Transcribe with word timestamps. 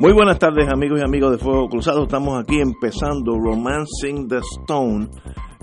Muy 0.00 0.12
buenas 0.12 0.38
tardes 0.38 0.68
amigos 0.68 1.00
y 1.00 1.02
amigos 1.02 1.32
de 1.32 1.38
Fuego 1.38 1.68
Cruzado. 1.68 2.04
Estamos 2.04 2.40
aquí 2.40 2.60
empezando 2.60 3.36
Romancing 3.36 4.28
the 4.28 4.38
Stone. 4.60 5.08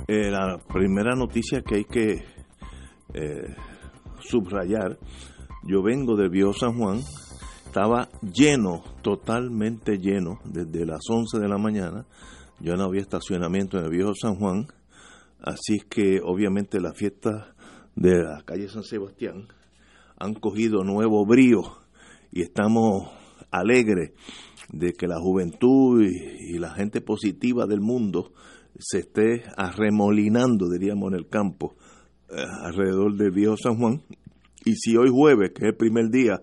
Eh, 0.10 0.30
la 0.30 0.58
primera 0.58 1.16
noticia 1.16 1.62
que 1.62 1.76
hay 1.76 1.86
que 1.86 2.16
eh, 3.14 3.56
subrayar. 4.20 5.00
Yo 5.64 5.82
vengo 5.82 6.18
de 6.18 6.28
Viejo 6.28 6.52
San 6.52 6.78
Juan. 6.78 7.00
Estaba 7.66 8.10
lleno, 8.22 8.84
totalmente 9.02 10.00
lleno, 10.00 10.42
desde 10.44 10.86
las 10.86 11.10
11 11.10 11.40
de 11.40 11.48
la 11.48 11.58
mañana. 11.58 12.06
Yo 12.60 12.76
no 12.76 12.84
había 12.84 13.04
estacionamiento 13.04 13.78
en 13.78 13.86
el 13.86 13.90
Viejo 13.92 14.12
San 14.22 14.36
Juan. 14.36 14.68
Así 15.40 15.80
que 15.90 16.20
obviamente 16.22 16.82
las 16.82 16.98
fiestas 16.98 17.56
de 17.96 18.22
la 18.22 18.42
calle 18.44 18.68
San 18.68 18.84
Sebastián 18.84 19.48
han 20.20 20.34
cogido 20.34 20.84
nuevo 20.84 21.26
brío 21.26 21.62
y 22.34 22.42
estamos 22.42 23.24
alegre 23.60 24.14
de 24.72 24.94
que 24.94 25.08
la 25.08 25.20
juventud 25.20 26.04
y, 26.04 26.58
la 26.58 26.72
gente 26.72 27.02
positiva 27.02 27.66
del 27.66 27.82
mundo 27.82 28.32
se 28.80 29.00
esté 29.00 29.44
arremolinando, 29.58 30.70
diríamos, 30.70 31.12
en 31.12 31.20
el 31.20 31.28
campo 31.28 31.76
eh, 32.30 32.42
alrededor 32.64 33.16
del 33.16 33.32
viejo 33.32 33.58
San 33.58 33.78
Juan. 33.78 34.02
Y 34.66 34.76
si 34.76 34.98
hoy 34.98 35.10
jueves, 35.12 35.52
que 35.52 35.66
es 35.66 35.70
el 35.70 35.76
primer 35.76 36.10
día 36.10 36.42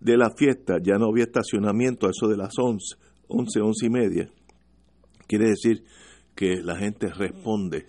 de 0.00 0.16
la 0.16 0.30
fiesta, 0.30 0.78
ya 0.82 0.96
no 0.98 1.06
había 1.06 1.24
estacionamiento 1.24 2.06
a 2.06 2.10
eso 2.10 2.26
de 2.26 2.36
las 2.36 2.52
11, 2.58 2.96
11, 3.28 3.60
11 3.60 3.86
y 3.86 3.90
media, 3.90 4.30
quiere 5.26 5.50
decir 5.50 5.84
que 6.34 6.62
la 6.62 6.76
gente 6.76 7.08
responde 7.08 7.86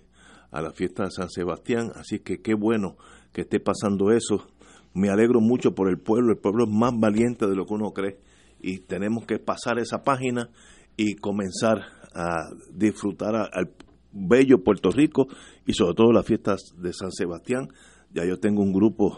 a 0.52 0.62
la 0.62 0.72
fiesta 0.72 1.06
de 1.06 1.12
San 1.12 1.30
Sebastián. 1.30 1.92
Así 1.96 2.20
que 2.20 2.42
qué 2.42 2.54
bueno 2.54 2.98
que 3.32 3.42
esté 3.42 3.60
pasando 3.60 4.12
eso. 4.12 4.48
Me 4.94 5.10
alegro 5.10 5.40
mucho 5.40 5.74
por 5.74 5.90
el 5.90 5.98
pueblo. 5.98 6.34
El 6.34 6.40
pueblo 6.40 6.66
es 6.66 6.70
más 6.70 6.92
valiente 6.98 7.48
de 7.48 7.56
lo 7.56 7.66
que 7.66 7.74
uno 7.74 7.92
cree 7.92 8.20
y 8.62 8.80
tenemos 8.80 9.26
que 9.26 9.40
pasar 9.40 9.80
esa 9.80 10.04
página 10.04 10.50
y 10.98 11.16
comenzar 11.16 11.80
a 12.14 12.50
disfrutar 12.74 13.36
al 13.36 13.74
bello 14.12 14.64
Puerto 14.64 14.90
Rico 14.92 15.28
y 15.66 15.74
sobre 15.74 15.96
todo 15.96 16.12
las 16.12 16.26
fiestas 16.26 16.62
de 16.78 16.94
San 16.94 17.12
Sebastián. 17.12 17.70
Ya 18.14 18.26
yo 18.26 18.38
tengo 18.40 18.62
un 18.62 18.74
grupo 18.74 19.18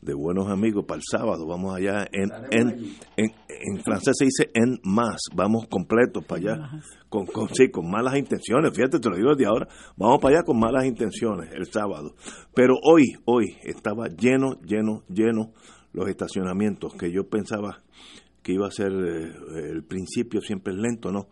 de 0.00 0.14
buenos 0.14 0.48
amigos 0.48 0.84
para 0.86 0.98
el 0.98 1.02
sábado. 1.04 1.46
Vamos 1.46 1.74
allá 1.74 2.06
en, 2.12 2.30
en, 2.50 2.94
en, 3.16 3.80
francés 3.82 4.14
se 4.18 4.24
dice 4.24 4.50
en 4.54 4.78
más. 4.84 5.20
Vamos 5.34 5.66
completos 5.68 6.24
para 6.24 6.40
allá. 6.40 6.70
Con, 7.08 7.26
con, 7.26 7.48
sí, 7.48 7.70
con 7.70 7.90
malas 7.90 8.16
intenciones. 8.16 8.72
Fíjate, 8.74 9.00
te 9.00 9.10
lo 9.10 9.16
digo 9.16 9.30
desde 9.34 9.46
ahora. 9.46 9.68
Vamos 9.96 10.20
para 10.20 10.36
allá 10.36 10.44
con 10.44 10.58
malas 10.58 10.86
intenciones 10.86 11.50
el 11.52 11.66
sábado. 11.66 12.14
Pero 12.54 12.74
hoy, 12.82 13.14
hoy 13.24 13.56
estaba 13.64 14.08
lleno, 14.08 14.60
lleno, 14.62 15.02
lleno 15.08 15.52
los 15.92 16.08
estacionamientos 16.08 16.94
que 16.94 17.10
yo 17.10 17.28
pensaba 17.28 17.82
que 18.46 18.52
iba 18.52 18.68
a 18.68 18.70
ser 18.70 18.92
eh, 18.92 19.70
el 19.72 19.82
principio 19.82 20.40
siempre 20.40 20.72
es 20.72 20.78
lento, 20.78 21.10
¿no? 21.10 21.26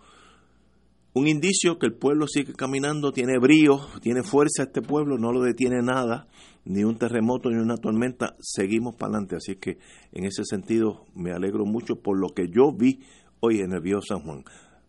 Un 1.12 1.28
indicio 1.28 1.78
que 1.78 1.86
el 1.86 1.94
pueblo 1.94 2.26
sigue 2.26 2.54
caminando, 2.54 3.12
tiene 3.12 3.38
brío, 3.38 3.78
tiene 4.02 4.24
fuerza 4.24 4.64
este 4.64 4.82
pueblo, 4.82 5.16
no 5.16 5.30
lo 5.30 5.40
detiene 5.40 5.80
nada, 5.80 6.26
ni 6.64 6.82
un 6.82 6.98
terremoto 6.98 7.50
ni 7.50 7.62
una 7.62 7.76
tormenta, 7.76 8.34
seguimos 8.40 8.96
para 8.96 9.10
adelante. 9.10 9.36
Así 9.36 9.54
que 9.54 9.78
en 10.10 10.24
ese 10.24 10.42
sentido 10.44 11.04
me 11.14 11.30
alegro 11.30 11.64
mucho 11.64 11.94
por 11.94 12.18
lo 12.18 12.30
que 12.30 12.48
yo 12.48 12.72
vi 12.72 12.98
hoy 13.38 13.60
en 13.60 13.72
el 13.72 13.80
Viejo 13.80 14.00
San 14.02 14.18
Juan. 14.18 14.42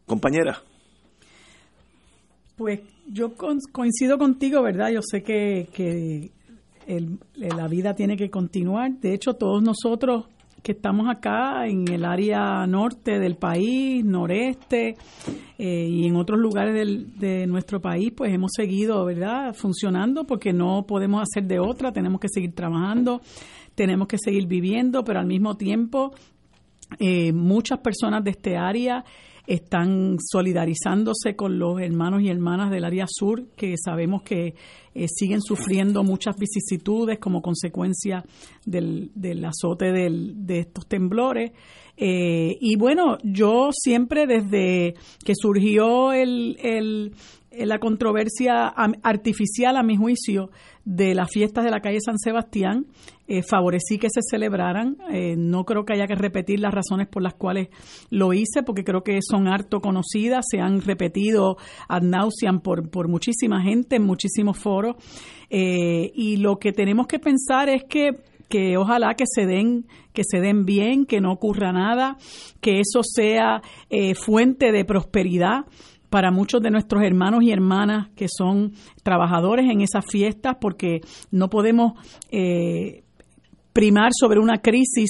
Compañera. 0.07 0.63
Pues 2.56 2.80
yo 3.06 3.36
coincido 3.36 4.18
contigo, 4.18 4.63
¿verdad? 4.63 4.90
Yo 4.90 5.02
sé 5.03 5.22
que, 5.22 5.68
que 5.72 6.31
la 7.36 7.68
vida 7.68 7.94
tiene 7.94 8.18
que 8.18 8.31
continuar. 8.31 8.94
De 9.00 9.13
hecho, 9.13 9.36
todos 9.36 9.62
nosotros 9.62 10.25
que 10.66 10.72
estamos 10.72 11.08
acá 11.08 11.68
en 11.68 11.88
el 11.90 12.03
área 12.03 12.66
norte 12.66 13.20
del 13.20 13.36
país, 13.36 14.03
noreste 14.03 14.96
eh, 15.59 15.88
y 15.88 16.08
en 16.08 16.16
otros 16.16 16.40
lugares 16.40 16.74
de 17.20 17.46
nuestro 17.46 17.80
país, 17.80 18.12
pues 18.18 18.34
hemos 18.34 18.52
seguido, 18.56 19.06
¿verdad?, 19.06 19.54
funcionando 19.54 20.25
porque 20.25 20.54
no 20.54 20.88
podemos 20.88 21.22
hacer 21.22 21.44
de 21.48 21.59
otra, 21.59 21.92
tenemos 21.92 22.20
que 22.20 22.30
seguir 22.30 22.56
trabajando, 22.56 23.22
tenemos 23.75 24.08
que 24.08 24.18
seguir 24.18 24.48
viviendo, 24.48 25.04
pero 25.04 25.20
al 25.20 25.28
mismo 25.28 25.56
tiempo 25.56 26.16
eh, 26.98 27.31
muchas 27.31 27.78
personas 27.78 28.24
de 28.24 28.31
este 28.31 28.58
área 28.58 29.06
están 29.47 30.17
solidarizándose 30.19 31.35
con 31.35 31.59
los 31.59 31.79
hermanos 31.79 32.22
y 32.22 32.29
hermanas 32.29 32.72
del 32.72 32.85
área 32.85 33.06
sur 33.07 33.47
que 33.56 33.75
sabemos 33.78 34.23
que 34.23 34.56
eh, 34.94 35.07
siguen 35.07 35.41
sufriendo 35.41 36.03
muchas 36.03 36.35
vicisitudes 36.38 37.19
como 37.19 37.41
consecuencia 37.41 38.23
del, 38.66 39.11
azote 39.45 39.91
de 39.91 40.59
estos 40.59 40.88
temblores. 40.88 41.51
Eh, 41.97 42.57
y 42.59 42.75
bueno, 42.75 43.17
yo 43.23 43.69
siempre 43.72 44.28
desde 44.28 44.95
que 45.23 45.33
surgió 45.35 46.12
el, 46.12 47.13
la 47.60 47.80
controversia 47.80 48.68
artificial, 48.68 49.78
a 49.78 49.84
mi 49.84 49.96
juicio, 49.96 50.50
de 50.86 51.16
las 51.16 51.32
fiestas 51.32 51.64
de 51.64 51.72
la 51.72 51.82
calle 51.82 52.00
San 52.00 52.20
Sebastián, 52.20 52.86
eh, 53.28 53.42
favorecí 53.42 53.98
que 53.98 54.10
se 54.10 54.22
celebraran. 54.22 54.98
Eh, 55.12 55.36
no 55.36 55.66
creo 55.66 55.84
que 55.84 55.94
haya 55.94 56.06
que 56.06 56.14
repetir 56.16 56.60
las 56.60 56.74
razones 56.74 57.08
por 57.08 57.24
las 57.24 57.34
cuales 57.34 57.70
lo 58.12 58.34
hice, 58.34 58.62
porque 58.64 58.84
creo 58.84 59.04
que 59.04 59.18
son 59.28 59.48
harto 59.48 59.82
conocidas, 59.82 60.46
se 60.50 60.60
han 60.60 60.82
repetido 60.82 61.58
ad 61.88 62.04
nauseam 62.04 62.62
por, 62.62 62.90
por 62.90 63.08
muchísima 63.08 63.64
gente 63.64 63.96
en 63.96 64.04
muchísimos 64.04 64.60
foros. 64.60 64.96
Eh, 65.50 66.12
y 66.14 66.38
lo 66.38 66.58
que 66.58 66.72
tenemos 66.72 67.08
que 67.08 67.20
pensar 67.20 67.70
es 67.70 67.84
que 67.84 68.12
que 68.48 68.78
ojalá 68.78 69.16
que 69.16 69.24
se 69.26 69.48
den 69.48 69.88
que 70.14 70.22
se 70.24 70.40
den 70.40 70.66
bien, 70.66 71.08
que 71.08 71.20
no 71.20 71.32
ocurra 71.32 71.74
nada, 71.74 72.16
que 72.62 72.80
eso 72.80 73.02
sea 73.02 73.64
fuente 74.16 74.72
de 74.72 74.86
prosperidad 74.86 75.66
para 76.16 76.31
muchos 76.31 76.62
de 76.62 76.72
nuestros 76.72 77.03
hermanos 77.03 77.44
y 77.44 77.52
hermanas 77.52 78.08
que 78.16 78.28
son 78.30 78.72
trabajadores 79.03 79.70
en 79.70 79.81
esas 79.81 80.06
fiestas, 80.09 80.56
porque 80.62 81.02
no 81.30 81.50
podemos 81.50 81.92
eh, 82.31 83.03
primar 83.74 84.12
sobre 84.18 84.40
una 84.40 84.62
crisis 84.62 85.09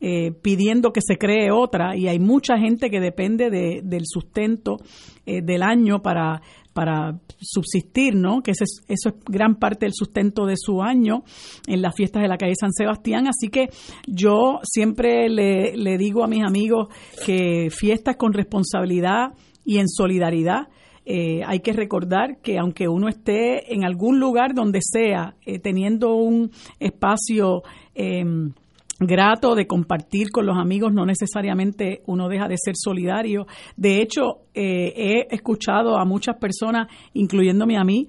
eh, 0.00 0.32
pidiendo 0.32 0.94
que 0.94 1.02
se 1.06 1.18
cree 1.18 1.50
otra 1.50 1.94
y 1.94 2.08
hay 2.08 2.18
mucha 2.18 2.56
gente 2.56 2.88
que 2.88 3.00
depende 3.00 3.50
de, 3.50 3.82
del 3.84 4.04
sustento 4.06 4.78
eh, 5.26 5.42
del 5.42 5.62
año 5.62 6.00
para, 6.00 6.40
para 6.72 7.20
subsistir, 7.38 8.14
¿no? 8.14 8.40
Que 8.42 8.52
eso 8.52 8.64
es, 8.64 8.82
eso 8.88 9.10
es 9.10 9.14
gran 9.26 9.56
parte 9.56 9.84
del 9.84 9.92
sustento 9.92 10.46
de 10.46 10.54
su 10.56 10.82
año 10.82 11.22
en 11.66 11.82
las 11.82 11.94
fiestas 11.94 12.22
de 12.22 12.28
la 12.28 12.38
calle 12.38 12.54
San 12.58 12.72
Sebastián. 12.72 13.26
Así 13.28 13.50
que 13.50 13.68
yo 14.06 14.60
siempre 14.62 15.28
le 15.28 15.98
digo 15.98 16.24
a 16.24 16.28
mis 16.28 16.42
amigos 16.42 16.88
que 17.26 17.68
fiestas 17.70 18.16
con 18.16 18.32
responsabilidad 18.32 19.34
y 19.66 19.78
en 19.78 19.88
solidaridad. 19.88 20.68
Eh, 21.04 21.42
hay 21.46 21.60
que 21.60 21.72
recordar 21.72 22.38
que 22.42 22.58
aunque 22.58 22.88
uno 22.88 23.08
esté 23.08 23.74
en 23.74 23.84
algún 23.84 24.18
lugar 24.18 24.54
donde 24.54 24.80
sea, 24.82 25.34
eh, 25.44 25.58
teniendo 25.58 26.14
un 26.14 26.50
espacio 26.80 27.62
em, 27.94 28.52
grato 28.98 29.54
de 29.54 29.66
compartir 29.66 30.30
con 30.30 30.46
los 30.46 30.56
amigos, 30.56 30.92
no 30.92 31.04
necesariamente 31.04 32.02
uno 32.06 32.28
deja 32.28 32.48
de 32.48 32.56
ser 32.58 32.74
solidario. 32.76 33.46
De 33.76 34.00
hecho, 34.00 34.38
eh, 34.54 34.94
he 34.96 35.34
escuchado 35.34 35.98
a 35.98 36.04
muchas 36.04 36.38
personas, 36.38 36.88
incluyéndome 37.12 37.76
a 37.76 37.84
mí, 37.84 38.08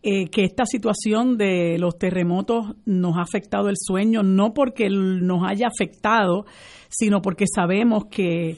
que 0.00 0.44
esta 0.44 0.64
situación 0.64 1.36
de 1.36 1.76
los 1.78 1.98
terremotos 1.98 2.76
nos 2.86 3.18
ha 3.18 3.22
afectado 3.22 3.68
el 3.68 3.74
sueño, 3.76 4.22
no 4.22 4.54
porque 4.54 4.88
nos 4.88 5.42
haya 5.46 5.66
afectado, 5.66 6.46
sino 6.88 7.20
porque 7.20 7.44
sabemos 7.52 8.06
que 8.06 8.56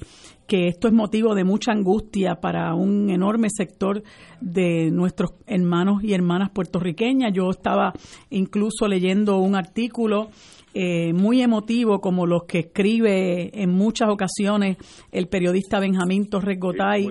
que 0.51 0.67
esto 0.67 0.89
es 0.89 0.93
motivo 0.93 1.37
de 1.37 1.45
mucha 1.45 1.71
angustia 1.71 2.41
para 2.41 2.75
un 2.75 3.09
enorme 3.09 3.47
sector 3.57 4.03
de 4.41 4.91
nuestros 4.91 5.31
hermanos 5.47 6.03
y 6.03 6.13
hermanas 6.13 6.51
puertorriqueñas. 6.51 7.33
Yo 7.33 7.51
estaba 7.51 7.93
incluso 8.31 8.89
leyendo 8.89 9.39
un 9.39 9.55
artículo 9.55 10.31
eh, 10.75 11.13
muy 11.13 11.41
emotivo 11.41 12.01
como 12.01 12.27
los 12.27 12.47
que 12.49 12.59
escribe 12.59 13.63
en 13.63 13.71
muchas 13.71 14.09
ocasiones 14.09 14.77
el 15.13 15.29
periodista 15.29 15.79
Benjamín 15.79 16.29
Torres 16.29 16.59
Gotay. 16.59 17.07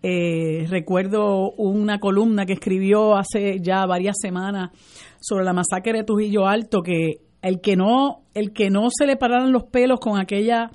Eh, 0.00 0.68
recuerdo 0.70 1.50
una 1.56 1.98
columna 1.98 2.46
que 2.46 2.52
escribió 2.52 3.16
hace 3.16 3.58
ya 3.60 3.84
varias 3.86 4.14
semanas 4.22 4.70
sobre 5.18 5.44
la 5.44 5.52
masacre 5.52 5.92
de 5.92 6.04
Trujillo 6.04 6.46
Alto 6.46 6.82
que 6.82 7.22
el 7.42 7.60
que 7.60 7.74
no 7.74 8.22
el 8.32 8.52
que 8.52 8.70
no 8.70 8.90
se 8.96 9.08
le 9.08 9.16
pararan 9.16 9.50
los 9.50 9.64
pelos 9.64 9.98
con 9.98 10.20
aquella 10.20 10.70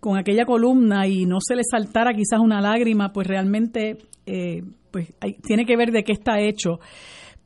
con 0.00 0.16
aquella 0.16 0.46
columna 0.46 1.06
y 1.06 1.26
no 1.26 1.38
se 1.40 1.54
le 1.54 1.62
saltara 1.62 2.14
quizás 2.14 2.40
una 2.40 2.60
lágrima, 2.60 3.12
pues 3.12 3.26
realmente 3.26 3.98
eh, 4.26 4.62
pues 4.90 5.12
tiene 5.46 5.66
que 5.66 5.76
ver 5.76 5.92
de 5.92 6.02
qué 6.02 6.12
está 6.12 6.40
hecho. 6.40 6.80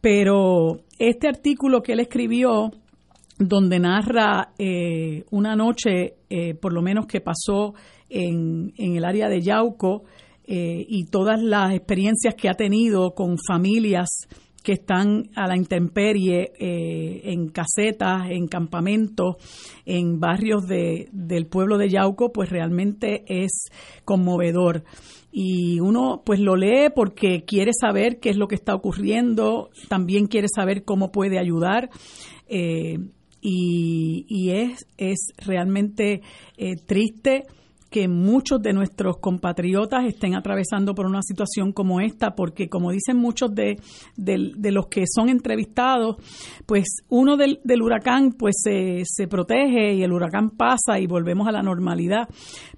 Pero 0.00 0.80
este 0.98 1.28
artículo 1.28 1.82
que 1.82 1.92
él 1.92 2.00
escribió, 2.00 2.70
donde 3.38 3.80
narra 3.80 4.52
eh, 4.58 5.24
una 5.30 5.56
noche, 5.56 6.14
eh, 6.30 6.54
por 6.54 6.72
lo 6.72 6.80
menos 6.80 7.06
que 7.06 7.20
pasó 7.20 7.74
en, 8.08 8.72
en 8.76 8.96
el 8.96 9.04
área 9.04 9.28
de 9.28 9.40
Yauco, 9.40 10.04
y 10.46 11.06
todas 11.06 11.42
las 11.42 11.72
experiencias 11.72 12.34
que 12.34 12.50
ha 12.50 12.54
tenido 12.54 13.14
con 13.14 13.38
familias 13.48 14.10
que 14.64 14.72
están 14.72 15.31
a 15.37 15.46
la 15.46 15.56
intemperie 15.56 16.52
eh, 16.58 17.20
en 17.25 17.49
casetas, 17.49 18.31
en 18.31 18.49
campamentos, 18.49 19.37
en 19.84 20.19
barrios 20.19 20.66
de, 20.66 21.08
del 21.12 21.46
pueblo 21.46 21.76
de 21.76 21.90
Yauco, 21.90 22.32
pues 22.32 22.49
realmente 22.49 23.25
es 23.28 23.66
conmovedor. 24.06 24.82
Y 25.31 25.81
uno 25.81 26.22
pues 26.25 26.40
lo 26.40 26.56
lee 26.56 26.88
porque 26.94 27.44
quiere 27.44 27.72
saber 27.78 28.20
qué 28.20 28.31
es 28.31 28.37
lo 28.37 28.49
que 28.49 28.55
está 28.55 28.75
ocurriendo, 28.75 29.69
también 29.88 30.28
quiere 30.28 30.49
saber 30.49 30.82
cómo 30.82 31.12
puede 31.12 31.38
ayudar. 31.38 31.90
Eh, 32.49 32.99
y, 33.46 34.50
es, 34.50 34.87
es 34.96 35.19
realmente 35.44 36.22
eh, 36.56 36.76
triste 36.76 37.43
que 37.94 38.08
muchos 38.08 38.61
de 38.61 38.73
nuestros 38.73 39.19
compatriotas 39.19 40.05
estén 40.05 40.35
atravesando 40.35 40.96
por 40.96 41.06
una 41.06 41.23
situación 41.23 41.70
como 41.70 42.00
esta, 42.00 42.35
porque 42.35 42.69
como 42.69 42.91
dicen 42.91 43.17
muchos 43.17 43.55
de, 43.55 43.79
de, 44.17 44.73
los 44.73 44.88
que 44.88 45.05
son 45.06 45.29
entrevistados, 45.29 46.17
pues 46.67 46.87
uno 47.08 47.37
del, 47.37 47.61
del 47.62 47.82
huracán 47.82 48.32
pues 48.32 48.56
se, 48.64 49.02
se 49.05 49.29
protege 49.29 49.94
y 49.94 50.02
el 50.02 50.12
huracán 50.12 50.50
pasa 50.50 50.99
y 50.99 51.06
volvemos 51.06 51.46
a 51.46 51.52
la 51.52 51.62
normalidad, 51.62 52.29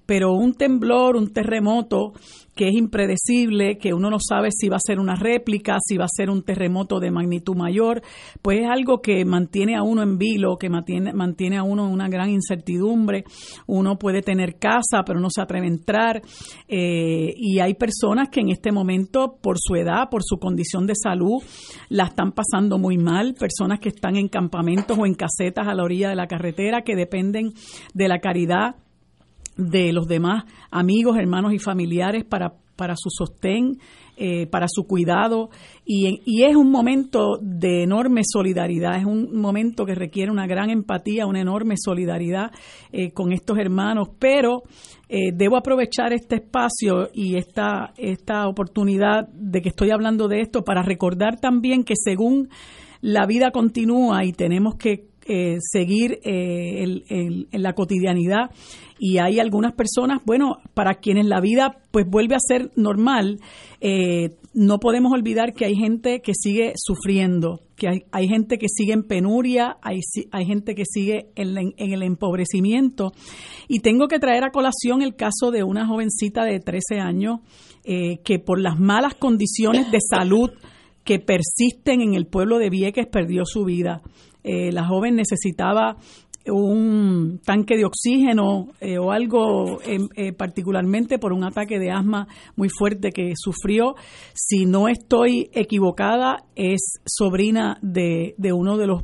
pero 0.05 0.33
un 0.33 0.53
temblor, 0.53 1.15
un 1.15 1.33
terremoto, 1.33 2.13
que 2.57 2.67
es 2.67 2.75
impredecible, 2.75 3.77
que 3.77 3.93
uno 3.93 4.09
no 4.09 4.17
sabe 4.19 4.49
si 4.51 4.67
va 4.67 4.75
a 4.75 4.85
ser 4.85 4.99
una 4.99 5.15
réplica, 5.15 5.77
si 5.79 5.95
va 5.95 6.05
a 6.05 6.09
ser 6.13 6.29
un 6.29 6.43
terremoto 6.43 6.99
de 6.99 7.11
magnitud 7.11 7.55
mayor, 7.55 8.01
pues 8.41 8.59
es 8.61 8.67
algo 8.69 9.01
que 9.01 9.23
mantiene 9.23 9.77
a 9.77 9.83
uno 9.83 10.01
en 10.03 10.17
vilo, 10.17 10.57
que 10.57 10.69
mantiene, 10.69 11.13
mantiene 11.13 11.57
a 11.57 11.63
uno 11.63 11.85
en 11.85 11.93
una 11.93 12.09
gran 12.09 12.29
incertidumbre. 12.29 13.23
Uno 13.67 13.97
puede 13.97 14.21
tener 14.21 14.57
casa, 14.57 15.03
pero 15.05 15.19
no 15.19 15.29
se 15.29 15.41
atreve 15.41 15.67
a 15.67 15.69
entrar. 15.69 16.21
Eh, 16.67 17.33
y 17.37 17.59
hay 17.59 17.75
personas 17.75 18.29
que 18.29 18.41
en 18.41 18.49
este 18.49 18.71
momento, 18.71 19.37
por 19.41 19.57
su 19.59 19.75
edad, 19.75 20.09
por 20.09 20.23
su 20.23 20.37
condición 20.37 20.87
de 20.87 20.95
salud, 20.95 21.41
la 21.89 22.05
están 22.05 22.31
pasando 22.31 22.79
muy 22.79 22.97
mal. 22.97 23.35
Personas 23.35 23.79
que 23.79 23.89
están 23.89 24.15
en 24.15 24.27
campamentos 24.27 24.97
o 24.97 25.05
en 25.05 25.13
casetas 25.13 25.67
a 25.67 25.75
la 25.75 25.83
orilla 25.83 26.09
de 26.09 26.15
la 26.15 26.27
carretera, 26.27 26.81
que 26.81 26.95
dependen 26.95 27.53
de 27.93 28.07
la 28.07 28.19
caridad 28.19 28.75
de 29.57 29.91
los 29.93 30.07
demás 30.07 30.45
amigos, 30.71 31.17
hermanos 31.17 31.53
y 31.53 31.59
familiares 31.59 32.23
para, 32.23 32.53
para 32.75 32.95
su 32.95 33.09
sostén, 33.09 33.79
eh, 34.15 34.47
para 34.47 34.67
su 34.67 34.87
cuidado. 34.87 35.49
Y, 35.85 36.21
y, 36.25 36.43
es 36.43 36.55
un 36.55 36.71
momento 36.71 37.37
de 37.41 37.83
enorme 37.83 38.21
solidaridad, 38.25 38.97
es 38.97 39.05
un 39.05 39.39
momento 39.39 39.85
que 39.85 39.95
requiere 39.95 40.31
una 40.31 40.47
gran 40.47 40.69
empatía, 40.69 41.27
una 41.27 41.41
enorme 41.41 41.75
solidaridad 41.77 42.51
eh, 42.91 43.11
con 43.11 43.31
estos 43.31 43.57
hermanos. 43.57 44.09
Pero 44.17 44.63
eh, 45.09 45.31
debo 45.33 45.57
aprovechar 45.57 46.13
este 46.13 46.35
espacio 46.35 47.09
y 47.13 47.37
esta, 47.37 47.93
esta 47.97 48.47
oportunidad 48.47 49.27
de 49.29 49.61
que 49.61 49.69
estoy 49.69 49.91
hablando 49.91 50.27
de 50.27 50.41
esto 50.41 50.63
para 50.63 50.81
recordar 50.81 51.39
también 51.39 51.83
que 51.83 51.95
según 51.95 52.49
la 53.01 53.25
vida 53.25 53.51
continúa 53.51 54.25
y 54.25 54.33
tenemos 54.33 54.75
que 54.75 55.05
seguir 55.59 56.19
en 56.23 57.45
la 57.51 57.73
cotidianidad, 57.73 58.51
y 58.99 59.19
hay 59.19 59.39
algunas 59.39 59.73
personas, 59.73 60.21
bueno, 60.25 60.57
para 60.73 60.95
quienes 60.95 61.25
la 61.25 61.39
vida 61.39 61.77
pues 61.91 62.05
vuelve 62.09 62.35
a 62.35 62.39
ser 62.39 62.71
normal, 62.75 63.39
eh, 63.79 64.35
no 64.53 64.79
podemos 64.79 65.13
olvidar 65.13 65.53
que 65.53 65.65
hay 65.65 65.75
gente 65.75 66.21
que 66.21 66.33
sigue 66.33 66.73
sufriendo, 66.75 67.61
que 67.75 67.87
hay, 67.87 68.03
hay 68.11 68.27
gente 68.27 68.57
que 68.57 68.67
sigue 68.67 68.93
en 68.93 69.03
penuria, 69.03 69.77
hay, 69.81 69.99
hay 70.31 70.45
gente 70.45 70.73
que 70.73 70.83
sigue 70.85 71.29
en, 71.35 71.57
en, 71.77 71.93
el 71.93 72.01
empobrecimiento. 72.01 73.11
Y 73.67 73.79
tengo 73.79 74.07
que 74.07 74.19
traer 74.19 74.43
a 74.43 74.51
colación 74.51 75.01
el 75.03 75.15
caso 75.15 75.51
de 75.51 75.63
una 75.63 75.85
jovencita 75.85 76.43
de 76.43 76.59
13 76.59 76.99
años 76.99 77.39
eh, 77.83 78.19
que 78.23 78.39
por 78.39 78.59
las 78.59 78.79
malas 78.79 79.13
condiciones 79.13 79.91
de 79.91 79.99
salud 80.01 80.49
que 81.03 81.19
persisten 81.19 82.01
en 82.01 82.15
el 82.15 82.25
pueblo 82.25 82.57
de 82.57 82.69
Vieques 82.69 83.07
perdió 83.07 83.45
su 83.45 83.63
vida. 83.63 84.01
Eh, 84.49 84.71
la 84.71 84.87
joven 84.87 85.15
necesitaba 85.15 85.97
un 86.45 87.41
tanque 87.43 87.75
de 87.75 87.83
oxígeno 87.83 88.69
eh, 88.79 88.97
o 88.97 89.11
algo 89.11 89.81
em, 89.81 90.07
eh, 90.15 90.31
particularmente 90.31 91.19
por 91.19 91.33
un 91.33 91.43
ataque 91.43 91.77
de 91.79 91.91
asma 91.91 92.29
muy 92.55 92.69
fuerte 92.69 93.11
que 93.11 93.33
sufrió. 93.35 93.95
Si 94.33 94.65
no 94.65 94.87
estoy 94.87 95.49
equivocada, 95.51 96.45
es 96.55 97.01
sobrina 97.05 97.77
de, 97.81 98.35
uno 98.53 98.77
de 98.77 98.87
los 98.87 99.03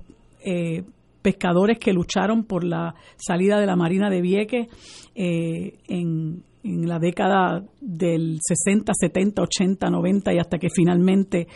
pescadores 1.21 1.77
que 1.77 1.91
lucharon 1.91 2.45
por 2.45 2.63
la 2.63 2.95
salida 3.17 3.59
de 3.59 3.65
la 3.65 3.75
Marina 3.75 4.09
de 4.09 4.21
Vieques 4.21 4.67
en, 5.13 6.43
en 6.63 6.87
la 6.87 6.99
década 6.99 7.65
del 7.81 8.39
60, 8.41 8.93
70, 8.93 9.41
80, 9.41 9.89
90 9.89 10.33
y 10.33 10.37
hasta 10.37 10.57
que 10.57 10.69
finalmente 10.73 11.47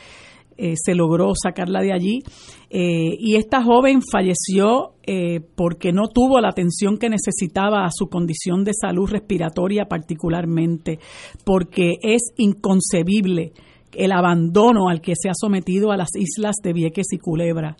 eh, 0.58 0.74
se 0.76 0.96
logró 0.96 1.34
sacarla 1.42 1.82
de 1.82 1.94
allí. 1.94 2.24
Eh, 2.70 3.16
y 3.20 3.36
esta 3.36 3.64
joven 3.64 4.02
falleció 4.02 4.94
eh, 5.06 5.40
porque 5.56 5.94
no 5.94 6.08
tuvo 6.08 6.42
la 6.42 6.50
atención 6.50 6.98
que 6.98 7.10
necesitaba 7.10 7.86
a 7.86 7.92
su 7.92 8.08
condición 8.08 8.64
de 8.64 8.74
salud 8.74 9.10
respiratoria 9.10 9.86
particularmente, 9.86 11.00
porque 11.46 11.94
es 12.02 12.34
inconcebible 12.38 13.54
el 13.94 14.12
abandono 14.12 14.90
al 14.90 15.00
que 15.00 15.14
se 15.16 15.30
ha 15.30 15.34
sometido 15.34 15.92
a 15.92 15.98
las 15.98 16.10
islas 16.16 16.56
de 16.62 16.74
Vieques 16.74 17.08
y 17.14 17.20
Culebra, 17.20 17.78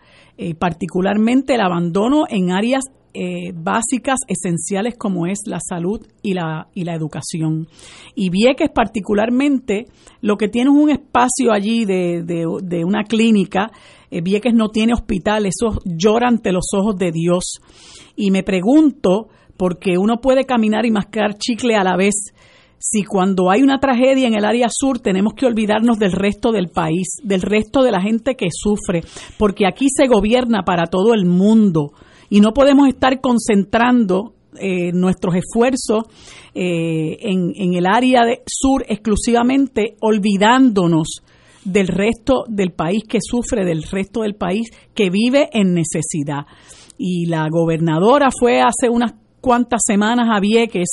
particularmente 0.58 1.56
el 1.56 1.62
abandono 1.62 2.24
en 2.30 2.52
áreas 2.52 2.86
eh, 3.14 3.52
básicas, 3.54 4.20
esenciales 4.28 4.96
como 4.98 5.26
es 5.26 5.40
la 5.46 5.60
salud 5.60 6.06
y 6.22 6.34
la, 6.34 6.68
y 6.74 6.84
la 6.84 6.94
educación. 6.94 7.68
Y 8.16 8.30
Vieques 8.30 8.70
particularmente, 8.70 9.86
lo 10.22 10.38
que 10.38 10.50
tiene 10.50 10.70
un 10.70 10.90
espacio 10.90 11.52
allí 11.52 11.86
de, 11.86 12.24
de, 12.24 12.86
una 12.86 13.04
clínica, 13.04 13.72
eh, 14.12 14.22
Vieques 14.22 14.54
no 14.54 14.70
tiene 14.70 14.94
hospital, 14.94 15.46
eso 15.46 15.80
llora 15.86 16.28
ante 16.28 16.52
los 16.52 16.66
ojos 16.74 16.96
de 16.98 17.12
Dios. 17.12 17.60
Y 18.16 18.32
me 18.32 18.44
pregunto, 18.44 19.30
porque 19.58 19.98
uno 19.98 20.18
puede 20.22 20.46
caminar 20.46 20.86
y 20.86 20.92
mascar 20.92 21.38
chicle 21.38 21.76
a 21.76 21.84
la 21.84 21.98
vez, 21.98 22.34
si 22.80 23.04
cuando 23.04 23.50
hay 23.50 23.64
una 23.64 23.80
tragedia 23.80 24.28
en 24.28 24.36
el 24.36 24.46
área 24.46 24.68
sur 24.70 25.00
tenemos 25.00 25.34
que 25.34 25.48
olvidarnos 25.48 25.98
del 25.98 26.12
resto 26.12 26.52
del 26.52 26.68
país, 26.68 27.08
del 27.24 27.42
resto 27.42 27.82
de 27.82 27.92
la 27.92 28.02
gente 28.02 28.36
que 28.36 28.50
sufre, 28.52 29.02
porque 29.38 29.66
aquí 29.66 29.88
se 29.90 30.08
gobierna 30.08 30.64
para 30.64 30.86
todo 30.86 31.14
el 31.14 31.26
mundo 31.26 31.94
y 32.30 32.40
no 32.40 32.52
podemos 32.54 32.88
estar 32.88 33.20
concentrando 33.22 34.34
eh, 34.60 34.92
nuestros 34.92 35.36
esfuerzos 35.36 36.06
eh, 36.54 37.18
en, 37.22 37.52
en, 37.56 37.74
el 37.76 37.86
área 37.86 38.24
de 38.26 38.42
sur 38.48 38.84
exclusivamente, 38.88 39.96
olvidándonos 40.02 41.22
del 41.64 41.88
resto 41.88 42.46
del 42.48 42.72
país 42.72 43.04
que 43.08 43.20
sufre, 43.22 43.66
del 43.66 43.84
resto 43.84 44.22
del 44.22 44.36
país 44.36 44.70
que 44.96 45.10
vive 45.10 45.50
en 45.52 45.74
necesidad. 45.74 46.46
Y 46.98 47.28
la 47.28 47.48
gobernadora 47.50 48.30
fue 48.38 48.62
hace 48.62 48.90
unas 48.90 49.14
cuantas 49.48 49.80
semanas 49.88 50.28
a 50.30 50.42
Vieques 50.42 50.90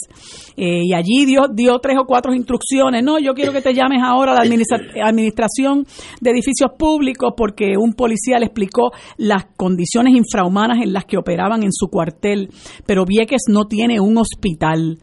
eh, 0.56 0.82
y 0.84 0.94
allí 0.94 1.24
dio, 1.24 1.48
dio 1.52 1.80
tres 1.80 1.96
o 2.00 2.06
cuatro 2.06 2.32
instrucciones. 2.32 3.02
No, 3.02 3.18
yo 3.18 3.34
quiero 3.34 3.52
que 3.52 3.60
te 3.60 3.74
llames 3.74 4.00
ahora 4.00 4.30
a 4.30 4.34
la 4.36 4.42
administración 4.42 5.84
de 6.20 6.30
edificios 6.30 6.70
públicos 6.78 7.32
porque 7.36 7.76
un 7.76 7.94
policía 7.94 8.38
le 8.38 8.46
explicó 8.46 8.92
las 9.16 9.46
condiciones 9.56 10.14
infrahumanas 10.14 10.84
en 10.84 10.92
las 10.92 11.04
que 11.04 11.18
operaban 11.18 11.64
en 11.64 11.72
su 11.72 11.88
cuartel, 11.88 12.48
pero 12.86 13.04
Vieques 13.04 13.42
no 13.48 13.64
tiene 13.64 13.98
un 13.98 14.18
hospital. 14.18 15.00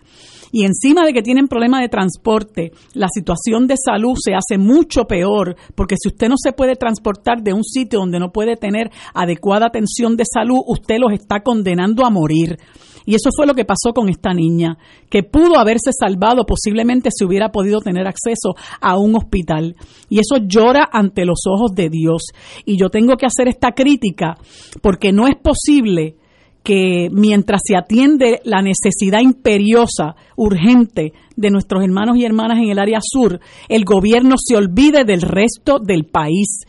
Y 0.51 0.65
encima 0.65 1.05
de 1.05 1.13
que 1.13 1.21
tienen 1.21 1.47
problemas 1.47 1.81
de 1.81 1.89
transporte, 1.89 2.71
la 2.93 3.07
situación 3.13 3.67
de 3.67 3.75
salud 3.83 4.15
se 4.19 4.33
hace 4.33 4.57
mucho 4.57 5.05
peor, 5.05 5.55
porque 5.75 5.95
si 6.01 6.09
usted 6.09 6.27
no 6.27 6.35
se 6.37 6.51
puede 6.51 6.75
transportar 6.75 7.41
de 7.41 7.53
un 7.53 7.63
sitio 7.63 7.99
donde 7.99 8.19
no 8.19 8.31
puede 8.31 8.57
tener 8.57 8.91
adecuada 9.13 9.67
atención 9.67 10.17
de 10.17 10.23
salud, 10.31 10.59
usted 10.67 10.97
los 10.99 11.13
está 11.13 11.41
condenando 11.41 12.05
a 12.05 12.09
morir. 12.09 12.57
Y 13.05 13.15
eso 13.15 13.29
fue 13.35 13.47
lo 13.47 13.55
que 13.55 13.65
pasó 13.65 13.93
con 13.93 14.09
esta 14.09 14.33
niña, 14.33 14.77
que 15.09 15.23
pudo 15.23 15.57
haberse 15.57 15.91
salvado 15.97 16.45
posiblemente 16.45 17.09
si 17.11 17.25
hubiera 17.25 17.49
podido 17.49 17.79
tener 17.79 18.07
acceso 18.07 18.53
a 18.79 18.97
un 18.97 19.15
hospital. 19.15 19.75
Y 20.09 20.19
eso 20.19 20.37
llora 20.45 20.87
ante 20.91 21.25
los 21.25 21.41
ojos 21.47 21.73
de 21.73 21.89
Dios. 21.89 22.23
Y 22.65 22.77
yo 22.77 22.89
tengo 22.89 23.15
que 23.15 23.25
hacer 23.25 23.47
esta 23.47 23.71
crítica 23.71 24.37
porque 24.81 25.11
no 25.11 25.27
es 25.27 25.35
posible 25.35 26.17
que 26.63 27.09
mientras 27.11 27.61
se 27.65 27.75
atiende 27.75 28.39
la 28.43 28.61
necesidad 28.61 29.21
imperiosa, 29.21 30.15
urgente 30.35 31.13
de 31.35 31.49
nuestros 31.49 31.83
hermanos 31.83 32.17
y 32.17 32.25
hermanas 32.25 32.59
en 32.59 32.69
el 32.69 32.79
área 32.79 32.99
sur, 33.01 33.39
el 33.67 33.83
gobierno 33.83 34.35
se 34.37 34.55
olvide 34.55 35.03
del 35.03 35.21
resto 35.21 35.79
del 35.79 36.05
país 36.05 36.65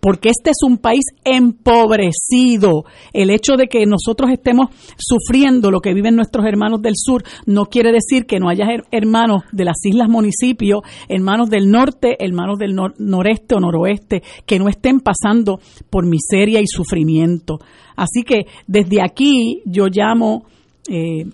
porque 0.00 0.30
este 0.30 0.50
es 0.50 0.58
un 0.66 0.78
país 0.78 1.04
empobrecido. 1.24 2.84
El 3.12 3.30
hecho 3.30 3.56
de 3.56 3.68
que 3.68 3.84
nosotros 3.86 4.30
estemos 4.30 4.70
sufriendo 4.96 5.70
lo 5.70 5.80
que 5.80 5.94
viven 5.94 6.16
nuestros 6.16 6.46
hermanos 6.46 6.82
del 6.82 6.94
sur 6.96 7.22
no 7.46 7.66
quiere 7.66 7.92
decir 7.92 8.26
que 8.26 8.40
no 8.40 8.48
haya 8.48 8.66
hermanos 8.90 9.42
de 9.52 9.64
las 9.64 9.76
islas 9.84 10.08
municipios, 10.08 10.80
hermanos 11.08 11.50
del 11.50 11.70
norte, 11.70 12.16
hermanos 12.18 12.58
del 12.58 12.74
noreste 12.98 13.54
o 13.54 13.60
noroeste, 13.60 14.22
que 14.46 14.58
no 14.58 14.68
estén 14.68 15.00
pasando 15.00 15.60
por 15.90 16.06
miseria 16.06 16.60
y 16.60 16.66
sufrimiento. 16.66 17.58
Así 17.96 18.22
que 18.22 18.46
desde 18.66 19.02
aquí 19.02 19.62
yo 19.66 19.86
llamo 19.88 20.44
eh, 20.88 21.24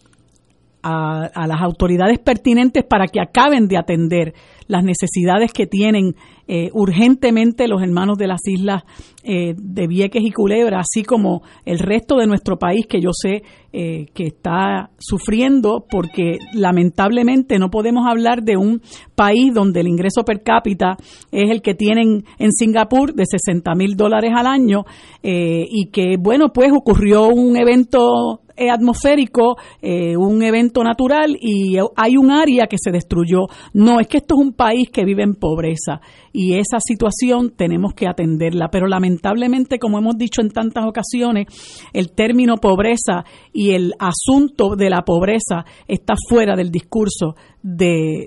a, 0.87 1.27
a, 1.27 1.47
las 1.49 1.61
autoridades 1.61 2.21
pertinentes 2.21 2.85
para 2.85 3.07
que 3.09 3.21
acaben 3.21 3.67
de 3.67 3.77
atender 3.77 4.35
las 4.69 4.85
necesidades 4.85 5.53
que 5.53 5.67
tienen 5.67 6.15
eh, 6.49 6.71
urgentemente 6.75 7.67
los 7.67 7.83
hermanos 7.83 8.19
de 8.19 8.29
las 8.29 8.41
islas 8.47 8.85
eh, 9.25 9.55
de 9.57 9.87
Vieques 9.89 10.23
y 10.23 10.31
Culebra, 10.31 10.79
así 10.81 11.03
como 11.03 11.43
el 11.65 11.81
resto 11.81 12.17
de 12.19 12.29
nuestro 12.29 12.57
país 12.57 12.87
que 12.87 13.01
yo 13.01 13.11
sé 13.13 13.43
eh, 13.73 14.07
que 14.15 14.29
está 14.29 14.91
sufriendo 14.97 15.85
porque 15.91 16.39
lamentablemente 16.55 17.59
no 17.59 17.69
podemos 17.69 18.07
hablar 18.09 18.45
de 18.45 18.57
un 18.57 18.81
país 19.17 19.53
donde 19.53 19.81
el 19.81 19.89
ingreso 19.89 20.23
per 20.25 20.45
cápita 20.45 20.97
es 21.33 21.51
el 21.51 21.63
que 21.63 21.75
tienen 21.75 22.25
en 22.39 22.53
Singapur 22.53 23.13
de 23.13 23.25
60 23.27 23.75
mil 23.75 23.97
dólares 23.97 24.31
al 24.35 24.47
año 24.47 24.85
y 25.23 25.91
que 25.91 26.17
bueno 26.17 26.53
pues 26.53 26.71
ocurrió 26.73 27.27
un 27.27 27.57
evento 27.57 28.41
atmosférico, 28.71 29.57
un 29.83 30.43
evento 30.43 30.83
natural 30.83 31.37
y 31.41 31.77
hay 31.97 32.17
un 32.17 32.31
área 32.31 32.67
que 32.67 32.77
se 32.79 32.91
destruyó. 32.91 33.47
No, 33.73 34.01
es 34.01 34.07
que 34.09 34.19
esto 34.19 34.35
es 34.39 34.47
un 34.47 34.53
país 34.53 34.91
que 34.91 35.05
vive 35.05 35.23
en 35.23 35.35
pobreza 35.35 36.01
y 36.33 36.55
esa 36.55 36.79
situación 36.81 37.55
tenemos 37.57 37.95
que 37.95 38.07
atenderla. 38.07 38.69
Pero 38.71 38.87
lamentablemente, 38.87 39.79
como 39.79 39.99
hemos 39.99 40.17
dicho 40.17 40.43
en 40.43 40.51
tantas 40.51 40.85
ocasiones, 40.87 41.47
el 41.93 42.13
término 42.13 42.57
pobreza 42.57 43.25
y 43.53 43.71
el 43.71 43.95
asunto 43.99 44.77
de 44.77 44.91
la 44.91 45.03
pobreza 45.03 45.65
está 45.89 46.15
fuera 46.29 46.57
del 46.57 46.71
discurso 46.71 47.35
de 47.63 48.27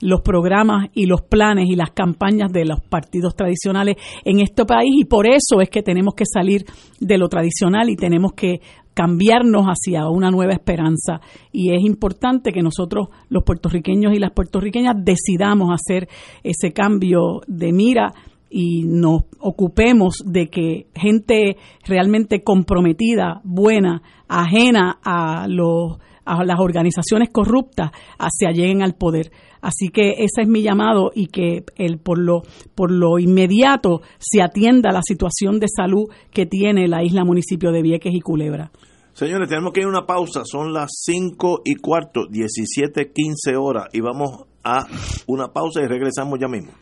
los 0.00 0.20
programas 0.22 0.88
y 0.94 1.06
los 1.06 1.22
planes 1.22 1.66
y 1.68 1.76
las 1.76 1.90
campañas 1.90 2.50
de 2.50 2.64
los 2.64 2.80
partidos 2.80 3.36
tradicionales 3.36 3.96
en 4.24 4.40
este 4.40 4.64
país 4.64 4.90
y 4.98 5.04
por 5.04 5.26
eso 5.28 5.60
es 5.60 5.68
que 5.68 5.82
tenemos 5.82 6.14
que 6.14 6.24
salir 6.24 6.64
de 6.98 7.18
lo 7.18 7.28
tradicional 7.28 7.90
y 7.90 7.96
tenemos 7.96 8.32
que 8.32 8.60
cambiarnos 9.00 9.64
hacia 9.64 10.10
una 10.10 10.30
nueva 10.30 10.52
esperanza. 10.52 11.22
Y 11.52 11.72
es 11.72 11.80
importante 11.82 12.52
que 12.52 12.60
nosotros, 12.60 13.08
los 13.30 13.44
puertorriqueños 13.44 14.12
y 14.12 14.18
las 14.18 14.32
puertorriqueñas, 14.32 14.94
decidamos 15.02 15.70
hacer 15.72 16.06
ese 16.42 16.74
cambio 16.74 17.40
de 17.46 17.72
mira 17.72 18.12
y 18.50 18.82
nos 18.84 19.22
ocupemos 19.38 20.16
de 20.26 20.48
que 20.48 20.88
gente 20.94 21.56
realmente 21.86 22.42
comprometida, 22.42 23.40
buena, 23.42 24.02
ajena 24.28 24.98
a 25.02 25.46
los 25.48 25.96
a 26.26 26.44
las 26.44 26.60
organizaciones 26.60 27.30
corruptas 27.30 27.90
se 28.38 28.46
alleguen 28.46 28.82
al 28.82 28.94
poder. 28.94 29.32
Así 29.62 29.88
que 29.88 30.10
ese 30.10 30.42
es 30.42 30.48
mi 30.48 30.62
llamado 30.62 31.10
y 31.12 31.26
que 31.26 31.64
el, 31.76 31.98
por, 31.98 32.18
lo, 32.18 32.42
por 32.76 32.92
lo 32.92 33.18
inmediato 33.18 34.02
se 34.18 34.42
atienda 34.42 34.92
la 34.92 35.00
situación 35.02 35.58
de 35.58 35.66
salud 35.68 36.04
que 36.30 36.46
tiene 36.46 36.86
la 36.86 37.02
isla 37.02 37.24
municipio 37.24 37.72
de 37.72 37.82
Vieques 37.82 38.14
y 38.14 38.20
Culebra. 38.20 38.70
Señores, 39.12 39.48
tenemos 39.48 39.72
que 39.72 39.80
ir 39.80 39.86
a 39.86 39.90
una 39.90 40.06
pausa. 40.06 40.42
Son 40.44 40.72
las 40.72 40.90
5 41.04 41.62
y 41.64 41.76
cuarto, 41.76 42.26
17, 42.26 43.12
15 43.12 43.56
horas. 43.56 43.88
Y 43.92 44.00
vamos 44.00 44.46
a 44.64 44.86
una 45.26 45.52
pausa 45.52 45.80
y 45.82 45.86
regresamos 45.86 46.38
ya 46.38 46.48
mismo. 46.48 46.72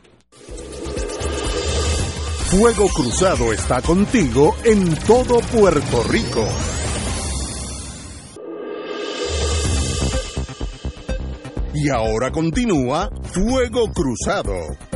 Fuego 2.51 2.89
Cruzado 2.89 3.53
está 3.53 3.83
contigo 3.83 4.55
en 4.65 4.95
todo 5.07 5.41
Puerto 5.53 6.03
Rico. 6.05 6.45
Y 11.75 11.91
ahora 11.91 12.31
continúa 12.33 13.11
Fuego 13.23 13.93
Cruzado. 13.93 14.88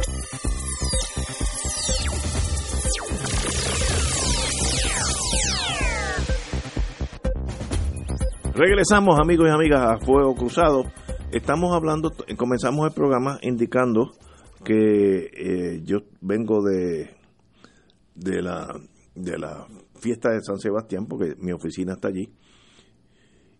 Regresamos 8.55 9.19
amigos 9.19 9.49
y 9.49 9.51
amigas 9.51 9.81
a 9.81 9.99
Fuego 10.05 10.35
Cruzado. 10.35 10.85
Estamos 11.33 11.75
hablando, 11.75 12.11
comenzamos 12.37 12.87
el 12.87 12.93
programa 12.93 13.39
indicando 13.41 14.13
que 14.63 15.31
eh, 15.35 15.81
yo 15.85 16.01
vengo 16.21 16.63
de, 16.63 17.17
de, 18.15 18.43
la, 18.43 18.79
de 19.15 19.39
la 19.39 19.67
fiesta 19.99 20.33
de 20.33 20.43
San 20.43 20.59
Sebastián, 20.59 21.07
porque 21.07 21.35
mi 21.39 21.53
oficina 21.53 21.95
está 21.95 22.09
allí, 22.09 22.31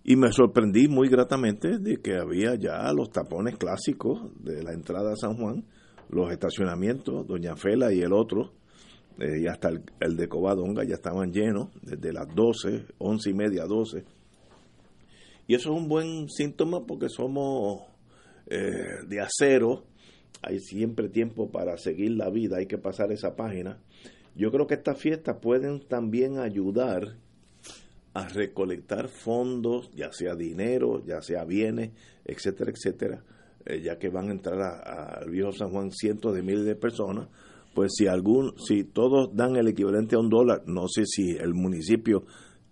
y 0.05 0.17
me 0.17 0.31
sorprendí 0.31 0.89
muy 0.89 1.09
gratamente 1.09 1.79
de 1.79 1.97
que 2.03 2.19
había 2.19 2.55
ya 2.57 2.93
los 2.93 3.11
tapones 3.11 3.57
clásicos 3.57 4.31
de 4.45 4.63
la 4.63 4.75
entrada 4.75 5.15
a 5.15 5.17
San 5.17 5.37
Juan, 5.39 5.65
los 6.11 6.31
estacionamientos, 6.31 7.27
Doña 7.27 7.57
Fela 7.57 7.95
y 7.95 8.03
el 8.03 8.13
otro, 8.13 8.53
eh, 9.19 9.41
y 9.41 9.47
hasta 9.47 9.71
el, 9.71 9.85
el, 10.01 10.17
de 10.19 10.29
Covadonga 10.29 10.85
ya 10.85 10.97
estaban 10.97 11.33
llenos 11.33 11.71
desde 11.81 12.13
las 12.13 12.27
12, 12.35 12.89
11 12.99 13.31
y 13.31 13.35
media, 13.35 13.65
12 13.65 14.05
y 15.47 15.55
eso 15.55 15.73
es 15.73 15.81
un 15.81 15.89
buen 15.89 16.29
síntoma 16.29 16.87
porque 16.87 17.09
somos 17.09 17.83
eh, 18.47 19.05
de 19.07 19.21
acero, 19.21 19.85
hay 20.43 20.59
siempre 20.59 21.09
tiempo 21.09 21.51
para 21.51 21.77
seguir 21.77 22.13
la 22.13 22.31
vida, 22.31 22.59
hay 22.59 22.67
que 22.67 22.79
pasar 22.79 23.13
esa 23.13 23.37
página. 23.37 23.79
Yo 24.35 24.51
creo 24.51 24.67
que 24.67 24.75
estas 24.75 24.99
fiestas 24.99 25.37
pueden 25.41 25.81
también 25.81 26.39
ayudar 26.39 27.17
a 28.15 28.29
recolectar 28.29 29.09
fondos, 29.09 29.91
ya 29.95 30.13
sea 30.13 30.35
dinero, 30.35 31.03
ya 31.05 31.21
sea 31.23 31.45
bienes, 31.45 31.93
etcétera, 32.25 32.71
etcétera, 32.71 33.25
eh, 33.65 33.81
ya 33.83 33.99
que 33.99 34.09
van 34.09 34.29
a 34.29 34.33
entrar 34.33 34.61
al 34.61 35.31
viejo 35.31 35.53
San 35.53 35.71
Juan 35.71 35.91
cientos 35.91 36.35
de 36.35 36.43
miles 36.43 36.65
de 36.65 36.77
personas, 36.77 37.29
pues 37.75 37.93
si 37.97 38.07
algún, 38.07 38.55
si 38.59 38.85
todos 38.85 39.35
dan 39.35 39.57
el 39.57 39.69
equivalente 39.69 40.17
a 40.17 40.19
un 40.19 40.29
dólar, 40.29 40.63
no 40.67 40.89
sé 40.89 41.05
si 41.07 41.31
el 41.31 41.55
municipio 41.55 42.25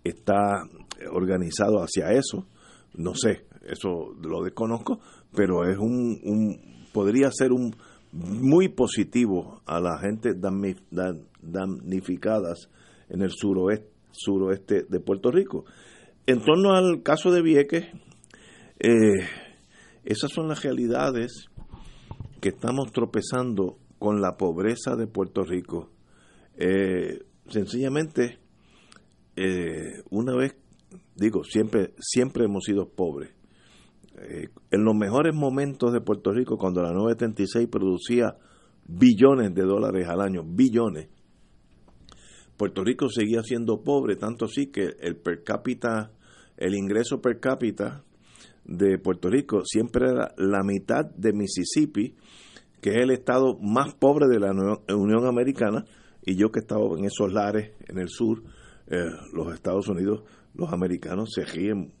está 0.03 0.63
organizado 1.11 1.77
hacia 1.79 2.11
eso, 2.11 2.47
no 2.95 3.13
sé, 3.15 3.45
eso 3.65 4.13
lo 4.21 4.43
desconozco, 4.43 4.99
pero 5.33 5.69
es 5.69 5.77
un, 5.77 6.19
un 6.23 6.71
podría 6.91 7.29
ser 7.31 7.51
un 7.51 7.75
muy 8.11 8.69
positivo 8.69 9.61
a 9.65 9.79
la 9.79 9.97
gente 9.99 10.33
damnificadas 10.35 12.69
en 13.09 13.21
el 13.21 13.31
suroeste, 13.31 13.89
suroeste 14.11 14.85
de 14.87 14.99
Puerto 14.99 15.31
Rico. 15.31 15.65
En 16.27 16.43
torno 16.43 16.73
al 16.73 17.01
caso 17.03 17.31
de 17.31 17.41
Vieques, 17.41 17.85
eh, 18.79 19.25
esas 20.03 20.31
son 20.31 20.49
las 20.49 20.63
realidades 20.63 21.45
que 22.41 22.49
estamos 22.49 22.91
tropezando 22.91 23.77
con 23.99 24.21
la 24.21 24.35
pobreza 24.35 24.95
de 24.95 25.07
Puerto 25.07 25.43
Rico. 25.43 25.91
Eh, 26.57 27.19
sencillamente, 27.47 28.39
eh, 29.35 30.01
una 30.09 30.35
vez 30.35 30.55
digo, 31.15 31.43
siempre, 31.43 31.93
siempre 31.99 32.45
hemos 32.45 32.63
sido 32.65 32.89
pobres. 32.89 33.31
Eh, 34.17 34.49
en 34.71 34.83
los 34.83 34.95
mejores 34.95 35.33
momentos 35.33 35.93
de 35.93 36.01
Puerto 36.01 36.31
Rico, 36.31 36.57
cuando 36.57 36.81
la 36.81 36.91
976 36.91 37.67
producía 37.69 38.35
billones 38.85 39.53
de 39.53 39.63
dólares 39.63 40.07
al 40.07 40.21
año, 40.21 40.43
billones, 40.43 41.09
Puerto 42.57 42.83
Rico 42.83 43.09
seguía 43.09 43.41
siendo 43.41 43.81
pobre, 43.81 44.15
tanto 44.17 44.45
así 44.45 44.67
que 44.67 44.95
el 44.99 45.15
per 45.15 45.43
cápita, 45.43 46.11
el 46.57 46.75
ingreso 46.75 47.19
per 47.19 47.39
cápita 47.39 48.03
de 48.65 48.99
Puerto 48.99 49.29
Rico 49.29 49.63
siempre 49.65 50.11
era 50.11 50.33
la 50.37 50.61
mitad 50.63 51.05
de 51.05 51.33
Mississippi, 51.33 52.15
que 52.79 52.91
es 52.91 52.97
el 52.97 53.11
estado 53.11 53.57
más 53.59 53.95
pobre 53.95 54.27
de 54.27 54.39
la 54.39 54.51
Unión 54.51 55.25
Americana, 55.25 55.85
y 56.23 56.35
yo 56.35 56.51
que 56.51 56.59
estaba 56.59 56.83
en 56.97 57.05
esos 57.05 57.33
lares 57.33 57.71
en 57.87 57.97
el 57.97 58.09
sur, 58.09 58.43
eh, 58.87 59.09
los 59.33 59.53
Estados 59.53 59.87
Unidos, 59.87 60.23
los 60.53 60.71
americanos 60.71 61.29
se 61.33 61.45
ríen, 61.45 61.93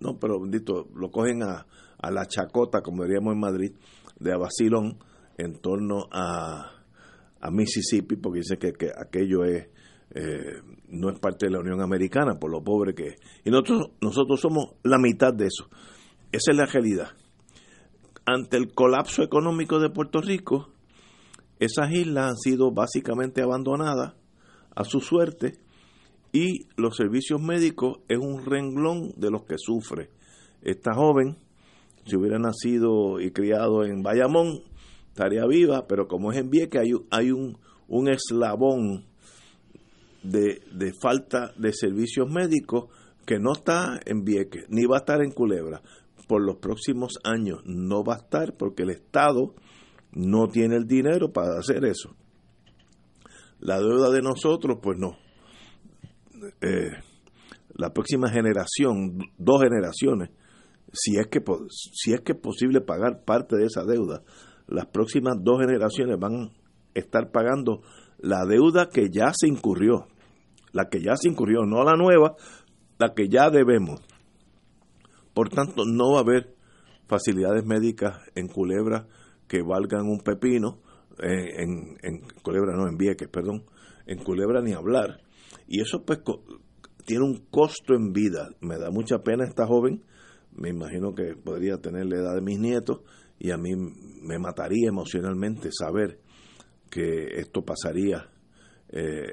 no, 0.00 0.18
pero 0.18 0.40
bendito, 0.40 0.88
lo 0.94 1.10
cogen 1.10 1.42
a, 1.42 1.66
a 1.98 2.10
la 2.10 2.26
chacota, 2.26 2.82
como 2.82 3.04
diríamos 3.04 3.34
en 3.34 3.40
Madrid, 3.40 3.72
de 4.18 4.32
Abasilón 4.32 4.98
en 5.38 5.60
torno 5.60 6.06
a, 6.10 6.70
a 7.40 7.50
Mississippi, 7.50 8.16
porque 8.16 8.40
dice 8.40 8.56
que, 8.58 8.72
que 8.72 8.90
aquello 8.96 9.44
es 9.44 9.68
eh, 10.14 10.62
no 10.88 11.10
es 11.10 11.18
parte 11.18 11.46
de 11.46 11.52
la 11.52 11.58
Unión 11.58 11.80
Americana, 11.80 12.34
por 12.38 12.50
lo 12.50 12.62
pobre 12.62 12.94
que 12.94 13.08
es. 13.08 13.14
Y 13.44 13.50
nosotros, 13.50 13.90
nosotros 14.00 14.40
somos 14.40 14.74
la 14.84 14.98
mitad 14.98 15.34
de 15.34 15.46
eso. 15.46 15.68
Esa 16.30 16.52
es 16.52 16.56
la 16.56 16.66
realidad. 16.66 17.08
Ante 18.24 18.56
el 18.56 18.72
colapso 18.72 19.22
económico 19.22 19.80
de 19.80 19.90
Puerto 19.90 20.20
Rico, 20.20 20.70
esas 21.58 21.90
islas 21.90 22.30
han 22.30 22.36
sido 22.36 22.70
básicamente 22.72 23.42
abandonadas 23.42 24.14
a 24.74 24.84
su 24.84 25.00
suerte 25.00 25.58
y 26.34 26.66
los 26.76 26.96
servicios 26.96 27.40
médicos 27.40 27.98
es 28.08 28.18
un 28.18 28.44
renglón 28.44 29.12
de 29.16 29.30
los 29.30 29.44
que 29.44 29.54
sufre. 29.56 30.10
Esta 30.62 30.92
joven, 30.92 31.36
si 32.06 32.16
hubiera 32.16 32.40
nacido 32.40 33.20
y 33.20 33.30
criado 33.30 33.84
en 33.84 34.02
Bayamón, 34.02 34.64
estaría 35.10 35.46
viva, 35.46 35.86
pero 35.86 36.08
como 36.08 36.32
es 36.32 36.38
en 36.38 36.50
Vieques, 36.50 36.80
hay, 36.80 36.90
hay 37.12 37.30
un, 37.30 37.56
un 37.86 38.08
eslabón 38.08 39.04
de, 40.24 40.60
de 40.72 40.92
falta 41.00 41.52
de 41.56 41.72
servicios 41.72 42.28
médicos 42.28 42.86
que 43.24 43.38
no 43.38 43.52
está 43.52 44.00
en 44.04 44.24
Vieques, 44.24 44.64
ni 44.70 44.86
va 44.86 44.96
a 44.96 45.00
estar 45.00 45.22
en 45.22 45.30
Culebra. 45.30 45.82
Por 46.26 46.42
los 46.42 46.56
próximos 46.56 47.12
años 47.22 47.60
no 47.64 48.02
va 48.02 48.14
a 48.14 48.18
estar 48.18 48.56
porque 48.56 48.82
el 48.82 48.90
Estado 48.90 49.54
no 50.10 50.48
tiene 50.48 50.74
el 50.74 50.88
dinero 50.88 51.32
para 51.32 51.60
hacer 51.60 51.84
eso. 51.84 52.16
La 53.60 53.78
deuda 53.78 54.10
de 54.10 54.20
nosotros, 54.20 54.78
pues 54.82 54.98
no. 54.98 55.23
Eh, 56.60 56.90
la 57.74 57.92
próxima 57.92 58.30
generación, 58.30 59.18
dos 59.38 59.62
generaciones, 59.62 60.30
si 60.92 61.16
es 61.16 61.26
que 61.26 61.42
si 61.70 62.12
es 62.12 62.20
que 62.20 62.32
es 62.32 62.38
posible 62.38 62.80
pagar 62.80 63.24
parte 63.24 63.56
de 63.56 63.66
esa 63.66 63.84
deuda, 63.84 64.22
las 64.66 64.86
próximas 64.86 65.36
dos 65.40 65.60
generaciones 65.60 66.18
van 66.18 66.34
a 66.34 66.50
estar 66.94 67.30
pagando 67.30 67.82
la 68.18 68.44
deuda 68.46 68.88
que 68.88 69.08
ya 69.10 69.32
se 69.34 69.48
incurrió, 69.48 70.06
la 70.72 70.88
que 70.88 71.02
ya 71.02 71.16
se 71.16 71.28
incurrió, 71.28 71.64
no 71.66 71.82
la 71.82 71.96
nueva, 71.96 72.36
la 72.98 73.12
que 73.14 73.28
ya 73.28 73.50
debemos. 73.50 74.00
Por 75.34 75.48
tanto, 75.48 75.84
no 75.84 76.12
va 76.12 76.18
a 76.18 76.22
haber 76.22 76.54
facilidades 77.06 77.64
médicas 77.64 78.20
en 78.34 78.48
Culebra 78.48 79.06
que 79.48 79.62
valgan 79.62 80.06
un 80.06 80.20
pepino, 80.20 80.80
eh, 81.22 81.62
en, 81.62 81.96
en 82.02 82.20
Culebra 82.42 82.76
no, 82.76 82.88
en 82.88 82.96
Vieques, 82.96 83.28
perdón, 83.28 83.64
en 84.06 84.18
Culebra 84.18 84.60
ni 84.62 84.72
hablar. 84.72 85.20
Y 85.66 85.80
eso 85.80 86.04
pues 86.04 86.20
tiene 87.04 87.24
un 87.24 87.46
costo 87.50 87.94
en 87.94 88.12
vida. 88.12 88.48
Me 88.60 88.78
da 88.78 88.90
mucha 88.90 89.18
pena 89.18 89.44
esta 89.44 89.66
joven, 89.66 90.02
me 90.52 90.70
imagino 90.70 91.14
que 91.14 91.34
podría 91.36 91.78
tener 91.78 92.06
la 92.06 92.16
edad 92.16 92.34
de 92.34 92.40
mis 92.40 92.58
nietos 92.58 93.00
y 93.38 93.50
a 93.50 93.56
mí 93.56 93.74
me 93.76 94.38
mataría 94.38 94.88
emocionalmente 94.88 95.70
saber 95.72 96.20
que 96.90 97.40
esto 97.40 97.64
pasaría 97.64 98.30
eh, 98.88 99.26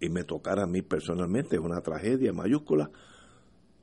y 0.00 0.10
me 0.10 0.24
tocara 0.24 0.64
a 0.64 0.66
mí 0.66 0.82
personalmente. 0.82 1.56
Es 1.56 1.62
una 1.62 1.80
tragedia 1.80 2.32
mayúscula 2.32 2.90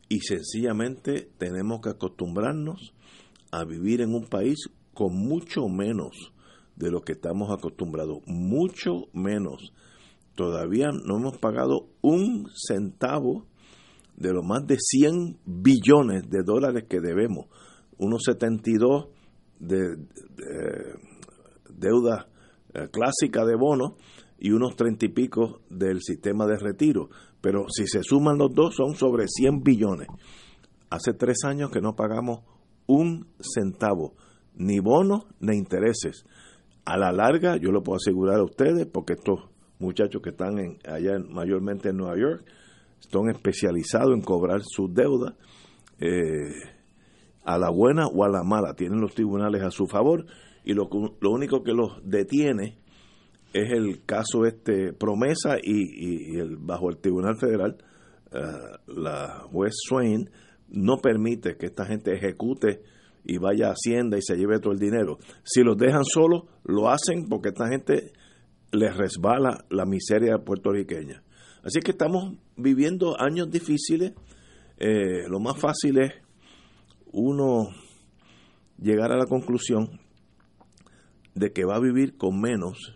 y 0.08 0.20
sencillamente 0.20 1.30
tenemos 1.38 1.82
que 1.82 1.90
acostumbrarnos 1.90 2.94
a 3.52 3.66
vivir 3.66 4.02
en 4.02 4.14
un 4.14 4.28
país 4.28 4.70
con 4.94 5.16
mucho 5.16 5.68
menos 5.68 6.34
de 6.76 6.92
lo 6.92 7.02
que 7.02 7.14
estamos 7.14 7.50
acostumbrados, 7.52 8.20
mucho 8.26 9.08
menos. 9.14 9.74
Todavía 10.36 10.90
no 10.92 11.18
hemos 11.18 11.38
pagado 11.38 11.88
un 12.02 12.50
centavo 12.54 13.46
de 14.18 14.34
los 14.34 14.46
más 14.46 14.66
de 14.66 14.78
100 14.80 15.40
billones 15.46 16.30
de 16.30 16.44
dólares 16.44 16.86
que 16.90 17.00
debemos, 17.00 17.48
unos 17.98 18.24
72 18.26 19.08
de, 19.60 19.96
de 19.96 20.96
deuda 21.70 22.28
eh, 22.74 22.90
clásica 22.92 23.46
de 23.46 23.56
bonos 23.56 23.94
y 24.38 24.52
unos 24.52 24.76
30 24.76 25.06
y 25.06 25.10
pico 25.10 25.62
del 25.70 26.02
sistema 26.02 26.46
de 26.46 26.58
retiro. 26.58 27.10
Pero 27.42 27.66
si 27.70 27.88
se 27.88 28.04
suman 28.04 28.38
los 28.38 28.54
dos 28.54 28.76
son 28.76 28.96
sobre 28.96 29.28
100 29.28 29.64
billones. 29.64 30.08
Hace 30.90 31.14
tres 31.14 31.44
años 31.46 31.72
que 31.72 31.82
no 31.82 31.96
pagamos 31.96 32.42
un 32.88 33.28
centavo, 33.40 34.14
ni 34.56 34.80
bonos 34.80 35.26
ni 35.40 35.56
intereses. 35.58 36.26
A 36.86 36.98
la 36.98 37.12
larga, 37.12 37.58
yo 37.58 37.72
lo 37.72 37.82
puedo 37.82 37.98
asegurar 37.98 38.40
a 38.40 38.44
ustedes, 38.44 38.86
porque 38.86 39.14
estos 39.14 39.50
muchachos 39.80 40.22
que 40.22 40.30
están 40.30 40.60
en, 40.60 40.78
allá 40.88 41.18
mayormente 41.20 41.90
en 41.90 41.98
Nueva 41.98 42.18
York, 42.18 42.46
están 43.02 43.30
especializados 43.30 44.14
en 44.14 44.22
cobrar 44.22 44.62
sus 44.64 44.94
deudas, 44.94 45.34
eh, 46.00 46.54
a 47.44 47.58
la 47.58 47.70
buena 47.70 48.08
o 48.08 48.24
a 48.24 48.30
la 48.30 48.44
mala, 48.44 48.76
tienen 48.76 49.02
los 49.02 49.14
tribunales 49.14 49.62
a 49.64 49.72
su 49.72 49.86
favor 49.88 50.26
y 50.64 50.74
lo, 50.74 50.90
lo 51.20 51.32
único 51.32 51.64
que 51.64 51.74
los 51.74 52.00
detiene 52.04 52.78
es 53.54 53.72
el 53.72 54.04
caso 54.04 54.46
este 54.46 54.92
promesa 54.92 55.58
y, 55.62 56.38
el, 56.38 56.58
bajo 56.58 56.90
el 56.90 56.98
Tribunal 56.98 57.38
Federal, 57.38 57.78
eh, 58.32 58.42
la 58.88 59.46
juez 59.52 59.74
Swain 59.88 60.30
no 60.70 60.98
permite 60.98 61.56
que 61.56 61.68
esta 61.68 61.86
gente 61.86 62.14
ejecute 62.14 62.82
y 63.26 63.38
vaya 63.38 63.70
a 63.70 63.72
Hacienda 63.72 64.18
y 64.18 64.22
se 64.22 64.36
lleve 64.36 64.60
todo 64.60 64.74
el 64.74 64.80
dinero. 64.80 65.18
Si 65.44 65.64
los 65.64 65.78
dejan 65.78 66.04
solos, 66.06 66.44
lo 66.64 66.90
hacen 66.90 67.28
porque 67.28 67.50
esta 67.50 67.68
gente 67.68 68.14
les 68.72 68.96
resbala 68.96 69.66
la 69.70 69.86
miseria 69.86 70.38
puertorriqueña. 70.38 71.24
Así 71.64 71.80
que 71.80 71.92
estamos 71.92 72.36
viviendo 72.56 73.20
años 73.20 73.50
difíciles. 73.50 74.14
Eh, 74.78 75.28
lo 75.28 75.40
más 75.40 75.60
fácil 75.60 75.98
es 76.00 76.14
uno 77.12 77.70
llegar 78.78 79.12
a 79.12 79.18
la 79.18 79.26
conclusión 79.26 80.00
de 81.34 81.52
que 81.52 81.66
va 81.66 81.78
a 81.78 81.82
vivir 81.82 82.18
con 82.18 82.40
menos 82.40 82.96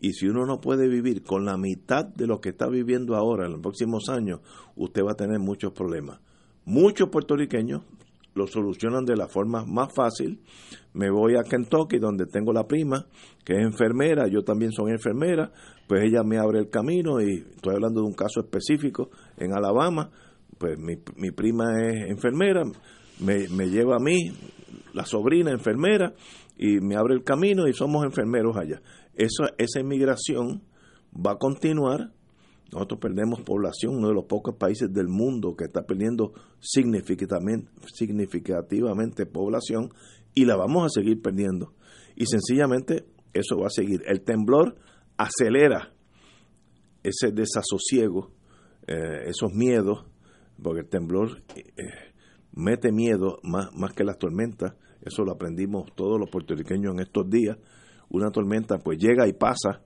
y 0.00 0.14
si 0.14 0.26
uno 0.26 0.46
no 0.46 0.60
puede 0.60 0.88
vivir 0.88 1.22
con 1.22 1.44
la 1.44 1.58
mitad 1.58 2.06
de 2.06 2.26
lo 2.26 2.40
que 2.40 2.50
está 2.50 2.68
viviendo 2.68 3.16
ahora 3.16 3.44
en 3.44 3.52
los 3.52 3.60
próximos 3.60 4.08
años, 4.08 4.40
usted 4.74 5.02
va 5.04 5.12
a 5.12 5.16
tener 5.16 5.38
muchos 5.38 5.72
problemas. 5.72 6.20
Muchos 6.64 7.10
puertorriqueños 7.10 7.82
lo 8.34 8.46
solucionan 8.46 9.04
de 9.04 9.16
la 9.16 9.28
forma 9.28 9.64
más 9.64 9.92
fácil. 9.94 10.40
Me 10.92 11.10
voy 11.10 11.36
a 11.36 11.42
Kentucky, 11.42 11.98
donde 11.98 12.26
tengo 12.26 12.52
la 12.52 12.66
prima, 12.66 13.06
que 13.44 13.54
es 13.54 13.60
enfermera, 13.60 14.28
yo 14.28 14.42
también 14.42 14.72
soy 14.72 14.92
enfermera, 14.92 15.52
pues 15.86 16.02
ella 16.04 16.22
me 16.22 16.38
abre 16.38 16.58
el 16.58 16.70
camino 16.70 17.20
y 17.20 17.44
estoy 17.54 17.74
hablando 17.74 18.00
de 18.00 18.06
un 18.06 18.14
caso 18.14 18.40
específico 18.40 19.10
en 19.36 19.52
Alabama, 19.52 20.10
pues 20.58 20.78
mi, 20.78 20.94
mi 21.16 21.30
prima 21.30 21.80
es 21.80 22.10
enfermera, 22.10 22.62
me, 23.20 23.48
me 23.48 23.68
lleva 23.68 23.96
a 23.96 24.00
mí, 24.00 24.30
la 24.92 25.04
sobrina 25.04 25.50
enfermera, 25.50 26.14
y 26.56 26.78
me 26.80 26.96
abre 26.96 27.14
el 27.14 27.24
camino 27.24 27.66
y 27.66 27.72
somos 27.72 28.04
enfermeros 28.04 28.56
allá. 28.56 28.82
Eso, 29.14 29.44
esa 29.56 29.80
inmigración 29.80 30.62
va 31.14 31.32
a 31.32 31.36
continuar. 31.36 32.12
Nosotros 32.72 33.00
perdemos 33.00 33.40
población, 33.40 33.96
uno 33.96 34.08
de 34.08 34.14
los 34.14 34.26
pocos 34.26 34.54
países 34.56 34.92
del 34.92 35.08
mundo 35.08 35.56
que 35.56 35.64
está 35.64 35.82
perdiendo 35.82 36.32
significativamente, 36.60 39.26
población 39.26 39.90
y 40.34 40.44
la 40.44 40.54
vamos 40.56 40.86
a 40.86 40.88
seguir 40.88 41.20
perdiendo. 41.20 41.74
Y 42.14 42.26
sencillamente 42.26 43.06
eso 43.32 43.58
va 43.58 43.66
a 43.66 43.70
seguir. 43.70 44.04
El 44.06 44.22
temblor 44.22 44.76
acelera 45.16 45.92
ese 47.02 47.32
desasosiego, 47.32 48.30
eh, 48.86 49.24
esos 49.26 49.52
miedos, 49.52 50.04
porque 50.62 50.82
el 50.82 50.88
temblor 50.88 51.42
eh, 51.56 51.64
mete 52.52 52.92
miedo 52.92 53.40
más, 53.42 53.74
más 53.74 53.94
que 53.94 54.04
las 54.04 54.18
tormentas. 54.18 54.74
Eso 55.02 55.24
lo 55.24 55.32
aprendimos 55.32 55.92
todos 55.96 56.20
los 56.20 56.30
puertorriqueños 56.30 56.94
en 56.94 57.00
estos 57.00 57.28
días 57.28 57.58
una 58.10 58.30
tormenta 58.30 58.78
pues 58.78 58.98
llega 58.98 59.26
y 59.26 59.32
pasa 59.32 59.82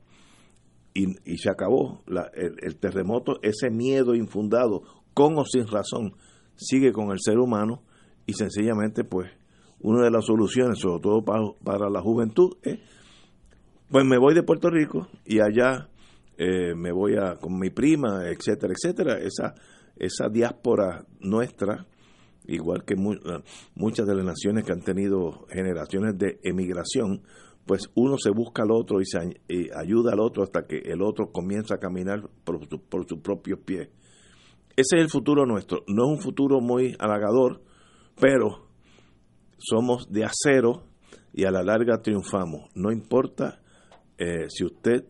y, 0.94 1.38
se 1.38 1.50
acabó. 1.50 2.02
el, 2.35 2.76
terremoto, 2.76 3.40
ese 3.42 3.68
miedo 3.70 4.14
infundado, 4.14 4.83
con 5.12 5.37
o 5.38 5.44
sin 5.44 5.66
razón, 5.66 6.14
sigue 6.57 6.92
con 6.92 7.11
el 7.11 7.18
ser 7.20 7.38
humano 7.38 7.83
y 8.26 8.35
sencillamente 8.35 9.04
pues 9.04 9.30
una 9.80 10.04
de 10.04 10.11
las 10.11 10.24
soluciones, 10.24 10.78
sobre 10.78 11.02
todo 11.02 11.24
para, 11.24 11.90
la 11.90 12.00
juventud, 12.00 12.57
es 12.62 12.78
pues 13.90 14.04
me 14.04 14.18
voy 14.18 14.35
de 14.35 14.42
Puerto 14.42 14.70
Rico 14.70 15.09
y 15.26 15.40
allá 15.40 15.88
eh, 16.38 16.74
me 16.74 16.90
voy 16.90 17.16
a 17.16 17.37
con 17.37 17.59
mi 17.59 17.70
prima, 17.70 18.28
etcétera, 18.28 18.72
etcétera. 18.72 19.18
Esa, 19.18 19.54
esa 19.96 20.28
diáspora 20.28 21.04
nuestra, 21.20 21.87
igual 22.46 22.85
que 22.85 22.96
muchas 22.96 24.07
de 24.07 24.14
las 24.14 24.24
naciones 24.24 24.64
que 24.64 24.72
han 24.72 24.83
tenido 24.83 25.46
generaciones 25.50 26.16
de 26.18 26.40
emigración, 26.42 27.22
pues 27.66 27.90
uno 27.94 28.16
se 28.18 28.31
busca 28.31 28.62
al 28.62 28.70
otro 28.72 29.00
y, 29.00 29.05
se, 29.07 29.18
ayuda 29.74 30.12
al 30.12 30.20
otro 30.20 30.42
hasta 30.42 30.66
que 30.66 30.79
el 30.79 31.03
otro 31.03 31.33
comienza 31.33 31.77
a 31.77 31.79
caminar 31.79 32.29
por, 32.44 32.61
por 32.88 33.09
sus 33.09 33.20
propios 33.20 33.61
pies. 33.61 33.88
Ese 34.77 34.96
es 34.96 35.03
el 35.03 35.09
futuro 35.09 35.46
nuestro. 35.46 35.85
No 35.87 36.05
es 36.07 36.18
un 36.18 36.22
futuro 36.22 36.61
muy 36.61 36.94
halagador, 36.98 37.62
pero 38.20 38.66
somos 39.59 40.11
de 40.11 40.24
acero 40.24 40.85
y 41.33 41.44
a 41.44 41.50
la 41.50 41.62
larga 41.62 42.03
triunfamos. 42.03 42.70
No 42.74 42.92
importa 42.92 43.61
eh, 44.18 44.46
si 44.48 44.64
usted 44.64 45.05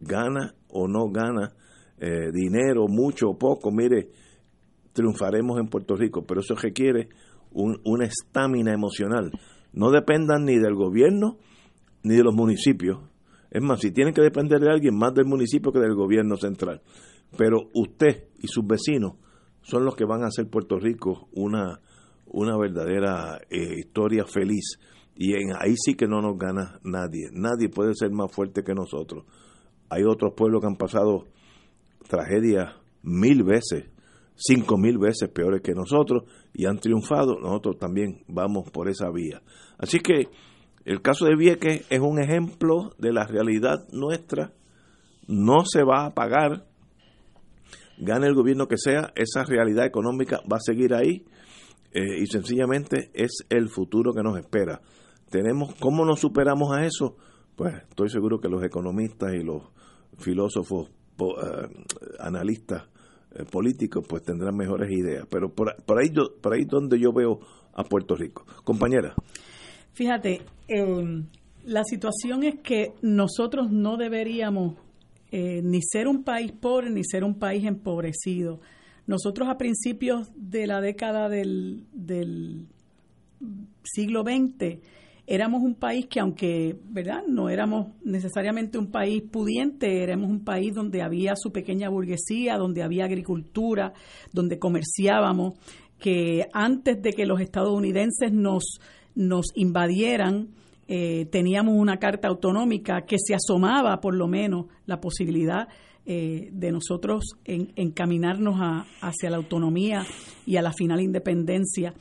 gana 0.00 0.54
o 0.68 0.88
no 0.88 1.10
gana 1.10 1.52
eh, 1.98 2.30
dinero, 2.32 2.86
mucho 2.88 3.30
o 3.30 3.38
poco, 3.38 3.70
mire, 3.70 4.10
triunfaremos 4.92 5.58
en 5.58 5.68
Puerto 5.68 5.96
Rico, 5.96 6.24
pero 6.26 6.40
eso 6.40 6.54
requiere 6.54 7.08
una 7.52 8.04
estamina 8.04 8.72
emocional. 8.72 9.30
No 9.72 9.90
dependan 9.90 10.44
ni 10.44 10.56
del 10.56 10.74
gobierno, 10.74 11.38
ni 12.02 12.16
de 12.16 12.22
los 12.22 12.34
municipios. 12.34 12.98
Es 13.50 13.62
más, 13.62 13.80
si 13.80 13.90
tienen 13.90 14.14
que 14.14 14.22
depender 14.22 14.60
de 14.60 14.70
alguien, 14.70 14.96
más 14.96 15.12
del 15.14 15.26
municipio 15.26 15.72
que 15.72 15.80
del 15.80 15.94
gobierno 15.94 16.36
central. 16.36 16.82
Pero 17.36 17.68
usted 17.74 18.28
y 18.38 18.48
sus 18.48 18.66
vecinos 18.66 19.14
son 19.62 19.84
los 19.84 19.96
que 19.96 20.04
van 20.04 20.22
a 20.22 20.28
hacer 20.28 20.48
Puerto 20.48 20.78
Rico 20.78 21.28
una, 21.32 21.80
una 22.26 22.56
verdadera 22.56 23.40
eh, 23.50 23.74
historia 23.78 24.24
feliz. 24.24 24.78
Y 25.16 25.34
en, 25.34 25.52
ahí 25.58 25.74
sí 25.76 25.94
que 25.94 26.06
no 26.06 26.20
nos 26.20 26.38
gana 26.38 26.80
nadie. 26.82 27.28
Nadie 27.32 27.68
puede 27.68 27.94
ser 27.94 28.10
más 28.10 28.32
fuerte 28.32 28.62
que 28.62 28.74
nosotros. 28.74 29.24
Hay 29.88 30.04
otros 30.04 30.32
pueblos 30.36 30.60
que 30.60 30.68
han 30.68 30.76
pasado 30.76 31.26
tragedias 32.08 32.74
mil 33.02 33.42
veces, 33.42 33.86
cinco 34.34 34.78
mil 34.78 34.98
veces 34.98 35.28
peores 35.28 35.60
que 35.62 35.74
nosotros 35.74 36.24
y 36.54 36.66
han 36.66 36.78
triunfado. 36.78 37.38
Nosotros 37.40 37.78
también 37.78 38.22
vamos 38.28 38.70
por 38.70 38.88
esa 38.88 39.10
vía. 39.10 39.42
Así 39.78 39.98
que 39.98 40.28
el 40.90 41.02
caso 41.02 41.26
de 41.26 41.36
Vieques 41.36 41.86
es 41.88 42.00
un 42.00 42.20
ejemplo 42.20 42.90
de 42.98 43.12
la 43.12 43.24
realidad 43.24 43.86
nuestra 43.92 44.52
no 45.28 45.64
se 45.64 45.84
va 45.84 46.04
a 46.04 46.14
pagar, 46.14 46.66
gane 47.96 48.26
el 48.26 48.34
gobierno 48.34 48.66
que 48.66 48.76
sea, 48.76 49.12
esa 49.14 49.44
realidad 49.44 49.86
económica 49.86 50.40
va 50.52 50.56
a 50.56 50.60
seguir 50.60 50.92
ahí 50.92 51.24
eh, 51.92 52.18
y 52.20 52.26
sencillamente 52.26 53.12
es 53.14 53.46
el 53.50 53.68
futuro 53.68 54.12
que 54.12 54.24
nos 54.24 54.36
espera. 54.36 54.80
Tenemos, 55.30 55.76
¿Cómo 55.76 56.04
nos 56.04 56.18
superamos 56.18 56.76
a 56.76 56.84
eso? 56.84 57.16
Pues 57.54 57.72
estoy 57.88 58.08
seguro 58.08 58.40
que 58.40 58.48
los 58.48 58.64
economistas 58.64 59.32
y 59.34 59.44
los 59.44 59.62
filósofos, 60.18 60.88
eh, 61.20 61.68
analistas 62.18 62.88
eh, 63.36 63.44
políticos, 63.44 64.04
pues 64.08 64.24
tendrán 64.24 64.56
mejores 64.56 64.90
ideas. 64.90 65.24
Pero 65.30 65.54
por, 65.54 65.68
ahí 65.70 66.12
por 66.42 66.52
ahí 66.52 66.64
donde 66.64 66.98
yo 66.98 67.12
veo 67.12 67.38
a 67.74 67.84
Puerto 67.84 68.16
Rico. 68.16 68.44
Compañera. 68.64 69.14
Fíjate, 69.92 70.40
em, 70.70 71.26
la 71.64 71.84
situación 71.84 72.42
es 72.44 72.60
que 72.60 72.94
nosotros 73.02 73.70
no 73.70 73.96
deberíamos 73.96 74.76
eh, 75.30 75.60
ni 75.62 75.80
ser 75.82 76.08
un 76.08 76.24
país 76.24 76.52
pobre 76.52 76.90
ni 76.90 77.04
ser 77.04 77.24
un 77.24 77.38
país 77.38 77.64
empobrecido. 77.64 78.60
Nosotros 79.06 79.48
a 79.48 79.58
principios 79.58 80.28
de 80.34 80.66
la 80.66 80.80
década 80.80 81.28
del, 81.28 81.84
del 81.92 82.66
siglo 83.84 84.22
XX 84.22 84.78
éramos 85.26 85.62
un 85.62 85.76
país 85.76 86.06
que 86.06 86.18
aunque, 86.18 86.76
¿verdad? 86.88 87.22
No 87.28 87.48
éramos 87.48 87.94
necesariamente 88.04 88.78
un 88.78 88.90
país 88.90 89.22
pudiente, 89.22 90.02
éramos 90.02 90.28
un 90.28 90.42
país 90.42 90.74
donde 90.74 91.02
había 91.02 91.36
su 91.36 91.52
pequeña 91.52 91.88
burguesía, 91.88 92.56
donde 92.56 92.82
había 92.82 93.04
agricultura, 93.04 93.92
donde 94.32 94.58
comerciábamos, 94.58 95.54
que 96.00 96.48
antes 96.52 97.00
de 97.00 97.12
que 97.12 97.26
los 97.26 97.40
estadounidenses 97.40 98.32
nos, 98.32 98.80
nos 99.14 99.46
invadieran, 99.54 100.48
eh, 100.88 101.26
teníamos 101.26 101.74
una 101.76 101.98
carta 101.98 102.28
autonómica 102.28 103.02
que 103.02 103.16
se 103.18 103.34
asomaba 103.34 104.00
por 104.00 104.14
lo 104.14 104.26
menos 104.26 104.66
la 104.86 105.00
posibilidad 105.00 105.68
eh, 106.06 106.48
de 106.52 106.72
nosotros 106.72 107.36
encaminarnos 107.44 108.56
hacia 109.00 109.30
la 109.30 109.36
autonomía 109.36 110.04
y 110.46 110.56
a 110.56 110.62
la 110.62 110.72
final 110.72 111.00
independencia. 111.00 111.94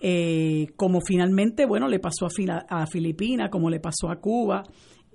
Eh, 0.00 0.68
como 0.76 1.00
finalmente, 1.00 1.66
bueno, 1.66 1.88
le 1.88 1.98
pasó 1.98 2.26
a, 2.26 2.82
a 2.82 2.86
Filipinas, 2.86 3.48
como 3.50 3.70
le 3.70 3.80
pasó 3.80 4.10
a 4.10 4.20
Cuba, 4.20 4.62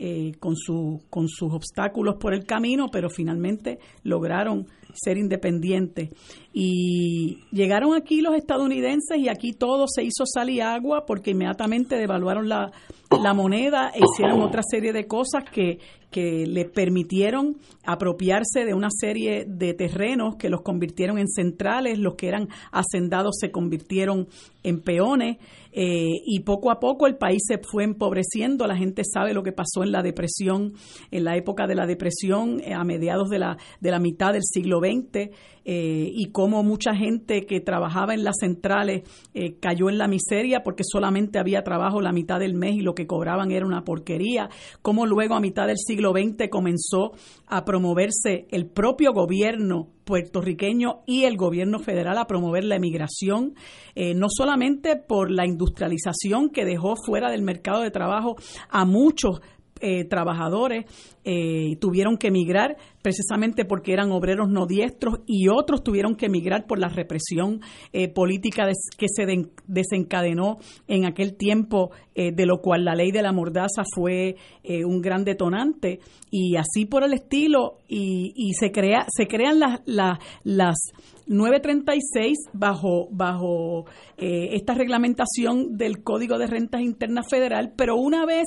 eh, 0.03 0.31
con, 0.39 0.55
su, 0.55 1.03
con 1.11 1.27
sus 1.29 1.53
obstáculos 1.53 2.15
por 2.19 2.33
el 2.33 2.43
camino, 2.43 2.87
pero 2.91 3.07
finalmente 3.07 3.77
lograron 4.01 4.65
ser 4.93 5.19
independientes. 5.19 6.09
Y 6.53 7.45
llegaron 7.51 7.93
aquí 7.93 8.21
los 8.21 8.35
estadounidenses 8.35 9.17
y 9.17 9.29
aquí 9.29 9.53
todo 9.53 9.85
se 9.87 10.03
hizo 10.03 10.25
sal 10.25 10.49
y 10.49 10.59
agua 10.59 11.05
porque 11.05 11.31
inmediatamente 11.31 11.95
devaluaron 11.95 12.49
la, 12.49 12.71
la 13.19 13.33
moneda 13.33 13.91
e 13.93 13.99
hicieron 13.99 14.41
otra 14.41 14.61
serie 14.61 14.91
de 14.91 15.07
cosas 15.07 15.43
que, 15.49 15.79
que 16.11 16.45
le 16.45 16.65
permitieron 16.65 17.57
apropiarse 17.85 18.65
de 18.65 18.73
una 18.73 18.89
serie 18.91 19.45
de 19.47 19.73
terrenos 19.73 20.35
que 20.35 20.49
los 20.49 20.61
convirtieron 20.61 21.17
en 21.17 21.29
centrales, 21.29 21.97
los 21.97 22.15
que 22.15 22.27
eran 22.27 22.49
hacendados 22.71 23.37
se 23.39 23.49
convirtieron 23.49 24.27
en 24.63 24.81
peones 24.81 25.37
eh, 25.71 26.09
y 26.25 26.41
poco 26.41 26.69
a 26.69 26.79
poco 26.79 27.07
el 27.07 27.15
país 27.15 27.41
se 27.47 27.59
fue 27.59 27.85
empobreciendo, 27.85 28.67
la 28.67 28.75
gente 28.75 29.03
sabe 29.05 29.33
lo 29.33 29.41
que 29.41 29.53
pasó 29.53 29.83
en 29.83 29.93
la 29.93 30.03
depresión, 30.03 30.73
en 31.11 31.23
la 31.23 31.37
época 31.37 31.65
de 31.65 31.75
la 31.75 31.85
depresión, 31.85 32.59
eh, 32.59 32.73
a 32.73 32.83
mediados 32.83 33.29
de 33.29 33.39
la, 33.39 33.57
de 33.79 33.91
la 33.91 33.99
mitad 33.99 34.33
del 34.33 34.43
siglo 34.43 34.79
XX, 34.79 35.31
eh, 35.65 36.09
y 36.13 36.31
cómo 36.31 36.63
mucha 36.63 36.95
gente 36.95 37.45
que 37.45 37.61
trabajaba 37.61 38.13
en 38.13 38.23
las 38.23 38.37
centrales 38.39 39.03
cayó 39.59 39.89
en 39.89 39.97
la 39.97 40.07
miseria 40.07 40.63
porque 40.63 40.83
solamente 40.83 41.39
había 41.39 41.63
trabajo 41.63 42.01
la 42.01 42.11
mitad 42.11 42.39
del 42.39 42.53
mes 42.53 42.75
y 42.75 42.81
lo 42.81 42.93
que 42.93 43.07
cobraban 43.07 43.51
era 43.51 43.65
una 43.65 43.83
porquería, 43.83 44.49
cómo 44.81 45.05
luego 45.05 45.35
a 45.35 45.39
mitad 45.39 45.67
del 45.67 45.77
siglo 45.77 46.11
XX 46.11 46.49
comenzó 46.49 47.11
a 47.47 47.63
promoverse 47.65 48.47
el 48.51 48.65
propio 48.67 49.13
gobierno 49.13 49.89
puertorriqueño 50.03 51.03
y 51.05 51.23
el 51.23 51.37
gobierno 51.37 51.79
federal 51.79 52.17
a 52.17 52.27
promover 52.27 52.63
la 52.63 52.75
emigración, 52.75 53.55
eh, 53.95 54.13
no 54.13 54.27
solamente 54.29 54.95
por 54.95 55.31
la 55.31 55.45
industrialización 55.45 56.49
que 56.49 56.65
dejó 56.65 56.95
fuera 56.95 57.31
del 57.31 57.43
mercado 57.43 57.81
de 57.81 57.91
trabajo 57.91 58.35
a 58.69 58.85
muchos 58.85 59.41
eh, 59.81 60.05
trabajadores 60.05 60.85
eh, 61.23 61.75
tuvieron 61.79 62.17
que 62.17 62.27
emigrar 62.27 62.77
precisamente 63.01 63.65
porque 63.65 63.93
eran 63.93 64.11
obreros 64.11 64.47
no 64.47 64.67
diestros 64.67 65.21
y 65.25 65.47
otros 65.49 65.83
tuvieron 65.83 66.15
que 66.15 66.27
emigrar 66.27 66.67
por 66.67 66.77
la 66.77 66.87
represión 66.87 67.61
eh, 67.91 68.07
política 68.07 68.67
que 68.95 69.07
se 69.07 69.25
desencadenó 69.65 70.59
en 70.87 71.05
aquel 71.05 71.35
tiempo, 71.35 71.89
de 72.13 72.45
lo 72.45 72.61
cual 72.61 72.83
la 72.83 72.93
ley 72.93 73.11
de 73.11 73.21
la 73.21 73.31
mordaza 73.31 73.83
fue 73.95 74.35
un 74.85 75.01
gran 75.01 75.23
detonante. 75.23 75.99
Y 76.29 76.55
así 76.57 76.85
por 76.85 77.03
el 77.03 77.13
estilo 77.13 77.77
y, 77.87 78.33
y 78.35 78.53
se 78.53 78.71
crea 78.71 79.05
se 79.09 79.27
crean 79.27 79.59
las, 79.59 79.79
las, 79.85 80.19
las 80.43 80.77
936 81.27 82.49
bajo 82.53 83.07
bajo 83.11 83.85
esta 84.17 84.73
reglamentación 84.73 85.77
del 85.77 86.03
Código 86.03 86.37
de 86.37 86.47
Rentas 86.47 86.81
Internas 86.81 87.25
Federal, 87.29 87.73
pero 87.75 87.95
una 87.95 88.25
vez 88.25 88.45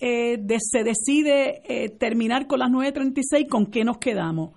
eh, 0.00 0.38
se 0.58 0.84
decide 0.84 1.62
eh, 1.68 1.88
terminar 1.88 2.46
con 2.46 2.60
las 2.60 2.70
9.36, 2.70 3.48
¿con 3.48 3.66
qué 3.66 3.84
nos 3.84 3.98
quedamos? 3.98 4.50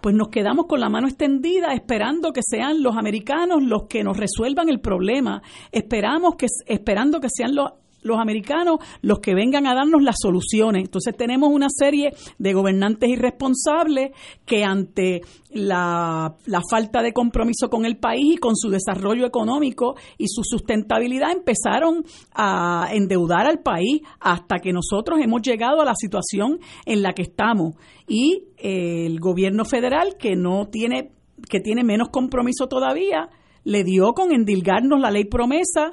Pues 0.00 0.14
nos 0.14 0.28
quedamos 0.28 0.66
con 0.66 0.80
la 0.80 0.88
mano 0.88 1.08
extendida 1.08 1.72
esperando 1.74 2.32
que 2.32 2.40
sean 2.42 2.82
los 2.82 2.96
americanos 2.96 3.62
los 3.62 3.86
que 3.88 4.04
nos 4.04 4.16
resuelvan 4.16 4.68
el 4.68 4.80
problema, 4.80 5.42
esperamos 5.72 6.36
que, 6.36 6.46
esperando 6.66 7.20
que 7.20 7.28
sean 7.30 7.54
los 7.54 7.72
los 8.02 8.18
americanos 8.18 8.78
los 9.02 9.20
que 9.20 9.34
vengan 9.34 9.66
a 9.66 9.74
darnos 9.74 10.02
las 10.02 10.16
soluciones. 10.20 10.84
Entonces 10.84 11.16
tenemos 11.16 11.50
una 11.52 11.68
serie 11.70 12.12
de 12.38 12.52
gobernantes 12.52 13.08
irresponsables 13.10 14.12
que 14.44 14.64
ante 14.64 15.22
la, 15.50 16.34
falta 16.70 17.02
de 17.02 17.12
compromiso 17.12 17.68
con 17.70 17.84
el 17.84 17.96
país 17.96 18.34
y 18.34 18.36
con 18.36 18.56
su 18.56 18.70
desarrollo 18.70 19.26
económico 19.26 19.96
y 20.16 20.26
su 20.28 20.42
sustentabilidad 20.44 21.32
empezaron 21.32 22.04
a 22.34 22.88
endeudar 22.92 23.46
al 23.46 23.60
país 23.60 24.02
hasta 24.20 24.58
que 24.58 24.72
nosotros 24.72 25.18
hemos 25.22 25.42
llegado 25.42 25.80
a 25.80 25.84
la 25.84 25.94
situación 25.94 26.58
en 26.84 27.02
la 27.02 27.12
que 27.12 27.22
estamos. 27.22 27.74
Y 28.06 28.44
el 28.56 29.20
gobierno 29.20 29.64
federal 29.64 30.16
que 30.18 30.34
no 30.34 30.66
tiene, 30.66 31.12
que 31.48 31.60
tiene 31.60 31.84
menos 31.84 32.08
compromiso 32.08 32.68
todavía, 32.68 33.28
le 33.64 33.84
dio 33.84 34.12
con 34.14 34.32
endilgarnos 34.32 35.00
la 35.00 35.10
ley 35.10 35.24
promesa 35.24 35.92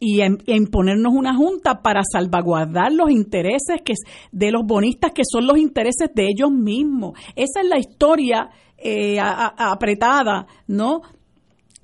y 0.00 0.20
en, 0.20 0.38
imponernos 0.46 1.12
una 1.12 1.34
junta 1.34 1.82
para 1.82 2.02
salvaguardar 2.10 2.92
los 2.92 3.10
intereses 3.10 3.82
que, 3.84 3.94
de 4.32 4.50
los 4.50 4.62
bonistas, 4.64 5.12
que 5.12 5.22
son 5.30 5.46
los 5.46 5.58
intereses 5.58 6.10
de 6.14 6.24
ellos 6.24 6.50
mismos. 6.50 7.18
Esa 7.34 7.60
es 7.60 7.68
la 7.68 7.78
historia 7.78 8.50
eh, 8.76 9.18
apretada, 9.20 10.46
¿no? 10.66 11.02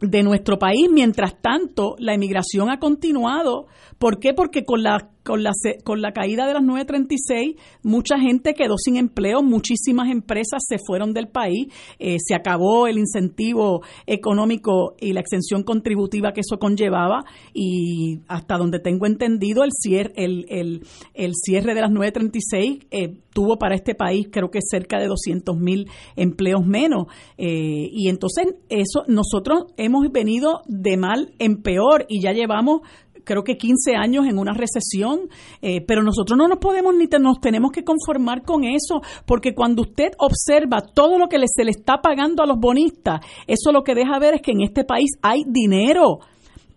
de 0.00 0.22
nuestro 0.22 0.59
país. 0.59 0.88
Mientras 0.92 1.40
tanto, 1.40 1.96
la 1.98 2.14
emigración 2.14 2.70
ha 2.70 2.79
continuado. 2.79 3.66
¿Por 3.98 4.18
qué? 4.18 4.35
Porque 4.35 4.64
con 4.64 4.83
la 4.83 5.11
con 5.24 5.42
la, 5.42 5.52
con 5.82 6.02
la 6.02 6.12
caída 6.12 6.46
de 6.46 6.54
las 6.54 6.62
936, 6.62 7.56
mucha 7.82 8.18
gente 8.18 8.54
quedó 8.54 8.76
sin 8.76 8.96
empleo, 8.96 9.42
muchísimas 9.42 10.10
empresas 10.10 10.62
se 10.68 10.76
fueron 10.78 11.12
del 11.12 11.28
país, 11.28 11.68
eh, 11.98 12.16
se 12.18 12.34
acabó 12.34 12.87
el 12.87 12.98
incentivo 12.98 13.82
económico 14.06 14.94
y 15.00 15.12
la 15.12 15.20
exención 15.20 15.62
contributiva 15.62 16.32
que 16.32 16.40
eso 16.40 16.58
conllevaba 16.58 17.24
y 17.52 18.20
hasta 18.28 18.56
donde 18.56 18.78
tengo 18.78 19.06
entendido, 19.06 19.64
el 19.64 19.70
cierre, 19.72 20.12
el, 20.16 20.44
el, 20.48 20.87
el 21.14 21.32
cierre 21.34 21.74
de 21.74 21.80
las 21.80 21.90
936 21.90 22.87
eh, 22.90 23.16
tuvo 23.32 23.58
para 23.58 23.74
este 23.74 23.94
país 23.94 24.28
creo 24.30 24.50
que 24.50 24.60
cerca 24.62 24.98
de 24.98 25.08
200 25.08 25.56
mil 25.56 25.90
empleos 26.16 26.64
menos. 26.64 27.06
Eh, 27.37 27.88
y 27.90 28.08
entonces 28.08 28.54
eso 28.68 29.04
nosotros 29.08 29.64
hemos 29.76 30.10
venido 30.12 30.62
de 30.66 30.96
mal 30.96 31.34
en 31.38 31.62
peor 31.62 32.06
y 32.08 32.20
ya 32.22 32.32
llevamos 32.32 32.82
creo 33.24 33.42
que 33.42 33.56
15 33.56 33.96
años 33.96 34.26
en 34.26 34.38
una 34.38 34.52
recesión, 34.52 35.28
eh, 35.62 35.80
pero 35.87 36.02
nosotros 36.02 36.37
no 36.38 36.48
nos 36.48 36.58
podemos 36.58 36.94
ni 36.94 37.06
nos 37.20 37.40
tenemos 37.40 37.72
que 37.72 37.84
conformar 37.84 38.42
con 38.42 38.64
eso, 38.64 39.00
porque 39.26 39.54
cuando 39.54 39.82
usted 39.82 40.12
observa 40.18 40.80
todo 40.80 41.18
lo 41.18 41.28
que 41.28 41.38
se 41.46 41.64
le 41.64 41.70
está 41.70 42.00
pagando 42.02 42.42
a 42.42 42.46
los 42.46 42.58
bonistas, 42.58 43.20
eso 43.46 43.72
lo 43.72 43.82
que 43.82 43.94
deja 43.94 44.18
ver 44.18 44.34
es 44.34 44.42
que 44.42 44.52
en 44.52 44.62
este 44.62 44.84
país 44.84 45.10
hay 45.22 45.44
dinero, 45.46 46.18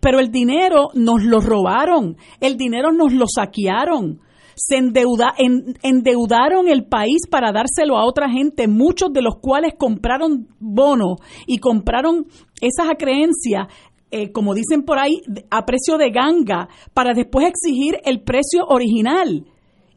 pero 0.00 0.20
el 0.20 0.30
dinero 0.30 0.88
nos 0.94 1.22
lo 1.24 1.40
robaron, 1.40 2.16
el 2.40 2.56
dinero 2.56 2.92
nos 2.92 3.12
lo 3.12 3.26
saquearon 3.26 4.20
se 4.58 4.76
endeuda, 4.76 5.34
endeudaron 5.82 6.68
el 6.68 6.84
país 6.84 7.22
para 7.30 7.52
dárselo 7.52 7.96
a 7.96 8.04
otra 8.04 8.28
gente, 8.28 8.66
muchos 8.66 9.12
de 9.12 9.22
los 9.22 9.36
cuales 9.40 9.74
compraron 9.78 10.48
bonos 10.58 11.18
y 11.46 11.58
compraron 11.58 12.26
esas 12.60 12.88
creencias 12.98 13.68
eh, 14.10 14.32
como 14.32 14.54
dicen 14.54 14.82
por 14.82 14.98
ahí, 14.98 15.20
a 15.50 15.66
precio 15.66 15.98
de 15.98 16.10
ganga 16.10 16.68
para 16.94 17.12
después 17.14 17.46
exigir 17.46 17.98
el 18.04 18.22
precio 18.22 18.64
original. 18.66 19.44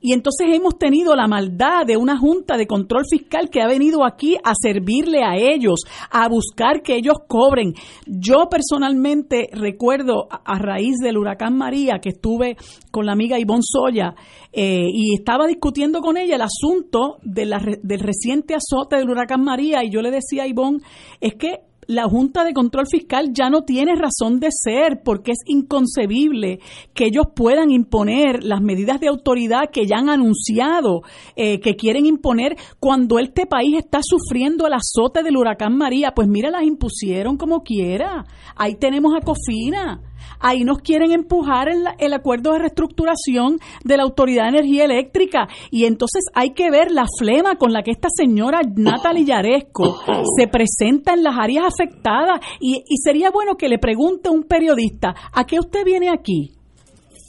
Y 0.03 0.13
entonces 0.13 0.47
hemos 0.51 0.79
tenido 0.79 1.15
la 1.15 1.27
maldad 1.27 1.85
de 1.85 1.95
una 1.95 2.17
junta 2.17 2.57
de 2.57 2.65
control 2.65 3.03
fiscal 3.07 3.51
que 3.51 3.61
ha 3.61 3.67
venido 3.67 4.03
aquí 4.03 4.35
a 4.43 4.53
servirle 4.59 5.23
a 5.23 5.35
ellos, 5.37 5.81
a 6.09 6.27
buscar 6.27 6.81
que 6.81 6.95
ellos 6.95 7.17
cobren. 7.27 7.75
Yo 8.07 8.49
personalmente 8.49 9.47
recuerdo 9.53 10.27
a, 10.31 10.57
raíz 10.57 10.97
del 10.97 11.19
huracán 11.19 11.55
María 11.55 11.99
que 12.01 12.09
estuve 12.09 12.57
con 12.89 13.05
la 13.05 13.11
amiga 13.11 13.39
Ivonne 13.39 13.61
Soya 13.63 14.15
eh, 14.51 14.87
y 14.91 15.13
estaba 15.13 15.45
discutiendo 15.45 16.01
con 16.01 16.17
ella 16.17 16.35
el 16.35 16.41
asunto 16.41 17.17
de 17.21 17.45
la, 17.45 17.59
del 17.83 17.99
reciente 17.99 18.55
azote 18.55 18.95
del 18.95 19.09
huracán 19.09 19.43
María 19.43 19.83
y 19.83 19.91
yo 19.91 20.01
le 20.01 20.09
decía 20.09 20.43
a 20.43 20.47
Ivonne, 20.47 20.79
es 21.19 21.35
que 21.35 21.59
la 21.91 22.07
Junta 22.07 22.45
de 22.45 22.53
Control 22.53 22.85
Fiscal 22.89 23.33
ya 23.33 23.49
no 23.49 23.63
tiene 23.63 23.95
razón 23.95 24.39
de 24.39 24.47
ser 24.51 25.01
porque 25.03 25.31
es 25.31 25.39
inconcebible 25.45 26.59
que 26.93 27.05
ellos 27.05 27.25
puedan 27.35 27.69
imponer 27.69 28.43
las 28.43 28.61
medidas 28.61 29.01
de 29.01 29.09
autoridad 29.09 29.69
que 29.71 29.85
ya 29.85 29.97
han 29.97 30.09
anunciado 30.09 31.01
eh, 31.35 31.59
que 31.59 31.75
quieren 31.75 32.05
imponer 32.05 32.55
cuando 32.79 33.19
este 33.19 33.45
país 33.45 33.75
está 33.77 33.99
sufriendo 34.01 34.65
el 34.67 34.73
azote 34.73 35.21
del 35.21 35.35
huracán 35.35 35.75
María. 35.75 36.13
Pues 36.13 36.29
mira, 36.29 36.49
las 36.49 36.63
impusieron 36.63 37.35
como 37.35 37.61
quiera. 37.61 38.23
Ahí 38.55 38.75
tenemos 38.75 39.13
a 39.13 39.19
Cofina 39.19 40.01
Ahí 40.39 40.63
nos 40.63 40.79
quieren 40.79 41.11
empujar 41.11 41.69
el, 41.69 41.85
el 41.99 42.13
acuerdo 42.13 42.53
de 42.53 42.59
reestructuración 42.59 43.59
de 43.83 43.97
la 43.97 44.03
Autoridad 44.03 44.43
de 44.43 44.59
Energía 44.59 44.85
Eléctrica. 44.85 45.47
Y 45.69 45.85
entonces 45.85 46.23
hay 46.33 46.51
que 46.51 46.69
ver 46.71 46.91
la 46.91 47.05
flema 47.17 47.55
con 47.55 47.73
la 47.73 47.83
que 47.83 47.91
esta 47.91 48.09
señora 48.15 48.61
Natalie 48.75 49.25
Yaresco 49.25 49.99
se 50.37 50.47
presenta 50.47 51.13
en 51.13 51.23
las 51.23 51.37
áreas 51.37 51.65
afectadas. 51.65 52.39
Y, 52.59 52.77
y 52.77 52.97
sería 53.03 53.31
bueno 53.31 53.55
que 53.55 53.69
le 53.69 53.79
pregunte 53.79 54.29
a 54.29 54.31
un 54.31 54.43
periodista, 54.43 55.13
¿a 55.33 55.45
qué 55.45 55.59
usted 55.59 55.83
viene 55.83 56.09
aquí? 56.09 56.51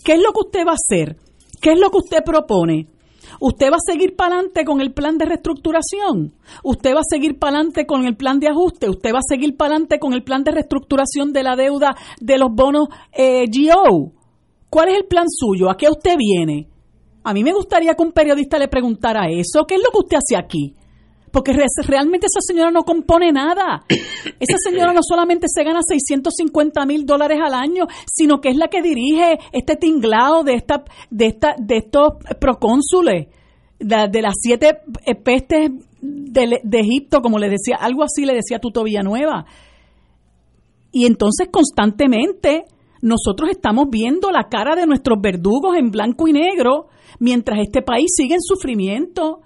¿Qué 0.05 0.15
es 0.15 0.21
lo 0.21 0.33
que 0.33 0.41
usted 0.41 0.67
va 0.67 0.73
a 0.73 0.75
hacer? 0.75 1.17
¿Qué 1.61 1.73
es 1.73 1.79
lo 1.79 1.91
que 1.91 1.99
usted 1.99 2.25
propone? 2.25 2.89
¿Usted 3.45 3.73
va 3.73 3.77
a 3.77 3.93
seguir 3.93 4.15
para 4.15 4.37
adelante 4.37 4.65
con 4.65 4.81
el 4.81 4.93
plan 4.93 5.19
de 5.19 5.25
reestructuración? 5.25 6.33
¿Usted 6.63 6.95
va 6.95 7.01
a 7.01 7.11
seguir 7.11 7.41
para 7.41 7.57
adelante 7.57 7.87
con 7.87 8.07
el 8.07 8.17
plan 8.17 8.39
de 8.39 8.47
ajuste? 8.47 8.89
¿Usted 8.89 9.13
va 9.13 9.19
a 9.19 9.29
seguir 9.29 9.57
para 9.57 9.71
adelante 9.71 9.99
con 9.99 10.13
el 10.13 10.23
plan 10.23 10.45
de 10.45 10.53
reestructuración 10.53 11.33
de 11.33 11.43
la 11.43 11.57
deuda 11.57 11.97
de 12.21 12.39
los 12.39 12.51
bonos 12.53 12.87
eh, 13.11 13.47
GO? 13.47 14.13
¿Cuál 14.71 14.91
es 14.91 14.99
el 14.99 15.07
plan 15.07 15.27
suyo? 15.29 15.69
¿A 15.69 15.77
qué 15.77 15.89
usted 15.91 16.15
viene? 16.17 16.69
A 17.25 17.35
mí 17.35 17.43
me 17.43 17.53
gustaría 17.53 17.97
que 17.97 18.03
un 18.05 18.13
periodista 18.13 18.61
le 18.61 18.69
preguntara 18.69 19.29
eso. 19.29 19.65
¿Qué 19.67 19.75
es 19.75 19.83
lo 19.83 19.91
que 19.91 19.99
usted 19.99 20.19
hace 20.19 20.37
aquí? 20.37 20.77
Porque 21.33 21.55
realmente 21.55 22.27
esa 22.27 22.41
señora 22.47 22.71
no 22.71 22.83
compone 22.85 23.33
nada. 23.33 23.85
Esa 24.39 24.57
señora 24.63 24.93
no 24.93 25.01
solamente 25.03 25.47
se 25.49 25.65
gana 25.65 25.81
650 25.83 26.85
mil 26.85 27.07
dólares 27.07 27.39
al 27.43 27.55
año, 27.55 27.87
sino 28.07 28.41
que 28.41 28.51
es 28.51 28.57
la 28.57 28.69
que 28.69 28.83
dirige 28.83 29.39
este 29.53 29.77
tinglado 29.77 30.45
de, 30.45 30.55
esta, 30.55 30.85
de, 31.11 31.27
esta, 31.27 31.55
de 31.59 31.79
estos 31.79 32.15
procónsules, 32.39 33.29
de, 33.79 34.23
las 34.23 34.35
siete 34.41 34.81
eh, 35.07 35.15
pestes 35.15 35.71
de, 36.01 36.61
de, 36.63 36.81
Egipto, 36.81 37.23
como 37.23 37.39
le 37.39 37.49
decía, 37.49 37.77
algo 37.81 38.03
así 38.03 38.27
le 38.27 38.35
decía 38.35 38.59
Tuto 38.59 38.85
Villanueva. 38.85 39.47
Y 40.93 41.07
entonces 41.07 41.49
constantemente 41.51 42.67
nosotros 43.01 43.51
estamos 43.51 43.87
viendo 43.91 44.31
la 44.31 44.49
cara 44.51 44.77
de 44.77 44.87
nuestros 44.87 45.19
verdugos 45.21 45.77
en 45.77 45.91
blanco 45.91 46.29
y 46.29 46.33
negro 46.33 46.89
mientras 47.19 47.61
este 47.61 47.81
país 47.83 48.13
sigue 48.15 48.35
en 48.35 48.43
sufrimiento 48.43 49.41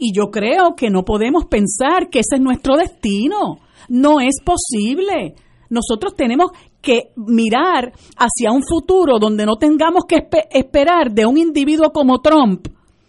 y 0.00 0.12
yo 0.12 0.30
creo 0.30 0.74
que 0.74 0.90
no 0.90 1.04
podemos 1.04 1.44
pensar 1.44 2.08
que 2.08 2.20
ese 2.20 2.36
es 2.36 2.40
nuestro 2.40 2.76
destino. 2.76 3.58
No 3.88 4.20
es 4.20 4.36
posible. 4.42 5.34
Nosotros 5.68 6.14
tenemos 6.16 6.50
que 6.80 7.12
mirar 7.16 7.92
hacia 8.16 8.50
un 8.50 8.62
futuro 8.66 9.18
donde 9.20 9.44
no 9.44 9.56
tengamos 9.56 10.04
que 10.08 10.26
esperar 10.50 11.12
de 11.12 11.26
un 11.26 11.36
individuo 11.36 11.92
como 11.92 12.20
Trump 12.20 12.66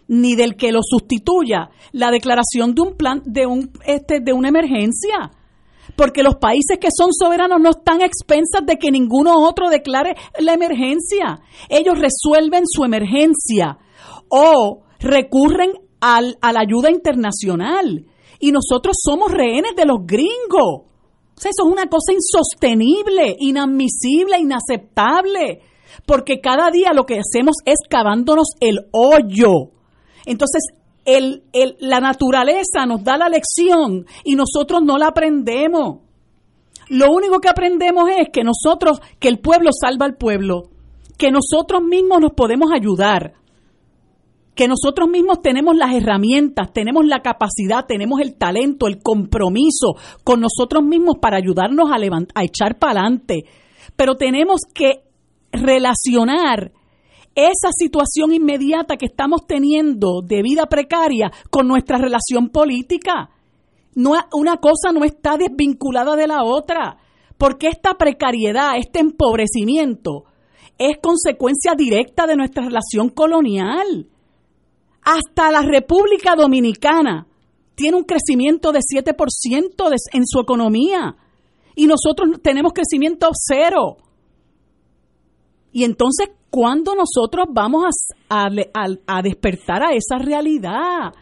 ni 0.08 0.34
del 0.36 0.56
que 0.56 0.72
lo 0.72 0.80
sustituya 0.82 1.70
la 1.92 2.10
declaración 2.10 2.74
de 2.74 2.82
un 2.82 2.96
plan 2.96 3.22
de 3.24 3.46
un 3.46 3.70
este 3.86 4.20
de 4.20 4.34
una 4.34 4.50
emergencia 4.50 5.30
porque 5.96 6.22
los 6.22 6.36
países 6.36 6.78
que 6.78 6.88
son 6.94 7.12
soberanos 7.12 7.60
no 7.60 7.70
están 7.70 8.02
expensas 8.02 8.66
de 8.66 8.76
que 8.76 8.90
ninguno 8.90 9.34
otro 9.46 9.68
declare 9.68 10.14
la 10.38 10.54
emergencia. 10.54 11.40
Ellos 11.68 11.98
resuelven 11.98 12.64
su 12.66 12.84
emergencia 12.84 13.78
o 14.28 14.82
recurren 14.98 15.72
a 16.02 16.52
la 16.52 16.60
ayuda 16.60 16.90
internacional. 16.90 18.04
Y 18.40 18.50
nosotros 18.50 18.96
somos 19.00 19.30
rehenes 19.30 19.76
de 19.76 19.86
los 19.86 19.98
gringos. 20.04 20.90
eso 21.36 21.48
es 21.48 21.72
una 21.72 21.86
cosa 21.86 22.12
insostenible, 22.12 23.36
inadmisible, 23.38 24.38
inaceptable. 24.38 25.62
Porque 26.04 26.40
cada 26.40 26.70
día 26.70 26.92
lo 26.92 27.06
que 27.06 27.20
hacemos 27.20 27.56
es 27.64 27.78
cavándonos 27.88 28.48
el 28.60 28.80
hoyo. 28.90 29.70
Entonces, 30.26 30.62
el, 31.04 31.44
la 31.78 32.00
naturaleza 32.00 32.84
nos 32.86 33.04
da 33.04 33.16
la 33.16 33.28
lección 33.28 34.06
y 34.24 34.34
nosotros 34.34 34.82
no 34.82 34.98
la 34.98 35.08
aprendemos. 35.08 36.00
Lo 36.88 37.12
único 37.12 37.38
que 37.38 37.48
aprendemos 37.48 38.10
es 38.10 38.28
que 38.32 38.42
nosotros, 38.42 39.00
que 39.20 39.28
el 39.28 39.38
pueblo 39.38 39.70
salva 39.72 40.06
al 40.06 40.16
pueblo, 40.16 40.70
que 41.16 41.30
nosotros 41.30 41.82
mismos 41.82 42.20
nos 42.20 42.32
podemos 42.32 42.70
ayudar, 42.72 43.34
que 44.54 44.68
nosotros 44.68 45.08
mismos 45.08 45.40
tenemos 45.40 45.76
las 45.76 45.94
herramientas, 45.94 46.72
tenemos 46.72 47.06
la 47.06 47.20
capacidad, 47.20 47.86
tenemos 47.86 48.20
el 48.20 48.36
talento, 48.36 48.86
el 48.86 49.02
compromiso 49.02 49.94
con 50.24 50.40
nosotros 50.40 50.84
mismos 50.84 51.16
para 51.20 51.38
ayudarnos 51.38 51.90
a, 51.90 51.96
a 52.34 52.44
echar 52.44 52.78
para 52.78 53.00
adelante. 53.00 53.44
Pero 53.96 54.16
tenemos 54.16 54.60
que 54.74 55.04
relacionar 55.52 56.72
esa 57.34 57.70
situación 57.74 58.34
inmediata 58.34 58.96
que 58.96 59.06
estamos 59.06 59.46
teniendo 59.46 60.20
de 60.22 60.42
vida 60.42 60.66
precaria 60.66 61.32
con 61.50 61.66
nuestra 61.66 61.96
relación 61.96 62.50
política. 62.50 63.30
No, 63.94 64.12
una 64.34 64.58
cosa 64.58 64.92
no 64.92 65.04
está 65.04 65.36
desvinculada 65.36 66.14
de 66.14 66.26
la 66.26 66.44
otra, 66.44 66.98
porque 67.38 67.68
esta 67.68 67.94
precariedad, 67.94 68.76
este 68.76 69.00
empobrecimiento, 69.00 70.24
es 70.78 70.98
consecuencia 71.02 71.74
directa 71.76 72.26
de 72.26 72.36
nuestra 72.36 72.64
relación 72.64 73.08
colonial. 73.08 74.08
Hasta 75.02 75.50
la 75.50 75.62
República 75.62 76.34
Dominicana 76.36 77.26
tiene 77.74 77.96
un 77.96 78.04
crecimiento 78.04 78.72
de 78.72 78.80
7% 78.80 79.90
en 80.12 80.26
su 80.26 80.40
economía 80.40 81.16
y 81.74 81.86
nosotros 81.86 82.40
tenemos 82.42 82.72
crecimiento 82.72 83.30
cero. 83.32 83.96
Y 85.72 85.84
entonces, 85.84 86.28
¿cuándo 86.50 86.94
nosotros 86.94 87.46
vamos 87.50 87.84
a, 88.28 88.48
a, 89.06 89.22
despertar 89.22 89.82
a 89.82 89.94
esa 89.94 90.18
realidad? 90.18 91.14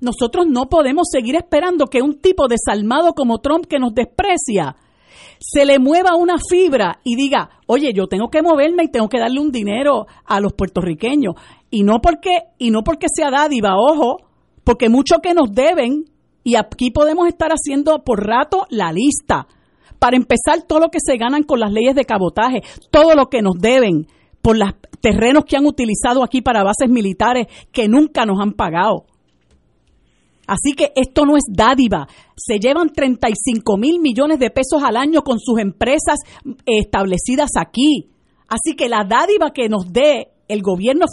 Nosotros 0.00 0.46
no 0.48 0.68
podemos 0.68 1.08
seguir 1.10 1.36
esperando 1.36 1.86
que 1.86 2.00
un 2.00 2.18
tipo 2.20 2.48
desalmado 2.48 3.12
como 3.12 3.38
Trump 3.38 3.66
que 3.66 3.78
nos 3.78 3.94
desprecia 3.94 4.76
se 5.38 5.64
le 5.64 5.78
mueva 5.78 6.16
una 6.16 6.36
fibra 6.38 7.00
y 7.04 7.16
diga, 7.16 7.50
oye, 7.66 7.92
yo 7.92 8.06
tengo 8.06 8.28
que 8.28 8.42
moverme 8.42 8.84
y 8.84 8.90
tengo 8.90 9.08
que 9.08 9.18
darle 9.18 9.40
un 9.40 9.50
dinero 9.50 10.06
a 10.24 10.40
los 10.40 10.52
puertorriqueños. 10.52 11.34
Y 11.70 11.82
no 11.82 12.00
porque, 12.00 12.30
y 12.58 12.70
no 12.70 12.82
porque 12.82 13.06
sea 13.14 13.30
dádiva, 13.30 13.76
ojo, 13.76 14.18
porque 14.64 14.88
mucho 14.88 15.16
que 15.22 15.34
nos 15.34 15.52
deben, 15.52 16.04
y 16.44 16.56
aquí 16.56 16.90
podemos 16.90 17.28
estar 17.28 17.50
haciendo 17.50 18.04
por 18.04 18.26
rato 18.26 18.66
la 18.70 18.92
lista. 18.92 19.46
Para 19.98 20.16
empezar, 20.16 20.62
todo 20.66 20.80
lo 20.80 20.88
que 20.88 20.98
se 21.04 21.16
ganan 21.16 21.42
con 21.42 21.60
las 21.60 21.72
leyes 21.72 21.94
de 21.94 22.04
cabotaje, 22.04 22.62
todo 22.90 23.14
lo 23.14 23.26
que 23.26 23.42
nos 23.42 23.58
deben 23.58 24.06
por 24.40 24.56
los 24.56 24.70
terrenos 25.00 25.44
que 25.44 25.56
han 25.56 25.66
utilizado 25.66 26.22
aquí 26.22 26.40
para 26.40 26.62
bases 26.62 26.88
militares 26.88 27.46
que 27.72 27.88
nunca 27.88 28.24
nos 28.24 28.40
han 28.40 28.52
pagado. 28.52 29.04
Así 30.48 30.72
que 30.72 30.92
esto 30.96 31.26
no 31.26 31.36
es 31.36 31.44
dádiva. 31.46 32.08
Se 32.34 32.58
llevan 32.58 32.90
35 32.90 33.76
mil 33.76 34.00
millones 34.00 34.38
de 34.38 34.50
pesos 34.50 34.82
al 34.82 34.96
año 34.96 35.22
con 35.22 35.38
sus 35.38 35.60
empresas 35.60 36.16
establecidas 36.64 37.50
aquí. 37.60 38.08
Así 38.48 38.74
que 38.74 38.88
la 38.88 39.04
dádiva 39.04 39.52
que 39.52 39.68
nos 39.68 39.92
dé 39.92 40.28
el 40.48 40.62
gobierno, 40.62 41.04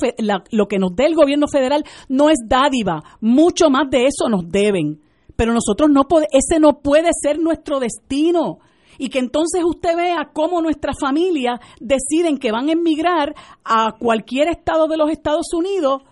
lo 0.52 0.67
que 0.67 0.80
nos 0.80 0.95
dé 0.95 1.08
el 1.08 1.15
gobierno 1.15 1.48
federal 1.52 1.84
no 2.08 2.30
es 2.30 2.38
dádiva, 2.48 3.04
mucho 3.19 3.69
más 3.69 3.89
de 3.89 4.06
eso 4.06 4.30
nos 4.30 4.50
deben. 4.50 5.02
Pero 5.36 5.52
nosotros 5.52 5.89
no 5.91 6.08
ese 6.32 6.62
no 6.62 6.80
puede 6.80 7.10
ser 7.21 7.38
nuestro 7.38 7.82
destino. 7.82 8.60
Y 8.98 9.10
que 9.10 9.19
entonces 9.19 9.62
usted 9.65 9.98
vea 9.98 10.30
cómo 10.34 10.62
nuestras 10.62 10.95
familias 10.98 11.60
deciden 11.82 12.38
que 12.38 12.54
van 12.54 12.69
a 12.69 12.71
emigrar 12.71 13.36
a 13.65 13.95
cualquier 14.00 14.48
estado 14.48 14.88
de 14.88 14.95
los 14.95 15.12
Estados 15.12 15.48
Unidos 15.54 16.04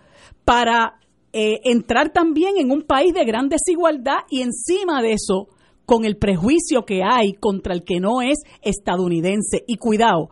para 0.44 1.00
eh, 1.34 1.60
entrar 1.64 2.14
también 2.14 2.58
en 2.58 2.72
un 2.72 2.84
país 2.84 3.14
de 3.14 3.26
gran 3.26 3.50
desigualdad 3.50 4.20
y 4.30 4.42
encima 4.42 5.02
de 5.02 5.14
eso, 5.14 5.48
con 5.86 6.06
el 6.06 6.18
prejuicio 6.18 6.86
que 6.86 7.02
hay 7.04 7.34
contra 7.34 7.74
el 7.74 7.84
que 7.84 8.00
no 8.00 8.22
es 8.22 8.38
estadounidense. 8.62 9.64
Y 9.68 9.78
cuidado, 9.78 10.30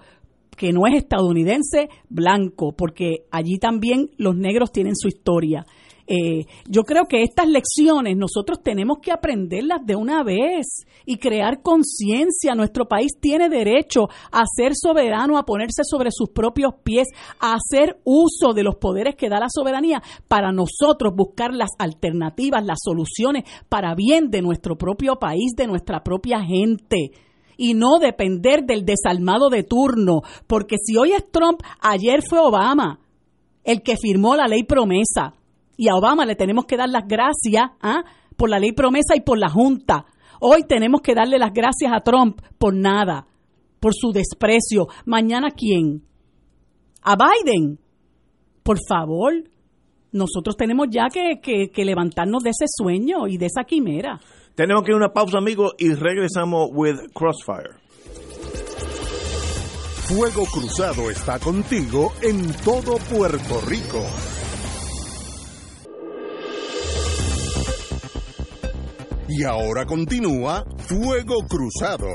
que 0.55 0.71
no 0.71 0.85
es 0.85 0.95
estadounidense 0.95 1.89
blanco, 2.07 2.73
porque 2.77 3.25
allí 3.31 3.57
también 3.57 4.11
los 4.17 4.35
negros 4.35 4.71
tienen 4.71 4.95
su 4.95 5.07
historia. 5.07 5.65
Eh, 6.13 6.45
yo 6.67 6.83
creo 6.83 7.05
que 7.05 7.23
estas 7.23 7.47
lecciones 7.47 8.17
nosotros 8.17 8.61
tenemos 8.61 8.97
que 9.01 9.13
aprenderlas 9.13 9.79
de 9.85 9.95
una 9.95 10.23
vez 10.23 10.85
y 11.05 11.15
crear 11.15 11.61
conciencia. 11.61 12.53
Nuestro 12.53 12.85
país 12.85 13.13
tiene 13.21 13.47
derecho 13.47 14.09
a 14.29 14.43
ser 14.53 14.73
soberano, 14.75 15.37
a 15.37 15.45
ponerse 15.45 15.83
sobre 15.85 16.09
sus 16.11 16.29
propios 16.31 16.73
pies, 16.83 17.07
a 17.39 17.53
hacer 17.53 18.01
uso 18.03 18.51
de 18.53 18.63
los 18.63 18.75
poderes 18.75 19.15
que 19.15 19.29
da 19.29 19.39
la 19.39 19.47
soberanía 19.49 20.03
para 20.27 20.51
nosotros 20.51 21.13
buscar 21.15 21.53
las 21.53 21.69
alternativas, 21.79 22.65
las 22.65 22.79
soluciones 22.83 23.45
para 23.69 23.95
bien 23.95 24.29
de 24.29 24.41
nuestro 24.41 24.75
propio 24.75 25.15
país, 25.15 25.53
de 25.55 25.67
nuestra 25.67 26.03
propia 26.03 26.43
gente 26.43 27.11
y 27.55 27.73
no 27.73 27.99
depender 27.99 28.65
del 28.65 28.83
desalmado 28.83 29.49
de 29.49 29.63
turno, 29.63 30.23
porque 30.47 30.75
si 30.83 30.97
hoy 30.97 31.13
es 31.13 31.31
Trump, 31.31 31.61
ayer 31.79 32.21
fue 32.27 32.39
Obama 32.39 32.99
el 33.63 33.81
que 33.81 33.95
firmó 33.95 34.35
la 34.35 34.47
ley 34.47 34.63
promesa. 34.63 35.35
Y 35.81 35.89
a 35.89 35.95
Obama 35.95 36.27
le 36.27 36.35
tenemos 36.35 36.65
que 36.65 36.77
dar 36.77 36.89
las 36.89 37.07
gracias 37.07 37.71
¿ah? 37.81 38.03
por 38.37 38.51
la 38.51 38.59
ley 38.59 38.71
promesa 38.71 39.15
y 39.15 39.21
por 39.21 39.39
la 39.39 39.49
Junta. 39.49 40.05
Hoy 40.39 40.61
tenemos 40.67 41.01
que 41.01 41.15
darle 41.15 41.39
las 41.39 41.51
gracias 41.51 41.91
a 41.91 42.01
Trump 42.01 42.39
por 42.59 42.75
nada, 42.75 43.25
por 43.79 43.95
su 43.95 44.11
desprecio. 44.11 44.89
Mañana 45.05 45.49
quién? 45.49 46.03
A 47.01 47.15
Biden. 47.15 47.79
Por 48.61 48.77
favor, 48.87 49.33
nosotros 50.11 50.55
tenemos 50.55 50.85
ya 50.91 51.07
que, 51.11 51.39
que 51.41 51.83
levantarnos 51.83 52.43
de 52.43 52.51
ese 52.51 52.65
sueño 52.67 53.27
y 53.27 53.39
de 53.39 53.47
esa 53.47 53.63
quimera. 53.63 54.19
Tenemos 54.53 54.83
que 54.83 54.91
ir 54.91 54.93
a 54.93 54.97
una 54.97 55.13
pausa, 55.13 55.39
amigos, 55.39 55.73
y 55.79 55.95
regresamos 55.95 56.69
with 56.73 56.99
Crossfire. 57.11 57.81
Fuego 60.05 60.45
Cruzado 60.45 61.09
está 61.09 61.39
contigo 61.39 62.13
en 62.21 62.53
todo 62.63 62.97
Puerto 63.09 63.61
Rico. 63.65 64.05
Y 69.33 69.45
ahora 69.45 69.85
continúa 69.85 70.65
Fuego 70.77 71.47
Cruzado. 71.47 72.05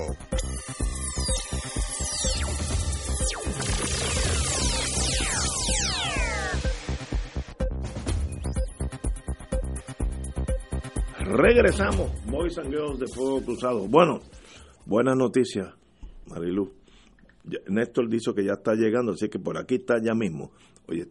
Regresamos, 11.18 12.10
Boys 12.26 12.58
and 12.58 12.70
de 12.98 13.06
Fuego 13.06 13.40
Cruzado. 13.40 13.88
Bueno, 13.88 14.20
buenas 14.84 15.16
noticias, 15.16 15.72
Marilu. 16.26 16.74
Néstor 17.68 18.10
dice 18.10 18.34
que 18.34 18.44
ya 18.44 18.54
está 18.54 18.74
llegando, 18.74 19.12
así 19.12 19.30
que 19.30 19.38
por 19.38 19.56
aquí 19.56 19.76
está 19.76 20.02
ya 20.02 20.14
mismo. 20.14 20.50
Oye, 20.86 21.08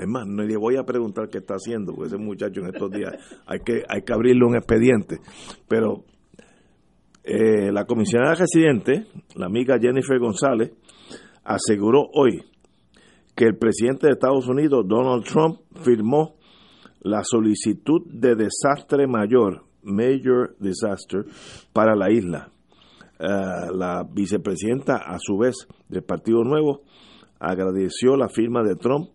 es 0.00 0.08
más, 0.08 0.26
no 0.26 0.42
le 0.42 0.56
voy 0.56 0.76
a 0.76 0.84
preguntar 0.84 1.28
qué 1.28 1.38
está 1.38 1.54
haciendo, 1.54 1.94
porque 1.94 2.08
ese 2.08 2.18
muchacho 2.18 2.60
en 2.60 2.66
estos 2.66 2.90
días 2.90 3.12
hay 3.46 3.60
que, 3.60 3.82
hay 3.88 4.02
que 4.02 4.12
abrirle 4.12 4.44
un 4.44 4.56
expediente. 4.56 5.18
Pero 5.68 6.04
eh, 7.22 7.72
la 7.72 7.84
comisionada 7.84 8.34
residente, 8.34 9.06
la 9.36 9.46
amiga 9.46 9.78
Jennifer 9.80 10.18
González, 10.18 10.72
aseguró 11.44 12.02
hoy 12.12 12.42
que 13.34 13.46
el 13.46 13.56
presidente 13.56 14.06
de 14.06 14.12
Estados 14.12 14.46
Unidos, 14.48 14.84
Donald 14.86 15.24
Trump, 15.24 15.60
firmó 15.82 16.36
la 17.00 17.22
solicitud 17.24 18.02
de 18.06 18.34
desastre 18.34 19.06
mayor, 19.06 19.64
major 19.82 20.56
disaster, 20.58 21.24
para 21.72 21.94
la 21.94 22.10
isla. 22.10 22.50
Eh, 23.18 23.26
la 23.74 24.04
vicepresidenta, 24.10 24.96
a 24.96 25.18
su 25.18 25.36
vez, 25.36 25.54
del 25.88 26.02
Partido 26.02 26.44
Nuevo, 26.44 26.82
agradeció 27.38 28.16
la 28.16 28.28
firma 28.28 28.62
de 28.62 28.76
Trump 28.76 29.10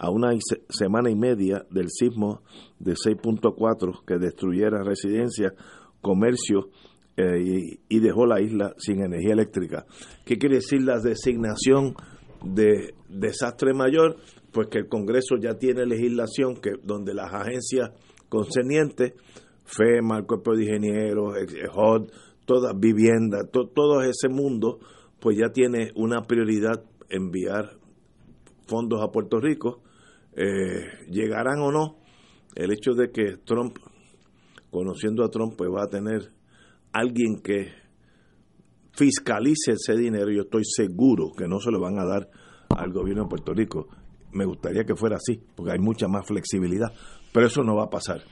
a 0.00 0.10
una 0.10 0.30
semana 0.70 1.10
y 1.10 1.14
media 1.14 1.64
del 1.70 1.88
sismo 1.90 2.42
de 2.78 2.94
6.4 2.94 4.04
que 4.04 4.18
destruyera 4.18 4.82
residencias, 4.82 5.52
comercio 6.00 6.70
eh, 7.16 7.78
y, 7.88 8.00
dejó 8.00 8.24
la 8.26 8.40
isla 8.40 8.74
sin 8.78 9.02
energía 9.02 9.34
eléctrica. 9.34 9.84
¿Qué 10.24 10.38
quiere 10.38 10.56
decir 10.56 10.82
la 10.82 10.98
designación 11.00 11.94
de 12.42 12.94
desastre 13.08 13.74
mayor? 13.74 14.16
pues 14.52 14.68
que 14.68 14.78
el 14.78 14.88
Congreso 14.88 15.36
ya 15.40 15.54
tiene 15.54 15.86
legislación 15.86 16.56
que 16.56 16.72
donde 16.82 17.14
las 17.14 17.32
agencias 17.32 17.90
concernientes, 18.28 19.14
FEMA, 19.64 20.18
el 20.18 20.26
Cuerpo 20.26 20.54
de 20.54 20.64
Ingenieros, 20.64 21.34
HOD, 21.72 22.10
todas 22.44 22.78
viviendas, 22.78 23.48
todo 23.50 24.02
ese 24.02 24.28
mundo, 24.28 24.80
pues 25.20 25.36
ya 25.38 25.52
tiene 25.52 25.92
una 25.94 26.22
prioridad 26.22 26.82
enviar 27.08 27.76
fondos 28.66 29.00
a 29.02 29.12
Puerto 29.12 29.38
Rico. 29.38 29.82
Eh, 30.42 31.06
llegarán 31.10 31.60
o 31.60 31.70
no, 31.70 31.98
el 32.54 32.72
hecho 32.72 32.92
de 32.92 33.10
que 33.10 33.36
Trump, 33.44 33.76
conociendo 34.70 35.24
a 35.24 35.28
Trump, 35.28 35.54
pues 35.56 35.70
va 35.70 35.84
a 35.84 35.88
tener 35.88 36.32
alguien 36.92 37.40
que 37.42 37.72
fiscalice 38.92 39.72
ese 39.72 39.94
dinero, 39.96 40.30
yo 40.30 40.42
estoy 40.42 40.64
seguro 40.64 41.32
que 41.36 41.46
no 41.46 41.60
se 41.60 41.70
lo 41.70 41.80
van 41.80 41.98
a 41.98 42.06
dar 42.06 42.30
al 42.70 42.92
gobierno 42.92 43.24
de 43.24 43.28
Puerto 43.28 43.52
Rico 43.52 43.88
me 44.32 44.44
gustaría 44.44 44.84
que 44.84 44.94
fuera 44.94 45.16
así, 45.16 45.42
porque 45.54 45.72
hay 45.72 45.78
mucha 45.78 46.08
más 46.08 46.26
flexibilidad, 46.26 46.92
pero 47.32 47.46
eso 47.46 47.62
no 47.62 47.76
va 47.76 47.84
a 47.84 47.90
pasar. 47.90 48.22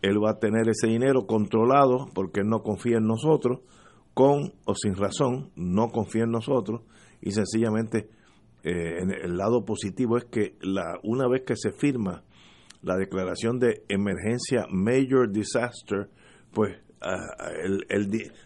Él 0.00 0.22
va 0.22 0.30
a 0.30 0.38
tener 0.38 0.68
ese 0.68 0.88
dinero 0.88 1.26
controlado 1.26 2.08
porque 2.14 2.40
él 2.40 2.48
no 2.48 2.62
confía 2.62 2.98
en 2.98 3.06
nosotros, 3.06 3.60
con 4.14 4.52
o 4.66 4.74
sin 4.74 4.94
razón, 4.94 5.50
no 5.56 5.88
confía 5.88 6.24
en 6.24 6.32
nosotros 6.32 6.82
y 7.20 7.32
sencillamente 7.32 8.08
eh, 8.64 8.98
en 9.00 9.10
el 9.10 9.36
lado 9.36 9.64
positivo 9.64 10.16
es 10.16 10.24
que 10.26 10.56
la, 10.60 10.98
una 11.02 11.26
vez 11.28 11.42
que 11.44 11.56
se 11.56 11.72
firma 11.72 12.22
la 12.82 12.96
declaración 12.96 13.58
de 13.58 13.84
emergencia 13.88 14.66
major 14.70 15.30
disaster, 15.30 16.08
pues 16.52 16.76
ah, 17.00 17.18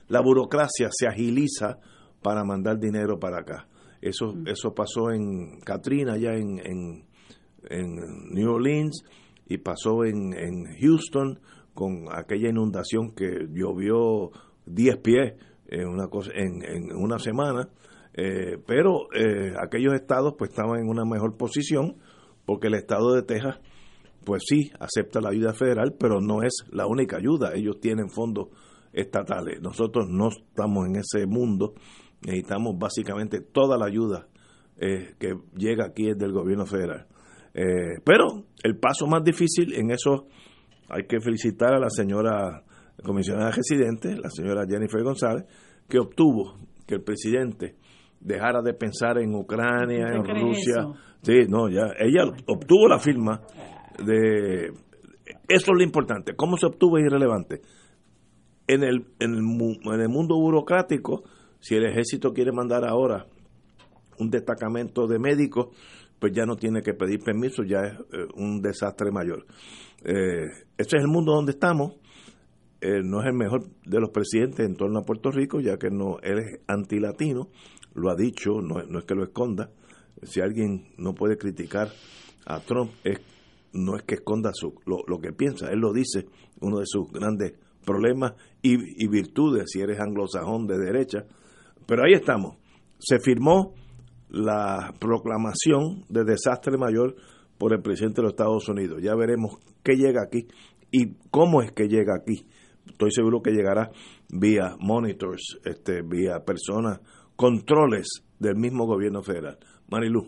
la 0.08 0.20
burocracia 0.20 0.88
se 0.90 1.06
agiliza 1.06 1.78
para 2.22 2.44
mandar 2.44 2.78
dinero 2.78 3.18
para 3.18 3.40
acá. 3.40 3.68
Eso, 4.00 4.34
eso 4.46 4.74
pasó 4.74 5.10
en 5.10 5.60
Katrina, 5.60 6.16
ya 6.16 6.34
en, 6.34 6.60
en, 6.64 7.96
New 8.30 8.50
Orleans, 8.52 9.02
y 9.48 9.58
pasó 9.58 10.04
en, 10.04 10.32
en, 10.32 10.64
Houston 10.80 11.40
con 11.74 12.06
aquella 12.12 12.48
inundación 12.48 13.12
que 13.12 13.48
llovió 13.50 14.30
10 14.66 14.96
pies 14.98 15.34
en 15.68 15.88
una, 15.88 16.08
cosa, 16.08 16.30
en, 16.34 16.62
en 16.62 16.94
una 16.94 17.18
semana. 17.18 17.68
Eh, 18.16 18.58
pero 18.66 19.12
eh, 19.14 19.54
aquellos 19.62 19.94
estados 19.94 20.34
pues 20.38 20.50
estaban 20.50 20.80
en 20.80 20.88
una 20.88 21.04
mejor 21.04 21.36
posición 21.36 21.96
porque 22.46 22.68
el 22.68 22.74
estado 22.74 23.12
de 23.12 23.22
Texas 23.22 23.60
pues 24.24 24.44
sí 24.46 24.70
acepta 24.80 25.20
la 25.20 25.28
ayuda 25.28 25.52
federal 25.52 25.94
pero 25.98 26.20
no 26.20 26.42
es 26.42 26.64
la 26.70 26.86
única 26.86 27.18
ayuda. 27.18 27.52
Ellos 27.54 27.78
tienen 27.80 28.08
fondos 28.08 28.48
estatales. 28.92 29.60
Nosotros 29.60 30.08
no 30.08 30.28
estamos 30.28 30.86
en 30.86 30.96
ese 30.96 31.26
mundo. 31.26 31.74
Necesitamos 32.22 32.78
básicamente 32.78 33.40
toda 33.40 33.76
la 33.76 33.86
ayuda 33.86 34.26
eh, 34.78 35.14
que 35.18 35.34
llega 35.56 35.86
aquí 35.86 36.08
es 36.08 36.18
del 36.18 36.32
gobierno 36.32 36.66
federal. 36.66 37.06
Eh, 37.54 38.00
pero 38.04 38.44
el 38.62 38.78
paso 38.78 39.06
más 39.06 39.22
difícil 39.24 39.74
en 39.74 39.90
eso 39.90 40.26
hay 40.88 41.06
que 41.06 41.20
felicitar 41.20 41.74
a 41.74 41.78
la 41.78 41.90
señora 41.90 42.62
comisionada 43.02 43.50
residente, 43.50 44.16
la 44.16 44.30
señora 44.30 44.66
Jennifer 44.68 45.02
González, 45.02 45.44
que 45.88 45.98
obtuvo 45.98 46.58
que 46.86 46.96
el 46.96 47.02
presidente 47.02 47.76
dejara 48.20 48.62
de 48.62 48.74
pensar 48.74 49.18
en 49.18 49.34
Ucrania, 49.34 50.06
en 50.12 50.24
Rusia. 50.24 50.88
Sí, 51.22 51.46
no, 51.48 51.68
ya 51.68 51.92
ella 51.98 52.30
obtuvo 52.46 52.88
la 52.88 52.98
firma 52.98 53.40
de 54.04 54.66
eso 55.48 55.72
es 55.72 55.76
lo 55.76 55.82
importante. 55.82 56.34
¿Cómo 56.34 56.56
se 56.56 56.66
obtuvo 56.66 56.98
es 56.98 57.04
irrelevante? 57.06 57.62
En 58.68 58.82
el, 58.82 59.06
en 59.20 59.34
el, 59.34 59.42
en 59.84 60.00
el 60.00 60.08
mundo 60.08 60.36
burocrático 60.36 61.24
si 61.60 61.74
el 61.74 61.84
ejército 61.84 62.32
quiere 62.32 62.52
mandar 62.52 62.84
ahora 62.84 63.26
un 64.18 64.30
destacamento 64.30 65.06
de 65.06 65.18
médicos, 65.18 65.68
pues 66.18 66.32
ya 66.32 66.46
no 66.46 66.56
tiene 66.56 66.80
que 66.80 66.94
pedir 66.94 67.20
permiso, 67.24 67.62
ya 67.64 67.80
es 67.80 67.94
eh, 67.94 68.26
un 68.36 68.62
desastre 68.62 69.10
mayor. 69.10 69.44
Eh, 70.04 70.46
este 70.78 70.96
es 70.96 71.02
el 71.02 71.08
mundo 71.08 71.32
donde 71.32 71.52
estamos. 71.52 71.96
Eh, 72.86 73.02
no 73.02 73.20
es 73.20 73.26
el 73.26 73.32
mejor 73.32 73.64
de 73.84 73.98
los 73.98 74.10
presidentes 74.10 74.64
en 74.64 74.76
torno 74.76 75.00
a 75.00 75.02
Puerto 75.02 75.32
Rico, 75.32 75.58
ya 75.58 75.76
que 75.76 75.90
no 75.90 76.20
él 76.22 76.38
es 76.38 76.60
antilatino, 76.68 77.48
lo 77.94 78.10
ha 78.10 78.14
dicho, 78.14 78.60
no, 78.62 78.78
es 78.78 79.04
que 79.04 79.16
lo 79.16 79.24
esconda. 79.24 79.72
Si 80.22 80.40
alguien 80.40 80.92
no 80.96 81.12
puede 81.12 81.36
criticar 81.36 81.88
a 82.44 82.60
Trump, 82.60 82.92
es, 83.02 83.18
no 83.72 83.96
es 83.96 84.04
que 84.04 84.14
esconda 84.14 84.52
su, 84.54 84.72
lo, 84.86 85.18
que 85.18 85.32
piensa, 85.32 85.68
él 85.72 85.80
lo 85.80 85.92
dice, 85.92 86.26
uno 86.60 86.78
de 86.78 86.84
sus 86.86 87.10
grandes 87.10 87.54
problemas 87.84 88.34
y, 88.62 88.74
y 89.04 89.08
virtudes, 89.08 89.64
si 89.66 89.80
eres 89.80 89.98
anglosajón 89.98 90.68
de 90.68 90.78
derecha, 90.78 91.24
pero 91.88 92.04
ahí 92.04 92.12
estamos. 92.12 92.56
Se 93.00 93.18
firmó 93.18 93.74
la 94.28 94.94
proclamación 95.00 96.04
de 96.08 96.22
desastre 96.22 96.78
mayor 96.78 97.16
por 97.58 97.72
el 97.72 97.82
presidente 97.82 98.20
de 98.20 98.26
los 98.26 98.34
Estados 98.34 98.68
Unidos. 98.68 99.02
Ya 99.02 99.16
veremos 99.16 99.58
qué 99.82 99.96
llega 99.96 100.22
aquí 100.22 100.46
y 100.92 101.14
cómo 101.32 101.62
es 101.62 101.72
que 101.72 101.88
llega 101.88 102.14
aquí. 102.14 102.46
Estoy 102.86 103.10
seguro 103.10 103.42
que 103.42 103.50
llegará 103.50 103.90
vía 104.28 104.76
monitors, 104.78 105.58
este, 105.64 106.02
vía 106.02 106.44
personas, 106.44 107.00
controles 107.36 108.06
del 108.38 108.56
mismo 108.56 108.86
gobierno 108.86 109.22
federal. 109.22 109.58
Marilu. 109.88 110.26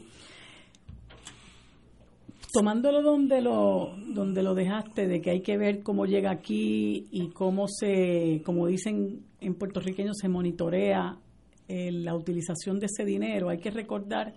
tomándolo 2.53 3.03
donde 3.03 3.41
lo 3.41 3.95
donde 4.15 4.43
lo 4.43 4.55
dejaste 4.55 5.07
de 5.07 5.21
que 5.21 5.31
hay 5.31 5.41
que 5.43 5.59
ver 5.59 5.83
cómo 5.83 6.07
llega 6.07 6.31
aquí 6.31 7.07
y 7.11 7.31
cómo 7.31 7.67
se 7.69 8.43
como 8.45 8.67
dicen 8.67 9.25
en 9.41 9.55
puertorriqueño 9.55 10.15
se 10.15 10.29
monitorea 10.29 11.19
eh, 11.67 11.91
la 11.93 12.15
utilización 12.15 12.79
de 12.79 12.87
ese 12.87 13.05
dinero 13.05 13.51
hay 13.51 13.59
que 13.59 13.71
recordar 13.71 14.35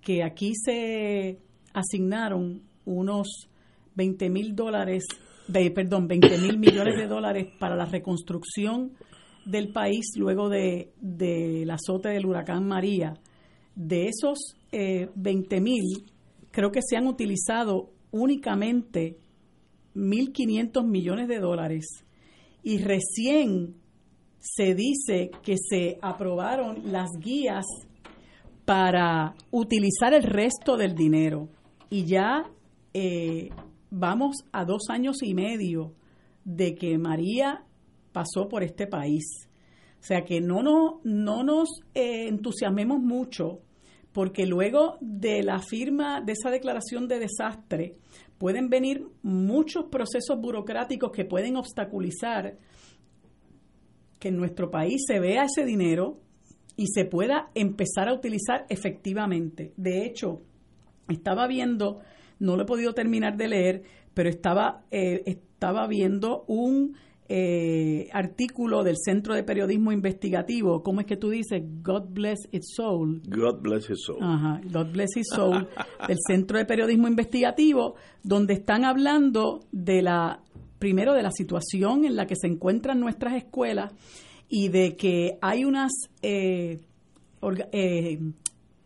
que 0.00 0.22
aquí 0.22 0.52
se 0.54 1.38
asignaron 1.72 2.62
unos 2.84 3.48
20 3.94 4.30
mil 4.30 4.54
dólares 4.54 5.04
de, 5.52 5.70
perdón 5.70 6.08
20 6.08 6.38
mil 6.38 6.58
millones 6.58 6.96
de 6.96 7.06
dólares 7.06 7.48
para 7.58 7.76
la 7.76 7.86
reconstrucción 7.86 8.92
del 9.44 9.72
país 9.72 10.12
luego 10.16 10.48
de, 10.48 10.92
del 11.00 11.70
azote 11.70 12.10
del 12.10 12.26
huracán 12.26 12.66
María. 12.66 13.14
De 13.74 14.08
esos 14.08 14.56
eh, 14.72 15.08
20 15.14 15.60
mil 15.60 16.04
creo 16.50 16.70
que 16.70 16.80
se 16.82 16.96
han 16.96 17.06
utilizado 17.06 17.90
únicamente 18.10 19.18
1.500 19.94 20.86
millones 20.86 21.28
de 21.28 21.38
dólares. 21.38 22.04
Y 22.62 22.78
recién 22.78 23.76
se 24.38 24.74
dice 24.74 25.30
que 25.42 25.56
se 25.56 25.98
aprobaron 26.02 26.92
las 26.92 27.10
guías 27.18 27.64
para 28.64 29.34
utilizar 29.50 30.14
el 30.14 30.22
resto 30.22 30.76
del 30.76 30.94
dinero. 30.94 31.48
Y 31.88 32.04
ya 32.04 32.44
eh, 32.92 33.50
vamos 33.90 34.44
a 34.52 34.64
dos 34.64 34.88
años 34.88 35.22
y 35.22 35.34
medio 35.34 35.94
de 36.44 36.74
que 36.74 36.98
María 36.98 37.64
pasó 38.12 38.48
por 38.48 38.62
este 38.62 38.86
país. 38.86 39.24
O 40.00 40.02
sea 40.02 40.24
que 40.24 40.40
no, 40.40 40.62
no, 40.62 41.00
no 41.04 41.42
nos 41.44 41.68
eh, 41.94 42.28
entusiasmemos 42.28 43.00
mucho 43.00 43.60
porque 44.12 44.46
luego 44.46 44.96
de 45.00 45.42
la 45.42 45.60
firma 45.60 46.20
de 46.20 46.32
esa 46.32 46.50
declaración 46.50 47.06
de 47.06 47.20
desastre 47.20 47.96
pueden 48.38 48.70
venir 48.70 49.06
muchos 49.22 49.84
procesos 49.90 50.40
burocráticos 50.40 51.12
que 51.12 51.24
pueden 51.24 51.56
obstaculizar 51.56 52.56
que 54.18 54.28
en 54.28 54.36
nuestro 54.36 54.70
país 54.70 55.02
se 55.06 55.20
vea 55.20 55.44
ese 55.44 55.64
dinero 55.64 56.20
y 56.76 56.86
se 56.88 57.04
pueda 57.04 57.50
empezar 57.54 58.08
a 58.08 58.14
utilizar 58.14 58.64
efectivamente. 58.68 59.72
De 59.76 60.06
hecho, 60.06 60.42
estaba 61.08 61.46
viendo, 61.46 62.00
no 62.40 62.56
lo 62.56 62.64
he 62.64 62.66
podido 62.66 62.92
terminar 62.92 63.36
de 63.36 63.48
leer, 63.48 63.82
pero 64.12 64.28
estaba, 64.28 64.82
eh, 64.90 65.22
estaba 65.26 65.86
viendo 65.86 66.44
un 66.48 66.96
eh, 67.32 68.08
artículo 68.12 68.82
del 68.82 68.96
Centro 68.96 69.36
de 69.36 69.44
Periodismo 69.44 69.92
Investigativo, 69.92 70.82
¿cómo 70.82 71.00
es 71.00 71.06
que 71.06 71.16
tú 71.16 71.30
dices? 71.30 71.62
God 71.80 72.06
bless 72.08 72.40
its 72.50 72.74
soul. 72.74 73.22
God 73.28 73.62
bless 73.62 73.88
his 73.88 74.02
soul. 74.04 74.18
Ajá, 74.20 74.60
God 74.64 74.90
bless 74.90 75.10
his 75.14 75.28
soul, 75.32 75.68
del 76.08 76.18
Centro 76.26 76.58
de 76.58 76.64
Periodismo 76.64 77.06
Investigativo, 77.06 77.94
donde 78.24 78.54
están 78.54 78.84
hablando 78.84 79.60
de 79.70 80.02
la, 80.02 80.42
primero 80.80 81.14
de 81.14 81.22
la 81.22 81.30
situación 81.30 82.04
en 82.04 82.16
la 82.16 82.26
que 82.26 82.34
se 82.34 82.48
encuentran 82.48 82.98
nuestras 82.98 83.34
escuelas 83.34 83.92
y 84.48 84.68
de 84.70 84.96
que 84.96 85.38
hay 85.40 85.64
unas 85.64 85.92
eh, 86.22 86.80
eh, 87.70 88.18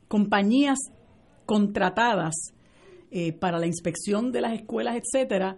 compañías 0.07 0.79
contratadas 1.47 2.35
para 3.39 3.59
la 3.59 3.67
inspección 3.67 4.33
de 4.33 4.41
las 4.41 4.55
escuelas, 4.55 4.97
etcétera, 4.97 5.57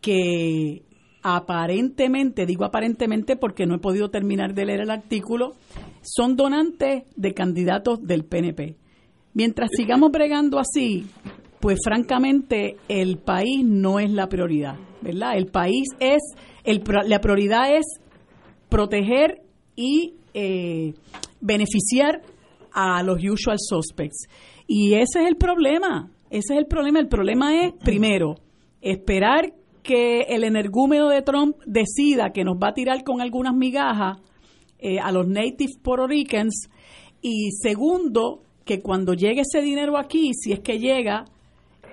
que 0.00 0.82
aparentemente, 1.28 2.46
digo 2.46 2.64
aparentemente 2.64 3.36
porque 3.36 3.66
no 3.66 3.74
he 3.74 3.78
podido 3.78 4.10
terminar 4.10 4.54
de 4.54 4.64
leer 4.64 4.80
el 4.80 4.90
artículo, 4.90 5.54
son 6.00 6.36
donantes 6.36 7.02
de 7.16 7.34
candidatos 7.34 8.06
del 8.06 8.24
PNP. 8.24 8.76
Mientras 9.34 9.70
sigamos 9.76 10.12
bregando 10.12 10.60
así, 10.60 11.06
pues 11.60 11.80
francamente 11.84 12.76
el 12.88 13.18
país 13.18 13.64
no 13.64 13.98
es 13.98 14.10
la 14.10 14.28
prioridad, 14.28 14.76
¿verdad? 15.02 15.36
El 15.36 15.46
país 15.46 15.88
es, 15.98 16.22
la 16.64 17.20
prioridad 17.20 17.74
es 17.74 17.84
proteger 18.68 19.42
y 19.74 20.14
eh, 20.32 20.94
beneficiar 21.40 22.22
a 22.72 23.02
los 23.02 23.18
usual 23.24 23.56
suspects. 23.58 24.28
Y 24.68 24.94
ese 24.94 25.22
es 25.22 25.26
el 25.26 25.36
problema, 25.36 26.08
ese 26.30 26.54
es 26.54 26.58
el 26.58 26.66
problema. 26.66 26.98
El 26.98 27.08
problema 27.08 27.64
es, 27.64 27.72
primero, 27.72 28.36
esperar 28.80 29.52
que 29.82 30.22
el 30.22 30.44
energúmeno 30.44 31.08
de 31.08 31.22
Trump 31.22 31.56
decida 31.64 32.32
que 32.32 32.44
nos 32.44 32.56
va 32.56 32.68
a 32.68 32.74
tirar 32.74 33.04
con 33.04 33.20
algunas 33.20 33.54
migajas 33.54 34.18
eh, 34.78 34.98
a 34.98 35.12
los 35.12 35.28
native 35.28 35.72
Puerto 35.82 36.06
Ricans 36.06 36.68
y 37.22 37.50
segundo, 37.52 38.42
que 38.64 38.82
cuando 38.82 39.14
llegue 39.14 39.42
ese 39.42 39.62
dinero 39.62 39.96
aquí, 39.96 40.32
si 40.34 40.52
es 40.52 40.60
que 40.60 40.78
llega, 40.78 41.24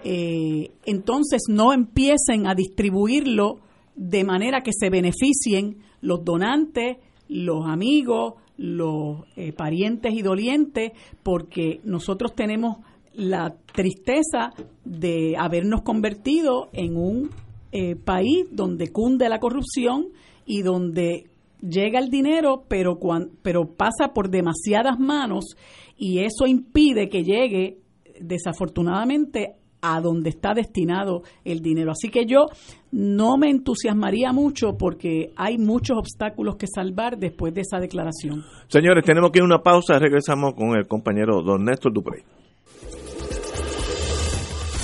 eh, 0.03 0.71
entonces 0.85 1.43
no 1.47 1.71
empiecen 1.71 2.47
a 2.47 2.55
distribuirlo 2.55 3.59
de 3.95 4.23
manera 4.23 4.61
que 4.61 4.71
se 4.73 4.89
beneficien 4.89 5.77
los 6.01 6.25
donantes, 6.25 6.97
los 7.29 7.67
amigos, 7.67 8.33
los 8.57 9.21
eh, 9.35 9.53
parientes 9.53 10.13
y 10.13 10.21
dolientes, 10.21 10.91
porque 11.21 11.79
nosotros 11.83 12.35
tenemos 12.35 12.77
la 13.13 13.55
tristeza 13.73 14.51
de 14.83 15.35
habernos 15.37 15.81
convertido 15.81 16.69
en 16.73 16.97
un 16.97 17.29
eh, 17.71 17.95
país 17.95 18.47
donde 18.51 18.91
cunde 18.91 19.29
la 19.29 19.39
corrupción 19.39 20.09
y 20.45 20.61
donde 20.61 21.25
llega 21.61 21.99
el 21.99 22.09
dinero, 22.09 22.65
pero, 22.67 22.99
pero 23.41 23.65
pasa 23.75 24.13
por 24.13 24.29
demasiadas 24.29 24.99
manos 24.99 25.55
y 25.97 26.19
eso 26.19 26.45
impide 26.45 27.09
que 27.09 27.23
llegue 27.23 27.79
desafortunadamente 28.19 29.55
a 29.81 29.99
donde 29.99 30.29
está 30.29 30.53
destinado 30.53 31.23
el 31.43 31.59
dinero. 31.59 31.91
Así 31.91 32.09
que 32.09 32.25
yo 32.25 32.45
no 32.91 33.37
me 33.37 33.49
entusiasmaría 33.49 34.31
mucho 34.31 34.77
porque 34.77 35.33
hay 35.35 35.57
muchos 35.57 35.97
obstáculos 35.97 36.55
que 36.55 36.67
salvar 36.67 37.17
después 37.17 37.53
de 37.53 37.61
esa 37.61 37.79
declaración. 37.79 38.43
Señores, 38.67 39.03
tenemos 39.03 39.31
que 39.31 39.39
ir 39.39 39.43
a 39.43 39.45
una 39.45 39.61
pausa, 39.61 39.99
regresamos 39.99 40.53
con 40.53 40.77
el 40.77 40.87
compañero 40.87 41.41
don 41.41 41.65
Néstor 41.65 41.91
Duprey. 41.91 42.23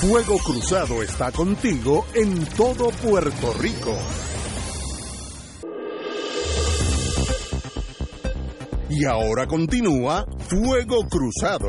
Fuego 0.02 0.38
Cruzado 0.38 1.04
está 1.04 1.30
contigo 1.30 2.06
en 2.14 2.46
todo 2.56 2.90
Puerto 3.04 3.54
Rico. 3.60 3.94
Y 8.90 9.04
ahora 9.04 9.46
continúa 9.46 10.26
Fuego 10.48 11.02
Cruzado. 11.10 11.68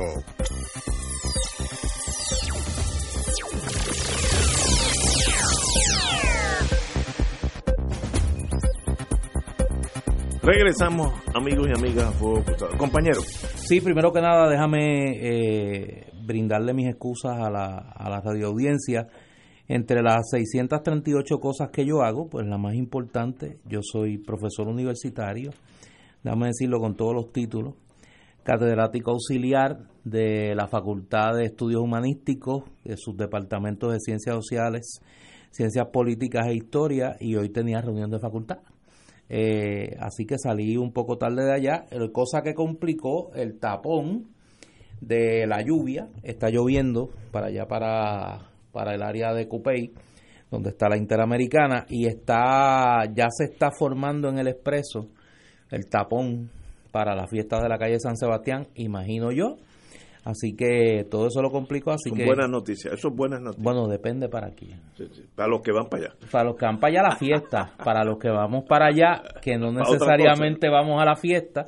Regresamos, 10.41 11.13
amigos 11.35 11.69
y 11.69 11.73
amigas, 11.77 12.15
Fuego 12.15 12.45
Cruzado. 12.45 12.79
Compañero. 12.79 13.23
Sí, 13.57 13.81
primero 13.81 14.13
que 14.13 14.21
nada, 14.21 14.49
déjame 14.49 15.17
eh, 15.17 16.10
brindarle 16.31 16.75
mis 16.75 16.89
excusas 16.89 17.39
a 17.39 17.51
la, 17.51 17.77
a 17.77 18.09
la 18.09 18.21
radioaudiencia. 18.21 19.09
Entre 19.69 20.03
las 20.03 20.31
638 20.31 21.39
cosas 21.39 21.71
que 21.71 21.87
yo 21.87 22.03
hago, 22.03 22.29
pues 22.29 22.47
la 22.47 22.59
más 22.59 22.75
importante, 22.75 23.59
yo 23.67 23.81
soy 23.83 24.19
profesor 24.19 24.67
universitario, 24.67 25.53
déjame 26.25 26.49
decirlo 26.49 26.81
con 26.81 26.97
todos 26.97 27.15
los 27.15 27.33
títulos, 27.33 27.75
catedrático 28.43 29.13
auxiliar 29.13 29.79
de 30.05 30.55
la 30.57 30.67
Facultad 30.67 31.35
de 31.37 31.45
Estudios 31.45 31.83
Humanísticos, 31.83 32.65
de 32.85 32.97
sus 32.97 33.17
departamentos 33.17 33.93
de 33.93 34.01
Ciencias 34.01 34.35
Sociales, 34.35 35.01
Ciencias 35.51 35.87
Políticas 35.93 36.47
e 36.49 36.55
Historia, 36.55 37.17
y 37.21 37.37
hoy 37.37 37.51
tenía 37.51 37.81
reunión 37.81 38.11
de 38.11 38.19
facultad. 38.19 38.59
Eh, 39.29 39.97
así 40.01 40.27
que 40.27 40.37
salí 40.39 40.77
un 40.77 40.93
poco 40.93 41.17
tarde 41.17 41.45
de 41.45 41.53
allá, 41.53 41.85
cosa 42.13 42.43
que 42.43 42.55
complicó 42.55 43.33
el 43.35 43.61
tapón 43.61 44.31
de 45.01 45.47
la 45.47 45.63
lluvia. 45.63 46.09
Está 46.23 46.49
lloviendo 46.51 47.11
para 47.33 47.47
allá, 47.47 47.67
para, 47.67 48.51
para 48.73 48.95
el 48.95 49.03
área 49.03 49.33
de 49.33 49.49
Cupey, 49.49 49.93
donde 50.51 50.71
está 50.71 50.89
la 50.89 50.97
Interamericana, 50.97 51.87
y 51.89 52.07
está 52.07 53.05
ya 53.15 53.29
se 53.31 53.45
está 53.45 53.71
formando 53.71 54.29
en 54.29 54.39
el 54.39 54.49
expreso 54.49 55.09
el 55.71 55.89
tapón 55.89 56.51
para 56.91 57.15
la 57.15 57.27
fiesta 57.27 57.61
de 57.63 57.69
la 57.69 57.79
calle 57.79 58.01
San 58.01 58.17
Sebastián, 58.17 58.69
imagino 58.75 59.31
yo. 59.31 59.57
Así 60.25 60.55
que 60.55 61.07
todo 61.11 61.29
eso 61.29 61.41
lo 61.41 61.51
complicó. 61.51 61.93
Así 61.93 62.11
que, 62.11 62.27
buenas 62.27 62.49
noticias, 62.51 62.95
eso 62.95 63.09
es 63.09 63.15
buenas 63.15 63.41
noticias. 63.41 63.65
Bueno, 63.65 63.89
depende 63.89 64.29
para 64.29 64.51
quién. 64.51 64.81
Para 65.35 65.49
los 65.49 65.63
que 65.63 65.73
van 65.73 65.89
para 65.89 66.05
allá. 66.05 66.15
Para 66.31 66.45
los 66.45 66.57
que 66.57 66.67
van 66.67 66.79
para 66.79 66.93
allá 66.93 67.01
a 67.01 67.09
la 67.11 67.17
fiesta, 67.17 67.75
para 67.83 68.05
los 68.05 68.19
que 68.19 68.29
vamos 68.29 68.65
para 68.69 68.87
allá, 68.87 69.23
que 69.41 69.57
no 69.57 69.73
necesariamente 69.73 70.69
vamos 70.69 71.01
a 71.01 71.05
la 71.05 71.17
fiesta, 71.17 71.65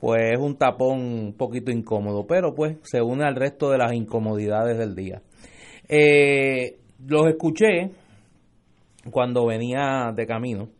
pues 0.00 0.32
es 0.32 0.38
un 0.40 0.56
tapón 0.56 1.00
un 1.00 1.34
poquito 1.34 1.70
incómodo, 1.70 2.26
pero 2.26 2.54
pues 2.54 2.78
se 2.82 3.00
une 3.00 3.24
al 3.24 3.36
resto 3.36 3.70
de 3.70 3.78
las 3.78 3.92
incomodidades 3.92 4.76
del 4.76 4.94
día. 4.94 5.22
Eh, 5.88 6.78
los 7.06 7.26
escuché 7.28 7.90
cuando 9.10 9.46
venía 9.46 10.12
de 10.14 10.26
camino 10.26 10.70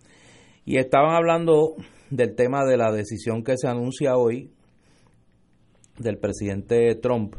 y 0.64 0.78
estaban 0.78 1.14
hablando 1.14 1.74
del 2.10 2.34
tema 2.34 2.64
de 2.64 2.76
la 2.76 2.90
decisión 2.90 3.44
que 3.44 3.56
se 3.56 3.68
anuncia 3.68 4.16
hoy 4.16 4.50
del 5.98 6.18
presidente 6.18 6.94
Trump, 6.96 7.36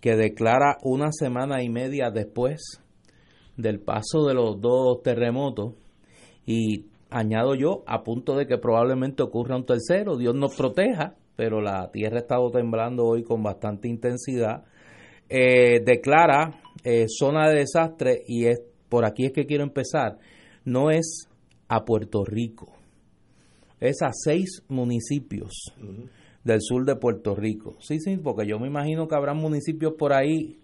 que 0.00 0.16
declara 0.16 0.78
una 0.82 1.12
semana 1.12 1.62
y 1.62 1.68
media 1.68 2.10
después 2.10 2.82
del 3.56 3.80
paso 3.80 4.24
de 4.26 4.34
los 4.34 4.60
dos 4.60 5.02
terremotos 5.02 5.74
y 6.46 6.86
añado 7.10 7.54
yo, 7.54 7.82
a 7.86 8.02
punto 8.02 8.36
de 8.36 8.46
que 8.46 8.58
probablemente 8.58 9.22
ocurra 9.22 9.56
un 9.56 9.66
tercero, 9.66 10.16
Dios 10.16 10.34
nos 10.34 10.56
proteja, 10.56 11.14
pero 11.36 11.60
la 11.60 11.90
tierra 11.90 12.16
ha 12.16 12.20
estado 12.20 12.50
temblando 12.50 13.04
hoy 13.04 13.22
con 13.22 13.42
bastante 13.42 13.88
intensidad, 13.88 14.64
eh, 15.28 15.80
declara 15.84 16.60
eh, 16.84 17.06
zona 17.08 17.48
de 17.48 17.60
desastre 17.60 18.22
y 18.26 18.46
es 18.46 18.62
por 18.88 19.04
aquí 19.04 19.26
es 19.26 19.32
que 19.32 19.46
quiero 19.46 19.62
empezar, 19.62 20.18
no 20.64 20.90
es 20.90 21.28
a 21.68 21.84
Puerto 21.84 22.24
Rico, 22.24 22.72
es 23.78 24.02
a 24.02 24.10
seis 24.12 24.64
municipios 24.68 25.72
del 26.44 26.60
sur 26.60 26.84
de 26.84 26.96
Puerto 26.96 27.34
Rico. 27.34 27.76
Sí, 27.80 28.00
sí, 28.00 28.16
porque 28.16 28.46
yo 28.46 28.58
me 28.58 28.68
imagino 28.68 29.06
que 29.06 29.14
habrá 29.14 29.34
municipios 29.34 29.94
por 29.98 30.12
ahí 30.12 30.58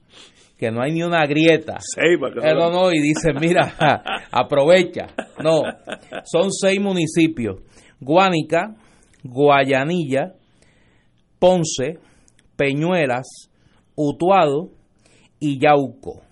que 0.57 0.71
no 0.71 0.83
hay 0.83 0.93
ni 0.93 1.03
una 1.03 1.27
grieta. 1.27 1.79
Eh, 1.99 2.17
no, 2.55 2.71
no, 2.71 2.93
y 2.93 3.01
dice, 3.01 3.33
mira, 3.39 3.75
aprovecha. 4.31 5.09
No, 5.43 5.63
son 6.25 6.51
seis 6.51 6.81
municipios. 6.81 7.61
Guánica, 8.01 8.75
Guayanilla, 9.23 10.35
Ponce, 11.39 11.99
Peñuelas, 12.57 13.51
Utuado 13.95 14.71
y 15.39 15.59
Yauco. 15.61 16.23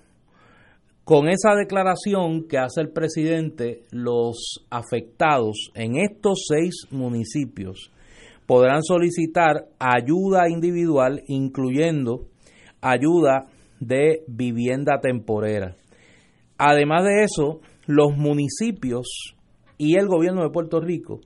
Con 1.04 1.28
esa 1.28 1.54
declaración 1.54 2.48
que 2.48 2.56
hace 2.56 2.80
el 2.80 2.90
presidente, 2.90 3.82
los 3.90 4.64
afectados 4.70 5.70
en 5.74 5.96
estos 5.96 6.46
seis 6.48 6.86
municipios 6.90 7.90
podrán 8.46 8.82
solicitar 8.82 9.66
ayuda 9.78 10.48
individual, 10.48 11.22
incluyendo 11.26 12.26
ayuda 12.80 13.46
de 13.80 14.22
vivienda 14.26 15.00
temporera. 15.00 15.76
Además 16.58 17.04
de 17.04 17.24
eso, 17.24 17.60
los 17.86 18.16
municipios 18.16 19.34
y 19.78 19.96
el 19.96 20.06
gobierno 20.06 20.42
de 20.42 20.50
Puerto 20.50 20.80
Rico 20.80 21.20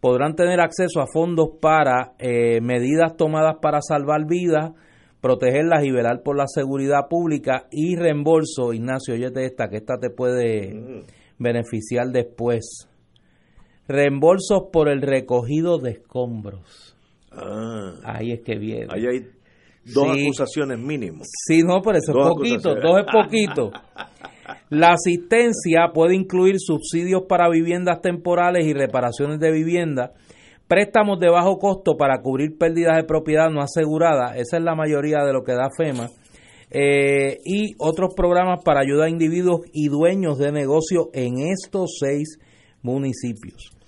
podrán 0.00 0.34
tener 0.34 0.60
acceso 0.60 1.00
a 1.00 1.06
fondos 1.12 1.50
para 1.60 2.12
eh, 2.18 2.60
medidas 2.60 3.16
tomadas 3.16 3.56
para 3.60 3.80
salvar 3.82 4.26
vidas, 4.26 4.72
protegerlas 5.20 5.84
y 5.84 5.90
velar 5.90 6.22
por 6.22 6.36
la 6.36 6.46
seguridad 6.46 7.08
pública 7.08 7.66
y 7.70 7.96
reembolso, 7.96 8.72
Ignacio, 8.72 9.14
oyete 9.14 9.44
esta, 9.44 9.68
que 9.68 9.76
esta 9.76 9.98
te 9.98 10.10
puede 10.10 10.74
mm. 10.74 11.00
beneficiar 11.38 12.08
después. 12.08 12.89
Reembolsos 13.90 14.68
por 14.72 14.88
el 14.88 15.02
recogido 15.02 15.78
de 15.78 15.90
escombros. 15.90 16.96
Ah. 17.32 17.94
Ahí 18.04 18.30
es 18.30 18.40
que 18.42 18.56
viene. 18.56 18.86
Ahí 18.88 19.04
hay 19.04 19.26
dos 19.84 20.08
acusaciones 20.10 20.78
mínimo. 20.78 21.22
Sí, 21.24 21.62
no, 21.64 21.80
pero 21.82 21.98
eso 21.98 22.12
es 22.12 22.28
poquito, 22.28 22.74
dos 22.76 23.00
es 23.00 23.06
poquito. 23.12 23.72
La 24.68 24.92
asistencia 24.92 25.90
puede 25.92 26.14
incluir 26.14 26.56
subsidios 26.58 27.22
para 27.28 27.48
viviendas 27.48 28.00
temporales 28.00 28.64
y 28.64 28.72
reparaciones 28.72 29.40
de 29.40 29.50
vivienda, 29.50 30.12
préstamos 30.68 31.18
de 31.18 31.28
bajo 31.28 31.58
costo 31.58 31.96
para 31.96 32.20
cubrir 32.20 32.56
pérdidas 32.58 32.96
de 32.96 33.04
propiedad 33.04 33.50
no 33.50 33.60
asegurada, 33.60 34.36
esa 34.36 34.58
es 34.58 34.62
la 34.62 34.76
mayoría 34.76 35.24
de 35.24 35.32
lo 35.32 35.42
que 35.42 35.52
da 35.52 35.68
FEMA, 35.76 36.08
eh, 36.70 37.38
y 37.44 37.74
otros 37.78 38.14
programas 38.14 38.62
para 38.64 38.80
ayudar 38.80 39.08
a 39.08 39.10
individuos 39.10 39.62
y 39.72 39.88
dueños 39.88 40.38
de 40.38 40.52
negocio 40.52 41.10
en 41.12 41.40
estos 41.40 41.96
seis 41.98 42.38
municipios. 42.82 43.79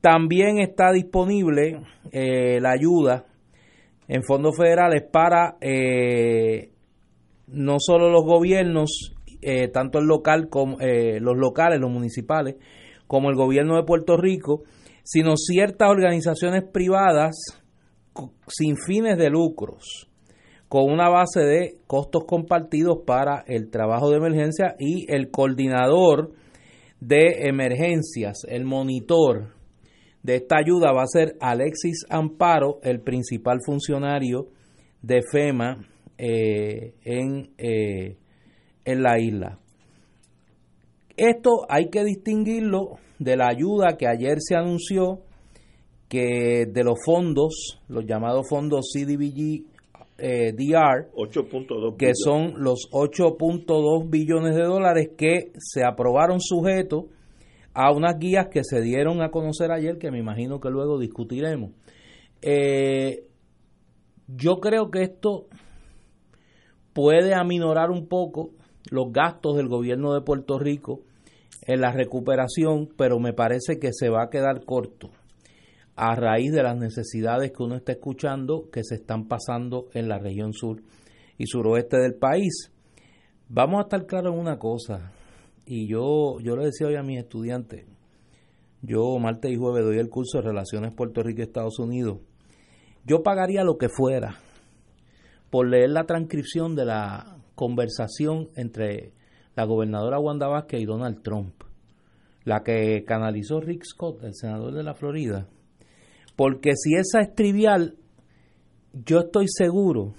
También 0.00 0.58
está 0.58 0.92
disponible 0.92 1.82
eh, 2.10 2.58
la 2.60 2.70
ayuda 2.70 3.26
en 4.08 4.22
fondos 4.22 4.56
federales 4.56 5.02
para 5.10 5.56
eh, 5.60 6.70
no 7.48 7.76
solo 7.78 8.10
los 8.10 8.24
gobiernos, 8.24 9.14
tanto 9.72 9.98
el 9.98 10.04
local 10.04 10.48
los 10.50 11.36
locales, 11.36 11.80
los 11.80 11.90
municipales, 11.90 12.56
como 13.06 13.30
el 13.30 13.36
gobierno 13.36 13.76
de 13.76 13.84
Puerto 13.84 14.16
Rico, 14.16 14.64
sino 15.02 15.36
ciertas 15.36 15.88
organizaciones 15.88 16.62
privadas 16.70 17.36
sin 18.46 18.76
fines 18.76 19.16
de 19.18 19.30
lucros, 19.30 20.08
con 20.68 20.90
una 20.90 21.08
base 21.08 21.40
de 21.40 21.78
costos 21.86 22.24
compartidos 22.26 22.98
para 23.04 23.42
el 23.46 23.70
trabajo 23.70 24.10
de 24.10 24.18
emergencia 24.18 24.76
y 24.78 25.12
el 25.12 25.30
coordinador 25.30 26.32
de 27.00 27.48
emergencias, 27.48 28.44
el 28.48 28.64
monitor 28.64 29.59
de 30.22 30.36
esta 30.36 30.56
ayuda 30.58 30.92
va 30.92 31.02
a 31.02 31.06
ser 31.06 31.36
Alexis 31.40 32.04
Amparo, 32.08 32.78
el 32.82 33.00
principal 33.00 33.58
funcionario 33.64 34.48
de 35.02 35.22
FEMA 35.22 35.86
eh, 36.18 36.94
en, 37.04 37.50
eh, 37.56 38.16
en 38.84 39.02
la 39.02 39.18
isla. 39.18 39.58
Esto 41.16 41.66
hay 41.68 41.88
que 41.88 42.04
distinguirlo 42.04 42.98
de 43.18 43.36
la 43.36 43.48
ayuda 43.48 43.96
que 43.98 44.06
ayer 44.06 44.38
se 44.40 44.56
anunció 44.56 45.20
que 46.08 46.66
de 46.66 46.84
los 46.84 46.98
fondos, 47.04 47.80
los 47.88 48.04
llamados 48.04 48.48
fondos 48.48 48.90
CDBG 48.92 49.64
eh, 50.18 50.52
DR, 50.52 51.08
que 51.96 52.12
son 52.14 52.54
los 52.56 52.88
8.2 52.92 54.10
billones 54.10 54.56
de 54.56 54.64
dólares 54.64 55.10
que 55.16 55.52
se 55.58 55.84
aprobaron 55.84 56.40
sujetos 56.40 57.04
a 57.80 57.90
unas 57.92 58.18
guías 58.18 58.48
que 58.48 58.62
se 58.62 58.82
dieron 58.82 59.22
a 59.22 59.30
conocer 59.30 59.72
ayer, 59.72 59.96
que 59.96 60.10
me 60.10 60.18
imagino 60.18 60.60
que 60.60 60.68
luego 60.68 60.98
discutiremos. 60.98 61.70
Eh, 62.42 63.26
yo 64.26 64.60
creo 64.60 64.90
que 64.90 65.02
esto 65.02 65.46
puede 66.92 67.34
aminorar 67.34 67.90
un 67.90 68.06
poco 68.06 68.50
los 68.90 69.10
gastos 69.12 69.56
del 69.56 69.68
gobierno 69.68 70.12
de 70.12 70.20
Puerto 70.20 70.58
Rico 70.58 71.00
en 71.62 71.80
la 71.80 71.90
recuperación, 71.90 72.90
pero 72.98 73.18
me 73.18 73.32
parece 73.32 73.78
que 73.78 73.94
se 73.94 74.10
va 74.10 74.24
a 74.24 74.30
quedar 74.30 74.66
corto 74.66 75.10
a 75.96 76.14
raíz 76.14 76.52
de 76.52 76.62
las 76.62 76.76
necesidades 76.76 77.50
que 77.50 77.62
uno 77.62 77.76
está 77.76 77.92
escuchando 77.92 78.68
que 78.70 78.84
se 78.84 78.96
están 78.96 79.26
pasando 79.26 79.88
en 79.94 80.06
la 80.06 80.18
región 80.18 80.52
sur 80.52 80.82
y 81.38 81.46
suroeste 81.46 81.96
del 81.96 82.14
país. 82.14 82.72
Vamos 83.48 83.78
a 83.78 83.82
estar 83.84 84.04
claros 84.04 84.34
en 84.34 84.40
una 84.40 84.58
cosa, 84.58 85.12
y 85.70 85.86
yo, 85.86 86.40
yo 86.40 86.56
le 86.56 86.64
decía 86.64 86.88
hoy 86.88 86.96
a 86.96 87.04
mis 87.04 87.20
estudiantes, 87.20 87.86
yo 88.82 89.16
martes 89.20 89.52
y 89.52 89.56
jueves 89.56 89.84
doy 89.84 89.98
el 89.98 90.10
curso 90.10 90.38
de 90.38 90.48
Relaciones 90.48 90.92
Puerto 90.92 91.22
Rico 91.22 91.40
y 91.40 91.44
Estados 91.44 91.78
Unidos, 91.78 92.18
yo 93.06 93.22
pagaría 93.22 93.62
lo 93.62 93.78
que 93.78 93.88
fuera 93.88 94.34
por 95.48 95.68
leer 95.68 95.90
la 95.90 96.06
transcripción 96.06 96.74
de 96.74 96.86
la 96.86 97.36
conversación 97.54 98.48
entre 98.56 99.12
la 99.54 99.64
gobernadora 99.64 100.18
Wanda 100.18 100.48
Vázquez 100.48 100.80
y 100.80 100.86
Donald 100.86 101.22
Trump, 101.22 101.54
la 102.42 102.64
que 102.64 103.04
canalizó 103.04 103.60
Rick 103.60 103.84
Scott, 103.84 104.24
el 104.24 104.34
senador 104.34 104.74
de 104.74 104.82
la 104.82 104.94
Florida, 104.94 105.46
porque 106.34 106.72
si 106.74 106.96
esa 106.96 107.20
es 107.20 107.32
trivial, 107.36 107.94
yo 108.92 109.20
estoy 109.20 109.46
seguro 109.46 110.14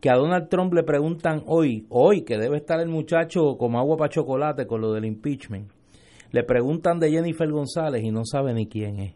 que 0.00 0.10
a 0.10 0.16
Donald 0.16 0.48
Trump 0.48 0.72
le 0.74 0.82
preguntan 0.82 1.42
hoy, 1.46 1.86
hoy 1.88 2.22
que 2.22 2.38
debe 2.38 2.58
estar 2.58 2.80
el 2.80 2.88
muchacho 2.88 3.56
como 3.56 3.78
agua 3.78 3.96
para 3.96 4.10
chocolate 4.10 4.66
con 4.66 4.80
lo 4.80 4.92
del 4.92 5.04
impeachment, 5.04 5.70
le 6.32 6.42
preguntan 6.42 6.98
de 6.98 7.10
Jennifer 7.10 7.50
González 7.50 8.02
y 8.04 8.10
no 8.10 8.24
sabe 8.24 8.52
ni 8.52 8.66
quién 8.66 9.00
es. 9.00 9.14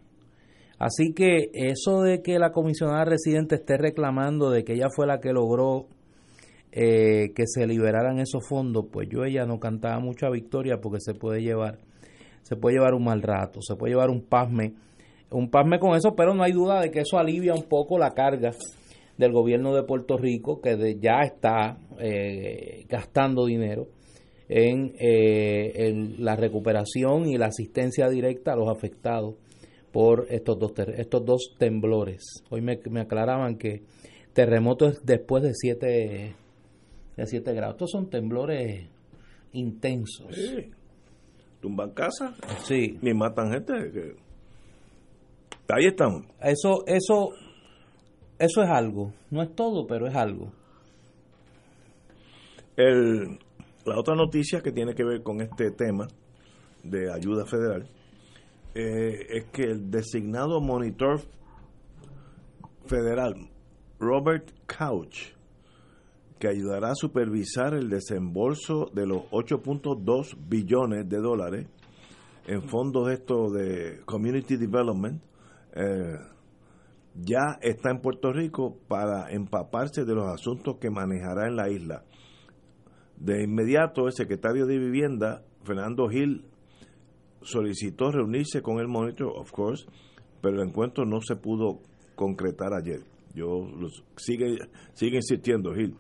Así 0.79 1.13
que 1.13 1.51
eso 1.53 2.01
de 2.01 2.23
que 2.23 2.39
la 2.39 2.53
comisionada 2.53 3.05
residente 3.05 3.57
esté 3.57 3.77
reclamando 3.77 4.51
de 4.51 4.65
que 4.65 4.73
ella 4.73 4.89
fue 4.95 5.07
la 5.07 5.21
que 5.21 5.33
logró 5.33 5.89
eh, 6.73 7.33
que 7.35 7.45
se 7.47 7.67
liberaran 7.67 8.19
esos 8.19 8.49
fondos, 8.49 8.87
pues 8.91 9.09
yo 9.11 9.25
ella 9.25 9.45
no 9.45 9.61
cantaba 9.61 9.99
mucha 9.99 10.31
victoria 10.31 10.81
porque 10.81 11.01
se 11.01 11.13
puede 11.13 11.43
llevar, 11.43 11.79
se 12.43 12.57
puede 12.57 12.77
llevar 12.77 12.95
un 12.95 13.05
mal 13.05 13.21
rato, 13.21 13.61
se 13.61 13.77
puede 13.77 13.93
llevar 13.93 14.09
un 14.09 14.23
pasme, 14.23 14.73
un 15.31 15.51
pasme 15.51 15.79
con 15.79 15.95
eso, 15.95 16.15
pero 16.15 16.33
no 16.33 16.43
hay 16.43 16.53
duda 16.53 16.81
de 16.81 16.91
que 16.91 17.01
eso 17.01 17.19
alivia 17.19 17.53
un 17.53 17.65
poco 17.65 17.99
la 17.99 18.13
carga 18.13 18.53
del 19.21 19.33
gobierno 19.33 19.75
de 19.75 19.83
Puerto 19.83 20.17
Rico 20.17 20.61
que 20.61 20.97
ya 20.99 21.21
está 21.21 21.79
eh, 21.99 22.87
gastando 22.89 23.45
dinero 23.45 23.87
en, 24.49 24.95
eh, 24.99 25.73
en, 25.89 26.25
la 26.25 26.37
recuperación 26.37 27.29
y 27.29 27.37
la 27.37 27.47
asistencia 27.47 28.09
directa 28.09 28.55
a 28.55 28.57
los 28.57 28.71
afectados 28.71 29.35
por 29.93 30.27
estos 30.31 30.59
dos 30.59 30.73
estos 30.97 31.25
dos 31.25 31.55
temblores. 31.59 32.23
Hoy 32.49 32.63
me, 32.63 32.81
me 32.91 33.03
aclaraban 33.03 33.59
que 33.59 33.83
terremotos 34.33 35.05
después 35.05 35.43
de 35.43 35.53
siete 35.55 36.35
de 37.17 37.27
7 37.27 37.53
grados. 37.53 37.75
Estos 37.75 37.91
son 37.91 38.09
temblores 38.09 38.89
intensos. 39.53 40.35
Sí. 40.35 40.71
Tumban 41.61 41.91
casa. 41.91 42.35
Sí. 42.65 42.99
Ni 43.03 43.13
matan 43.13 43.53
gente. 43.53 43.75
Que... 43.93 44.17
Ahí 45.69 45.87
están. 45.89 46.27
Eso, 46.41 46.87
eso, 46.87 47.35
eso 48.41 48.63
es 48.63 48.69
algo. 48.69 49.13
No 49.31 49.43
es 49.43 49.55
todo, 49.55 49.87
pero 49.87 50.09
es 50.09 50.17
algo. 50.17 50.51
La 52.77 53.99
otra 53.99 54.15
noticia 54.15 54.63
que 54.63 54.73
tiene 54.73 54.95
que 54.95 55.05
ver 55.05 55.23
con 55.23 55.41
este 55.43 55.71
tema 55.71 56.09
de 56.83 57.13
ayuda 57.13 57.45
federal 57.45 57.87
eh, 58.75 59.27
es 59.29 59.45
que 59.53 59.65
el 59.65 59.91
designado 59.91 60.63
monitor 60.63 61.21
federal 62.87 63.51
Robert 63.99 64.51
Couch 64.67 65.35
que 66.39 66.49
ayudará 66.49 66.93
a 66.93 66.95
supervisar 66.95 67.75
el 67.75 67.91
desembolso 67.91 68.91
de 68.95 69.07
los 69.07 69.25
8.2 69.31 70.37
billones 70.49 71.07
de 71.07 71.19
dólares 71.19 71.67
en 72.47 72.63
fondos 72.63 73.11
estos 73.11 73.53
de 73.53 74.01
Community 74.07 74.57
Development, 74.57 75.23
eh, 75.75 76.17
ya 77.15 77.59
está 77.61 77.91
en 77.91 78.01
Puerto 78.01 78.33
Rico 78.33 78.79
para 78.89 79.31
empaparse 79.31 80.05
de 80.05 80.15
los 80.15 80.27
asuntos 80.27 80.77
que 80.79 80.91
manejará 80.91 81.49
en 81.49 81.57
la 81.57 81.71
isla. 81.71 82.05
De 83.17 83.43
inmediato, 83.43 84.07
el 84.07 84.13
secretario 84.13 84.67
de 84.67 84.79
Vivienda, 84.79 85.43
Fernando 85.65 86.09
Gil, 86.09 86.45
solicitó 87.43 88.11
reunirse 88.11 88.63
con 88.63 88.79
el 88.79 88.89
monitor, 88.89 89.33
of 89.37 89.51
course, 89.53 89.87
pero 90.41 90.63
el 90.63 90.69
encuentro 90.69 91.05
no 91.05 91.21
se 91.21 91.37
pudo 91.37 91.81
concretar 92.15 92.73
ayer. 92.73 93.01
Yo 93.35 93.69
los, 93.79 94.05
sigue, 94.17 94.59
sigue 94.95 95.17
insistiendo, 95.17 95.75
Gil. 95.75 95.97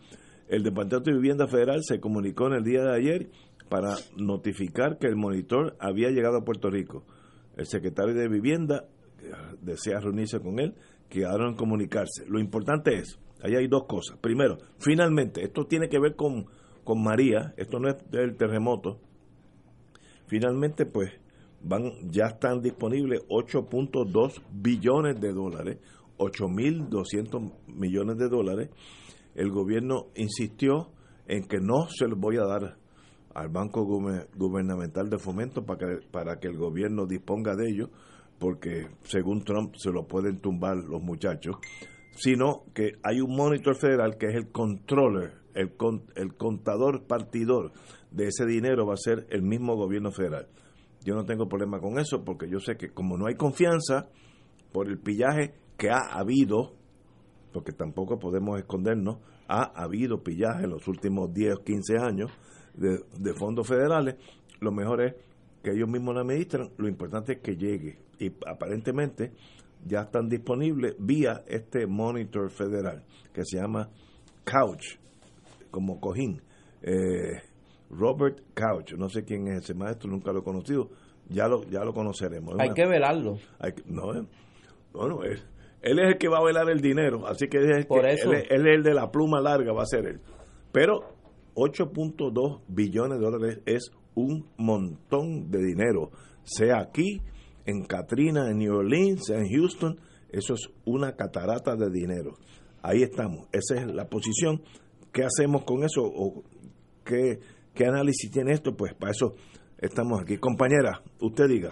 El 0.48 0.62
Departamento 0.62 1.10
de 1.10 1.16
Vivienda 1.16 1.46
Federal 1.46 1.80
se 1.82 2.00
comunicó 2.00 2.46
en 2.48 2.54
el 2.54 2.64
día 2.64 2.82
de 2.82 2.94
ayer 2.94 3.30
para 3.68 3.94
notificar 4.16 4.98
que 4.98 5.06
el 5.06 5.16
monitor 5.16 5.76
había 5.78 6.10
llegado 6.10 6.38
a 6.38 6.44
Puerto 6.44 6.70
Rico. 6.70 7.04
El 7.56 7.66
secretario 7.66 8.14
de 8.14 8.28
Vivienda 8.28 8.84
eh, 9.22 9.30
desea 9.62 10.00
reunirse 10.00 10.40
con 10.40 10.58
él, 10.58 10.74
quedaron 11.10 11.50
en 11.50 11.56
comunicarse. 11.56 12.24
Lo 12.26 12.40
importante 12.40 12.94
es, 12.94 13.18
ahí 13.42 13.54
hay 13.54 13.68
dos 13.68 13.84
cosas. 13.86 14.16
Primero, 14.18 14.56
finalmente, 14.78 15.42
esto 15.42 15.66
tiene 15.66 15.88
que 15.88 15.98
ver 15.98 16.16
con, 16.16 16.46
con 16.84 17.02
María, 17.02 17.52
esto 17.58 17.78
no 17.78 17.90
es 17.90 17.96
del 18.10 18.36
terremoto. 18.36 18.98
Finalmente, 20.26 20.86
pues, 20.86 21.10
van 21.62 22.10
ya 22.10 22.26
están 22.26 22.62
disponibles 22.62 23.20
8.2 23.28 24.42
billones 24.52 25.20
de 25.20 25.32
dólares, 25.32 25.78
8.200 26.16 27.52
millones 27.66 28.16
de 28.16 28.28
dólares. 28.28 28.70
El 29.34 29.50
gobierno 29.50 30.06
insistió 30.14 30.92
en 31.26 31.44
que 31.44 31.58
no 31.60 31.88
se 31.88 32.06
los 32.06 32.18
voy 32.18 32.36
a 32.36 32.44
dar 32.44 32.76
al 33.34 33.48
Banco 33.48 33.84
Gubernamental 33.84 35.08
de 35.08 35.18
Fomento 35.18 35.64
para 35.64 35.78
que, 35.78 36.06
para 36.10 36.40
que 36.40 36.48
el 36.48 36.56
gobierno 36.56 37.06
disponga 37.06 37.54
de 37.54 37.68
ellos, 37.68 37.90
porque 38.40 38.88
según 39.02 39.44
Trump 39.44 39.74
se 39.76 39.92
lo 39.92 40.08
pueden 40.08 40.40
tumbar 40.40 40.76
los 40.78 41.02
muchachos, 41.02 41.56
sino 42.16 42.64
que 42.74 42.94
hay 43.04 43.20
un 43.20 43.36
monitor 43.36 43.76
federal 43.76 44.16
que 44.18 44.26
es 44.26 44.34
el 44.34 44.50
controller, 44.50 45.34
el, 45.54 45.70
el 46.16 46.34
contador 46.34 47.06
partidor 47.06 47.72
de 48.10 48.26
ese 48.26 48.46
dinero 48.46 48.86
va 48.86 48.94
a 48.94 48.96
ser 48.96 49.26
el 49.30 49.42
mismo 49.42 49.76
gobierno 49.76 50.10
federal. 50.10 50.48
Yo 51.04 51.14
no 51.14 51.24
tengo 51.24 51.48
problema 51.48 51.80
con 51.80 51.98
eso 51.98 52.24
porque 52.24 52.48
yo 52.50 52.58
sé 52.58 52.76
que 52.76 52.90
como 52.90 53.16
no 53.16 53.26
hay 53.26 53.34
confianza 53.34 54.08
por 54.72 54.88
el 54.88 54.98
pillaje 54.98 55.54
que 55.76 55.90
ha 55.90 56.18
habido, 56.18 56.74
porque 57.52 57.72
tampoco 57.72 58.18
podemos 58.18 58.58
escondernos, 58.58 59.18
ha 59.48 59.70
habido 59.74 60.22
pillaje 60.22 60.64
en 60.64 60.70
los 60.70 60.86
últimos 60.88 61.32
10 61.32 61.56
o 61.56 61.64
15 61.64 61.98
años 61.98 62.30
de, 62.74 63.34
fondos 63.34 63.66
federales, 63.66 64.16
lo 64.60 64.72
mejor 64.72 65.02
es 65.02 65.14
que 65.62 65.72
ellos 65.72 65.88
mismos 65.88 66.14
la 66.14 66.22
administran, 66.22 66.70
lo 66.76 66.88
importante 66.88 67.34
es 67.34 67.38
que 67.40 67.56
llegue. 67.56 67.98
Y 68.18 68.32
aparentemente 68.46 69.32
ya 69.86 70.02
están 70.02 70.28
disponibles 70.28 70.94
vía 70.98 71.42
este 71.46 71.86
monitor 71.86 72.50
federal 72.50 73.04
que 73.32 73.44
se 73.44 73.58
llama 73.58 73.88
Couch, 74.44 74.98
como 75.70 76.00
cojín. 76.00 76.42
Eh, 76.82 77.42
Robert 77.90 78.40
Couch, 78.54 78.94
no 78.94 79.08
sé 79.08 79.24
quién 79.24 79.48
es 79.48 79.64
ese 79.64 79.74
maestro, 79.74 80.10
nunca 80.10 80.32
lo 80.32 80.40
he 80.40 80.44
conocido, 80.44 80.90
ya 81.28 81.48
lo, 81.48 81.64
ya 81.64 81.84
lo 81.84 81.92
conoceremos. 81.92 82.56
Hay 82.58 82.72
que 82.72 82.86
velarlo. 82.86 83.38
no, 83.86 84.14
eh, 84.14 84.26
no, 84.94 85.22
él, 85.24 85.38
es 85.82 86.08
el 86.08 86.18
que 86.18 86.28
va 86.28 86.38
a 86.38 86.44
velar 86.44 86.68
el 86.70 86.80
dinero, 86.80 87.26
así 87.26 87.48
que, 87.48 87.58
es 87.58 87.86
Por 87.86 88.06
eso. 88.06 88.32
Él, 88.32 88.46
él, 88.50 88.66
es 88.66 88.76
el 88.76 88.82
de 88.82 88.94
la 88.94 89.10
pluma 89.10 89.40
larga, 89.40 89.72
va 89.72 89.82
a 89.82 89.86
ser 89.86 90.06
él. 90.06 90.20
Pero 90.72 91.00
8.2 91.54 92.62
billones 92.68 93.18
de 93.18 93.24
dólares 93.24 93.60
es 93.66 93.90
un 94.14 94.46
montón 94.56 95.50
de 95.50 95.58
dinero, 95.58 96.10
sea 96.44 96.80
aquí, 96.80 97.20
en 97.66 97.84
Katrina, 97.84 98.50
en 98.50 98.58
New 98.58 98.74
Orleans, 98.74 99.30
en 99.30 99.48
Houston, 99.48 99.98
eso 100.30 100.54
es 100.54 100.68
una 100.84 101.14
catarata 101.16 101.76
de 101.76 101.90
dinero. 101.90 102.36
Ahí 102.82 103.02
estamos, 103.02 103.48
esa 103.52 103.80
es 103.80 103.86
la 103.86 104.06
posición. 104.06 104.62
¿Qué 105.12 105.24
hacemos 105.24 105.64
con 105.64 105.84
eso? 105.84 106.02
¿O 106.02 106.42
qué, 107.04 107.38
qué 107.74 107.86
análisis 107.86 108.30
tiene 108.30 108.52
esto? 108.52 108.76
Pues 108.76 108.94
para 108.94 109.12
eso 109.12 109.34
estamos 109.78 110.20
aquí. 110.20 110.38
Compañera, 110.38 111.02
usted 111.20 111.48
diga, 111.48 111.70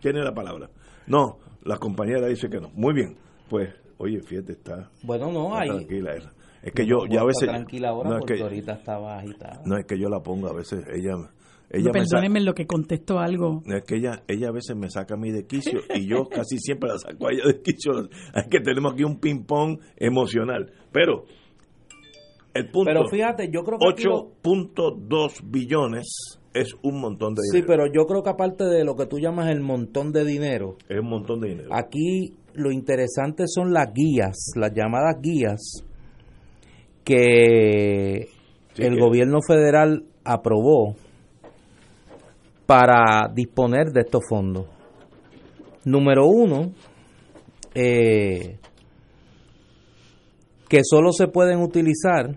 tiene 0.00 0.22
la 0.22 0.32
palabra. 0.32 0.70
No, 1.06 1.38
la 1.64 1.76
compañera 1.78 2.28
dice 2.28 2.48
que 2.48 2.60
no. 2.60 2.70
Muy 2.74 2.94
bien, 2.94 3.16
pues, 3.48 3.68
oye, 3.98 4.20
fíjate, 4.20 4.52
está, 4.52 4.90
bueno, 5.02 5.32
no, 5.32 5.54
hay, 5.54 5.68
tranquila. 5.68 6.14
Es 6.62 6.72
que 6.72 6.86
yo, 6.86 7.06
ya 7.08 7.20
a 7.20 7.24
veces. 7.24 7.48
Tranquila 7.48 7.90
ahora 7.90 8.10
no, 8.10 8.18
porque 8.18 8.42
ahorita 8.42 8.72
estaba 8.72 9.18
agitada. 9.18 9.62
No, 9.64 9.76
es 9.76 9.86
que 9.86 9.98
yo 9.98 10.08
la 10.08 10.20
pongo 10.20 10.48
a 10.48 10.52
veces. 10.52 10.84
Ella. 10.92 11.14
Ella 11.70 11.90
perdóneme 11.92 12.40
lo 12.40 12.54
que 12.54 12.66
contesto 12.66 13.18
algo. 13.18 13.62
Es 13.66 13.84
que 13.84 13.96
ella, 13.96 14.22
ella 14.26 14.48
a 14.48 14.52
veces 14.52 14.74
me 14.74 14.88
saca 14.88 15.14
a 15.14 15.16
mí 15.18 15.30
de 15.30 15.46
quicio 15.46 15.80
y 15.94 16.08
yo 16.08 16.24
casi 16.30 16.58
siempre 16.58 16.88
la 16.88 16.98
saco 16.98 17.28
a 17.28 17.32
ella 17.32 17.44
de 17.46 17.60
quicio. 17.60 18.08
Es 18.34 18.46
que 18.50 18.60
tenemos 18.60 18.92
aquí 18.92 19.04
un 19.04 19.20
ping-pong 19.20 19.78
emocional. 19.96 20.72
Pero. 20.92 21.24
El 22.54 22.70
punto. 22.70 22.90
Pero 22.90 23.08
fíjate, 23.08 23.50
yo 23.52 23.62
creo 23.62 23.78
que. 23.78 24.02
8.2 24.02 25.42
billones 25.44 26.38
es 26.54 26.74
un 26.82 27.00
montón 27.00 27.34
de 27.34 27.42
dinero. 27.42 27.62
Sí, 27.62 27.64
pero 27.66 27.86
yo 27.86 28.06
creo 28.06 28.22
que 28.22 28.30
aparte 28.30 28.64
de 28.64 28.84
lo 28.84 28.96
que 28.96 29.06
tú 29.06 29.18
llamas 29.18 29.50
el 29.50 29.60
montón 29.60 30.10
de 30.12 30.24
dinero. 30.24 30.76
Es 30.88 31.00
un 31.00 31.10
montón 31.10 31.40
de 31.40 31.50
dinero. 31.50 31.68
Aquí 31.70 32.34
lo 32.54 32.72
interesante 32.72 33.44
son 33.46 33.74
las 33.74 33.92
guías, 33.92 34.52
las 34.56 34.72
llamadas 34.72 35.20
guías 35.20 35.84
que 37.04 38.28
el 38.76 38.98
gobierno 38.98 39.38
federal 39.46 40.04
aprobó 40.24 40.96
para 42.68 43.32
disponer 43.32 43.92
de 43.92 44.02
estos 44.02 44.20
fondos. 44.28 44.66
Número 45.86 46.26
uno, 46.26 46.72
eh, 47.74 48.58
que 50.68 50.80
solo 50.84 51.12
se 51.12 51.28
pueden 51.28 51.62
utilizar 51.62 52.36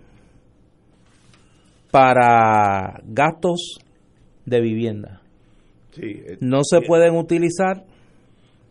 para 1.91 3.01
gastos 3.03 3.79
de 4.45 4.61
vivienda. 4.61 5.21
Eh, 5.97 6.37
no 6.39 6.63
se 6.63 6.79
pueden 6.79 7.17
utilizar 7.17 7.83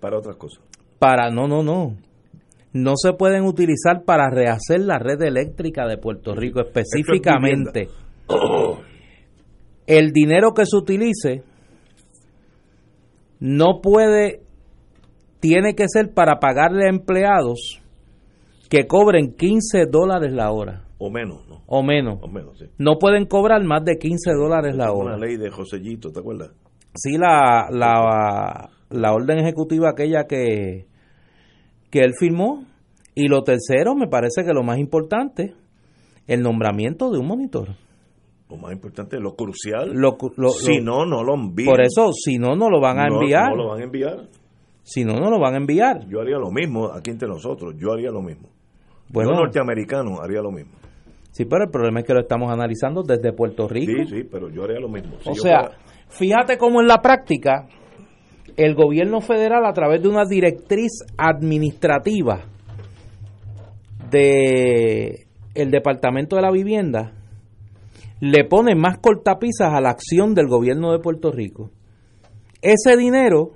para 0.00 0.16
otras 0.16 0.36
cosas. 0.36 0.64
Para, 0.98 1.30
no, 1.30 1.46
no, 1.46 1.62
no 1.62 1.94
no 2.72 2.92
se 2.96 3.12
pueden 3.12 3.44
utilizar 3.44 4.04
para 4.04 4.30
rehacer 4.30 4.80
la 4.80 4.98
red 4.98 5.20
eléctrica 5.20 5.86
de 5.86 5.98
Puerto 5.98 6.34
Rico 6.34 6.61
específicamente. 6.61 7.88
El 9.86 10.12
dinero 10.12 10.52
que 10.54 10.64
se 10.64 10.76
utilice 10.76 11.49
no 13.41 13.80
puede, 13.82 14.43
tiene 15.41 15.74
que 15.74 15.86
ser 15.88 16.12
para 16.12 16.38
pagarle 16.38 16.86
a 16.86 16.91
empleados 16.91 17.80
que 18.68 18.86
cobren 18.86 19.34
15 19.34 19.86
dólares 19.91 20.32
la 20.32 20.53
hora. 20.53 20.84
O 20.99 21.11
menos, 21.11 21.49
¿no? 21.49 21.62
O 21.66 21.82
menos. 21.82 22.20
No 22.78 22.99
pueden 22.99 23.24
cobrar 23.24 23.64
más 23.64 23.84
de 23.84 23.97
15 23.97 24.32
dólares 24.32 24.76
la 24.76 24.93
hora. 24.93 25.16
Una 25.16 25.26
ley 25.26 25.36
de 25.36 25.51
Josellito, 25.51 26.12
¿te 26.12 26.20
acuerdas? 26.20 26.51
Sí, 26.95 27.16
la, 27.16 27.68
la, 27.70 28.70
la 28.91 29.12
orden 29.12 29.38
ejecutiva 29.38 29.91
aquella 29.91 30.24
que, 30.26 30.86
que 31.91 32.01
él 32.01 32.12
firmó. 32.18 32.66
Y 33.14 33.28
lo 33.28 33.43
tercero, 33.43 33.95
me 33.95 34.09
parece 34.09 34.45
que 34.45 34.53
lo 34.53 34.62
más 34.62 34.78
importante, 34.78 35.55
el 36.26 36.43
nombramiento 36.43 37.11
de 37.11 37.18
un 37.18 37.26
monitor. 37.26 37.70
Lo 38.51 38.57
más 38.57 38.72
importante, 38.72 39.20
lo 39.20 39.36
crucial. 39.36 39.92
si 40.59 40.80
no, 40.80 41.07
no 41.07 41.22
lo 41.22 41.34
envían. 41.34 41.70
Por 41.70 41.80
eso, 41.82 42.12
si 42.12 42.36
no, 42.36 42.57
no 42.57 42.68
lo 42.68 42.80
van 42.80 42.98
a 42.98 43.07
enviar. 43.07 43.51
No 43.51 43.57
lo 43.57 43.68
van 43.68 43.80
a 43.80 43.84
enviar. 43.84 44.28
Si 44.82 45.05
no, 45.05 45.14
no 45.20 45.30
lo 45.30 45.38
van 45.38 45.55
a 45.55 45.57
enviar. 45.59 46.07
Yo 46.09 46.20
haría 46.20 46.36
lo 46.36 46.51
mismo 46.51 46.90
aquí 46.92 47.11
entre 47.11 47.28
nosotros. 47.28 47.74
Yo 47.78 47.92
haría 47.92 48.11
lo 48.11 48.22
mismo. 48.22 48.48
Bueno, 49.09 49.30
yo 49.30 49.36
norteamericano 49.36 50.20
haría 50.20 50.40
lo 50.40 50.51
mismo. 50.51 50.72
Sí, 51.30 51.44
pero 51.44 51.64
el 51.64 51.70
problema 51.70 52.01
es 52.01 52.07
que 52.07 52.12
lo 52.12 52.20
estamos 52.20 52.51
analizando 52.51 53.05
desde 53.05 53.32
Puerto 53.32 53.68
Rico. 53.68 53.92
Sí, 54.05 54.16
sí, 54.16 54.24
pero 54.24 54.51
yo 54.51 54.64
haría 54.64 54.80
lo 54.80 54.88
mismo. 54.88 55.16
o 55.24 55.34
sea, 55.34 55.70
fíjate 56.09 56.59
cómo 56.59 56.80
en 56.80 56.88
la 56.88 56.98
práctica 56.98 57.68
el 58.57 58.74
gobierno 58.74 59.20
federal 59.20 59.64
a 59.64 59.72
través 59.72 60.03
de 60.03 60.09
una 60.09 60.24
directriz 60.24 61.05
administrativa 61.16 62.40
de 64.11 65.26
el 65.55 65.70
Departamento 65.70 66.34
de 66.34 66.42
la 66.42 66.51
Vivienda 66.51 67.12
le 68.21 68.45
pone 68.45 68.75
más 68.75 68.99
cortapisas 68.99 69.73
a 69.73 69.81
la 69.81 69.91
acción 69.91 70.35
del 70.35 70.47
gobierno 70.47 70.93
de 70.93 70.99
Puerto 70.99 71.33
Rico. 71.33 71.71
Ese 72.62 72.97
dinero, 72.97 73.53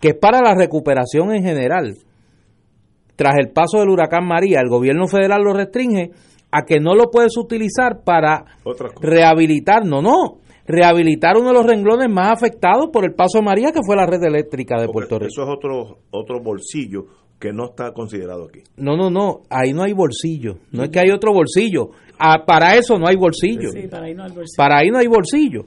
que 0.00 0.08
es 0.10 0.14
para 0.14 0.42
la 0.42 0.54
recuperación 0.54 1.34
en 1.34 1.42
general, 1.42 1.96
tras 3.16 3.34
el 3.38 3.50
paso 3.50 3.78
del 3.78 3.88
huracán 3.88 4.26
María, 4.26 4.60
el 4.60 4.68
gobierno 4.68 5.06
federal 5.06 5.42
lo 5.42 5.54
restringe 5.54 6.10
a 6.50 6.64
que 6.64 6.78
no 6.80 6.94
lo 6.94 7.10
puedes 7.10 7.36
utilizar 7.36 8.02
para 8.04 8.44
rehabilitar, 9.00 9.86
no, 9.86 10.02
no, 10.02 10.38
rehabilitar 10.66 11.36
uno 11.36 11.48
de 11.48 11.54
los 11.54 11.66
renglones 11.66 12.08
más 12.08 12.30
afectados 12.30 12.90
por 12.92 13.04
el 13.04 13.14
paso 13.14 13.38
de 13.38 13.44
María, 13.44 13.72
que 13.72 13.80
fue 13.84 13.96
la 13.96 14.06
red 14.06 14.22
eléctrica 14.22 14.80
de 14.80 14.88
Puerto 14.88 15.18
Rico. 15.18 15.28
Eso 15.28 15.42
es 15.42 15.48
otro, 15.48 15.98
otro 16.10 16.40
bolsillo, 16.42 17.06
que 17.38 17.52
no 17.52 17.66
está 17.66 17.92
considerado 17.92 18.46
aquí. 18.48 18.60
No, 18.76 18.96
no, 18.96 19.10
no, 19.10 19.42
ahí 19.50 19.72
no 19.72 19.82
hay 19.82 19.92
bolsillo. 19.92 20.58
No 20.72 20.84
es 20.84 20.90
que 20.90 21.00
hay 21.00 21.10
otro 21.10 21.32
bolsillo. 21.32 21.90
Ah, 22.18 22.44
para 22.46 22.76
eso 22.76 22.98
no 22.98 23.06
hay 23.06 23.16
bolsillo. 23.16 23.70
Sí, 23.72 23.88
para 23.88 24.06
ahí 24.06 24.14
no 24.14 24.24
hay 24.24 24.30
bolsillo. 24.30 24.56
Para 24.56 24.78
ahí 24.78 24.90
no 24.90 24.98
hay 24.98 25.06
bolsillo. 25.06 25.66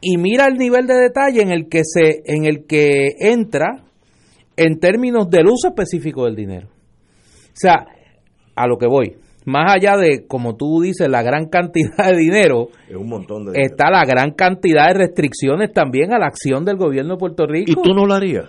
Y 0.00 0.16
mira 0.16 0.46
el 0.46 0.54
nivel 0.54 0.86
de 0.86 0.94
detalle 0.94 1.42
en 1.42 1.52
el 1.52 1.68
que 1.68 1.82
se 1.84 2.22
en 2.24 2.44
el 2.44 2.66
que 2.66 3.10
entra 3.20 3.84
en 4.56 4.80
términos 4.80 5.28
del 5.30 5.46
uso 5.46 5.68
específico 5.68 6.24
del 6.24 6.34
dinero. 6.34 6.68
O 6.68 7.54
sea, 7.54 7.86
a 8.54 8.66
lo 8.66 8.78
que 8.78 8.86
voy, 8.86 9.16
más 9.44 9.72
allá 9.72 9.96
de, 9.96 10.26
como 10.26 10.56
tú 10.56 10.80
dices, 10.82 11.08
la 11.08 11.22
gran 11.22 11.48
cantidad 11.48 12.10
de 12.10 12.16
dinero, 12.16 12.68
Es 12.88 12.96
un 12.96 13.08
montón 13.08 13.46
de 13.46 13.60
está 13.60 13.90
la 13.90 14.04
gran 14.04 14.32
cantidad 14.32 14.88
de 14.88 14.94
restricciones 14.94 15.72
también 15.72 16.12
a 16.12 16.18
la 16.18 16.26
acción 16.26 16.64
del 16.64 16.76
gobierno 16.76 17.14
de 17.14 17.18
Puerto 17.18 17.46
Rico. 17.46 17.70
¿Y 17.70 17.74
tú 17.74 17.94
no 17.94 18.06
lo 18.06 18.14
harías? 18.14 18.48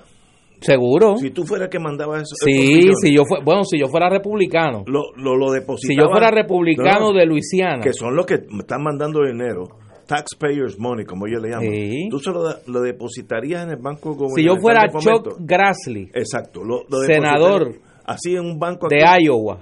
Seguro. 0.63 1.17
Si 1.17 1.31
tú 1.31 1.43
fueras 1.43 1.69
que 1.69 1.79
mandaba 1.79 2.17
eso. 2.17 2.35
Sí, 2.43 2.89
si 3.01 3.15
yo 3.15 3.23
fue, 3.25 3.39
bueno, 3.43 3.63
si 3.63 3.79
yo 3.79 3.87
fuera 3.87 4.09
republicano, 4.09 4.83
Lo, 4.87 5.13
lo, 5.15 5.35
lo 5.35 5.53
si 5.77 5.95
yo 5.95 6.09
fuera 6.09 6.31
republicano 6.31 6.99
No, 6.99 7.11
no, 7.11 7.19
de 7.19 7.25
Luisiana, 7.25 7.81
Que 7.81 7.93
son 7.93 8.15
los 8.15 8.25
que 8.25 8.39
me 8.49 8.59
están 8.59 8.83
mandando 8.83 9.21
dinero. 9.25 9.63
Taxpayers 10.05 10.77
money, 10.79 11.05
como 11.05 11.27
ellos 11.27 11.41
le 11.41 11.49
llaman. 11.49 11.69
Sí. 11.69 12.07
Tú 12.09 12.19
se 12.19 12.31
lo, 12.31 12.81
depositarías 12.81 13.63
en 13.63 13.69
el 13.69 13.77
banco 13.77 14.15
si 14.35 14.43
yo 14.43 14.55
gubernamental 14.57 15.01
fuera. 15.01 15.21
Chuck 15.21 15.37
Grassley 15.39 16.09
Exacto. 16.13 16.61
Lo, 16.63 16.83
Senador 17.05 17.79
Así 18.05 18.35
en 18.35 18.45
un 18.45 18.59
banco 18.59 18.87
de. 18.89 18.97
Iowa, 19.21 19.59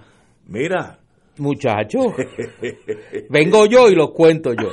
Mira. 0.48 1.01
Muchacho, 1.42 2.00
vengo 3.30 3.66
yo 3.66 3.90
y 3.90 3.96
los 3.96 4.12
cuento 4.12 4.54
yo 4.54 4.70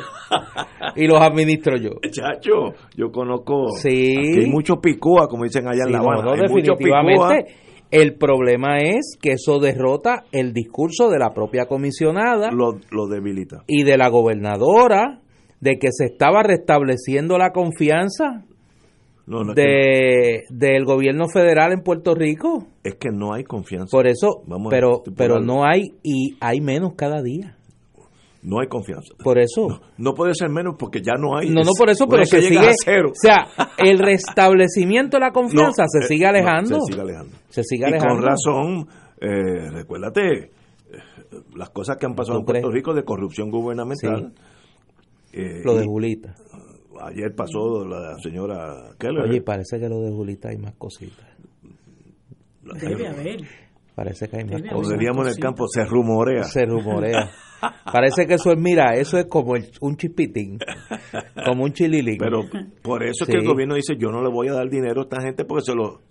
y 0.94 1.06
los 1.06 1.20
administro 1.20 1.76
yo. 1.76 1.90
Chacho, 2.10 2.74
yo 2.96 3.10
conozco. 3.10 3.68
Sí. 3.76 4.14
Aquí 4.18 4.40
hay 4.40 4.50
mucho 4.50 4.76
picúa, 4.76 5.26
como 5.28 5.44
dicen 5.44 5.66
allá 5.66 5.84
en 5.84 5.92
La 5.92 5.98
no, 5.98 6.04
Habana. 6.04 6.22
no, 6.22 6.30
mucho 6.30 6.42
definitivamente. 6.76 7.54
El 7.90 8.16
problema 8.16 8.78
es 8.78 9.16
que 9.20 9.32
eso 9.32 9.58
derrota 9.58 10.24
el 10.30 10.52
discurso 10.52 11.08
de 11.08 11.18
la 11.18 11.30
propia 11.30 11.64
comisionada 11.66 12.50
lo 12.52 13.06
debilita. 13.08 13.64
y 13.66 13.82
de 13.82 13.96
la 13.96 14.08
gobernadora 14.08 15.20
de 15.60 15.78
que 15.78 15.88
se 15.90 16.04
estaba 16.04 16.42
restableciendo 16.42 17.38
la 17.38 17.50
confianza 17.50 18.44
No, 19.28 19.44
no, 19.44 19.52
de, 19.52 20.44
del 20.48 20.84
gobierno 20.86 21.26
federal 21.28 21.72
en 21.72 21.82
Puerto 21.82 22.14
Rico. 22.14 22.66
es 22.82 22.94
que 22.94 23.10
no 23.12 23.34
hay 23.34 23.44
confianza. 23.44 23.94
Por 23.94 24.06
eso, 24.06 24.42
Vamos 24.46 24.68
pero 24.70 25.02
pero 25.14 25.38
no 25.38 25.66
hay 25.66 25.82
y 26.02 26.36
hay 26.40 26.60
menos 26.62 26.94
cada 26.96 27.20
día. 27.22 27.54
No 28.42 28.60
hay 28.60 28.68
confianza. 28.68 29.12
Por 29.22 29.38
eso. 29.38 29.80
No 29.98 30.14
puede 30.14 30.32
ser 30.32 30.48
menos 30.48 30.76
porque 30.78 31.00
ya 31.02 31.14
no 31.18 31.36
hay. 31.36 31.50
No, 31.50 31.60
no, 31.62 31.72
por 31.76 31.90
eso, 31.90 32.06
pero 32.08 32.24
se 32.24 32.40
sigue. 32.40 32.58
a 32.58 32.72
cero. 32.84 33.10
O 33.10 33.14
sea, 33.14 33.48
el 33.78 33.98
restablecimiento 33.98 35.16
de 35.18 35.20
la 35.20 35.32
confianza 35.32 35.84
se 35.88 36.04
eh, 36.04 36.08
sigue 36.08 36.24
alejando. 36.24 36.80
se 36.80 36.92
sigue 36.92 37.00
alejando. 37.02 37.36
Se 37.48 37.62
sigue 37.64 37.88
Y 37.88 37.98
con 37.98 38.22
razón, 38.22 38.88
eh, 39.20 39.70
recuérdate, 39.72 40.44
eh, 40.44 40.50
las 41.56 41.68
cosas 41.70 41.96
que 41.98 42.06
han 42.06 42.14
pasado 42.14 42.38
¿Tú 42.38 42.40
en 42.40 42.46
Puerto? 42.46 42.70
Rico 42.70 42.94
de 42.94 43.02
corrupción 43.04 43.50
gubernamental. 43.50 44.32
eh, 45.32 45.60
Lo 45.64 45.74
de 45.74 45.82
y 45.82 45.86
Julita. 45.86 46.34
Ayer 47.02 47.34
pasó 47.34 47.84
la 47.86 48.16
señora 48.22 48.90
Keller. 48.98 49.24
Oye, 49.28 49.40
parece 49.42 49.78
que 49.78 49.88
lo 49.88 50.00
de 50.00 50.10
Julita 50.10 50.48
hay 50.50 50.56
más 50.58 50.74
cositas. 50.74 51.26
Debe 52.80 53.08
haber. 53.08 53.40
Parece 53.94 54.28
que 54.28 54.36
hay 54.36 54.44
más 54.44 54.62
cosas. 54.72 54.92
diríamos 54.92 55.26
en 55.26 55.32
el 55.32 55.38
campo, 55.40 55.66
se 55.68 55.84
rumorea. 55.84 56.44
Se 56.44 56.64
rumorea. 56.66 57.30
Parece 57.92 58.26
que 58.28 58.34
eso 58.34 58.52
es, 58.52 58.58
mira, 58.58 58.94
eso 58.94 59.18
es 59.18 59.26
como 59.26 59.56
el- 59.56 59.68
un 59.80 59.96
chispitín, 59.96 60.58
como 61.44 61.64
un 61.64 61.72
chililín. 61.72 62.18
Pero 62.18 62.42
por 62.82 63.02
eso 63.02 63.24
es 63.24 63.26
Sí. 63.26 63.32
que 63.32 63.38
el 63.38 63.44
gobierno 63.46 63.74
dice, 63.74 63.96
yo 63.98 64.10
no 64.12 64.22
le 64.22 64.28
voy 64.30 64.46
a 64.48 64.52
dar 64.52 64.68
dinero 64.70 65.00
a 65.00 65.04
esta 65.04 65.20
gente 65.20 65.44
porque 65.44 65.64
se 65.64 65.74
lo... 65.74 66.02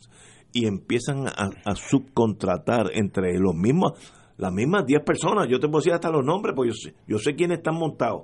Y 0.51 0.65
empiezan 0.65 1.27
a, 1.27 1.49
a 1.65 1.75
subcontratar 1.75 2.87
entre 2.93 3.37
los 3.39 3.53
mismos, 3.55 3.91
las 4.37 4.51
mismas 4.51 4.85
10 4.85 5.01
personas. 5.05 5.47
Yo 5.49 5.59
te 5.59 5.67
puedo 5.67 5.79
decir 5.79 5.93
hasta 5.93 6.09
los 6.09 6.25
nombres 6.25 6.53
porque 6.55 6.71
yo 6.71 6.75
sé, 6.75 6.95
yo 7.07 7.19
sé 7.19 7.35
quiénes 7.35 7.59
están 7.59 7.75
montados. 7.75 8.23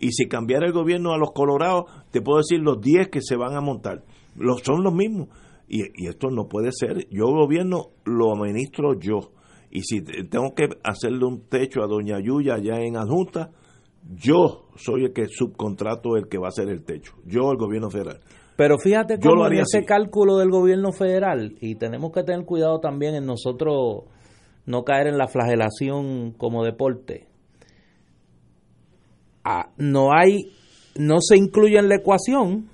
Y 0.00 0.12
si 0.12 0.26
cambiara 0.28 0.66
el 0.66 0.72
gobierno 0.72 1.12
a 1.12 1.18
los 1.18 1.32
colorados, 1.32 1.84
te 2.10 2.20
puedo 2.20 2.38
decir 2.38 2.60
los 2.60 2.80
10 2.80 3.08
que 3.08 3.20
se 3.22 3.36
van 3.36 3.56
a 3.56 3.60
montar. 3.60 4.02
Los, 4.36 4.60
son 4.62 4.82
los 4.82 4.92
mismos. 4.94 5.28
Y, 5.68 5.82
y 5.94 6.08
esto 6.08 6.28
no 6.30 6.46
puede 6.48 6.70
ser. 6.72 7.06
Yo 7.10 7.26
gobierno 7.26 7.90
lo 8.04 8.32
administro 8.34 8.98
yo. 8.98 9.30
Y 9.70 9.80
si 9.82 10.02
te- 10.02 10.24
tengo 10.24 10.54
que 10.54 10.68
hacerle 10.82 11.24
un 11.24 11.48
techo 11.48 11.82
a 11.82 11.86
Doña 11.86 12.20
Yuya 12.20 12.54
allá 12.54 12.76
en 12.84 12.96
adjunta, 12.96 13.50
yo 14.14 14.66
soy 14.76 15.04
el 15.04 15.12
que 15.12 15.26
subcontrato 15.28 16.16
el 16.16 16.28
que 16.28 16.38
va 16.38 16.46
a 16.46 16.48
hacer 16.48 16.68
el 16.68 16.84
techo. 16.84 17.14
Yo, 17.24 17.50
el 17.50 17.56
gobierno 17.56 17.88
federal. 17.90 18.20
Pero 18.56 18.78
fíjate 18.78 19.14
Yo 19.18 19.30
lo 19.30 19.36
cómo 19.36 19.40
en 19.42 19.46
haría 19.46 19.62
ese 19.62 19.78
así. 19.78 19.86
cálculo 19.86 20.36
del 20.36 20.50
gobierno 20.50 20.92
federal, 20.92 21.56
y 21.60 21.74
tenemos 21.76 22.12
que 22.12 22.22
tener 22.22 22.44
cuidado 22.44 22.78
también 22.78 23.14
en 23.16 23.26
nosotros 23.26 24.04
no 24.66 24.84
caer 24.84 25.08
en 25.08 25.18
la 25.18 25.26
flagelación 25.26 26.32
como 26.36 26.62
deporte. 26.64 27.26
Ah, 29.44 29.68
no 29.76 30.10
hay, 30.12 30.50
no 30.96 31.16
se 31.20 31.36
incluye 31.36 31.78
en 31.78 31.88
la 31.88 31.96
ecuación 31.96 32.68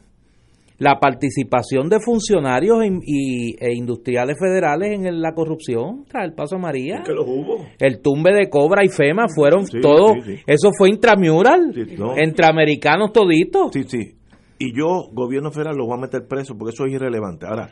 la 0.79 0.99
participación 0.99 1.91
de 1.91 1.99
funcionarios 2.01 2.79
y, 3.05 3.55
e 3.63 3.75
industriales 3.75 4.37
federales 4.41 4.93
en 4.99 5.21
la 5.21 5.35
corrupción 5.35 6.05
tras 6.09 6.25
el 6.25 6.33
paso 6.33 6.57
a 6.57 6.59
María. 6.59 7.03
Que 7.05 7.13
los 7.13 7.27
hubo. 7.27 7.67
El 7.79 8.01
tumbe 8.01 8.33
de 8.33 8.49
Cobra 8.49 8.83
y 8.83 8.89
FEMA 8.89 9.27
fueron 9.35 9.67
Sí, 9.67 9.79
todo, 9.83 10.15
sí, 10.15 10.37
sí. 10.37 10.43
eso 10.47 10.71
fue 10.79 10.89
intramural, 10.89 11.75
no. 11.99 12.15
entre 12.17 12.47
americanos 12.47 13.13
toditos. 13.13 13.73
Sí, 13.75 13.83
sí. 13.87 14.15
Y 14.59 14.75
yo, 14.75 15.09
gobierno 15.13 15.51
federal, 15.51 15.77
lo 15.77 15.85
voy 15.87 15.99
a 15.99 16.01
meter 16.01 16.27
preso 16.27 16.57
porque 16.57 16.73
eso 16.73 16.87
es 16.87 16.93
irrelevante. 16.95 17.47
Ahora, 17.47 17.69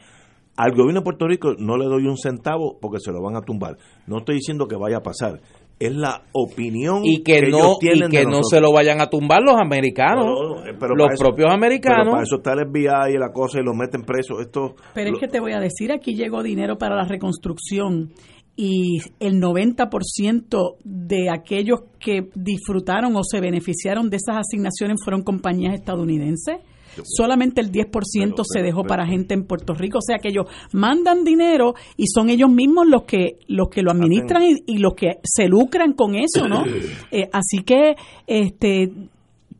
al 0.56 0.72
gobierno 0.72 1.00
de 1.00 1.04
Puerto 1.04 1.26
Rico 1.26 1.54
no 1.58 1.78
le 1.78 1.86
doy 1.86 2.04
un 2.06 2.18
centavo 2.18 2.78
porque 2.78 2.98
se 3.00 3.10
lo 3.12 3.22
van 3.22 3.36
a 3.36 3.40
tumbar. 3.42 3.78
No 4.06 4.18
estoy 4.18 4.34
diciendo 4.34 4.66
que 4.66 4.76
vaya 4.76 4.98
a 4.98 5.02
pasar. 5.02 5.40
Es 5.80 5.94
la 5.94 6.22
opinión 6.32 7.02
y 7.04 7.22
que, 7.22 7.40
no 7.42 7.76
ellos 7.76 7.76
y 7.82 8.10
que 8.10 8.18
de 8.18 8.24
no 8.26 8.42
se 8.42 8.60
lo 8.60 8.72
vayan 8.72 9.00
a 9.00 9.08
tumbar 9.08 9.42
los 9.42 9.54
americanos 9.60 10.24
No, 10.26 10.42
no, 10.42 10.54
no, 10.56 10.66
eh, 10.66 10.74
pero 10.78 10.96
los 10.96 11.12
eso- 11.12 11.22
propios 11.24 11.46
Pero 11.46 11.54
americanos 11.54 12.08
para 12.10 12.22
eso 12.24 12.36
está 12.36 12.52
el 12.54 12.66
FBI 12.66 13.14
y 13.14 13.18
la 13.18 13.30
cosa 13.32 13.60
y 13.60 13.64
lo 13.64 13.74
meten 13.74 14.02
preso. 14.02 14.40
Esto, 14.40 14.74
Pero 14.94 15.10
lo- 15.10 15.16
es 15.16 15.20
que 15.20 15.28
te 15.28 15.38
voy 15.40 15.52
a 15.52 15.60
decir, 15.60 15.92
aquí 15.92 16.14
llegó 16.16 16.42
dinero 16.42 16.78
para 16.78 16.96
la 16.96 17.04
reconstrucción 17.04 18.10
y 18.56 18.98
el 19.20 19.40
90% 19.40 20.76
de 20.84 21.30
aquellos 21.30 21.80
que 22.00 22.28
disfrutaron 22.34 23.14
o 23.14 23.20
se 23.22 23.40
beneficiaron 23.40 24.10
de 24.10 24.16
esas 24.16 24.38
asignaciones 24.38 24.98
fueron 25.04 25.22
compañías 25.22 25.74
estadounidenses. 25.74 26.56
Solamente 27.04 27.60
el 27.60 27.70
10% 27.70 28.42
se 28.44 28.58
pero- 28.58 28.64
dejó 28.66 28.82
pero- 28.82 28.88
para 28.88 29.06
gente 29.06 29.34
en 29.34 29.44
Puerto 29.44 29.74
Rico, 29.74 29.98
o 29.98 30.02
sea 30.02 30.18
que 30.18 30.28
ellos 30.28 30.46
mandan 30.72 31.24
dinero 31.24 31.74
y 31.96 32.06
son 32.06 32.30
ellos 32.30 32.50
mismos 32.50 32.86
los 32.88 33.02
que 33.04 33.38
los 33.48 33.68
que 33.68 33.82
lo 33.82 33.90
administran 33.90 34.42
y, 34.42 34.62
y 34.66 34.78
los 34.78 34.94
que 34.94 35.18
se 35.24 35.48
lucran 35.48 35.92
con 35.92 36.14
eso, 36.14 36.48
¿no? 36.48 36.64
Eh, 37.10 37.28
así 37.32 37.62
que 37.64 37.94
este 38.26 38.90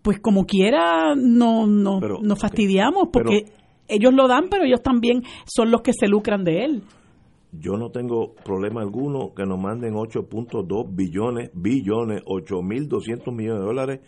pues 0.03 0.21
como 0.21 0.45
quiera 0.45 1.15
no 1.17 1.67
no 1.67 2.01
nos 2.23 2.39
fastidiamos 2.41 3.09
porque 3.13 3.45
ellos 3.89 4.13
lo 4.13 4.29
dan, 4.29 4.49
pero 4.51 4.65
ellos 4.65 4.83
también 4.83 5.23
son 5.47 5.71
los 5.71 5.81
que 5.83 5.93
se 5.99 6.07
lucran 6.09 6.45
de 6.45 6.65
él. 6.65 6.83
yo 7.53 7.79
no 7.79 7.91
tengo 7.91 8.35
problema 8.45 8.83
alguno 8.83 9.33
que 9.35 9.45
nos 9.47 9.59
manden 9.59 9.95
8.2 9.95 10.95
billones, 10.95 11.51
billones, 11.55 12.23
8.200 12.27 13.33
millones 13.35 13.61
de 13.61 13.67
dólares 13.67 14.01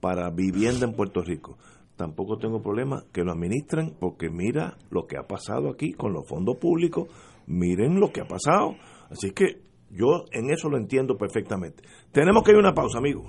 para 0.00 0.30
vivienda 0.30 0.86
en 0.86 0.94
Puerto 0.94 1.20
Rico. 1.22 1.58
Tampoco 1.96 2.36
tengo 2.36 2.60
problema 2.60 3.04
que 3.12 3.24
lo 3.24 3.32
administren 3.32 3.96
porque 3.98 4.28
mira 4.28 4.76
lo 4.90 5.06
que 5.06 5.16
ha 5.16 5.26
pasado 5.26 5.70
aquí 5.70 5.92
con 5.92 6.12
los 6.12 6.28
fondos 6.28 6.58
públicos, 6.58 7.08
miren 7.46 7.98
lo 7.98 8.12
que 8.12 8.20
ha 8.20 8.26
pasado. 8.26 8.76
Así 9.10 9.30
que 9.30 9.62
yo 9.90 10.24
en 10.30 10.50
eso 10.50 10.68
lo 10.68 10.76
entiendo 10.76 11.16
perfectamente. 11.16 11.82
Tenemos 12.12 12.42
que 12.44 12.50
ir 12.50 12.56
a 12.56 12.60
una 12.60 12.74
pausa, 12.74 12.98
amigos. 12.98 13.26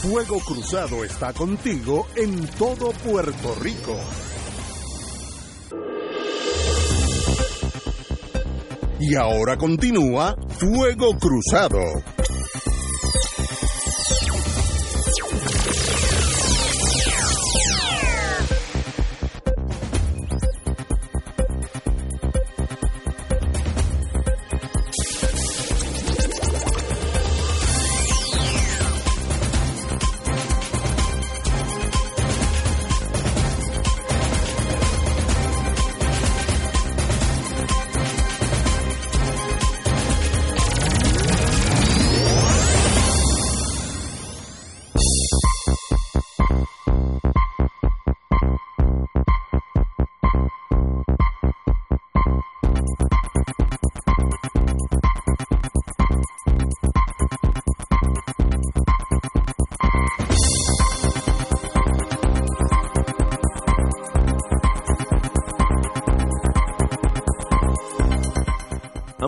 Fuego 0.00 0.38
Cruzado 0.38 1.02
está 1.02 1.32
contigo 1.32 2.06
en 2.14 2.46
todo 2.56 2.92
Puerto 3.04 3.54
Rico. 3.60 3.96
Y 9.00 9.16
ahora 9.16 9.56
continúa 9.56 10.36
Fuego 10.48 11.16
Cruzado. 11.18 11.78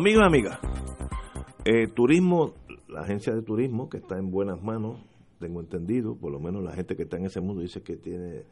Amigos 0.01 0.23
y 0.23 0.27
amigas, 0.27 0.59
eh, 1.67 1.87
turismo, 1.89 2.55
la 2.89 3.03
agencia 3.03 3.35
de 3.35 3.43
turismo 3.43 3.91
que 3.91 3.99
está 3.99 4.17
en 4.17 4.31
buenas 4.31 4.63
manos, 4.63 4.99
tengo 5.39 5.61
entendido, 5.61 6.17
por 6.17 6.33
lo 6.33 6.41
menos 6.41 6.65
la 6.65 6.73
gente 6.73 6.97
que 6.97 7.03
está 7.03 7.19
en 7.19 7.27
ese 7.27 7.43
mundo 7.43 7.61
dice 7.61 7.83
que 7.83 7.99
tiene 7.99 8.47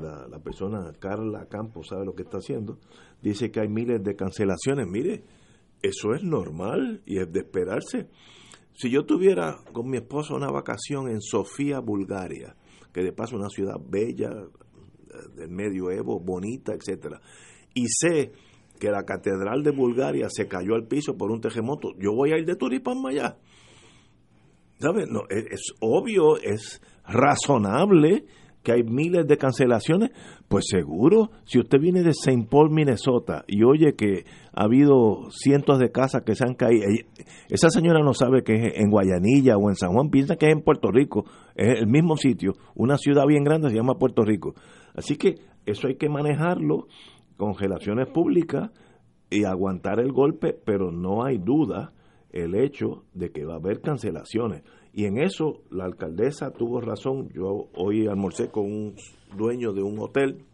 la, 0.00 0.28
la 0.28 0.38
persona, 0.38 0.92
Carla 1.00 1.46
Campos, 1.46 1.88
sabe 1.88 2.04
lo 2.04 2.14
que 2.14 2.22
está 2.22 2.38
haciendo, 2.38 2.78
dice 3.20 3.50
que 3.50 3.58
hay 3.58 3.66
miles 3.66 4.04
de 4.04 4.14
cancelaciones. 4.14 4.86
Mire, 4.86 5.24
eso 5.82 6.14
es 6.14 6.22
normal 6.22 7.02
y 7.06 7.18
es 7.18 7.32
de 7.32 7.40
esperarse. 7.40 8.08
Si 8.72 8.88
yo 8.88 9.04
tuviera 9.04 9.58
con 9.72 9.90
mi 9.90 9.96
esposa 9.96 10.36
una 10.36 10.52
vacación 10.52 11.08
en 11.08 11.20
Sofía, 11.20 11.80
Bulgaria, 11.80 12.54
que 12.92 13.02
de 13.02 13.12
paso 13.12 13.34
es 13.34 13.40
una 13.40 13.50
ciudad 13.50 13.80
bella, 13.84 14.30
eh, 14.30 15.38
del 15.38 15.50
medioevo, 15.50 16.20
bonita, 16.20 16.72
etcétera, 16.72 17.20
y 17.74 17.86
sé 17.88 18.30
que 18.78 18.90
la 18.90 19.04
catedral 19.04 19.62
de 19.62 19.70
Bulgaria 19.70 20.28
se 20.30 20.48
cayó 20.48 20.74
al 20.74 20.86
piso 20.86 21.16
por 21.16 21.30
un 21.30 21.40
terremoto, 21.40 21.94
yo 21.98 22.12
voy 22.14 22.32
a 22.32 22.38
ir 22.38 22.46
de 22.46 22.56
turipán 22.56 23.04
allá. 23.06 23.36
¿Sabes? 24.78 25.08
No, 25.10 25.22
es, 25.28 25.44
es 25.50 25.74
obvio, 25.80 26.36
es 26.36 26.80
razonable 27.04 28.24
que 28.62 28.72
hay 28.72 28.82
miles 28.82 29.26
de 29.26 29.38
cancelaciones, 29.38 30.10
pues 30.48 30.66
seguro, 30.68 31.30
si 31.44 31.58
usted 31.58 31.78
viene 31.80 32.02
de 32.02 32.10
St. 32.10 32.46
Paul, 32.50 32.70
Minnesota, 32.70 33.44
y 33.46 33.62
oye 33.62 33.94
que 33.94 34.24
ha 34.52 34.64
habido 34.64 35.30
cientos 35.30 35.78
de 35.78 35.90
casas 35.90 36.22
que 36.22 36.34
se 36.34 36.44
han 36.44 36.54
caído, 36.54 36.84
esa 37.48 37.70
señora 37.70 38.00
no 38.02 38.14
sabe 38.14 38.42
que 38.42 38.54
es 38.54 38.72
en 38.76 38.90
Guayanilla 38.90 39.56
o 39.56 39.70
en 39.70 39.76
San 39.76 39.92
Juan, 39.92 40.10
piensa 40.10 40.36
que 40.36 40.46
es 40.46 40.52
en 40.52 40.62
Puerto 40.62 40.90
Rico, 40.90 41.24
es 41.54 41.80
el 41.80 41.86
mismo 41.86 42.16
sitio, 42.16 42.54
una 42.74 42.98
ciudad 42.98 43.26
bien 43.26 43.44
grande 43.44 43.70
se 43.70 43.76
llama 43.76 43.98
Puerto 43.98 44.22
Rico. 44.22 44.54
Así 44.94 45.16
que 45.16 45.36
eso 45.64 45.86
hay 45.86 45.96
que 45.96 46.08
manejarlo 46.08 46.88
congelaciones 47.38 48.08
públicas 48.08 48.70
y 49.30 49.44
aguantar 49.44 50.00
el 50.00 50.12
golpe, 50.12 50.52
pero 50.52 50.90
no 50.90 51.24
hay 51.24 51.38
duda 51.38 51.92
el 52.30 52.54
hecho 52.54 53.04
de 53.14 53.30
que 53.30 53.46
va 53.46 53.54
a 53.54 53.58
haber 53.58 53.80
cancelaciones. 53.80 54.62
Y 54.92 55.06
en 55.06 55.18
eso 55.18 55.62
la 55.70 55.84
alcaldesa 55.84 56.50
tuvo 56.50 56.80
razón. 56.80 57.30
Yo 57.30 57.68
hoy 57.74 58.06
almorcé 58.06 58.50
con 58.50 58.64
un 58.64 58.94
dueño 59.36 59.72
de 59.72 59.82
un 59.82 59.98
hotel 59.98 60.44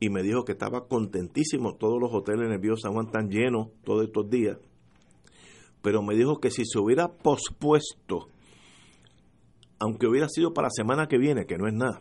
y 0.00 0.10
me 0.10 0.22
dijo 0.22 0.44
que 0.44 0.52
estaba 0.52 0.88
contentísimo. 0.88 1.76
Todos 1.76 2.00
los 2.00 2.12
hoteles 2.12 2.46
en 2.46 2.52
el 2.52 2.58
Bío 2.58 2.74
están 2.74 3.30
llenos 3.30 3.68
todos 3.84 4.04
estos 4.04 4.28
días. 4.28 4.58
Pero 5.80 6.02
me 6.02 6.16
dijo 6.16 6.38
que 6.38 6.50
si 6.50 6.64
se 6.64 6.78
hubiera 6.78 7.08
pospuesto, 7.08 8.26
aunque 9.78 10.06
hubiera 10.06 10.28
sido 10.28 10.52
para 10.52 10.66
la 10.66 10.72
semana 10.72 11.06
que 11.06 11.18
viene, 11.18 11.46
que 11.46 11.58
no 11.58 11.66
es 11.66 11.74
nada, 11.74 12.00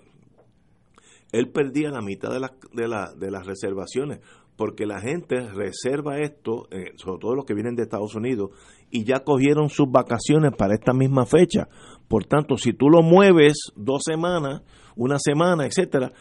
él 1.32 1.50
perdía 1.50 1.90
la 1.90 2.02
mitad 2.02 2.30
de, 2.30 2.40
de, 2.74 2.88
la, 2.88 3.14
de 3.14 3.32
las 3.32 3.46
reservaciones, 3.46 4.20
porque 4.56 4.86
la 4.86 5.00
gente 5.00 5.50
reserva 5.50 6.20
esto, 6.20 6.68
eh, 6.72 6.92
sobre 6.96 7.20
todo 7.20 7.36
los 7.36 7.46
que 7.46 7.54
vienen 7.54 7.76
de 7.76 7.84
Estados 7.84 8.16
Unidos, 8.16 8.52
y 8.90 9.06
ya 9.06 9.22
cogieron 9.24 9.70
sus 9.70 9.90
vacaciones 9.90 10.52
para 10.58 10.76
esta 10.76 10.94
misma 10.94 11.26
fecha. 11.26 11.68
Por 12.08 12.26
tanto, 12.26 12.58
si 12.58 12.74
tú 12.74 12.90
lo 12.90 13.02
mueves 13.02 13.72
dos 13.76 14.02
semanas, 14.06 14.62
una 14.96 15.18
semana, 15.18 15.66
etcétera, 15.66 16.12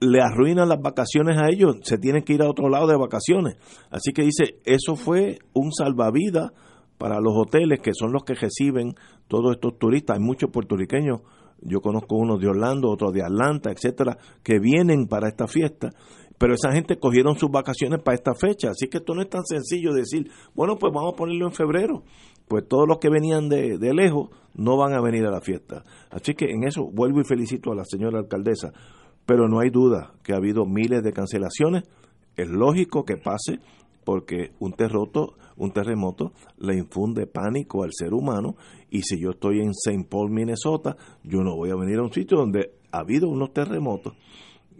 le 0.00 0.20
arruinan 0.20 0.68
las 0.68 0.80
vacaciones 0.80 1.38
a 1.38 1.48
ellos, 1.48 1.76
se 1.82 1.96
tienen 1.98 2.22
que 2.22 2.34
ir 2.34 2.42
a 2.42 2.50
otro 2.50 2.68
lado 2.68 2.86
de 2.86 2.96
vacaciones. 2.96 3.56
Así 3.90 4.12
que 4.12 4.22
dice, 4.22 4.58
eso 4.64 4.96
fue 4.96 5.38
un 5.54 5.72
salvavidas 5.72 6.52
para 6.98 7.20
los 7.20 7.32
hoteles 7.34 7.80
que 7.80 7.92
son 7.94 8.12
los 8.12 8.24
que 8.24 8.34
reciben 8.34 8.94
todos 9.28 9.54
estos 9.54 9.78
turistas. 9.78 10.18
Hay 10.18 10.22
muchos 10.22 10.50
puertorriqueños 10.50 11.20
yo 11.62 11.80
conozco 11.80 12.16
unos 12.16 12.40
de 12.40 12.48
Orlando, 12.48 12.90
otros 12.90 13.12
de 13.12 13.22
Atlanta, 13.22 13.70
etcétera, 13.70 14.18
que 14.42 14.58
vienen 14.58 15.06
para 15.06 15.28
esta 15.28 15.46
fiesta, 15.46 15.90
pero 16.38 16.54
esa 16.54 16.72
gente 16.72 16.98
cogieron 16.98 17.36
sus 17.36 17.50
vacaciones 17.50 18.02
para 18.02 18.14
esta 18.14 18.34
fecha, 18.34 18.70
así 18.70 18.88
que 18.88 18.98
esto 18.98 19.14
no 19.14 19.22
es 19.22 19.28
tan 19.28 19.44
sencillo 19.44 19.92
decir, 19.92 20.30
bueno, 20.54 20.76
pues 20.76 20.92
vamos 20.92 21.14
a 21.14 21.16
ponerlo 21.16 21.46
en 21.46 21.52
febrero, 21.52 22.02
pues 22.46 22.66
todos 22.68 22.86
los 22.86 22.98
que 22.98 23.08
venían 23.08 23.48
de, 23.48 23.78
de 23.78 23.94
lejos 23.94 24.30
no 24.54 24.76
van 24.76 24.94
a 24.94 25.00
venir 25.00 25.24
a 25.26 25.30
la 25.30 25.40
fiesta. 25.40 25.84
Así 26.10 26.34
que 26.34 26.46
en 26.46 26.64
eso 26.64 26.90
vuelvo 26.92 27.20
y 27.20 27.24
felicito 27.24 27.72
a 27.72 27.74
la 27.74 27.84
señora 27.84 28.18
alcaldesa, 28.18 28.72
pero 29.24 29.48
no 29.48 29.60
hay 29.60 29.70
duda 29.70 30.12
que 30.22 30.32
ha 30.32 30.36
habido 30.36 30.66
miles 30.66 31.02
de 31.02 31.12
cancelaciones, 31.12 31.84
es 32.36 32.48
lógico 32.48 33.04
que 33.04 33.16
pase 33.16 33.60
porque 34.04 34.52
un 34.60 34.72
terremoto, 34.72 35.34
un 35.56 35.70
terremoto 35.72 36.32
le 36.58 36.74
infunde 36.76 37.26
pánico 37.26 37.82
al 37.82 37.90
ser 37.92 38.12
humano 38.12 38.56
y 38.90 39.02
si 39.02 39.20
yo 39.20 39.30
estoy 39.30 39.60
en 39.60 39.70
St. 39.70 40.06
Paul, 40.08 40.30
Minnesota, 40.30 40.96
yo 41.22 41.40
no 41.40 41.56
voy 41.56 41.70
a 41.70 41.76
venir 41.76 41.98
a 41.98 42.02
un 42.02 42.12
sitio 42.12 42.38
donde 42.38 42.72
ha 42.92 42.98
habido 42.98 43.28
unos 43.28 43.52
terremotos. 43.52 44.14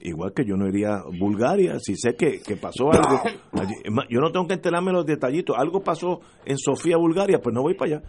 Igual 0.00 0.32
que 0.34 0.44
yo 0.44 0.56
no 0.56 0.68
iría 0.68 0.96
a 0.96 1.04
Bulgaria, 1.18 1.78
si 1.80 1.96
sé 1.96 2.14
que, 2.14 2.40
pasó 2.56 2.90
algo. 2.92 3.20
Yo 4.08 4.20
no 4.20 4.30
tengo 4.30 4.46
que 4.46 4.54
enterarme 4.54 4.92
los 4.92 5.06
detallitos. 5.06 5.56
Algo 5.58 5.82
pasó 5.82 6.20
en 6.44 6.58
Sofía, 6.58 6.96
Bulgaria, 6.96 7.40
pues 7.42 7.54
no 7.54 7.62
voy 7.62 7.74
para 7.74 7.96
allá. 7.96 8.02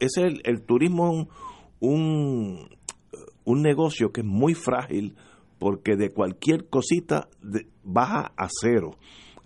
Ese 0.00 0.26
es 0.26 0.34
el, 0.44 0.62
turismo, 0.62 1.28
un, 1.80 2.68
un, 3.44 3.62
negocio 3.62 4.10
que 4.10 4.20
es 4.20 4.26
muy 4.26 4.54
frágil 4.54 5.14
porque 5.58 5.96
de 5.96 6.10
cualquier 6.10 6.68
cosita 6.68 7.28
baja 7.82 8.32
a 8.36 8.48
cero. 8.50 8.90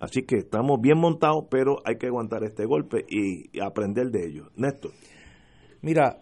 Así 0.01 0.23
que 0.23 0.37
estamos 0.37 0.81
bien 0.81 0.99
montados, 0.99 1.47
pero 1.51 1.79
hay 1.85 1.97
que 1.97 2.07
aguantar 2.07 2.45
este 2.45 2.65
golpe 2.67 3.05
y, 3.09 3.59
aprender 3.61 4.11
de 4.11 4.27
ello. 4.27 4.51
Néstor. 4.57 4.93
Mira, 5.83 6.21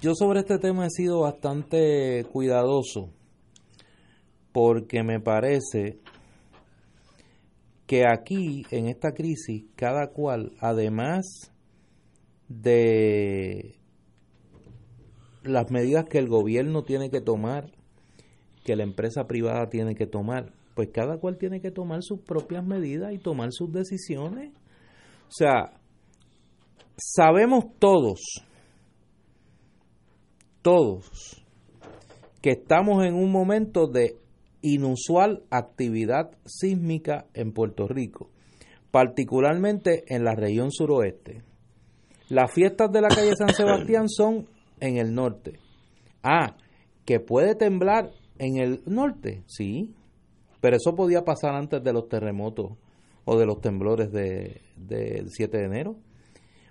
yo 0.00 0.14
sobre 0.14 0.40
este 0.40 0.58
tema 0.58 0.86
he 0.86 0.90
sido 0.90 1.20
bastante 1.20 2.24
cuidadoso 2.32 3.10
porque 4.52 5.02
me 5.04 5.20
parece 5.20 6.00
que 7.86 8.04
aquí, 8.06 8.64
en 8.70 8.88
esta 8.88 9.12
crisis, 9.12 9.64
cada 9.76 10.08
cual, 10.08 10.52
además 10.60 11.52
de 12.48 13.76
las 15.44 15.70
medidas 15.70 16.06
que 16.06 16.18
el 16.18 16.26
gobierno 16.26 16.82
tiene 16.82 17.10
que 17.10 17.20
tomar, 17.20 17.70
que 18.64 18.74
la 18.74 18.82
empresa 18.82 19.28
privada 19.28 19.68
tiene 19.68 19.94
que 19.94 20.06
tomar, 20.06 20.55
pues 20.76 20.90
cada 20.92 21.16
cual 21.16 21.38
tiene 21.38 21.62
que 21.62 21.70
tomar 21.70 22.02
sus 22.02 22.20
propias 22.20 22.62
medidas 22.62 23.10
y 23.14 23.18
tomar 23.18 23.50
sus 23.50 23.72
decisiones. 23.72 24.52
O 25.26 25.30
sea, 25.30 25.72
sabemos 26.98 27.64
todos, 27.78 28.20
todos, 30.60 31.42
que 32.42 32.50
estamos 32.50 33.06
en 33.06 33.14
un 33.14 33.32
momento 33.32 33.86
de 33.86 34.18
inusual 34.60 35.44
actividad 35.50 36.36
sísmica 36.44 37.24
en 37.32 37.52
Puerto 37.52 37.88
Rico, 37.88 38.28
particularmente 38.90 40.04
en 40.08 40.24
la 40.24 40.34
región 40.34 40.70
suroeste. 40.70 41.42
Las 42.28 42.52
fiestas 42.52 42.92
de 42.92 43.00
la 43.00 43.08
calle 43.08 43.32
San 43.34 43.48
Sebastián 43.54 44.10
son 44.10 44.46
en 44.80 44.98
el 44.98 45.14
norte. 45.14 45.58
Ah, 46.22 46.54
que 47.06 47.18
puede 47.18 47.54
temblar 47.54 48.10
en 48.38 48.58
el 48.58 48.82
norte, 48.84 49.42
sí, 49.46 49.95
pero 50.66 50.78
eso 50.78 50.96
podía 50.96 51.22
pasar 51.22 51.54
antes 51.54 51.80
de 51.80 51.92
los 51.92 52.08
terremotos 52.08 52.72
o 53.24 53.38
de 53.38 53.46
los 53.46 53.60
temblores 53.60 54.10
del 54.10 54.62
de, 54.74 55.24
7 55.28 55.58
de 55.58 55.64
enero. 55.64 55.94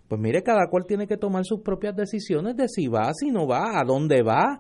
Pues 0.09 0.19
mire, 0.19 0.43
cada 0.43 0.67
cual 0.69 0.83
tiene 0.85 1.07
que 1.07 1.15
tomar 1.15 1.45
sus 1.45 1.61
propias 1.61 1.95
decisiones 1.95 2.57
de 2.57 2.67
si 2.67 2.89
va, 2.89 3.13
si 3.13 3.31
no 3.31 3.47
va, 3.47 3.79
a 3.79 3.85
dónde 3.85 4.21
va, 4.21 4.59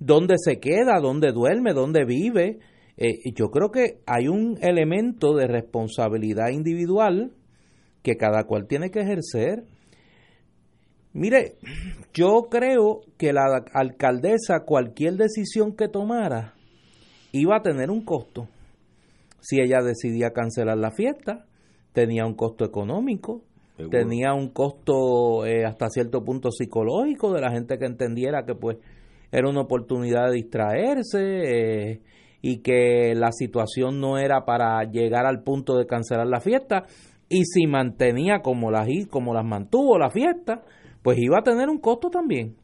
dónde 0.00 0.34
se 0.38 0.58
queda, 0.58 0.98
dónde 1.00 1.30
duerme, 1.30 1.72
dónde 1.72 2.04
vive. 2.04 2.58
Eh, 2.96 3.32
yo 3.36 3.52
creo 3.52 3.70
que 3.70 4.00
hay 4.06 4.26
un 4.26 4.58
elemento 4.60 5.36
de 5.36 5.46
responsabilidad 5.46 6.48
individual 6.48 7.30
que 8.02 8.16
cada 8.16 8.42
cual 8.42 8.66
tiene 8.66 8.90
que 8.90 9.02
ejercer. 9.02 9.62
Mire, 11.12 11.58
yo 12.12 12.48
creo 12.50 13.02
que 13.18 13.32
la 13.32 13.64
alcaldesa, 13.72 14.64
cualquier 14.66 15.14
decisión 15.14 15.76
que 15.76 15.86
tomara, 15.86 16.54
iba 17.30 17.58
a 17.58 17.62
tener 17.62 17.92
un 17.92 18.04
costo 18.04 18.48
si 19.44 19.60
ella 19.60 19.82
decidía 19.82 20.30
cancelar 20.30 20.78
la 20.78 20.90
fiesta, 20.90 21.44
tenía 21.92 22.24
un 22.24 22.34
costo 22.34 22.64
económico, 22.64 23.42
tenía 23.90 24.32
un 24.32 24.48
costo 24.48 25.44
eh, 25.44 25.66
hasta 25.66 25.90
cierto 25.90 26.24
punto 26.24 26.50
psicológico 26.50 27.30
de 27.34 27.42
la 27.42 27.50
gente 27.50 27.76
que 27.76 27.84
entendiera 27.84 28.46
que 28.46 28.54
pues 28.54 28.78
era 29.30 29.50
una 29.50 29.60
oportunidad 29.60 30.28
de 30.28 30.36
distraerse 30.36 31.18
eh, 31.20 32.00
y 32.40 32.62
que 32.62 33.14
la 33.14 33.32
situación 33.32 34.00
no 34.00 34.16
era 34.16 34.46
para 34.46 34.82
llegar 34.84 35.26
al 35.26 35.42
punto 35.42 35.76
de 35.76 35.86
cancelar 35.86 36.26
la 36.26 36.40
fiesta. 36.40 36.84
Y 37.28 37.44
si 37.44 37.66
mantenía 37.66 38.40
como 38.40 38.70
las 38.70 38.88
como 39.10 39.34
las 39.34 39.44
mantuvo 39.44 39.98
la 39.98 40.08
fiesta 40.08 40.62
pues 41.02 41.18
iba 41.18 41.40
a 41.40 41.42
tener 41.42 41.68
un 41.68 41.80
costo 41.80 42.08
también. 42.08 42.56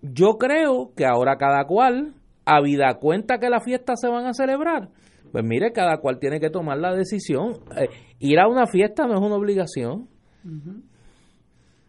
Yo 0.00 0.38
creo 0.38 0.92
que 0.96 1.04
ahora 1.04 1.36
cada 1.36 1.66
cual 1.66 2.14
vida 2.62 2.94
cuenta 3.00 3.38
que 3.38 3.50
las 3.50 3.64
fiestas 3.64 4.00
se 4.00 4.08
van 4.08 4.26
a 4.26 4.34
celebrar, 4.34 4.88
pues 5.32 5.44
mire, 5.44 5.72
cada 5.72 5.98
cual 5.98 6.18
tiene 6.18 6.40
que 6.40 6.50
tomar 6.50 6.78
la 6.78 6.94
decisión. 6.94 7.54
Eh, 7.76 7.88
ir 8.18 8.38
a 8.38 8.48
una 8.48 8.66
fiesta 8.66 9.06
no 9.06 9.14
es 9.14 9.20
una 9.20 9.36
obligación. 9.36 10.08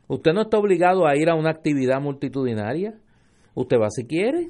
Usted 0.07 0.34
no 0.34 0.41
está 0.41 0.57
obligado 0.57 1.07
a 1.07 1.16
ir 1.16 1.30
a 1.30 1.36
una 1.36 1.51
actividad 1.51 2.01
multitudinaria. 2.01 2.95
Usted 3.53 3.78
va 3.78 3.89
si 3.89 4.05
quiere. 4.05 4.49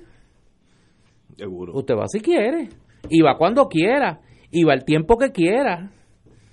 Seguro. 1.36 1.74
Usted 1.76 1.96
va 1.96 2.08
si 2.08 2.20
quiere. 2.20 2.70
Y 3.10 3.22
va 3.22 3.38
cuando 3.38 3.68
quiera. 3.68 4.22
Y 4.52 4.64
va 4.64 4.74
el 4.74 4.86
tiempo 4.86 5.18
que 5.18 5.32
quiera. 5.32 5.92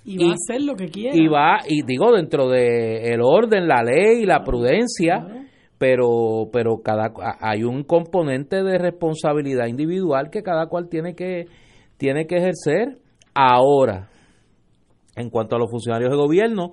Y 0.03 0.17
va 0.17 0.31
a 0.31 0.33
hacer 0.33 0.61
lo 0.61 0.75
que 0.75 0.87
quiera. 0.87 1.15
Y 1.15 1.27
va, 1.27 1.59
y 1.67 1.83
digo, 1.85 2.13
dentro 2.15 2.47
de 2.49 3.11
el 3.11 3.21
orden, 3.21 3.67
la 3.67 3.83
ley, 3.83 4.25
la 4.25 4.43
prudencia, 4.43 5.36
pero, 5.77 6.49
pero 6.51 6.81
cada, 6.81 7.13
hay 7.39 7.63
un 7.63 7.83
componente 7.83 8.63
de 8.63 8.77
responsabilidad 8.77 9.67
individual 9.67 10.29
que 10.29 10.43
cada 10.43 10.67
cual 10.67 10.89
tiene 10.89 11.15
que, 11.15 11.45
tiene 11.97 12.25
que 12.25 12.37
ejercer. 12.37 12.97
Ahora, 13.33 14.09
en 15.15 15.29
cuanto 15.29 15.55
a 15.55 15.59
los 15.59 15.69
funcionarios 15.69 16.09
de 16.09 16.17
gobierno, 16.17 16.71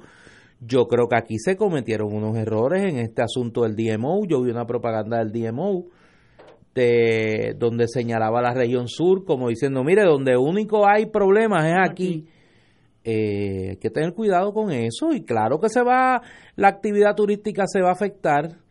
yo 0.60 0.86
creo 0.86 1.08
que 1.08 1.16
aquí 1.16 1.38
se 1.38 1.56
cometieron 1.56 2.12
unos 2.12 2.36
errores 2.36 2.84
en 2.84 2.98
este 2.98 3.22
asunto 3.22 3.62
del 3.62 3.76
DMO. 3.76 4.24
Yo 4.26 4.42
vi 4.42 4.50
una 4.50 4.66
propaganda 4.66 5.18
del 5.18 5.32
DMO 5.32 5.84
de, 6.74 7.54
donde 7.58 7.86
señalaba 7.88 8.42
la 8.42 8.54
región 8.54 8.88
sur 8.88 9.24
como 9.24 9.48
diciendo, 9.48 9.84
mire, 9.84 10.04
donde 10.04 10.36
único 10.36 10.88
hay 10.88 11.06
problemas 11.06 11.66
es 11.66 11.74
aquí. 11.90 12.26
Eh, 13.04 13.70
hay 13.70 13.76
que 13.76 13.90
tener 13.90 14.14
cuidado 14.14 14.54
con 14.54 14.70
eso 14.70 15.12
y 15.12 15.24
claro 15.24 15.60
que 15.60 15.68
se 15.68 15.82
va, 15.82 16.22
la 16.56 16.68
actividad 16.68 17.14
turística 17.14 17.64
se 17.66 17.82
va 17.82 17.90
a 17.90 17.92
afectar. 17.92 18.63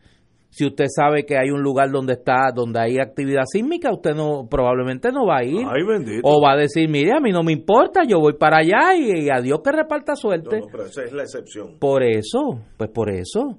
Si 0.54 0.64
usted 0.64 0.84
sabe 0.88 1.26
que 1.26 1.36
hay 1.36 1.50
un 1.50 1.62
lugar 1.64 1.90
donde 1.90 2.12
está, 2.12 2.52
donde 2.54 2.78
hay 2.78 2.98
actividad 3.00 3.42
sísmica, 3.44 3.92
usted 3.92 4.14
no 4.14 4.46
probablemente 4.48 5.10
no 5.10 5.26
va 5.26 5.38
a 5.38 5.44
ir. 5.44 5.66
O 6.22 6.40
va 6.40 6.52
a 6.52 6.56
decir, 6.56 6.88
mire, 6.88 7.10
a 7.10 7.18
mí 7.18 7.32
no 7.32 7.42
me 7.42 7.50
importa, 7.50 8.04
yo 8.06 8.20
voy 8.20 8.34
para 8.34 8.58
allá 8.58 8.94
y, 8.94 9.28
a 9.30 9.40
Dios 9.40 9.62
que 9.64 9.72
reparta 9.72 10.14
suerte. 10.14 10.60
No, 10.60 10.66
pero 10.70 10.84
esa 10.84 11.02
es 11.02 11.12
la 11.12 11.24
excepción. 11.24 11.80
Por 11.80 12.04
eso, 12.04 12.60
pues 12.76 12.88
por 12.90 13.10
eso. 13.10 13.58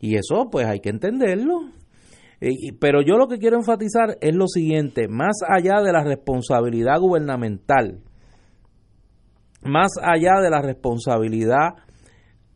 Y 0.00 0.16
eso, 0.16 0.48
pues 0.50 0.66
hay 0.66 0.80
que 0.80 0.88
entenderlo. 0.88 1.72
pero 2.80 3.02
yo 3.02 3.18
lo 3.18 3.28
que 3.28 3.36
quiero 3.36 3.58
enfatizar 3.58 4.16
es 4.22 4.34
lo 4.34 4.46
siguiente, 4.46 5.08
más 5.08 5.40
allá 5.46 5.82
de 5.82 5.92
la 5.92 6.02
responsabilidad 6.02 6.98
gubernamental, 7.00 7.98
más 9.62 9.90
allá 10.02 10.40
de 10.42 10.48
la 10.48 10.62
responsabilidad 10.62 11.74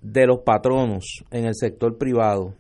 de 0.01 0.27
los 0.27 0.39
patronos 0.41 1.23
en 1.31 1.45
el 1.45 1.55
sector 1.55 1.99
privado 1.99 2.55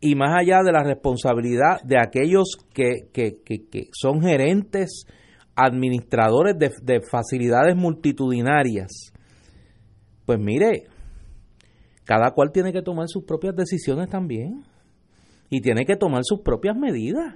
y 0.00 0.14
más 0.14 0.34
allá 0.34 0.62
de 0.64 0.72
la 0.72 0.82
responsabilidad 0.82 1.82
de 1.84 1.98
aquellos 1.98 2.56
que, 2.72 3.08
que, 3.12 3.42
que, 3.42 3.88
son 3.92 4.22
gerentes, 4.22 5.04
administradores 5.54 6.58
de, 6.58 6.70
de 6.82 7.00
facilidades 7.02 7.76
multitudinarias, 7.76 9.12
pues 10.24 10.38
mire, 10.38 10.84
cada 12.04 12.30
cual 12.30 12.50
tiene 12.50 12.72
que 12.72 12.82
tomar 12.82 13.08
sus 13.08 13.24
propias 13.24 13.54
decisiones 13.54 14.08
también 14.08 14.64
y 15.50 15.60
tiene 15.60 15.84
que 15.84 15.96
tomar 15.96 16.22
sus 16.24 16.40
propias 16.40 16.76
medidas. 16.76 17.34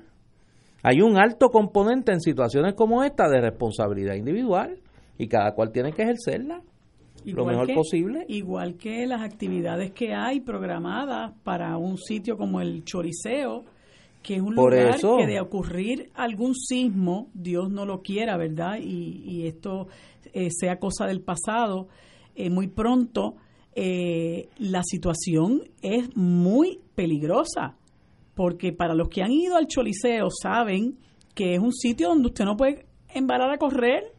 Hay 0.83 1.01
un 1.01 1.19
alto 1.19 1.51
componente 1.51 2.13
en 2.13 2.21
situaciones 2.21 2.75
como 2.75 3.05
esta 3.05 3.29
de 3.29 3.41
responsabilidad 3.41 4.15
individual 4.15 4.81
y 5.19 5.29
cada 5.29 5.55
cual 5.55 5.71
tiene 5.71 5.93
que 5.93 6.03
ejercerla 6.03 6.63
lo 7.33 7.47
mejor 7.47 7.73
posible. 7.75 8.25
Igual 8.29 8.77
que 8.77 9.07
las 9.07 9.23
actividades 9.23 9.93
que 9.93 10.15
hay 10.15 10.41
programadas 10.41 11.33
para 11.43 11.77
un 11.77 11.99
sitio 11.99 12.37
como 12.37 12.61
el 12.61 12.85
Choriceo, 12.85 13.65
que 14.23 14.37
es 14.37 14.43
un 14.43 14.55
lugar 14.55 14.99
que 15.01 15.27
de 15.27 15.41
ocurrir 15.41 16.11
algún 16.15 16.55
sismo, 16.55 17.29
Dios 17.35 17.71
no 17.71 17.85
lo 17.85 18.03
quiera, 18.03 18.37
¿verdad? 18.37 18.79
Y, 18.81 19.47
esto 19.47 19.89
eh, 20.33 20.49
sea 20.51 20.79
cosa 20.79 21.07
del 21.07 21.21
pasado, 21.21 21.89
eh, 22.35 22.51
muy 22.51 22.69
pronto 22.69 23.37
eh, 23.77 24.49
la 24.59 24.83
situación 24.85 25.63
es 25.83 26.17
muy 26.17 26.81
peligrosa, 26.95 27.77
porque 28.35 28.73
para 28.73 28.95
los 28.95 29.09
que 29.09 29.23
han 29.23 29.33
ido 29.33 29.57
al 29.57 29.67
Choliseo 29.67 30.29
saben 30.31 30.97
que 31.35 31.55
es 31.55 31.61
un 31.61 31.73
sitio 31.73 32.09
donde 32.09 32.29
usted 32.29 32.45
no 32.45 32.57
puede 32.57 32.87
embarar 33.09 33.51
a 33.51 33.59
correr 33.59 34.13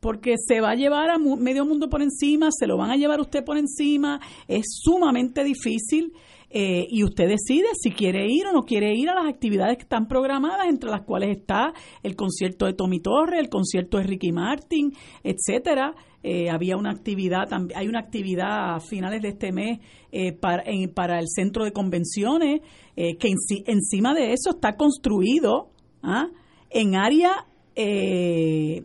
porque 0.00 0.34
se 0.38 0.60
va 0.60 0.70
a 0.70 0.74
llevar 0.74 1.10
a 1.10 1.18
medio 1.18 1.64
mundo 1.64 1.88
por 1.88 2.02
encima, 2.02 2.48
se 2.50 2.66
lo 2.66 2.76
van 2.76 2.90
a 2.90 2.96
llevar 2.96 3.20
usted 3.20 3.44
por 3.44 3.58
encima, 3.58 4.20
es 4.46 4.64
sumamente 4.82 5.44
difícil 5.44 6.12
eh, 6.50 6.86
y 6.88 7.04
usted 7.04 7.28
decide 7.28 7.66
si 7.78 7.90
quiere 7.90 8.26
ir 8.26 8.46
o 8.46 8.52
no 8.52 8.62
quiere 8.62 8.94
ir 8.94 9.10
a 9.10 9.14
las 9.14 9.26
actividades 9.26 9.76
que 9.76 9.82
están 9.82 10.08
programadas, 10.08 10.66
entre 10.68 10.90
las 10.90 11.02
cuales 11.02 11.36
está 11.36 11.74
el 12.02 12.16
concierto 12.16 12.64
de 12.64 12.72
Tommy 12.72 13.00
Torre, 13.00 13.38
el 13.38 13.50
concierto 13.50 13.98
de 13.98 14.04
Ricky 14.04 14.32
Martin, 14.32 14.92
etcétera. 15.22 15.94
Eh, 16.22 16.50
había 16.50 16.76
una 16.76 16.90
actividad, 16.90 17.48
hay 17.74 17.86
una 17.86 18.00
actividad 18.00 18.74
a 18.74 18.80
finales 18.80 19.22
de 19.22 19.28
este 19.28 19.52
mes 19.52 19.78
eh, 20.10 20.32
para, 20.32 20.64
para 20.94 21.20
el 21.20 21.26
centro 21.28 21.64
de 21.64 21.72
convenciones, 21.72 22.60
que 22.96 23.32
encima 23.66 24.12
de 24.12 24.32
eso 24.32 24.50
está 24.50 24.74
construido 24.74 25.70
¿ah? 26.02 26.26
en 26.70 26.96
área 26.96 27.46
eh, 27.80 28.82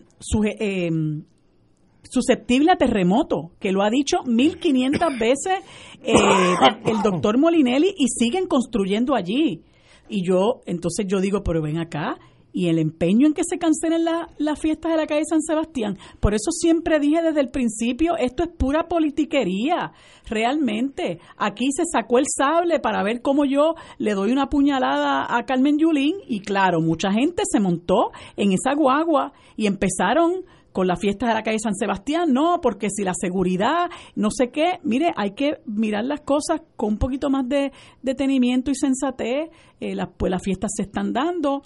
eh, 0.60 0.92
susceptible 2.04 2.72
a 2.72 2.76
terremoto, 2.76 3.52
que 3.60 3.72
lo 3.72 3.82
ha 3.82 3.90
dicho 3.90 4.18
1500 4.24 5.10
veces 5.20 5.60
eh, 6.04 6.16
el 6.86 7.02
doctor 7.02 7.40
Molinelli 7.40 7.94
y 7.98 8.08
siguen 8.08 8.46
construyendo 8.46 9.16
allí. 9.16 9.64
Y 10.10 10.24
yo, 10.24 10.62
entonces 10.68 11.08
yo 11.08 11.20
digo, 11.22 11.42
pero 11.44 11.62
ven 11.62 11.80
acá, 11.80 12.20
y 12.54 12.68
el 12.70 12.78
empeño 12.78 13.28
en 13.28 13.34
que 13.34 13.44
se 13.44 13.58
cancelen 13.58 14.06
las 14.38 14.60
fiestas 14.60 14.92
de 14.92 14.98
la 14.98 15.08
calle 15.08 15.26
San 15.28 15.42
Sebastián. 15.42 15.98
Por 16.20 16.34
eso 16.34 16.52
siempre 16.52 17.00
dije 17.00 17.22
desde 17.22 17.42
el 17.42 17.50
principio, 17.50 18.16
esto 18.18 18.44
es 18.44 18.50
pura 18.50 18.88
politiquería, 18.88 19.92
realmente. 20.30 21.20
Aquí 21.38 21.70
se 21.76 21.84
sacó 21.92 22.20
el 22.20 22.26
sable 22.28 22.80
para 22.80 23.04
ver 23.04 23.22
cómo 23.22 23.44
yo 23.44 23.74
le 23.98 24.14
doy 24.14 24.32
una 24.32 24.50
puñalada 24.50 25.26
a 25.36 25.46
Carmen 25.46 25.78
Yulín 25.80 26.16
y 26.28 26.42
claro, 26.42 26.80
mucha 26.80 27.12
gente 27.12 27.44
se 27.50 27.60
montó 27.60 28.12
en 28.38 28.54
esa 28.54 28.76
guagua 28.76 29.34
y 29.58 29.66
empezaron 29.66 30.46
con 30.74 30.88
la 30.88 30.98
fiesta 30.98 31.28
de 31.28 31.36
la 31.36 31.44
calle 31.44 31.60
San 31.60 31.76
Sebastián, 31.76 32.34
no, 32.34 32.60
porque 32.62 32.90
si 32.90 33.04
la 33.04 33.14
seguridad, 33.14 33.90
no 34.16 34.30
sé 34.32 34.50
qué, 34.50 34.80
mire, 34.84 35.12
hay 35.16 35.32
que 35.32 35.60
mirar 35.66 36.04
las 36.04 36.22
cosas 36.22 36.62
con 36.76 36.94
un 36.94 36.98
poquito 36.98 37.30
más 37.30 37.48
de 37.48 37.72
detenimiento 38.02 38.72
y 38.72 38.76
sensatez, 38.76 39.50
eh, 39.80 39.96
pues 40.18 40.32
las 40.32 40.44
fiestas 40.44 40.72
se 40.76 40.84
están 40.84 41.14
dando, 41.14 41.62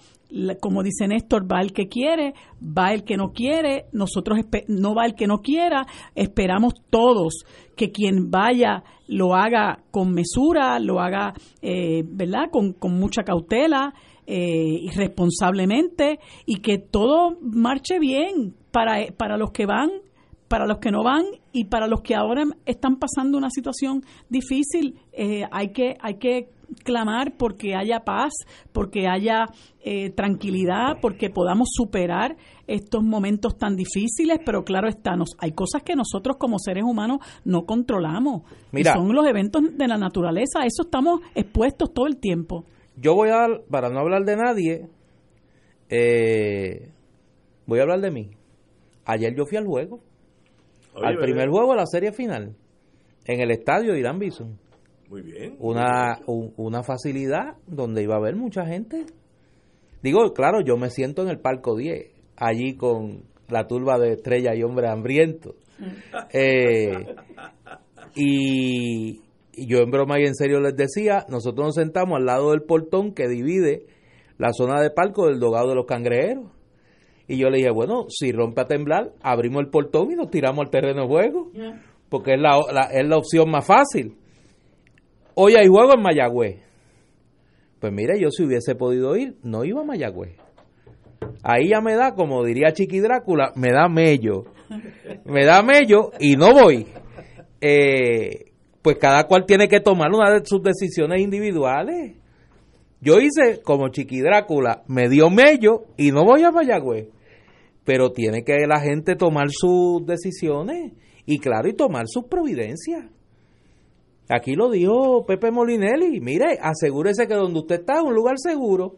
como 0.59 0.83
dice 0.83 1.07
Néstor, 1.07 1.51
va 1.51 1.61
el 1.61 1.71
que 1.71 1.87
quiere, 1.87 2.33
va 2.61 2.93
el 2.93 3.03
que 3.03 3.15
no 3.15 3.31
quiere, 3.31 3.85
nosotros 3.93 4.39
no 4.67 4.93
va 4.93 5.05
el 5.05 5.15
que 5.15 5.25
no 5.25 5.37
quiera, 5.39 5.85
esperamos 6.13 6.73
todos 6.89 7.45
que 7.75 7.91
quien 7.91 8.29
vaya 8.29 8.83
lo 9.07 9.35
haga 9.35 9.83
con 9.89 10.13
mesura, 10.13 10.79
lo 10.79 10.99
haga, 10.99 11.33
eh, 11.61 12.03
¿verdad?, 12.05 12.49
con, 12.51 12.73
con 12.73 12.99
mucha 12.99 13.23
cautela, 13.23 13.93
eh, 14.29 14.79
irresponsablemente 14.81 16.19
y 16.45 16.57
que 16.57 16.77
todo 16.77 17.37
marche 17.41 17.97
bien 17.97 18.53
para, 18.71 19.07
para 19.15 19.37
los 19.37 19.51
que 19.51 19.65
van, 19.65 19.89
para 20.49 20.65
los 20.65 20.79
que 20.79 20.91
no 20.91 21.01
van 21.01 21.23
y 21.53 21.65
para 21.65 21.87
los 21.87 22.01
que 22.01 22.13
ahora 22.13 22.43
están 22.65 22.97
pasando 22.97 23.37
una 23.37 23.49
situación 23.49 24.03
difícil. 24.27 24.99
Eh, 25.13 25.43
hay, 25.49 25.69
que, 25.69 25.95
hay 26.01 26.15
que 26.15 26.49
clamar 26.83 27.37
porque 27.37 27.73
haya 27.73 28.01
paz, 28.01 28.33
porque 28.73 29.07
haya 29.07 29.45
eh, 29.79 30.09
tranquilidad, 30.09 30.97
porque 31.01 31.29
podamos 31.29 31.69
superar 31.71 32.35
estos 32.67 33.01
momentos 33.03 33.57
tan 33.57 33.77
difíciles, 33.77 34.39
pero 34.45 34.65
claro 34.65 34.89
está, 34.89 35.15
hay 35.39 35.53
cosas 35.53 35.83
que 35.83 35.95
nosotros 35.95 36.35
como 36.37 36.59
seres 36.59 36.83
humanos 36.83 37.19
no 37.45 37.65
controlamos. 37.65 38.43
Mira, 38.73 38.93
son 38.93 39.13
los 39.13 39.25
eventos 39.25 39.63
de 39.77 39.87
la 39.87 39.97
naturaleza, 39.97 40.63
a 40.63 40.65
eso 40.65 40.83
estamos 40.83 41.21
expuestos 41.33 41.93
todo 41.93 42.07
el 42.07 42.17
tiempo 42.17 42.65
yo 42.97 43.13
voy 43.13 43.29
a, 43.29 43.47
para 43.69 43.89
no 43.89 43.99
hablar 43.99 44.25
de 44.25 44.35
nadie, 44.35 44.87
eh, 45.89 46.89
voy 47.65 47.79
a 47.79 47.83
hablar 47.83 48.01
de 48.01 48.11
mí. 48.11 48.31
Ayer 49.05 49.33
yo 49.35 49.45
fui 49.45 49.57
al 49.57 49.65
juego, 49.65 50.01
al 50.95 51.17
primer 51.17 51.49
juego 51.49 51.71
de 51.71 51.77
la 51.77 51.85
serie 51.85 52.11
final, 52.11 52.55
en 53.25 53.39
el 53.39 53.51
estadio 53.51 53.93
de 53.93 53.99
Irán 53.99 54.19
Bison. 54.19 54.57
Muy 55.09 55.21
bien. 55.21 55.55
Una, 55.59 56.19
una 56.25 56.83
facilidad 56.83 57.55
donde 57.65 58.03
iba 58.03 58.15
a 58.15 58.17
haber 58.17 58.35
mucha 58.35 58.65
gente. 58.65 59.05
Digo, 60.03 60.33
claro, 60.33 60.59
yo 60.61 60.75
me 60.75 60.89
siento 60.89 61.21
en 61.21 61.29
el 61.29 61.39
Palco 61.39 61.77
10, 61.77 62.11
allí 62.35 62.75
con 62.75 63.23
la 63.47 63.67
turba 63.67 63.97
de 63.97 64.13
estrella 64.13 64.53
y 64.55 64.63
hombre 64.63 64.89
hambriento. 64.89 65.55
Eh, 66.33 67.05
y, 68.15 69.21
y 69.57 69.65
yo 69.65 69.79
en 69.79 69.89
broma 69.89 70.19
y 70.19 70.25
en 70.25 70.35
serio 70.35 70.59
les 70.59 70.75
decía, 70.75 71.25
nosotros 71.29 71.67
nos 71.67 71.75
sentamos 71.75 72.17
al 72.17 72.25
lado 72.25 72.51
del 72.51 72.61
portón 72.61 73.13
que 73.13 73.27
divide 73.27 73.87
la 74.37 74.53
zona 74.53 74.81
de 74.81 74.91
palco 74.91 75.27
del 75.27 75.39
dogado 75.39 75.69
de 75.69 75.75
los 75.75 75.85
cangrejeros. 75.85 76.45
Y 77.27 77.37
yo 77.37 77.49
le 77.49 77.57
dije, 77.57 77.71
bueno, 77.71 78.05
si 78.07 78.31
rompe 78.31 78.61
a 78.61 78.65
temblar, 78.65 79.11
abrimos 79.21 79.61
el 79.61 79.69
portón 79.69 80.11
y 80.11 80.15
nos 80.15 80.29
tiramos 80.29 80.63
al 80.63 80.69
terreno 80.69 81.01
de 81.01 81.07
juego, 81.07 81.51
porque 82.07 82.35
es 82.35 82.39
la, 82.39 82.59
es 82.91 83.05
la 83.05 83.17
opción 83.17 83.49
más 83.49 83.65
fácil. 83.65 84.15
Hoy 85.33 85.55
hay 85.55 85.67
juego 85.67 85.93
en 85.95 86.01
Mayagüez. 86.01 86.61
Pues 87.79 87.91
mire, 87.91 88.19
yo 88.19 88.29
si 88.29 88.43
hubiese 88.43 88.75
podido 88.75 89.17
ir, 89.17 89.35
no 89.43 89.65
iba 89.65 89.81
a 89.81 89.85
Mayagüez. 89.85 90.37
Ahí 91.43 91.69
ya 91.69 91.81
me 91.81 91.95
da, 91.95 92.13
como 92.13 92.43
diría 92.45 92.71
Chiqui 92.71 92.99
Drácula, 92.99 93.51
me 93.55 93.71
da 93.71 93.89
mello. 93.89 94.45
Me 95.25 95.45
da 95.45 95.61
mello 95.61 96.11
y 96.19 96.35
no 96.35 96.53
voy. 96.53 96.87
Eh, 97.61 98.46
pues 98.81 98.97
cada 98.97 99.25
cual 99.25 99.45
tiene 99.45 99.67
que 99.67 99.79
tomar 99.79 100.09
una 100.13 100.31
de 100.31 100.45
sus 100.45 100.61
decisiones 100.61 101.21
individuales. 101.21 102.15
Yo 102.99 103.19
hice 103.19 103.61
como 103.63 103.89
Chiqui 103.89 104.21
Drácula, 104.21 104.83
me 104.87 105.09
dio 105.09 105.29
mello 105.29 105.85
y 105.97 106.11
no 106.11 106.23
voy 106.23 106.43
a 106.43 106.51
Mayagüez. 106.51 107.07
Pero 107.83 108.11
tiene 108.11 108.43
que 108.43 108.65
la 108.67 108.79
gente 108.79 109.15
tomar 109.15 109.47
sus 109.49 110.05
decisiones 110.05 110.93
y 111.25 111.39
claro, 111.39 111.69
y 111.69 111.73
tomar 111.73 112.05
sus 112.07 112.25
providencias. 112.25 113.05
Aquí 114.29 114.55
lo 114.55 114.69
dijo 114.69 115.25
Pepe 115.25 115.51
Molinelli, 115.51 116.19
mire, 116.19 116.57
asegúrese 116.61 117.27
que 117.27 117.33
donde 117.33 117.59
usted 117.59 117.79
está 117.79 117.97
es 117.97 118.03
un 118.03 118.13
lugar 118.13 118.35
seguro, 118.37 118.95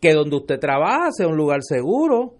que 0.00 0.12
donde 0.12 0.36
usted 0.36 0.58
trabaja 0.58 1.12
sea 1.12 1.28
un 1.28 1.36
lugar 1.36 1.60
seguro, 1.62 2.34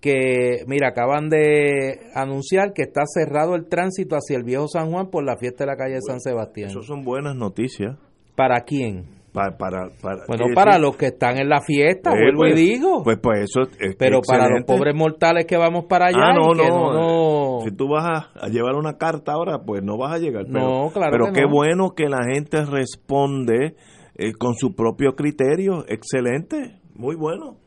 que, 0.00 0.64
mira, 0.66 0.88
acaban 0.88 1.28
de 1.28 2.00
anunciar 2.14 2.72
que 2.72 2.82
está 2.82 3.02
cerrado 3.06 3.54
el 3.54 3.68
tránsito 3.68 4.16
hacia 4.16 4.36
el 4.36 4.44
viejo 4.44 4.66
San 4.68 4.90
Juan 4.90 5.10
por 5.10 5.24
la 5.24 5.36
fiesta 5.36 5.64
de 5.64 5.70
la 5.70 5.76
calle 5.76 5.98
San 6.00 6.20
Sebastián. 6.20 6.70
Eso 6.70 6.82
son 6.82 7.02
buenas 7.04 7.36
noticias. 7.36 7.96
¿Para 8.34 8.60
quién? 8.62 9.20
Para, 9.32 9.56
para, 9.56 9.90
para, 10.02 10.24
bueno, 10.26 10.46
para 10.56 10.76
los 10.78 10.96
que 10.96 11.06
están 11.06 11.38
en 11.38 11.48
la 11.48 11.60
fiesta, 11.60 12.10
Eh, 12.10 12.32
vuelvo 12.32 12.46
y 12.46 12.50
pues, 12.50 12.56
digo. 12.56 13.02
Pues, 13.04 13.18
pues 13.22 13.40
eso 13.42 13.60
es 13.78 13.94
pero 13.96 14.20
para 14.26 14.48
los 14.48 14.64
pobres 14.64 14.92
mortales 14.94 15.44
que 15.46 15.56
vamos 15.56 15.84
para 15.84 16.06
allá, 16.06 16.18
Ah, 16.30 16.34
no, 16.34 16.52
y 16.52 16.56
que 16.58 16.68
no, 16.68 16.92
no, 16.92 17.58
no- 17.58 17.60
Si 17.64 17.70
tú 17.76 17.86
vas 17.88 18.04
a, 18.06 18.44
a 18.44 18.48
llevar 18.48 18.74
una 18.74 18.96
carta 18.98 19.32
ahora, 19.32 19.60
pues 19.64 19.82
no 19.84 19.96
vas 19.98 20.14
a 20.14 20.18
llegar. 20.18 20.46
Pero, 20.50 20.58
No, 20.86 20.90
claro 20.92 21.12
Pero 21.12 21.26
que 21.26 21.32
qué 21.32 21.42
no. 21.42 21.50
bueno 21.50 21.90
que 21.94 22.08
la 22.08 22.24
gente 22.24 22.64
responde 22.64 23.76
eh, 24.16 24.32
con 24.32 24.54
su 24.54 24.74
propio 24.74 25.12
criterio. 25.14 25.84
Excelente, 25.86 26.80
muy 26.96 27.14
bueno. 27.14 27.58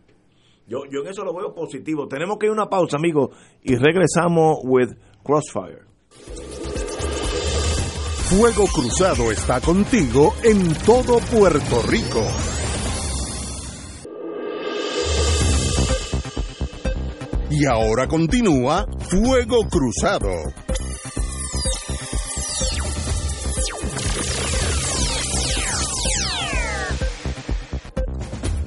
Yo, 0.67 0.85
yo 0.89 1.01
en 1.01 1.07
eso 1.07 1.23
lo 1.23 1.33
veo 1.33 1.53
positivo. 1.53 2.07
Tenemos 2.07 2.37
que 2.37 2.45
ir 2.45 2.51
a 2.51 2.53
una 2.53 2.69
pausa, 2.69 2.97
amigos, 2.97 3.35
y 3.61 3.75
regresamos 3.75 4.59
with 4.63 4.89
Crossfire. 5.23 5.83
Fuego 8.29 8.65
Cruzado 8.73 9.31
está 9.31 9.61
contigo 9.61 10.33
en 10.43 10.73
todo 10.85 11.19
Puerto 11.19 11.81
Rico. 11.87 12.23
Y 17.51 17.65
ahora 17.65 18.07
continúa 18.07 18.87
Fuego 19.01 19.67
Cruzado. 19.69 20.29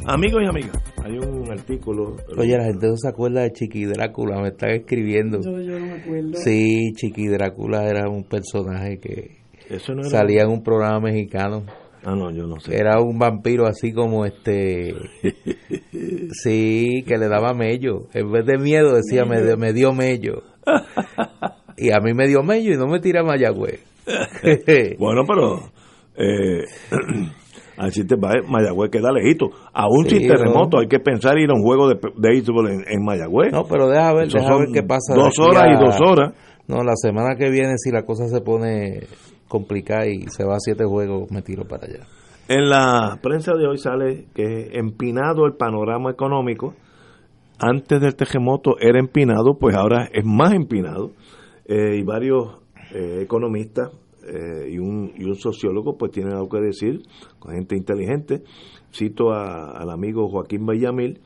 Amigos 0.06 0.42
y 0.44 0.46
amigas, 0.46 0.85
hay 1.06 1.18
un 1.18 1.50
artículo. 1.50 2.16
Oye, 2.36 2.56
la 2.58 2.64
gente 2.64 2.86
no 2.88 2.96
se 2.96 3.08
acuerda 3.08 3.42
de 3.42 3.52
Chiqui 3.52 3.84
Drácula, 3.84 4.40
me 4.40 4.48
están 4.48 4.70
escribiendo. 4.70 5.40
Yo, 5.40 5.60
yo 5.60 5.78
no 5.78 5.86
me 5.86 5.92
acuerdo. 6.02 6.34
Sí, 6.34 6.92
Chiqui 6.94 7.28
Drácula 7.28 7.84
era 7.88 8.08
un 8.08 8.24
personaje 8.24 8.98
que 8.98 9.36
Eso 9.68 9.94
no 9.94 10.00
era- 10.02 10.10
salía 10.10 10.42
en 10.42 10.50
un 10.50 10.62
programa 10.62 11.00
mexicano. 11.00 11.64
Ah, 12.04 12.14
no, 12.14 12.30
yo 12.30 12.46
no 12.46 12.60
sé. 12.60 12.76
Era 12.76 13.00
un 13.00 13.18
vampiro 13.18 13.66
así 13.66 13.92
como 13.92 14.24
este. 14.26 14.94
Sí, 16.42 17.02
que 17.06 17.16
le 17.18 17.28
daba 17.28 17.54
mello. 17.54 18.08
En 18.12 18.30
vez 18.30 18.44
de 18.46 18.58
miedo 18.58 18.94
decía, 18.94 19.24
me, 19.24 19.40
dio- 19.42 19.56
me 19.56 19.72
dio 19.72 19.92
mello. 19.92 20.42
Y 21.78 21.90
a 21.90 22.00
mí 22.00 22.14
me 22.14 22.26
dio 22.26 22.42
mello 22.42 22.72
y 22.72 22.78
no 22.78 22.86
me 22.86 23.00
tira 23.00 23.22
Mayagüez. 23.22 23.80
Bueno, 24.98 25.24
pero 25.26 25.60
eh, 26.16 26.64
así 27.78 28.04
te 28.06 28.16
va, 28.16 28.32
Mayagüez 28.48 28.90
queda 28.90 29.12
lejito. 29.12 29.50
Aún 29.72 30.04
Sí, 30.08 30.16
sin 30.18 30.28
terremoto 30.28 30.76
¿no? 30.76 30.80
hay 30.82 30.88
que 30.88 30.98
pensar 31.00 31.38
ir 31.38 31.50
a 31.50 31.54
un 31.54 31.62
juego 31.62 31.88
de, 31.88 31.94
de 31.94 32.10
béisbol 32.30 32.68
en, 32.70 32.80
en 32.88 33.04
Mayagüez. 33.04 33.52
No, 33.52 33.64
pero 33.64 33.88
deja 33.88 34.12
ver, 34.14 34.28
Eso 34.28 34.38
deja 34.38 34.56
ver 34.58 34.68
qué 34.72 34.82
pasa. 34.82 35.14
Dos 35.14 35.38
horas 35.38 35.62
a- 35.64 35.68
y 35.72 35.76
dos 35.84 35.96
horas. 36.00 36.34
No, 36.68 36.82
la 36.82 36.94
semana 36.96 37.36
que 37.36 37.48
viene, 37.50 37.74
si 37.76 37.90
la 37.92 38.02
cosa 38.04 38.26
se 38.28 38.40
pone 38.40 39.00
complicada 39.48 40.06
y 40.08 40.22
se 40.28 40.44
va 40.44 40.54
a 40.56 40.60
siete 40.60 40.84
juegos, 40.84 41.30
me 41.30 41.42
tiro 41.42 41.64
para 41.64 41.86
allá. 41.86 42.04
En 42.48 42.68
la 42.68 43.18
prensa 43.22 43.54
de 43.54 43.66
hoy 43.66 43.78
sale 43.78 44.26
que 44.34 44.70
empinado 44.72 45.46
el 45.46 45.54
panorama 45.54 46.10
económico. 46.10 46.74
Antes 47.58 48.00
del 48.00 48.14
terremoto 48.16 48.76
era 48.80 48.98
empinado, 48.98 49.56
pues 49.58 49.74
ahora 49.76 50.08
es 50.12 50.24
más 50.24 50.52
empinado. 50.52 51.12
Eh, 51.66 51.96
y 51.98 52.02
varios 52.04 52.58
eh, 52.94 53.20
economistas 53.22 53.90
eh, 54.28 54.70
y, 54.70 54.78
un, 54.78 55.12
y 55.16 55.24
un 55.24 55.36
sociólogo 55.36 55.96
pues 55.96 56.12
tienen 56.12 56.34
algo 56.34 56.48
que 56.48 56.60
decir, 56.60 57.02
con 57.38 57.54
gente 57.54 57.76
inteligente. 57.76 58.42
Cito 58.92 59.32
al 59.32 59.90
amigo 59.90 60.28
Joaquín 60.28 60.66
Villamil, 60.66 61.20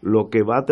lo 0.00 0.28
que 0.30 0.42
va 0.42 0.58
a, 0.58 0.66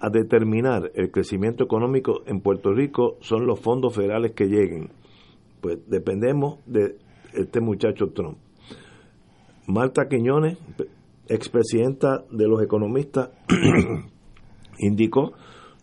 a 0.00 0.10
determinar 0.10 0.90
el 0.94 1.10
crecimiento 1.10 1.64
económico 1.64 2.22
en 2.26 2.40
Puerto 2.40 2.72
Rico 2.72 3.16
son 3.20 3.46
los 3.46 3.60
fondos 3.60 3.94
federales 3.94 4.32
que 4.32 4.46
lleguen. 4.46 4.90
Pues 5.60 5.78
dependemos 5.86 6.58
de 6.66 6.96
este 7.34 7.60
muchacho 7.60 8.08
Trump. 8.08 8.38
Marta 9.66 10.08
Quiñones, 10.08 10.58
expresidenta 11.28 12.24
de 12.30 12.48
los 12.48 12.62
economistas, 12.62 13.30
indicó, 14.78 15.32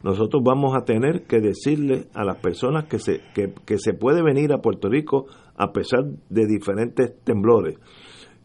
nosotros 0.03 0.41
vamos 0.45 0.75
a 0.75 0.85
tener 0.85 1.23
que 1.23 1.41
decirle 1.41 2.05
a 2.13 2.23
las 2.23 2.37
personas 2.37 2.85
que 2.85 2.99
se, 2.99 3.21
que, 3.33 3.77
se 3.77 3.93
puede 3.93 4.23
venir 4.23 4.53
a 4.53 4.61
Puerto 4.61 4.89
Rico 4.89 5.25
a 5.57 5.71
pesar 5.73 6.05
de 6.29 6.47
diferentes 6.47 7.21
temblores, 7.23 7.77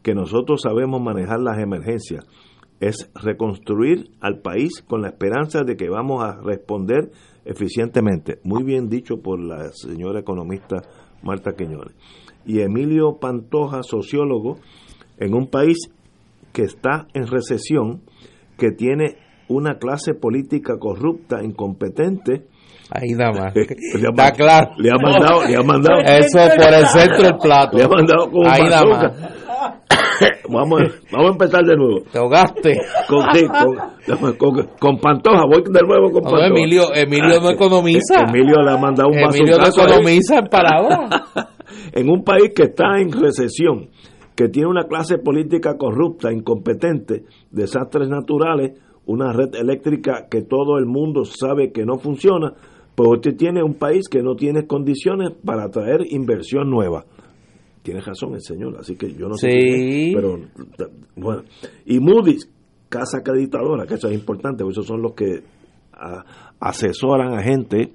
que 0.03 0.15
nosotros 0.15 0.63
sabemos 0.63 1.01
manejar 1.01 1.41
las 1.41 1.59
emergencias, 1.59 2.27
es 2.81 3.11
reconstruir 3.15 4.11
al 4.21 4.41
país 4.41 4.83
con 4.87 5.03
la 5.03 5.09
esperanza 5.09 5.63
de 5.63 5.77
que 5.77 5.89
vamos 5.89 6.25
a 6.25 6.41
responder 6.43 7.13
eficientemente. 7.45 8.41
Muy 8.43 8.65
bien 8.65 8.89
dicho 8.89 9.21
por 9.23 9.39
la 9.41 9.71
señora 9.73 10.21
economista 10.21 10.83
Marta 11.23 11.53
Quiñones. 11.55 11.95
Y 12.45 12.61
Emilio 12.61 13.19
Pantoja, 13.21 13.83
sociólogo, 13.83 14.59
en 15.19 15.35
un 15.35 15.49
país 15.49 15.79
que 16.53 16.63
está 16.63 17.07
en 17.15 17.27
recesión, 17.27 18.03
que 18.59 18.71
tiene 18.73 19.17
una 19.49 19.79
clase 19.79 20.15
política 20.15 20.75
corrupta, 20.79 21.43
incompetente, 21.43 22.47
Ahí 22.91 23.13
nada 23.17 23.33
más. 23.33 23.55
le 23.57 23.63
ha, 24.07 24.11
Está 24.11 24.33
claro. 24.33 24.71
le 24.77 24.91
ha 24.91 24.97
mandado, 25.03 25.45
le 25.49 25.57
ha 25.57 25.63
mandado, 25.63 26.01
Eso 26.07 26.39
por 26.57 26.73
el 26.75 26.87
centro 26.87 27.23
del 27.23 27.39
plato. 27.43 27.79
le 27.79 27.85
ha 27.85 27.89
mandado 27.89 28.31
con 28.31 28.47
Ahí 28.47 28.63
nada 28.63 28.85
más. 28.85 29.13
vamos, 30.49 30.81
a- 30.83 30.93
vamos 31.13 31.29
a 31.29 31.33
empezar 31.33 31.65
de 31.65 31.77
nuevo. 31.77 32.03
Te 32.13 32.19
ahogaste. 32.19 32.77
Con, 33.09 33.25
con, 34.19 34.37
con- 34.37 34.69
con 34.79 34.99
Pantoja, 34.99 35.45
voy 35.47 35.63
de 35.65 35.81
nuevo 35.81 36.11
con 36.13 36.23
No, 36.25 36.31
Pantoja. 36.31 36.47
Emilio, 36.47 36.95
Emilio 36.95 37.41
no 37.41 37.51
economiza. 37.51 38.25
Emilio 38.29 38.61
le 38.63 38.71
ha 38.73 38.77
mandado 38.77 39.09
un 39.09 39.19
Emilio 39.19 39.57
no 39.59 39.67
economiza 39.67 40.39
en 40.39 40.47
palabras. 40.47 41.11
en 41.93 42.09
un 42.11 42.23
país 42.23 42.53
que 42.55 42.65
está 42.65 42.99
en 43.01 43.11
recesión, 43.13 43.89
que 44.37 44.49
tiene 44.49 44.69
una 44.69 44.85
clase 44.85 45.19
política 45.19 45.77
corrupta, 45.79 46.33
incompetente, 46.33 47.25
desastres 47.51 48.09
naturales, 48.09 48.79
una 49.07 49.33
red 49.33 49.55
eléctrica 49.55 50.29
que 50.31 50.43
todo 50.43 50.79
el 50.79 50.87
mundo 50.87 51.25
sabe 51.25 51.73
que 51.73 51.85
no 51.85 51.99
funciona, 51.99 52.55
pues 52.95 53.09
usted 53.11 53.37
tiene 53.37 53.63
un 53.63 53.75
país 53.75 54.09
que 54.09 54.23
no 54.23 54.35
tiene 54.37 54.67
condiciones 54.67 55.33
para 55.45 55.65
atraer 55.65 56.01
inversión 56.11 56.71
nueva. 56.71 57.05
Tiene 57.83 58.01
razón 58.01 58.35
el 58.35 58.41
señor, 58.43 58.77
así 58.79 58.97
que 58.97 59.13
yo 59.13 59.29
no 59.29 59.35
sé. 59.35 59.51
Sí. 59.51 59.59
qué 59.59 60.09
es, 60.11 60.15
pero 60.15 60.39
bueno. 61.17 61.43
Y 61.85 62.01
Moody's, 62.01 62.49
casa 62.89 63.19
acreditadora, 63.19 63.87
que 63.87 63.95
eso 63.95 64.09
es 64.09 64.15
importante, 64.15 64.63
porque 64.65 64.73
esos 64.81 64.87
son 64.87 65.03
los 65.03 65.13
que 65.13 65.43
a- 65.93 66.25
asesoran 66.61 67.35
a 67.35 67.43
gente 67.43 67.93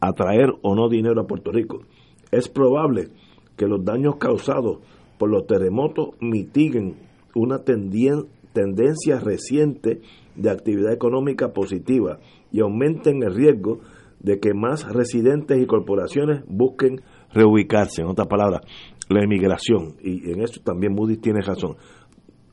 a 0.00 0.12
traer 0.12 0.52
o 0.62 0.74
no 0.74 0.88
dinero 0.88 1.20
a 1.20 1.26
Puerto 1.26 1.50
Rico. 1.52 1.82
Es 2.30 2.48
probable 2.48 3.08
que 3.56 3.66
los 3.66 3.84
daños 3.84 4.16
causados 4.16 4.78
por 5.18 5.30
los 5.30 5.46
terremotos 5.46 6.10
mitiguen 6.20 6.94
una 7.34 7.58
tendien- 7.64 8.26
tendencia 8.52 9.18
reciente 9.20 10.00
de 10.36 10.50
actividad 10.50 10.92
económica 10.92 11.52
positiva 11.52 12.18
y 12.52 12.60
aumenten 12.60 13.22
el 13.22 13.34
riesgo 13.34 13.80
de 14.20 14.38
que 14.40 14.54
más 14.54 14.90
residentes 14.92 15.60
y 15.60 15.66
corporaciones 15.66 16.42
busquen 16.48 17.00
reubicarse. 17.32 18.02
En 18.02 18.08
otras 18.08 18.28
palabras, 18.28 18.62
la 19.08 19.22
emigración. 19.22 19.94
Y 20.02 20.30
en 20.32 20.42
eso 20.42 20.60
también 20.62 20.94
Moody's 20.94 21.20
tiene 21.20 21.40
razón. 21.42 21.76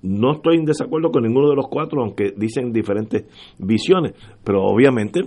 No 0.02 0.34
estoy 0.34 0.58
en 0.58 0.66
desacuerdo 0.66 1.12
con 1.12 1.24
ninguno 1.24 1.50
de 1.50 1.56
los 1.56 1.68
cuatro, 1.70 2.02
aunque 2.04 2.34
dicen 2.36 2.74
diferentes 2.74 3.26
visiones, 3.58 4.14
pero 4.44 4.62
obviamente 4.64 5.22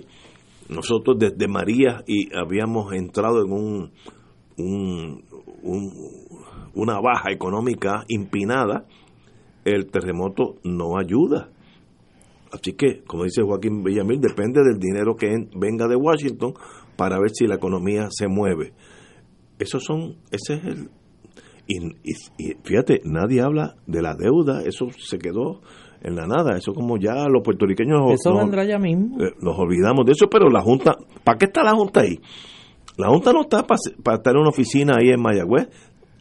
nosotros 0.69 1.17
desde 1.19 1.49
María 1.49 2.03
y 2.07 2.29
habíamos 2.37 2.93
entrado 2.93 3.43
en 3.45 3.53
un- 3.53 3.91
un- 4.59 5.23
una 6.75 7.01
baja 7.01 7.31
económica 7.33 8.05
impinada, 8.09 8.85
el 9.65 9.87
terremoto 9.91 10.57
no 10.65 10.99
ayuda. 10.99 11.49
Así 12.53 12.73
que, 12.75 13.03
como 13.05 13.25
dice 13.25 13.43
Joaquín 13.43 13.83
Villamil, 13.83 14.21
depende 14.21 14.63
del 14.63 14.79
dinero 14.79 15.17
que 15.17 15.33
en- 15.33 15.51
venga 15.59 15.89
de 15.89 15.97
Washington 15.97 16.55
para 16.97 17.19
ver 17.19 17.31
si 17.33 17.47
la 17.47 17.57
economía 17.57 18.09
se 18.11 18.29
mueve. 18.29 18.73
Esos 19.59 19.85
son, 19.85 20.17
ese 20.31 20.55
es 20.55 20.65
el... 20.65 20.91
Y, 21.67 21.79
y- 22.05 22.15
y 22.39 22.55
fíjate, 22.63 23.01
nadie 23.05 23.41
habla 23.43 23.77
de 23.87 24.01
la 24.03 24.15
deuda, 24.15 24.63
eso 24.63 24.87
se 24.97 25.19
quedó 25.19 25.63
en 26.03 26.15
la 26.15 26.27
nada, 26.27 26.57
eso 26.57 26.73
como 26.73 26.97
ya 26.99 27.27
los 27.29 27.43
puertorriqueños 27.43 28.13
Eso 28.13 28.31
nos- 28.31 28.41
vendrá 28.43 28.65
ya 28.65 28.79
mismo. 28.79 29.21
eh, 29.25 29.33
nos 29.41 29.59
olvidamos 29.59 30.07
de 30.07 30.13
eso, 30.13 30.29
pero 30.31 30.49
la 30.49 30.61
Junta, 30.63 30.97
¿para 31.25 31.39
qué 31.39 31.47
está 31.47 31.65
la 31.65 31.73
Junta 31.75 32.03
ahí? 32.03 32.21
La 32.97 33.09
Junta 33.09 33.33
no 33.33 33.41
está 33.43 33.65
para 33.67 34.17
estar 34.17 34.35
en 34.35 34.41
una 34.41 34.51
oficina 34.51 34.95
ahí 34.99 35.11
en 35.11 35.21
Mayagüez, 35.21 35.69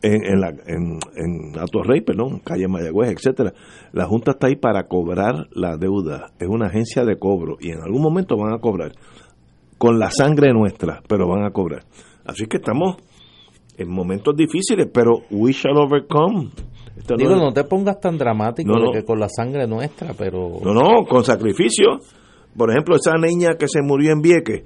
en, 0.01 0.25
en, 0.25 0.39
la, 0.39 0.49
en, 0.49 0.99
en 1.15 1.59
Atorrey, 1.59 2.01
perdón, 2.01 2.39
calle 2.39 2.67
Mayagüez, 2.67 3.11
etcétera. 3.11 3.53
La 3.91 4.05
Junta 4.05 4.31
está 4.31 4.47
ahí 4.47 4.55
para 4.55 4.87
cobrar 4.87 5.47
la 5.51 5.77
deuda, 5.77 6.31
es 6.39 6.47
una 6.47 6.67
agencia 6.67 7.03
de 7.05 7.17
cobro 7.17 7.57
y 7.59 7.71
en 7.71 7.81
algún 7.81 8.01
momento 8.01 8.37
van 8.37 8.53
a 8.53 8.59
cobrar 8.59 8.91
con 9.77 9.99
la 9.99 10.09
sangre 10.09 10.53
nuestra, 10.53 11.01
pero 11.07 11.27
van 11.27 11.43
a 11.43 11.51
cobrar. 11.51 11.83
Así 12.25 12.45
que 12.45 12.57
estamos 12.57 12.97
en 13.77 13.89
momentos 13.89 14.35
difíciles, 14.35 14.87
pero 14.93 15.23
we 15.31 15.51
shall 15.51 15.77
overcome. 15.77 16.49
Digo, 17.17 17.35
no, 17.35 17.51
te 17.51 17.65
pongas 17.65 17.99
tan 17.99 18.17
dramático 18.17 18.71
que 18.93 19.03
con 19.03 19.19
la 19.19 19.27
sangre 19.27 19.67
nuestra, 19.67 20.13
pero... 20.17 20.59
No, 20.63 20.73
no, 20.73 21.05
con 21.05 21.23
sacrificio. 21.23 21.99
Por 22.57 22.71
ejemplo, 22.71 22.95
esa 22.95 23.13
niña 23.17 23.55
que 23.59 23.67
se 23.67 23.81
murió 23.81 24.13
en 24.13 24.21
Vieques, 24.21 24.63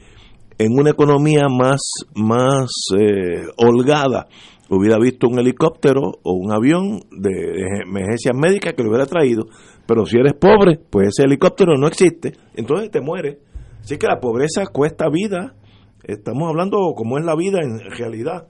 en 0.59 0.79
una 0.79 0.91
economía 0.91 1.47
más, 1.49 1.81
más 2.15 2.69
eh, 2.99 3.45
holgada, 3.57 4.27
hubiera 4.69 4.97
visto 4.99 5.27
un 5.27 5.39
helicóptero 5.39 6.19
o 6.23 6.33
un 6.33 6.51
avión 6.51 7.01
de 7.11 7.81
emergencias 7.83 8.35
médicas 8.35 8.73
que 8.73 8.83
lo 8.83 8.89
hubiera 8.89 9.05
traído. 9.05 9.47
Pero 9.85 10.05
si 10.05 10.17
eres 10.17 10.33
pobre, 10.33 10.79
pues 10.89 11.09
ese 11.09 11.23
helicóptero 11.23 11.75
no 11.77 11.87
existe, 11.87 12.33
entonces 12.55 12.91
te 12.91 13.01
mueres. 13.01 13.37
Así 13.81 13.97
que 13.97 14.07
la 14.07 14.19
pobreza 14.19 14.65
cuesta 14.67 15.09
vida. 15.09 15.55
Estamos 16.03 16.47
hablando 16.47 16.93
como 16.95 17.17
es 17.17 17.25
la 17.25 17.35
vida 17.35 17.59
en 17.61 17.79
realidad. 17.79 18.47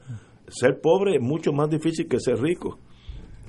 Ser 0.48 0.80
pobre 0.82 1.16
es 1.16 1.22
mucho 1.22 1.52
más 1.52 1.70
difícil 1.70 2.08
que 2.08 2.20
ser 2.20 2.40
rico. 2.40 2.80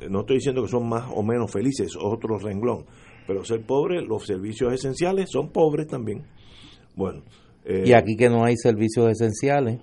No 0.08 0.20
estoy 0.20 0.36
diciendo 0.36 0.62
que 0.62 0.68
son 0.68 0.88
más 0.88 1.10
o 1.14 1.22
menos 1.22 1.50
felices, 1.50 1.94
otro 2.00 2.38
renglón. 2.38 2.86
Pero 3.26 3.44
ser 3.44 3.62
pobre, 3.62 4.02
los 4.02 4.24
servicios 4.24 4.72
esenciales 4.72 5.28
son 5.30 5.50
pobres 5.50 5.86
también. 5.86 6.24
Bueno. 6.96 7.22
Eh, 7.64 7.84
y 7.86 7.92
aquí 7.92 8.16
que 8.16 8.28
no 8.28 8.44
hay 8.44 8.56
servicios 8.56 9.10
esenciales. 9.10 9.80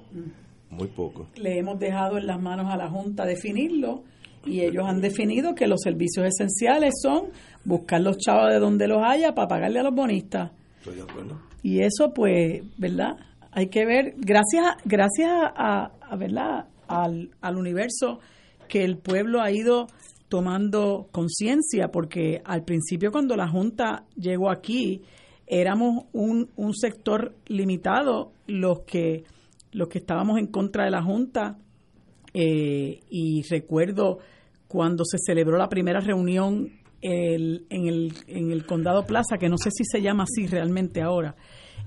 Muy 0.69 0.87
poco. 0.87 1.27
Le 1.35 1.57
hemos 1.57 1.79
dejado 1.79 2.17
en 2.17 2.27
las 2.27 2.41
manos 2.41 2.67
a 2.71 2.77
la 2.77 2.89
Junta 2.89 3.25
definirlo 3.25 4.03
y 4.45 4.61
ellos 4.61 4.85
han 4.85 5.01
definido 5.01 5.55
que 5.55 5.67
los 5.67 5.81
servicios 5.81 6.25
esenciales 6.25 6.93
son 7.01 7.27
buscar 7.65 8.01
los 8.01 8.17
chavos 8.17 8.51
de 8.51 8.59
donde 8.59 8.87
los 8.87 9.01
haya 9.03 9.33
para 9.33 9.47
pagarle 9.47 9.79
a 9.79 9.83
los 9.83 9.93
bonistas. 9.93 10.51
Estoy 10.79 10.95
de 10.95 11.01
acuerdo. 11.01 11.41
Y 11.63 11.81
eso, 11.81 12.13
pues, 12.13 12.63
¿verdad? 12.77 13.17
Hay 13.51 13.67
que 13.67 13.85
ver, 13.85 14.13
gracias, 14.17 14.75
gracias 14.85 15.29
a, 15.31 15.91
¿verdad? 16.17 16.67
Al, 16.87 17.31
al 17.41 17.57
universo 17.57 18.19
que 18.69 18.83
el 18.83 18.97
pueblo 18.97 19.41
ha 19.41 19.51
ido 19.51 19.87
tomando 20.29 21.07
conciencia, 21.11 21.89
porque 21.89 22.41
al 22.45 22.63
principio 22.63 23.11
cuando 23.11 23.35
la 23.35 23.47
Junta 23.47 24.03
llegó 24.15 24.49
aquí, 24.49 25.01
éramos 25.47 26.05
un, 26.13 26.49
un 26.55 26.73
sector 26.75 27.35
limitado 27.47 28.31
los 28.45 28.81
que 28.81 29.23
los 29.77 29.87
que 29.89 29.99
estábamos 29.99 30.39
en 30.39 30.47
contra 30.47 30.85
de 30.85 30.91
la 30.91 31.03
Junta, 31.03 31.57
eh, 32.33 32.99
y 33.09 33.43
recuerdo 33.49 34.19
cuando 34.67 35.05
se 35.05 35.17
celebró 35.19 35.57
la 35.57 35.69
primera 35.69 35.99
reunión 35.99 36.71
en, 36.99 37.61
el, 37.69 38.13
en 38.27 38.51
el 38.51 38.65
Condado 38.65 39.05
Plaza, 39.05 39.37
que 39.37 39.49
no 39.49 39.57
sé 39.57 39.69
si 39.71 39.83
se 39.85 40.01
llama 40.01 40.23
así 40.23 40.47
realmente 40.47 41.01
ahora, 41.01 41.35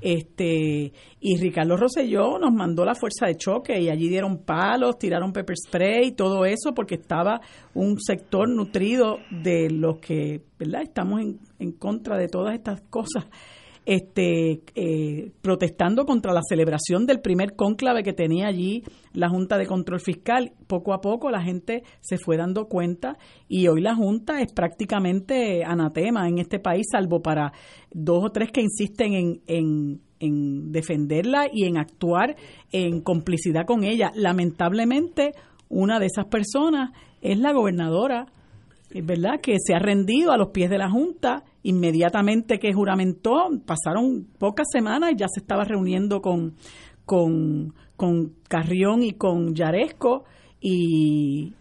este 0.01 0.93
y 1.21 1.37
Ricardo 1.39 1.77
Rosselló 1.77 2.39
nos 2.39 2.53
mandó 2.55 2.85
la 2.85 2.95
fuerza 2.95 3.27
de 3.27 3.37
choque 3.37 3.79
y 3.79 3.91
allí 3.91 4.09
dieron 4.09 4.39
palos, 4.45 4.99
tiraron 4.99 5.33
pepper 5.33 5.57
spray 5.57 6.09
y 6.09 6.13
todo 6.13 6.47
eso 6.47 6.73
porque 6.75 6.95
estaba 6.95 7.41
un 7.75 8.01
sector 8.01 8.49
nutrido 8.49 9.19
de 9.31 9.69
los 9.69 9.99
que, 9.99 10.43
¿verdad? 10.59 10.83
Estamos 10.83 11.21
en, 11.21 11.41
en 11.59 11.73
contra 11.73 12.17
de 12.17 12.29
todas 12.29 12.55
estas 12.55 12.81
cosas 12.83 13.27
este, 13.87 14.63
eh, 14.75 15.33
protestando 15.41 16.05
contra 16.05 16.33
la 16.33 16.43
celebración 16.49 17.07
del 17.07 17.21
primer 17.21 17.57
cónclave 17.57 18.03
que 18.03 18.13
tenía 18.13 18.47
allí 18.47 18.85
la 19.13 19.29
Junta 19.29 19.59
de 19.59 19.67
Control 19.67 20.01
Fiscal. 20.01 20.53
Poco 20.67 20.93
a 20.93 21.01
poco 21.01 21.31
la 21.31 21.43
gente 21.43 21.83
se 22.01 22.19
fue 22.19 22.37
dando 22.37 22.67
cuenta 22.67 23.17
y 23.49 23.69
hoy 23.69 23.81
la 23.81 23.95
Junta 23.95 24.41
es 24.41 24.53
prácticamente 24.53 25.65
anatema 25.65 26.29
en 26.29 26.39
este 26.39 26.59
país, 26.59 26.87
salvo 26.91 27.21
para 27.21 27.53
dos 27.91 28.25
o 28.25 28.31
tres 28.31 28.53
que 28.53 28.61
insisten 28.61 29.15
en, 29.15 29.41
en, 29.47 30.01
en 30.21 30.73
defenderla 30.73 31.49
y 31.53 31.65
en 31.65 31.79
actuar 31.79 32.37
en 32.73 33.01
complicidad 33.01 33.67
con 33.67 33.85
ella. 33.85 34.13
Lamentablemente, 34.15 35.33
una 35.69 35.99
de 35.99 36.07
esas 36.07 36.27
personas 36.27 36.91
es 37.23 37.39
la 37.39 37.53
gobernadora, 37.53 38.27
¿verdad?, 38.93 39.41
que 39.41 39.57
se 39.65 39.75
ha 39.75 39.79
rendido 39.79 40.33
a 40.33 40.37
los 40.37 40.49
pies 40.51 40.71
de 40.71 40.79
la 40.79 40.91
Junta 40.91 41.45
inmediatamente 41.63 42.59
que 42.59 42.73
juramentó, 42.73 43.49
pasaron 43.65 44.27
pocas 44.39 44.67
semanas 44.73 45.13
y 45.13 45.17
ya 45.17 45.27
se 45.29 45.41
estaba 45.41 45.65
reuniendo 45.65 46.21
con, 46.21 46.55
con, 47.05 47.75
Carrión 48.49 49.03
y 49.03 49.13
con 49.13 49.55
Yaresco 49.55 50.25
y, 50.61 51.53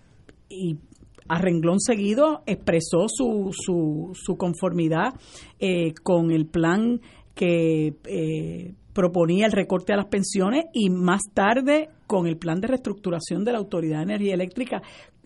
a 1.27 1.37
renglón 1.37 1.79
seguido 1.79 2.41
expresó 2.47 3.07
su, 3.07 3.51
su, 3.53 4.13
su 4.15 4.35
conformidad 4.35 5.13
eh, 5.59 5.93
con 6.01 6.31
el 6.31 6.47
plan 6.47 7.01
que 7.35 7.93
eh, 8.05 8.73
proponía 8.93 9.45
el 9.45 9.51
recorte 9.51 9.93
a 9.93 9.97
las 9.97 10.07
pensiones 10.07 10.65
y 10.73 10.89
más 10.89 11.21
tarde 11.33 11.89
con 12.07 12.25
el 12.25 12.37
plan 12.37 12.59
de 12.61 12.67
reestructuración 12.67 13.43
de 13.43 13.51
la 13.51 13.59
Autoridad 13.59 13.97
de 13.97 14.03
Energía 14.03 14.33
Eléctrica 14.33 14.81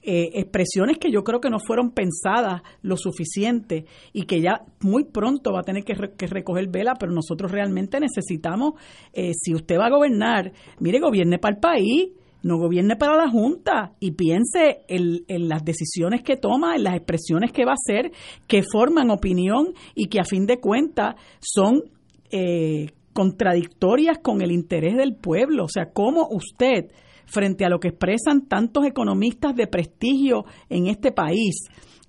eh, 0.06 0.32
expresiones 0.34 0.98
que 0.98 1.12
yo 1.12 1.24
creo 1.24 1.40
que 1.40 1.50
no 1.50 1.60
fueron 1.60 1.92
pensadas 1.92 2.62
lo 2.82 2.98
suficiente 2.98 3.86
y 4.12 4.24
que 4.24 4.42
ya 4.42 4.62
muy 4.82 5.06
pronto 5.06 5.54
va 5.54 5.62
a 5.62 5.64
tener 5.64 5.86
que, 5.86 5.94
recoger 6.28 6.68
vela, 6.70 6.96
pero 7.00 7.14
nosotros 7.14 7.52
realmente 7.52 8.00
necesitamos, 8.02 8.74
eh, 9.14 9.32
si 9.34 9.54
usted 9.56 9.78
va 9.78 9.86
a 9.86 9.92
gobernar, 9.92 10.52
mire, 10.80 11.00
gobierne 11.00 11.40
para 11.40 11.56
el 11.56 11.62
país, 11.62 12.10
no 12.42 12.58
gobierne 12.58 12.98
para 12.98 13.16
la 13.16 13.30
Junta 13.30 13.94
y 14.02 14.12
piense 14.12 14.82
en, 14.90 15.48
las 15.48 15.64
decisiones 15.64 16.22
que 16.22 16.36
toma, 16.36 16.76
en 16.76 16.84
las 16.84 16.96
expresiones 16.96 17.54
que 17.54 17.64
va 17.64 17.72
a 17.72 17.76
hacer, 17.76 18.12
que 18.46 18.62
forman 18.62 19.10
opinión 19.10 19.74
y 19.96 20.08
que 20.08 20.20
a 20.20 20.26
fin 20.26 20.46
de 20.46 20.60
cuentas 20.60 21.16
son... 21.40 21.82
Eh, 22.30 22.88
contradictorias 23.14 24.18
con 24.18 24.42
el 24.42 24.52
interés 24.52 24.98
del 24.98 25.16
pueblo. 25.16 25.66
O 25.66 25.70
sea, 25.70 25.92
cómo 25.94 26.28
usted 26.32 26.92
frente 27.34 27.66
a 27.66 27.70
lo 27.70 27.80
que 27.80 27.90
expresan 27.90 28.48
tantos 28.48 28.86
economistas 28.86 29.56
de 29.56 29.68
prestigio 29.68 30.46
en 30.70 30.88
este 30.88 31.12
país, 31.12 31.56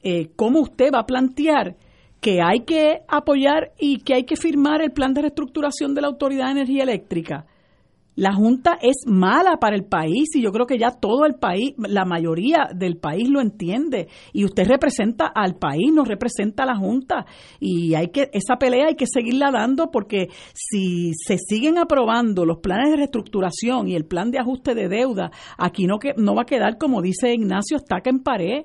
eh, 0.03 0.31
¿cómo 0.37 0.61
usted 0.61 0.93
va 0.93 1.01
a 1.01 1.07
plantear 1.07 1.77
que 2.21 2.43
hay 2.43 2.61
que 2.61 3.01
apoyar 3.09 3.73
y 3.79 3.99
que 3.99 4.15
hay 4.15 4.25
que 4.25 4.37
firmar 4.37 4.83
el 4.83 4.93
plan 4.93 5.15
de 5.15 5.23
reestructuración 5.23 5.95
de 5.95 6.03
la 6.03 6.09
Autoridad 6.09 6.47
de 6.47 6.53
Energía 6.53 6.83
Eléctrica? 6.83 7.47
La 8.17 8.33
Junta 8.33 8.79
es 8.81 9.07
mala 9.07 9.57
para 9.61 9.75
el 9.75 9.85
país 9.85 10.35
y 10.35 10.43
yo 10.43 10.53
creo 10.53 10.67
que 10.67 10.79
ya 10.79 10.93
todo 10.93 11.27
el 11.27 11.35
país, 11.35 11.75
la 11.79 12.05
mayoría 12.05 12.69
del 12.75 12.97
país 12.97 13.29
lo 13.29 13.41
entiende. 13.41 14.09
Y 14.33 14.45
usted 14.45 14.67
representa 14.69 15.27
al 15.27 15.57
país, 15.57 15.93
no 15.93 16.05
representa 16.05 16.63
a 16.63 16.67
la 16.67 16.77
Junta. 16.77 17.27
Y 17.59 17.95
hay 17.95 18.09
que, 18.09 18.31
esa 18.33 18.57
pelea 18.57 18.87
hay 18.87 18.95
que 18.95 19.07
seguirla 19.07 19.51
dando 19.51 19.91
porque 19.91 20.29
si 20.55 21.13
se 21.15 21.39
siguen 21.39 21.79
aprobando 21.79 22.45
los 22.45 22.59
planes 22.59 22.91
de 22.91 22.97
reestructuración 22.99 23.89
y 23.89 23.97
el 23.97 24.05
plan 24.05 24.31
de 24.31 24.39
ajuste 24.39 24.75
de 24.75 24.89
deuda, 24.89 25.31
aquí 25.59 25.87
no, 25.87 25.99
que, 25.99 26.15
no 26.17 26.35
va 26.35 26.43
a 26.43 26.47
quedar, 26.47 26.79
como 26.79 27.03
dice 27.03 27.33
Ignacio, 27.35 27.77
estaca 27.77 28.11
en 28.11 28.21
pared. 28.21 28.65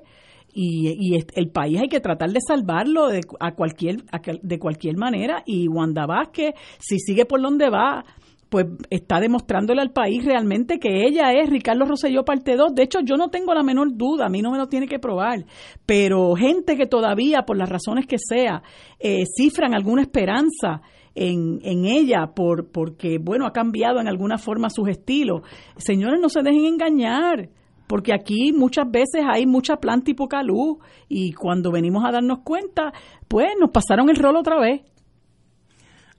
Y, 0.52 0.96
y, 0.98 1.24
el 1.36 1.50
país 1.50 1.80
hay 1.80 1.88
que 1.88 2.00
tratar 2.00 2.30
de 2.30 2.40
salvarlo 2.40 3.06
de, 3.06 3.20
a 3.38 3.54
cualquier, 3.54 3.98
de 4.42 4.58
cualquier 4.58 4.96
manera. 4.96 5.44
Y 5.46 5.68
Wanda 5.68 6.06
Vázquez, 6.06 6.54
si 6.80 6.98
sigue 6.98 7.24
por 7.24 7.40
donde 7.40 7.70
va, 7.70 8.04
pues 8.50 8.66
está 8.90 9.20
demostrándole 9.20 9.80
al 9.80 9.92
país 9.92 10.24
realmente 10.24 10.80
que 10.80 11.06
ella 11.06 11.32
es 11.32 11.48
Ricardo 11.48 11.86
Rosselló 11.86 12.24
parte 12.24 12.56
2. 12.56 12.74
De 12.74 12.82
hecho, 12.82 12.98
yo 13.00 13.16
no 13.16 13.30
tengo 13.30 13.54
la 13.54 13.62
menor 13.62 13.96
duda, 13.96 14.26
a 14.26 14.28
mí 14.28 14.42
no 14.42 14.50
me 14.50 14.58
lo 14.58 14.66
tiene 14.66 14.88
que 14.88 14.98
probar, 14.98 15.46
pero 15.86 16.34
gente 16.34 16.76
que 16.76 16.86
todavía, 16.86 17.42
por 17.42 17.56
las 17.56 17.68
razones 17.68 18.06
que 18.06 18.18
sea, 18.18 18.62
eh, 18.98 19.22
cifran 19.36 19.72
alguna 19.72 20.02
esperanza 20.02 20.82
en, 21.14 21.60
en 21.62 21.84
ella 21.86 22.32
por, 22.34 22.70
porque, 22.70 23.18
bueno, 23.18 23.46
ha 23.46 23.52
cambiado 23.52 24.00
en 24.00 24.08
alguna 24.08 24.36
forma 24.36 24.68
sus 24.68 24.88
estilos. 24.88 25.42
Señores, 25.76 26.20
no 26.20 26.28
se 26.28 26.42
dejen 26.42 26.64
engañar 26.64 27.50
porque 27.86 28.12
aquí 28.12 28.52
muchas 28.52 28.88
veces 28.90 29.22
hay 29.28 29.46
mucha 29.46 29.76
planta 29.76 30.10
y 30.10 30.14
poca 30.14 30.42
luz 30.42 30.78
y 31.08 31.32
cuando 31.32 31.70
venimos 31.70 32.04
a 32.04 32.12
darnos 32.12 32.40
cuenta, 32.44 32.92
pues 33.28 33.48
nos 33.60 33.70
pasaron 33.70 34.10
el 34.10 34.16
rol 34.16 34.36
otra 34.36 34.60
vez. 34.60 34.82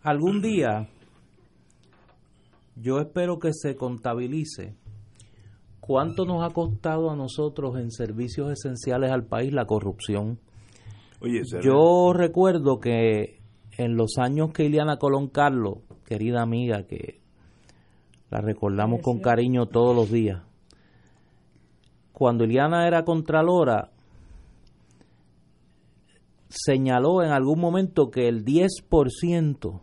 Algún 0.02 0.42
día 0.42 0.90
yo 2.76 3.00
espero 3.00 3.40
que 3.40 3.52
se 3.54 3.76
contabilice 3.76 4.76
cuánto 5.80 6.26
nos 6.26 6.44
ha 6.44 6.54
costado 6.54 7.10
a 7.10 7.16
nosotros 7.16 7.78
en 7.78 7.92
servicios 7.92 8.52
esenciales 8.52 9.12
al 9.12 9.26
país 9.26 9.52
la 9.52 9.66
corrupción. 9.66 10.40
yo 11.62 12.14
recuerdo 12.14 12.80
que 12.80 13.42
en 13.78 13.96
los 13.96 14.18
años 14.18 14.52
que 14.54 14.66
Ileana 14.66 14.98
Colón 14.98 15.28
Carlos, 15.28 15.80
querida 16.06 16.42
amiga, 16.42 16.84
que 16.84 17.20
la 18.30 18.40
recordamos 18.42 19.02
con 19.02 19.20
cariño 19.20 19.66
todos 19.66 19.96
los 19.96 20.12
días, 20.12 20.44
cuando 22.14 22.44
Ileana 22.44 22.88
era 22.88 23.04
contralora, 23.04 23.92
señaló 26.50 27.24
en 27.24 27.32
algún 27.32 27.60
momento 27.60 28.12
que 28.12 28.28
el 28.28 28.46
10% 28.46 29.82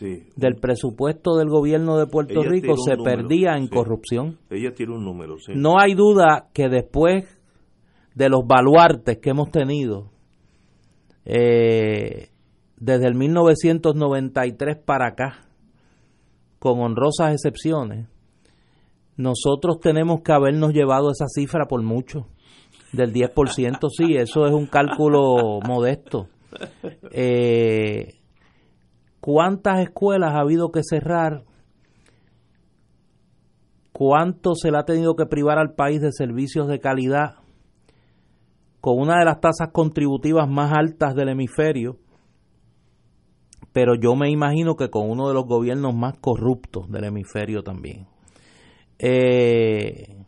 del 0.00 0.56
presupuesto 0.56 1.36
del 1.36 1.48
gobierno 1.48 1.96
de 1.96 2.06
Puerto 2.06 2.42
Rico 2.42 2.76
se 2.76 2.96
perdía 2.96 3.56
en 3.56 3.68
corrupción. 3.68 4.38
Ella 4.50 4.74
tiene 4.74 4.94
un 4.94 5.04
número, 5.04 5.38
sí. 5.38 5.52
No 5.54 5.78
hay 5.78 5.94
duda 5.94 6.48
que 6.52 6.68
después 6.68 7.24
de 8.14 8.28
los 8.28 8.46
baluartes 8.46 9.18
que 9.18 9.30
hemos 9.30 9.50
tenido 9.50 10.10
eh, 11.24 12.28
desde 12.78 13.06
el 13.06 13.14
1993 13.14 14.76
para 14.84 15.08
acá, 15.08 15.46
con 16.58 16.80
honrosas 16.80 17.32
excepciones, 17.32 18.08
nosotros 19.16 19.80
tenemos 19.80 20.20
que 20.22 20.32
habernos 20.32 20.72
llevado 20.72 21.10
esa 21.10 21.26
cifra 21.26 21.66
por 21.66 21.82
mucho, 21.82 22.26
del 22.92 23.12
10%, 23.12 23.88
sí, 23.90 24.16
eso 24.16 24.46
es 24.46 24.52
un 24.52 24.66
cálculo 24.66 25.60
modesto. 25.66 26.28
Eh, 27.10 28.15
¿Cuántas 29.26 29.80
escuelas 29.80 30.34
ha 30.34 30.38
habido 30.38 30.70
que 30.70 30.82
cerrar? 30.84 31.42
¿Cuánto 33.90 34.54
se 34.54 34.70
le 34.70 34.78
ha 34.78 34.84
tenido 34.84 35.16
que 35.16 35.26
privar 35.26 35.58
al 35.58 35.74
país 35.74 36.00
de 36.00 36.12
servicios 36.12 36.68
de 36.68 36.78
calidad 36.78 37.34
con 38.80 39.00
una 39.00 39.18
de 39.18 39.24
las 39.24 39.40
tasas 39.40 39.70
contributivas 39.72 40.48
más 40.48 40.72
altas 40.72 41.16
del 41.16 41.30
hemisferio? 41.30 41.96
Pero 43.72 43.96
yo 43.96 44.14
me 44.14 44.30
imagino 44.30 44.76
que 44.76 44.90
con 44.90 45.10
uno 45.10 45.26
de 45.26 45.34
los 45.34 45.44
gobiernos 45.44 45.92
más 45.92 46.16
corruptos 46.18 46.88
del 46.88 47.02
hemisferio 47.02 47.64
también. 47.64 48.06
Eh, 49.00 50.24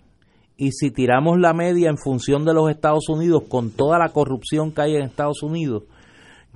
y 0.57 0.73
si 0.73 0.91
tiramos 0.91 1.39
la 1.39 1.55
media 1.55 1.89
en 1.89 1.99
función 1.99 2.45
de 2.45 2.53
los 2.53 2.69
Estados 2.69 3.09
Unidos, 3.09 3.45
con 3.49 3.71
toda 3.71 3.97
la 3.97 4.09
corrupción 4.09 4.73
que 4.73 4.81
hay 4.83 4.97
en 4.97 5.03
Estados 5.03 5.45
Unidos, 5.45 5.85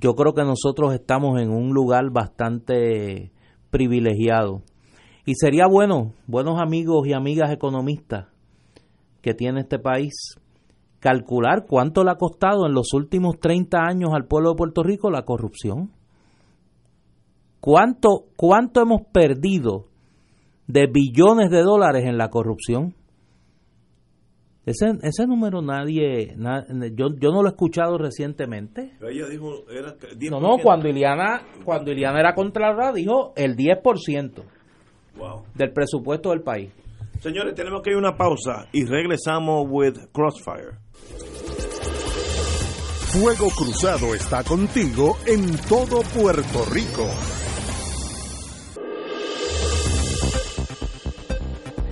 yo 0.03 0.15
creo 0.17 0.35
que 0.35 0.43
nosotros 0.43 0.93
estamos 0.95 1.41
en 1.41 1.51
un 1.51 1.73
lugar 1.73 2.11
bastante 2.11 3.31
privilegiado. 3.71 4.63
Y 5.25 5.35
sería 5.37 5.69
bueno, 5.69 6.13
buenos 6.27 6.61
amigos 6.61 7.07
y 7.07 7.13
amigas 7.13 7.53
economistas 7.53 8.27
que 9.21 9.33
tiene 9.33 9.61
este 9.61 9.79
país, 9.79 10.13
calcular 10.99 11.67
cuánto 11.69 12.03
le 12.03 12.11
ha 12.11 12.17
costado 12.17 12.67
en 12.67 12.75
los 12.75 12.93
últimos 12.95 13.39
30 13.39 13.79
años 13.79 14.11
al 14.13 14.27
pueblo 14.27 14.51
de 14.51 14.57
Puerto 14.57 14.83
Rico 14.83 15.09
la 15.09 15.25
corrupción. 15.25 15.93
¿Cuánto, 17.61 18.25
cuánto 18.35 18.83
hemos 18.83 19.03
perdido 19.13 19.87
de 20.67 20.89
billones 20.93 21.49
de 21.51 21.63
dólares 21.63 22.07
en 22.07 22.19
la 22.19 22.29
corrupción? 22.29 22.97
Ese, 24.65 24.93
ese 25.03 25.27
número 25.27 25.61
nadie, 25.61 26.37
yo, 26.95 27.09
yo 27.19 27.31
no 27.33 27.43
lo 27.43 27.49
he 27.49 27.51
escuchado 27.51 27.99
recientemente. 27.99 28.93
ella 29.01 29.27
dijo, 29.29 29.69
era 29.69 29.97
No, 30.31 30.41
no, 30.41 30.59
cuando 30.63 30.89
Iliana, 30.89 31.43
cuando 31.65 31.91
Iliana 31.91 32.21
era 32.21 32.35
Contralora 32.35 32.93
dijo 32.93 33.33
el 33.35 33.57
10% 33.57 34.45
wow. 35.17 35.45
del 35.55 35.73
presupuesto 35.73 36.31
del 36.31 36.43
país. 36.43 36.71
Señores, 37.19 37.55
tenemos 37.55 37.83
que 37.83 37.91
ir 37.91 37.97
a 37.97 37.99
una 37.99 38.17
pausa 38.17 38.69
y 38.73 38.85
regresamos 38.85 39.67
with 39.69 39.97
Crossfire. 40.13 40.79
Fuego 43.13 43.49
Cruzado 43.51 44.15
está 44.15 44.43
contigo 44.43 45.19
en 45.27 45.57
todo 45.69 46.03
Puerto 46.15 46.65
Rico. 46.73 47.07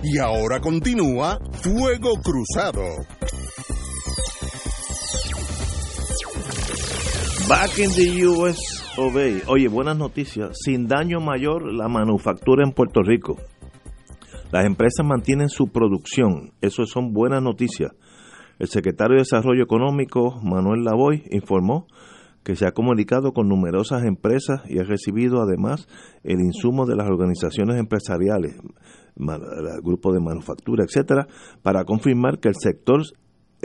Y 0.02 0.18
ahora 0.18 0.60
continúa 0.60 1.38
Fuego 1.62 2.14
Cruzado. 2.22 2.82
Back 7.46 7.78
in 7.78 7.90
the 7.94 8.26
US 8.26 8.58
of 8.96 9.14
Oye, 9.48 9.68
buenas 9.68 9.98
noticias. 9.98 10.56
Sin 10.64 10.86
daño 10.86 11.20
mayor, 11.20 11.70
la 11.74 11.88
manufactura 11.88 12.64
en 12.64 12.72
Puerto 12.72 13.02
Rico. 13.02 13.36
Las 14.50 14.64
empresas 14.64 15.04
mantienen 15.04 15.50
su 15.50 15.68
producción. 15.68 16.52
Eso 16.62 16.86
son 16.86 17.12
buenas 17.12 17.42
noticias. 17.42 17.92
El 18.58 18.68
secretario 18.68 19.16
de 19.16 19.20
Desarrollo 19.20 19.62
Económico, 19.62 20.40
Manuel 20.42 20.82
Lavoy, 20.82 21.24
informó 21.30 21.86
que 22.42 22.56
se 22.56 22.66
ha 22.66 22.72
comunicado 22.72 23.32
con 23.32 23.48
numerosas 23.48 24.04
empresas 24.04 24.62
y 24.66 24.78
ha 24.78 24.82
recibido 24.82 25.42
además 25.42 25.88
el 26.24 26.40
insumo 26.40 26.86
de 26.86 26.96
las 26.96 27.08
organizaciones 27.08 27.76
empresariales, 27.76 28.56
grupo 29.82 30.12
de 30.12 30.20
manufactura, 30.20 30.84
etcétera, 30.84 31.26
para 31.62 31.84
confirmar 31.84 32.38
que 32.38 32.48
el 32.48 32.54
sector 32.54 33.02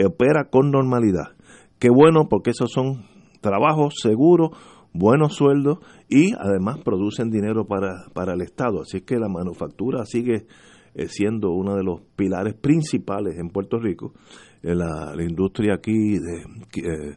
opera 0.04 0.48
con 0.50 0.70
normalidad. 0.70 1.36
Qué 1.78 1.88
bueno, 1.90 2.28
porque 2.28 2.50
esos 2.50 2.70
son 2.72 3.04
trabajos 3.40 3.94
seguros, 4.02 4.50
buenos 4.92 5.34
sueldos 5.34 5.78
y 6.08 6.32
además 6.38 6.78
producen 6.84 7.30
dinero 7.30 7.66
para, 7.66 8.06
para 8.14 8.34
el 8.34 8.40
Estado. 8.42 8.80
Así 8.82 9.02
que 9.02 9.18
la 9.18 9.28
manufactura 9.28 10.04
sigue 10.04 10.46
eh, 10.94 11.08
siendo 11.08 11.50
uno 11.50 11.76
de 11.76 11.84
los 11.84 12.00
pilares 12.16 12.54
principales 12.54 13.38
en 13.38 13.48
Puerto 13.48 13.78
Rico. 13.78 14.14
Eh, 14.62 14.74
la, 14.74 15.14
la, 15.14 15.22
industria 15.22 15.74
aquí 15.74 16.18
de, 16.18 16.42
eh, 16.82 17.16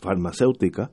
farmacéutica 0.00 0.90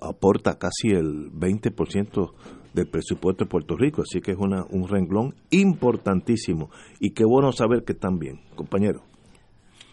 aporta 0.00 0.56
casi 0.58 0.88
el 0.90 1.30
20% 1.32 2.32
del 2.74 2.88
presupuesto 2.88 3.44
de 3.44 3.50
Puerto 3.50 3.76
Rico, 3.76 4.02
así 4.02 4.20
que 4.20 4.32
es 4.32 4.38
una, 4.38 4.64
un 4.70 4.88
renglón 4.88 5.34
importantísimo 5.50 6.70
y 7.00 7.10
qué 7.10 7.24
bueno 7.24 7.52
saber 7.52 7.84
que 7.84 7.92
están 7.92 8.18
bien, 8.18 8.40
compañero. 8.54 9.02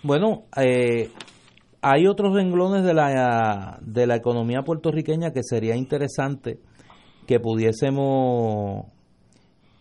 Bueno, 0.03 0.43
eh, 0.55 1.09
hay 1.81 2.07
otros 2.07 2.33
renglones 2.33 2.83
de 2.83 2.93
la, 2.93 3.79
de 3.81 4.07
la 4.07 4.15
economía 4.15 4.61
puertorriqueña 4.61 5.31
que 5.31 5.41
sería 5.43 5.75
interesante 5.75 6.59
que 7.25 7.39
pudiésemos 7.39 8.85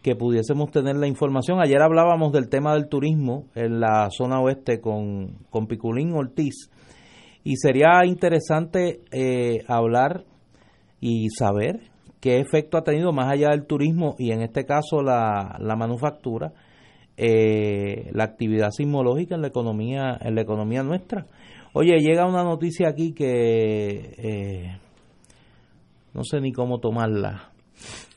que 0.03 0.15
pudiésemos 0.15 0.71
tener 0.71 0.95
la 0.95 1.09
información. 1.09 1.59
Ayer 1.61 1.83
hablábamos 1.83 2.31
del 2.33 2.49
tema 2.49 2.75
del 2.75 2.89
turismo 2.89 3.47
en 3.57 3.81
la 3.81 4.09
zona 4.11 4.41
oeste 4.41 4.81
con, 4.81 5.39
con 5.51 5.67
Piculín 5.67 6.13
Ortiz 6.13 6.71
y 7.43 7.57
sería 7.57 8.05
interesante 8.05 9.01
eh, 9.11 9.65
hablar 9.67 10.25
y 11.01 11.29
saber 11.31 11.91
qué 12.21 12.39
efecto 12.39 12.79
ha 12.79 12.85
tenido 12.85 13.13
más 13.13 13.33
allá 13.33 13.51
del 13.51 13.67
turismo 13.67 14.17
y 14.19 14.33
en 14.33 14.43
este 14.43 14.65
caso 14.65 15.03
la, 15.03 15.57
la 15.61 15.77
manufactura, 15.77 16.53
eh, 17.17 18.11
la 18.13 18.25
actividad 18.25 18.71
sismológica 18.71 19.35
en 19.35 19.43
la 19.43 19.49
economía, 19.49 20.19
en 20.21 20.35
la 20.35 20.43
economía 20.43 20.83
nuestra. 20.83 21.27
Oye, 21.73 21.99
llega 21.99 22.27
una 22.27 22.43
noticia 22.43 22.89
aquí 22.89 23.13
que 23.13 24.15
eh, 24.19 24.79
no 26.15 26.25
sé 26.25 26.41
ni 26.41 26.53
cómo 26.53 26.79
tomarla. 26.79 27.51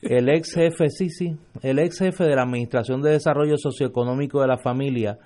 El 0.00 0.30
ex 0.30 0.54
jefe, 0.54 0.88
sí, 0.88 1.10
sí, 1.10 1.36
el 1.62 1.78
ex 1.78 1.98
jefe 1.98 2.24
de 2.24 2.34
la 2.34 2.42
Administración 2.42 3.02
de 3.02 3.10
Desarrollo 3.10 3.56
Socioeconómico 3.58 4.40
de 4.40 4.46
la 4.48 4.56
Familia, 4.56 5.18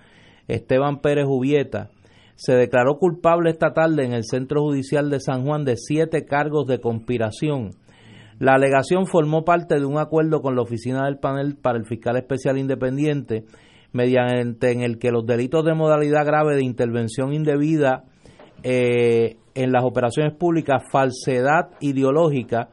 Esteban 0.49 1.01
Pérez 1.01 1.27
Ubieta, 1.29 1.91
se 2.35 2.55
declaró 2.55 2.99
culpable 2.99 3.51
esta 3.51 3.73
tarde 3.73 4.05
en 4.05 4.13
el 4.13 4.25
Centro 4.25 4.63
Judicial 4.63 5.09
de 5.09 5.21
San 5.21 5.45
Juan 5.45 5.65
de 5.65 5.77
siete 5.77 6.25
cargos 6.25 6.67
de 6.67 6.81
conspiración 6.81 7.71
la 8.39 8.55
alegación 8.55 9.07
formó 9.07 9.45
parte 9.45 9.79
de 9.79 9.87
un 9.87 9.99
acuerdo 9.99 10.41
con 10.41 10.57
la 10.57 10.63
oficina 10.63 11.05
del 11.05 11.19
panel 11.19 11.57
para 11.57 11.79
el 11.79 11.85
fiscal 11.85 12.17
especial 12.17 12.59
independiente, 12.59 13.45
mediante 13.93 14.73
en 14.73 14.83
el 14.83 14.99
que 14.99 15.13
los 15.13 15.25
delitos 15.25 15.65
de 15.65 15.75
modalidad 15.75 16.27
grave 16.27 16.57
de 16.57 16.65
intervención 16.65 17.33
indebida 17.33 18.05
eh, 18.63 19.37
en 19.55 19.71
las 19.71 19.85
operaciones 19.85 20.35
públicas, 20.35 20.83
falsedad 20.91 21.71
ideológica 21.81 22.71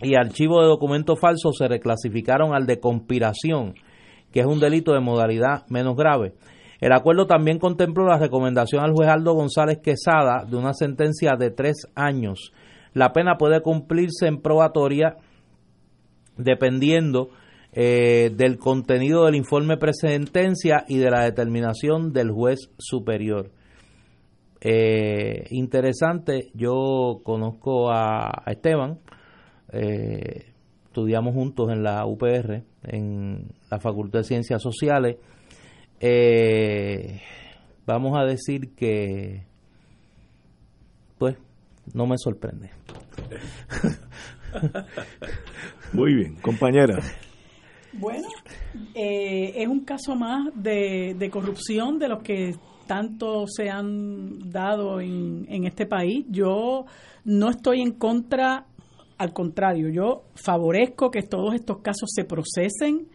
y 0.00 0.14
archivo 0.14 0.60
de 0.60 0.68
documentos 0.68 1.18
falsos 1.18 1.56
se 1.58 1.66
reclasificaron 1.66 2.54
al 2.54 2.66
de 2.66 2.78
conspiración, 2.78 3.74
que 4.32 4.40
es 4.40 4.46
un 4.46 4.60
delito 4.60 4.92
de 4.92 5.00
modalidad 5.00 5.66
menos 5.68 5.96
grave. 5.96 6.34
El 6.80 6.92
acuerdo 6.92 7.26
también 7.26 7.58
contempló 7.58 8.06
la 8.06 8.18
recomendación 8.18 8.84
al 8.84 8.92
juez 8.92 9.08
Aldo 9.08 9.34
González 9.34 9.78
Quesada 9.78 10.44
de 10.44 10.56
una 10.56 10.74
sentencia 10.74 11.32
de 11.38 11.50
tres 11.50 11.88
años 11.94 12.52
la 12.94 13.12
pena 13.12 13.36
puede 13.38 13.62
cumplirse 13.62 14.26
en 14.26 14.40
probatoria 14.40 15.16
dependiendo 16.36 17.30
eh, 17.72 18.30
del 18.36 18.58
contenido 18.58 19.24
del 19.24 19.34
informe 19.34 19.78
presentencia 19.78 20.84
y 20.88 20.98
de 20.98 21.10
la 21.10 21.24
determinación 21.24 22.12
del 22.12 22.30
juez 22.30 22.70
superior. 22.76 23.50
Eh, 24.60 25.46
interesante, 25.50 26.50
yo 26.54 27.20
conozco 27.24 27.90
a, 27.90 28.42
Esteban, 28.46 29.00
eh, 29.72 30.52
estudiamos 30.84 31.34
juntos 31.34 31.72
en 31.72 31.82
la 31.82 32.04
UPR, 32.06 32.62
en 32.84 33.52
la 33.70 33.80
Facultad 33.80 34.20
de 34.20 34.24
Ciencias 34.24 34.62
Sociales. 34.62 35.16
vamos 37.86 38.18
a 38.18 38.24
decir 38.24 38.74
que, 38.74 39.46
pues, 41.16 41.38
no 41.94 42.06
me 42.06 42.16
sorprende. 42.18 42.70
Muy 45.92 46.14
bien, 46.14 46.36
compañera. 46.36 46.98
Bueno, 47.92 48.28
eh, 48.94 49.52
es 49.56 49.68
un 49.68 49.80
caso 49.84 50.16
más 50.16 50.48
de, 50.54 51.28
corrupción 51.30 51.98
de 51.98 52.08
los 52.08 52.22
que 52.22 52.54
tanto 52.86 53.46
se 53.46 53.68
han 53.68 54.50
dado 54.50 55.00
en, 55.00 55.46
en 55.48 55.64
este 55.66 55.86
país. 55.86 56.24
Yo 56.30 56.86
no 57.24 57.50
estoy 57.50 57.82
en 57.82 57.92
contra, 57.92 58.64
al 59.18 59.32
contrario, 59.32 59.88
yo 59.90 60.24
favorezco 60.34 61.10
que 61.10 61.22
todos 61.22 61.54
estos 61.54 61.78
casos 61.78 62.10
se 62.14 62.24
procesen 62.24 63.08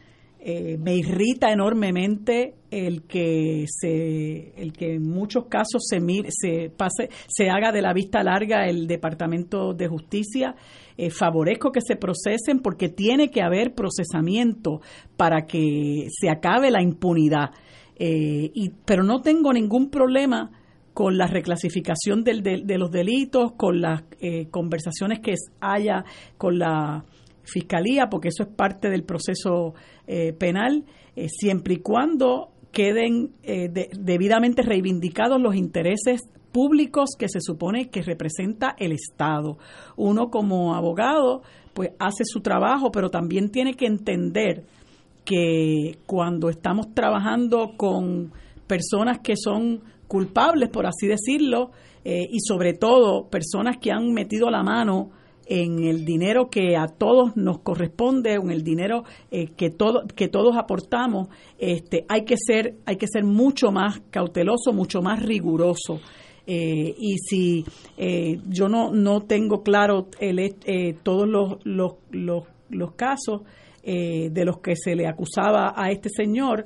eh, 0.49 0.77
me 0.77 0.95
irrita 0.95 1.51
enormemente 1.51 2.55
el 2.71 3.03
que 3.03 3.65
se 3.67 4.53
el 4.55 4.71
que 4.71 4.93
en 4.93 5.03
muchos 5.03 5.47
casos 5.47 5.85
se 5.85 5.99
mire, 5.99 6.29
se 6.31 6.69
pase 6.69 7.09
se 7.27 7.49
haga 7.49 7.73
de 7.73 7.81
la 7.81 7.91
vista 7.91 8.23
larga 8.23 8.65
el 8.65 8.87
Departamento 8.87 9.73
de 9.73 9.89
Justicia. 9.89 10.55
Eh, 10.97 11.09
favorezco 11.09 11.73
que 11.73 11.81
se 11.81 11.97
procesen 11.97 12.61
porque 12.61 12.87
tiene 12.87 13.29
que 13.29 13.41
haber 13.41 13.75
procesamiento 13.75 14.79
para 15.17 15.45
que 15.47 16.07
se 16.17 16.29
acabe 16.29 16.71
la 16.71 16.81
impunidad. 16.81 17.49
Eh, 17.97 18.49
y 18.53 18.71
pero 18.85 19.03
no 19.03 19.19
tengo 19.19 19.51
ningún 19.51 19.89
problema 19.89 20.49
con 20.93 21.17
la 21.17 21.27
reclasificación 21.27 22.23
del, 22.23 22.41
de, 22.41 22.77
los 22.77 22.89
delitos, 22.89 23.51
con 23.57 23.81
las 23.81 24.03
conversaciones 24.49 25.19
que 25.19 25.35
haya 25.59 26.05
con 26.37 26.57
la 26.57 27.03
fiscalía, 27.47 28.07
porque 28.09 28.29
eso 28.29 28.43
es 28.43 28.49
parte 28.49 28.89
del 28.89 29.03
proceso 29.03 29.73
eh, 30.05 30.33
penal, 30.33 30.85
eh, 31.15 31.27
siempre 31.29 31.75
y 31.75 31.77
cuando 31.77 32.49
queden 32.71 33.31
eh, 33.43 33.69
debidamente 33.97 34.61
reivindicados 34.61 35.41
los 35.41 35.55
intereses 35.55 36.21
públicos 36.51 37.11
que 37.17 37.29
se 37.29 37.39
supone 37.41 37.89
que 37.89 38.01
representa 38.01 38.75
el 38.77 38.91
Estado. 38.91 39.57
Uno 39.95 40.29
como 40.29 40.75
abogado, 40.75 41.41
pues 41.73 41.91
hace 41.99 42.23
su 42.25 42.41
trabajo, 42.41 42.91
pero 42.91 43.09
también 43.09 43.49
tiene 43.49 43.73
que 43.73 43.87
entender 43.87 44.65
que 45.25 45.97
cuando 46.05 46.49
estamos 46.49 46.93
trabajando 46.93 47.73
con 47.77 48.31
personas 48.67 49.19
que 49.19 49.35
son 49.35 49.81
culpables, 50.07 50.69
por 50.69 50.85
así 50.85 51.07
decirlo, 51.07 51.71
y 52.05 52.39
sobre 52.39 52.73
todo 52.73 53.27
personas 53.27 53.75
que 53.81 53.91
han 53.91 54.13
metido 54.13 54.49
la 54.49 54.63
mano 54.63 55.09
en 55.49 55.83
el 55.83 56.05
dinero 56.05 56.49
que 56.49 56.75
a 56.75 56.87
todos 56.87 57.35
nos 57.37 57.59
corresponde, 57.59 58.33
en 58.33 58.51
el 58.51 58.63
dinero 58.63 59.03
eh, 59.31 59.47
que, 59.55 59.69
todo, 59.69 60.05
que 60.15 60.27
todos 60.27 60.55
aportamos, 60.57 61.29
este, 61.57 62.05
hay, 62.09 62.25
que 62.25 62.35
ser, 62.37 62.75
hay 62.85 62.97
que 62.97 63.07
ser 63.07 63.23
mucho 63.23 63.71
más 63.71 64.01
cauteloso, 64.11 64.73
mucho 64.73 65.01
más 65.01 65.23
riguroso. 65.23 65.99
Eh, 66.45 66.95
y 66.97 67.17
si 67.17 67.65
eh, 67.97 68.39
yo 68.47 68.69
no, 68.69 68.91
no 68.91 69.21
tengo 69.21 69.63
claro 69.63 70.07
el, 70.19 70.55
todos 71.03 71.27
los, 71.27 71.57
los, 71.65 71.93
los, 72.11 72.43
los 72.69 72.91
casos 72.93 73.41
de 73.83 74.43
los 74.43 74.59
que 74.59 74.75
se 74.75 74.97
le 74.97 75.07
acusaba 75.07 75.73
a 75.73 75.91
este 75.91 76.09
señor, 76.09 76.65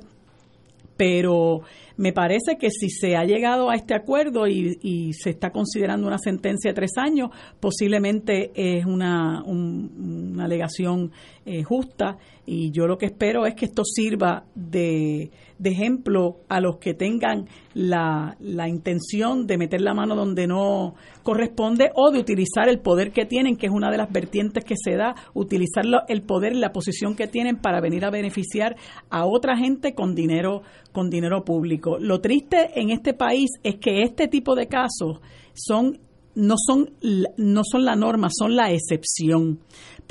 pero 1.02 1.62
me 1.96 2.12
parece 2.12 2.56
que 2.60 2.70
si 2.70 2.88
se 2.88 3.16
ha 3.16 3.24
llegado 3.24 3.70
a 3.70 3.74
este 3.74 3.92
acuerdo 3.92 4.46
y, 4.46 5.12
se 5.14 5.30
está 5.30 5.50
considerando 5.50 6.06
una 6.06 6.18
sentencia 6.18 6.70
de 6.70 6.74
tres 6.76 6.92
años, 6.96 7.30
posiblemente 7.58 8.52
es 8.54 8.86
una, 8.86 9.42
una 9.42 10.44
alegación 10.44 11.10
eh, 11.44 11.64
justa 11.64 12.18
y 12.44 12.72
yo 12.72 12.86
lo 12.86 12.98
que 12.98 13.06
espero 13.06 13.46
es 13.46 13.54
que 13.54 13.66
esto 13.66 13.84
sirva 13.84 14.44
de, 14.54 15.30
ejemplo 15.62 16.40
a 16.48 16.60
los 16.60 16.78
que 16.78 16.92
tengan 16.92 17.46
la, 17.72 18.36
la, 18.40 18.68
intención 18.68 19.46
de 19.46 19.58
meter 19.58 19.80
la 19.80 19.94
mano 19.94 20.16
donde 20.16 20.48
no 20.48 20.96
corresponde 21.22 21.92
o 21.94 22.10
de 22.10 22.18
utilizar 22.18 22.68
el 22.68 22.80
poder 22.80 23.12
que 23.12 23.26
tienen, 23.26 23.56
que 23.56 23.66
es 23.66 23.72
una 23.72 23.92
de 23.92 23.98
las 23.98 24.10
vertientes 24.10 24.64
que 24.64 24.74
se 24.76 24.96
da, 24.96 25.14
utilizar 25.34 25.84
el 26.08 26.22
poder 26.22 26.54
y 26.54 26.58
la 26.58 26.72
posición 26.72 27.14
que 27.14 27.28
tienen 27.28 27.58
para 27.58 27.80
venir 27.80 28.04
a 28.04 28.10
beneficiar 28.10 28.74
a 29.08 29.24
otra 29.24 29.56
gente 29.56 29.94
con 29.94 30.16
dinero, 30.16 30.62
con 30.90 31.10
dinero 31.10 31.44
público. 31.44 31.98
Lo 32.00 32.20
triste 32.20 32.70
en 32.74 32.90
este 32.90 33.14
país 33.14 33.50
es 33.62 33.76
que 33.76 34.02
este 34.02 34.26
tipo 34.26 34.56
de 34.56 34.66
casos 34.66 35.20
son 35.54 36.00
no 36.34 36.54
son 36.56 36.90
no 37.36 37.62
son 37.62 37.84
la 37.84 37.94
norma, 37.94 38.28
son 38.30 38.56
la 38.56 38.72
excepción 38.72 39.60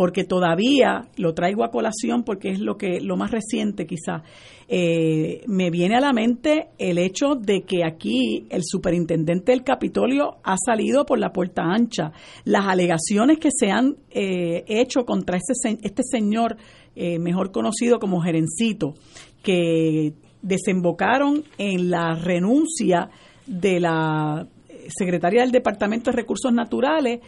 porque 0.02 0.24
todavía 0.24 1.10
lo 1.18 1.36
traigo 1.36 1.64
a 1.64 1.70
colación 1.70 2.24
porque 2.24 2.50
es 2.50 2.60
lo 2.60 2.76
que 2.76 3.00
lo 3.02 3.18
más 3.18 3.30
reciente 3.30 3.86
quizá 3.86 4.24
eh, 4.68 5.44
me 5.46 5.70
viene 5.70 5.96
a 5.96 6.00
la 6.00 6.12
mente 6.12 6.70
el 6.80 6.98
hecho 6.98 7.36
de 7.36 7.62
que 7.62 7.84
aquí 7.86 8.48
el 8.50 8.64
superintendente 8.64 9.52
del 9.52 9.64
Capitolio 9.64 10.38
ha 10.44 10.56
salido 10.58 11.06
por 11.06 11.20
la 11.20 11.32
puerta 11.32 11.62
ancha. 11.62 12.14
Las 12.46 12.66
alegaciones 12.66 13.38
que 13.38 13.50
se 13.56 13.70
han 13.70 13.96
eh, 14.10 14.64
hecho 14.68 15.06
contra 15.06 15.38
este, 15.38 15.78
este 15.84 16.02
señor 16.02 16.58
eh, 16.96 17.20
mejor 17.20 17.52
conocido 17.52 18.00
como 18.00 18.22
Gerencito 18.22 18.96
que 19.44 20.14
desembocaron 20.42 21.44
en 21.60 21.92
la 21.92 22.16
renuncia 22.16 23.12
de 23.46 23.80
la 23.80 24.48
secretaria 24.88 25.42
del 25.42 25.52
Departamento 25.52 26.10
de 26.10 26.18
Recursos 26.18 26.52
Naturales 26.52 27.20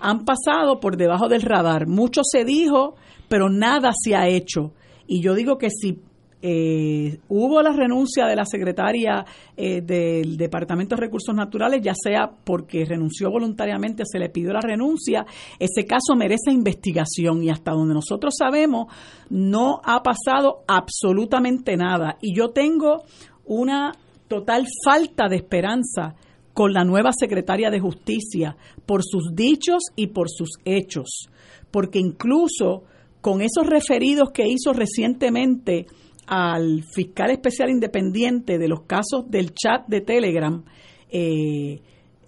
han 0.00 0.24
pasado 0.24 0.80
por 0.80 0.96
debajo 0.96 1.28
del 1.28 1.42
radar. 1.42 1.86
Mucho 1.86 2.22
se 2.24 2.44
dijo, 2.44 2.96
pero 3.28 3.48
nada 3.48 3.92
se 3.94 4.16
ha 4.16 4.28
hecho. 4.28 4.72
Y 5.06 5.22
yo 5.22 5.34
digo 5.34 5.58
que 5.58 5.70
si 5.70 6.00
eh, 6.42 7.18
hubo 7.28 7.60
la 7.60 7.72
renuncia 7.72 8.26
de 8.26 8.34
la 8.34 8.46
secretaria 8.46 9.26
eh, 9.56 9.82
del 9.82 10.38
Departamento 10.38 10.96
de 10.96 11.02
Recursos 11.02 11.34
Naturales, 11.34 11.82
ya 11.82 11.92
sea 11.94 12.30
porque 12.44 12.86
renunció 12.86 13.30
voluntariamente, 13.30 14.04
se 14.06 14.18
le 14.18 14.30
pidió 14.30 14.52
la 14.52 14.60
renuncia, 14.60 15.26
ese 15.58 15.84
caso 15.84 16.16
merece 16.16 16.50
investigación 16.50 17.42
y 17.42 17.50
hasta 17.50 17.72
donde 17.72 17.92
nosotros 17.92 18.34
sabemos 18.38 18.86
no 19.28 19.80
ha 19.84 20.02
pasado 20.02 20.64
absolutamente 20.66 21.76
nada. 21.76 22.16
Y 22.22 22.34
yo 22.34 22.50
tengo 22.50 23.02
una 23.44 23.92
total 24.26 24.64
falta 24.84 25.28
de 25.28 25.36
esperanza 25.36 26.14
con 26.60 26.74
la 26.74 26.84
nueva 26.84 27.12
secretaria 27.18 27.70
de 27.70 27.80
Justicia 27.80 28.54
por 28.84 29.02
sus 29.02 29.34
dichos 29.34 29.82
y 29.96 30.08
por 30.08 30.28
sus 30.28 30.58
hechos, 30.66 31.30
porque 31.70 31.98
incluso 31.98 32.82
con 33.22 33.40
esos 33.40 33.66
referidos 33.66 34.30
que 34.30 34.46
hizo 34.46 34.74
recientemente 34.74 35.86
al 36.26 36.82
fiscal 36.82 37.30
especial 37.30 37.70
independiente 37.70 38.58
de 38.58 38.68
los 38.68 38.82
casos 38.82 39.30
del 39.30 39.54
chat 39.54 39.86
de 39.86 40.02
Telegram, 40.02 40.62
eh, 41.08 41.80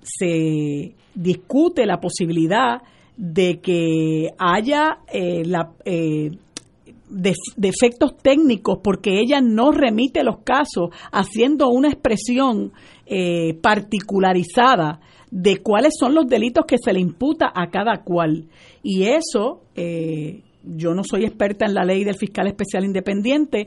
se 0.02 0.94
discute 1.14 1.84
la 1.84 2.00
posibilidad 2.00 2.80
de 3.18 3.60
que 3.60 4.30
haya 4.38 5.00
eh, 5.12 5.44
la, 5.44 5.74
eh, 5.84 6.30
defectos 7.56 8.16
técnicos 8.16 8.78
porque 8.82 9.20
ella 9.20 9.40
no 9.42 9.72
remite 9.72 10.24
los 10.24 10.38
casos 10.38 10.88
haciendo 11.10 11.68
una 11.68 11.88
expresión 11.88 12.72
eh, 13.14 13.52
particularizada 13.60 14.98
de 15.30 15.58
cuáles 15.58 15.92
son 16.00 16.14
los 16.14 16.26
delitos 16.26 16.64
que 16.66 16.78
se 16.82 16.94
le 16.94 17.00
imputa 17.00 17.52
a 17.54 17.68
cada 17.68 18.02
cual. 18.02 18.46
Y 18.82 19.02
eso, 19.02 19.64
eh, 19.74 20.40
yo 20.64 20.94
no 20.94 21.02
soy 21.04 21.26
experta 21.26 21.66
en 21.66 21.74
la 21.74 21.84
ley 21.84 22.04
del 22.04 22.16
fiscal 22.16 22.46
especial 22.46 22.86
independiente, 22.86 23.66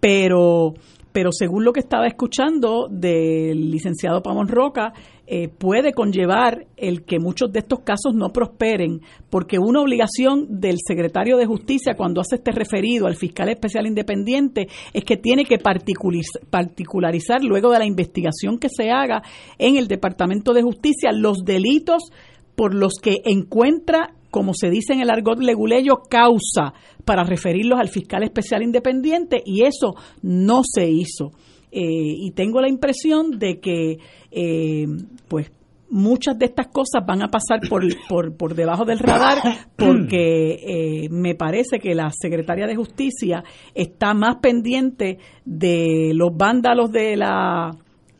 pero 0.00 0.72
pero 1.12 1.30
según 1.30 1.64
lo 1.64 1.74
que 1.74 1.80
estaba 1.80 2.06
escuchando 2.06 2.88
del 2.90 3.70
licenciado 3.70 4.22
Pamón 4.22 4.48
Roca, 4.48 4.94
eh, 5.26 5.48
puede 5.48 5.92
conllevar 5.92 6.66
el 6.76 7.04
que 7.04 7.18
muchos 7.18 7.52
de 7.52 7.58
estos 7.58 7.80
casos 7.80 8.14
no 8.14 8.32
prosperen, 8.32 9.00
porque 9.28 9.58
una 9.58 9.80
obligación 9.80 10.60
del 10.60 10.76
secretario 10.86 11.36
de 11.36 11.46
Justicia 11.46 11.94
cuando 11.96 12.20
hace 12.20 12.36
este 12.36 12.52
referido 12.52 13.06
al 13.06 13.16
fiscal 13.16 13.48
especial 13.48 13.86
independiente 13.86 14.68
es 14.92 15.04
que 15.04 15.16
tiene 15.16 15.44
que 15.44 15.58
particularizar 15.58 17.42
luego 17.42 17.70
de 17.70 17.78
la 17.78 17.86
investigación 17.86 18.58
que 18.58 18.68
se 18.68 18.90
haga 18.90 19.22
en 19.58 19.76
el 19.76 19.88
Departamento 19.88 20.52
de 20.52 20.62
Justicia 20.62 21.10
los 21.12 21.38
delitos 21.44 22.10
por 22.54 22.74
los 22.74 22.94
que 23.02 23.22
encuentra 23.24 24.14
como 24.30 24.52
se 24.52 24.68
dice 24.68 24.92
en 24.92 25.00
el 25.00 25.08
argot 25.08 25.38
leguleyo, 25.38 26.02
causa 26.10 26.74
para 27.06 27.24
referirlos 27.24 27.78
al 27.80 27.88
fiscal 27.88 28.22
especial 28.22 28.62
independiente 28.62 29.40
y 29.42 29.62
eso 29.62 29.94
no 30.20 30.60
se 30.62 30.90
hizo. 30.90 31.32
Eh, 31.72 31.80
y 31.82 32.30
tengo 32.32 32.60
la 32.60 32.68
impresión 32.68 33.38
de 33.38 33.60
que, 33.60 33.98
eh, 34.38 34.86
pues, 35.28 35.50
muchas 35.88 36.38
de 36.38 36.44
estas 36.44 36.66
cosas 36.66 37.06
van 37.06 37.22
a 37.22 37.28
pasar 37.28 37.60
por, 37.68 37.82
por, 38.06 38.36
por 38.36 38.54
debajo 38.54 38.84
del 38.84 38.98
radar 38.98 39.38
porque 39.76 41.04
eh, 41.04 41.08
me 41.10 41.34
parece 41.34 41.78
que 41.78 41.94
la 41.94 42.10
secretaria 42.10 42.66
de 42.66 42.76
Justicia 42.76 43.44
está 43.74 44.12
más 44.12 44.36
pendiente 44.36 45.18
de 45.46 46.12
los 46.14 46.36
vándalos 46.36 46.92
de 46.92 47.16
la 47.16 47.70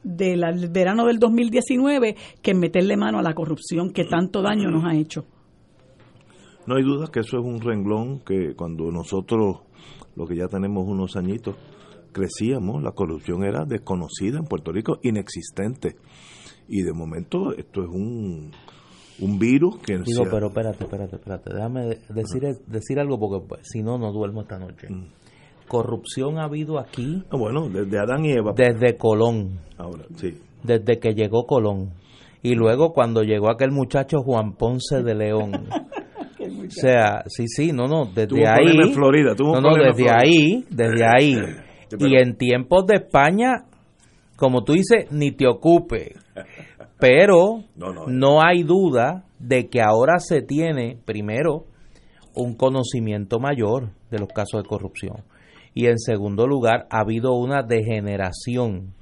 del 0.02 0.70
verano 0.70 1.04
del 1.04 1.18
2019 1.18 2.16
que 2.40 2.54
meterle 2.54 2.96
mano 2.96 3.18
a 3.18 3.22
la 3.22 3.34
corrupción 3.34 3.90
que 3.92 4.04
tanto 4.04 4.40
daño 4.40 4.70
nos 4.70 4.84
ha 4.84 4.94
hecho. 4.94 5.26
No 6.66 6.76
hay 6.76 6.82
duda 6.84 7.08
que 7.12 7.20
eso 7.20 7.38
es 7.38 7.44
un 7.44 7.60
renglón 7.60 8.20
que 8.20 8.54
cuando 8.54 8.90
nosotros, 8.90 9.58
lo 10.14 10.26
que 10.26 10.36
ya 10.36 10.46
tenemos 10.46 10.86
unos 10.86 11.16
añitos, 11.16 11.56
crecíamos, 12.16 12.82
la 12.82 12.92
corrupción 12.92 13.44
era 13.44 13.66
desconocida 13.66 14.38
en 14.38 14.46
Puerto 14.46 14.72
Rico, 14.72 14.98
inexistente. 15.02 15.96
Y 16.66 16.82
de 16.82 16.92
momento 16.94 17.52
esto 17.52 17.82
es 17.82 17.88
un, 17.88 18.52
un 19.20 19.38
virus 19.38 19.76
que... 19.80 19.98
Digo, 19.98 20.24
pero 20.30 20.46
espérate, 20.46 20.84
espérate, 20.84 21.16
espérate. 21.16 21.54
Déjame 21.54 21.98
decir, 22.08 22.42
decir 22.66 22.98
algo 22.98 23.18
porque 23.18 23.46
pues, 23.46 23.60
si 23.64 23.82
no, 23.82 23.98
no 23.98 24.12
duermo 24.12 24.40
esta 24.42 24.58
noche. 24.58 24.88
Mm. 24.88 25.08
Corrupción 25.68 26.38
ha 26.38 26.44
habido 26.44 26.78
aquí... 26.78 27.22
Ah, 27.30 27.36
bueno, 27.36 27.68
desde 27.68 27.98
Adán 27.98 28.24
y 28.24 28.32
Eva. 28.32 28.54
Desde 28.56 28.96
Colón. 28.96 29.60
Ahora, 29.76 30.06
sí. 30.16 30.38
Desde 30.62 30.98
que 30.98 31.12
llegó 31.12 31.44
Colón. 31.44 31.92
Y 32.42 32.54
luego 32.54 32.92
cuando 32.94 33.22
llegó 33.22 33.50
aquel 33.50 33.72
muchacho 33.72 34.22
Juan 34.22 34.54
Ponce 34.54 35.02
de 35.02 35.14
León. 35.14 35.52
O 36.38 36.70
sea, 36.70 37.22
sí, 37.26 37.44
sí, 37.48 37.72
no, 37.72 37.86
no, 37.86 38.06
desde 38.06 38.28
Tuvo 38.28 38.40
ahí. 38.46 38.76
en 38.76 38.92
Florida, 38.92 39.34
tuvo 39.34 39.54
no, 39.54 39.60
no, 39.60 39.74
desde 39.74 39.94
Florida. 39.94 40.16
ahí, 40.20 40.64
desde 40.70 41.04
ahí. 41.04 41.34
Y 41.98 42.16
en 42.16 42.36
tiempos 42.36 42.86
de 42.86 42.96
España, 42.96 43.64
como 44.36 44.64
tú 44.64 44.72
dices, 44.72 45.10
ni 45.10 45.32
te 45.32 45.46
ocupe. 45.46 46.16
Pero 46.98 47.64
No, 47.74 47.92
no, 47.92 48.06
no 48.06 48.42
hay 48.42 48.62
duda 48.62 49.24
de 49.38 49.68
que 49.68 49.82
ahora 49.82 50.18
se 50.18 50.40
tiene, 50.42 50.98
primero, 51.04 51.66
un 52.34 52.54
conocimiento 52.54 53.38
mayor 53.38 53.90
de 54.10 54.18
los 54.18 54.28
casos 54.28 54.62
de 54.62 54.68
corrupción. 54.68 55.24
Y 55.74 55.86
en 55.86 55.98
segundo 55.98 56.46
lugar, 56.46 56.86
ha 56.90 57.00
habido 57.00 57.34
una 57.34 57.62
degeneración 57.62 58.94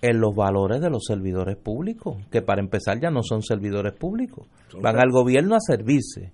en 0.00 0.20
los 0.20 0.34
valores 0.34 0.80
de 0.80 0.90
los 0.90 1.04
servidores 1.04 1.56
públicos, 1.56 2.18
que 2.30 2.42
para 2.42 2.60
empezar 2.60 3.00
ya 3.00 3.10
no 3.10 3.22
son 3.22 3.42
servidores 3.42 3.94
públicos, 3.94 4.46
van 4.80 5.00
al 5.00 5.10
gobierno 5.10 5.56
a 5.56 5.60
servirse. 5.60 6.32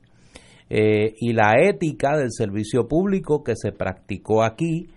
Eh, 0.68 1.14
y 1.18 1.32
la 1.32 1.54
ética 1.62 2.16
del 2.16 2.30
servicio 2.30 2.88
público 2.88 3.42
que 3.42 3.54
se 3.54 3.72
practicó 3.72 4.42
aquí, 4.42 4.88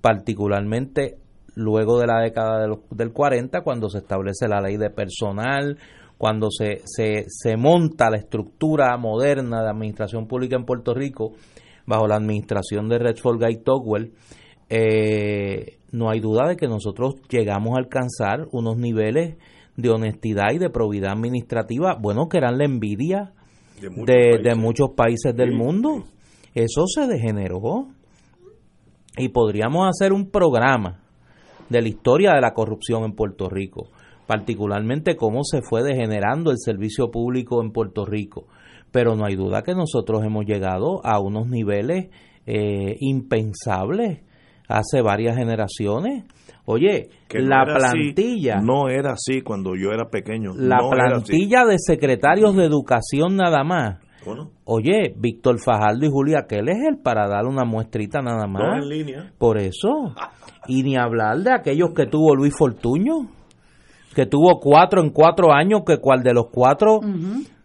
particularmente 0.00 1.18
luego 1.54 1.98
de 1.98 2.06
la 2.06 2.20
década 2.20 2.60
de 2.62 2.68
los- 2.68 2.78
del 2.90 3.12
40, 3.12 3.60
cuando 3.62 3.88
se 3.90 3.98
establece 3.98 4.48
la 4.48 4.60
ley 4.60 4.76
de 4.76 4.90
personal, 4.90 5.76
cuando 6.16 6.50
se, 6.50 6.80
se, 6.84 7.24
se 7.28 7.56
monta 7.56 8.08
la 8.10 8.16
estructura 8.16 8.96
moderna 8.96 9.62
de 9.62 9.68
administración 9.70 10.26
pública 10.26 10.56
en 10.56 10.64
Puerto 10.64 10.94
Rico, 10.94 11.32
bajo 11.86 12.06
la 12.06 12.16
administración 12.16 12.88
de 12.88 12.98
Redford 12.98 13.38
Guy 13.38 13.56
Togwell, 13.64 14.12
eh, 14.70 15.78
no 15.90 16.08
hay 16.10 16.20
duda 16.20 16.48
de 16.48 16.56
que 16.56 16.68
nosotros 16.68 17.16
llegamos 17.28 17.74
a 17.76 17.80
alcanzar 17.80 18.46
unos 18.52 18.78
niveles 18.78 19.36
de 19.76 19.90
honestidad 19.90 20.52
y 20.54 20.58
de 20.58 20.70
probidad 20.70 21.12
administrativa, 21.12 21.96
bueno, 22.00 22.28
que 22.28 22.38
eran 22.38 22.56
la 22.56 22.64
envidia 22.64 23.32
De 23.80 23.90
muchos 23.90 24.06
de, 24.06 24.14
de 24.14 24.38
países. 24.38 24.56
muchos 24.58 24.88
países 24.96 25.36
del 25.36 25.50
Sí, 25.50 25.56
mundo. 25.56 26.04
Eso 26.54 26.86
se 26.86 27.06
degeneró. 27.06 27.88
Y 29.16 29.28
podríamos 29.28 29.88
hacer 29.88 30.12
un 30.12 30.30
programa 30.30 31.00
de 31.68 31.82
la 31.82 31.88
historia 31.88 32.32
de 32.34 32.40
la 32.40 32.54
corrupción 32.54 33.04
en 33.04 33.12
Puerto 33.12 33.48
Rico, 33.48 33.88
particularmente 34.26 35.16
cómo 35.16 35.44
se 35.44 35.62
fue 35.62 35.82
degenerando 35.82 36.50
el 36.50 36.58
servicio 36.58 37.10
público 37.10 37.62
en 37.62 37.72
Puerto 37.72 38.04
Rico. 38.04 38.46
Pero 38.90 39.16
no 39.16 39.24
hay 39.24 39.36
duda 39.36 39.62
que 39.62 39.74
nosotros 39.74 40.22
hemos 40.24 40.44
llegado 40.44 41.04
a 41.04 41.18
unos 41.20 41.46
niveles 41.48 42.10
eh, 42.46 42.96
impensables 43.00 44.20
hace 44.68 45.02
varias 45.02 45.36
generaciones. 45.36 46.24
Oye, 46.64 47.08
Que 47.28 47.40
no 47.40 47.48
la 47.48 47.62
así, 47.62 47.74
plantilla, 48.14 48.60
no 48.60 48.88
era 48.88 49.12
así 49.12 49.42
cuando 49.42 49.74
yo 49.74 49.90
era 49.92 50.08
pequeño. 50.10 50.52
la 50.56 50.78
no 50.78 50.90
plantilla 50.90 51.64
de 51.64 51.76
secretarios 51.78 52.54
de 52.56 52.64
educación 52.64 53.36
nada 53.36 53.64
más. 53.64 53.98
¿Cómo 54.24 54.36
no? 54.36 54.50
Oye, 54.64 55.14
Víctor 55.16 55.58
Fajardo 55.58 56.04
y 56.06 56.10
Julia 56.10 56.46
Kell 56.48 56.68
es 56.68 56.78
el 56.88 56.98
para 57.02 57.28
dar 57.28 57.44
una 57.46 57.64
muestrita 57.64 58.20
nada 58.22 58.46
más. 58.46 58.82
en 58.82 58.88
línea. 58.88 59.32
Por 59.38 59.58
eso. 59.58 60.14
Y 60.68 60.82
ni 60.82 60.96
hablar 60.96 61.38
de 61.38 61.52
aquellos 61.52 61.90
que 61.94 62.06
tuvo 62.06 62.34
Luis 62.34 62.54
Fortuño, 62.56 63.28
que 64.14 64.26
tuvo 64.26 64.60
cuatro 64.60 65.00
en 65.02 65.10
cuatro 65.10 65.52
años, 65.52 65.82
que 65.86 65.98
cual 65.98 66.22
de 66.22 66.34
los 66.34 66.46
cuatro, 66.52 67.00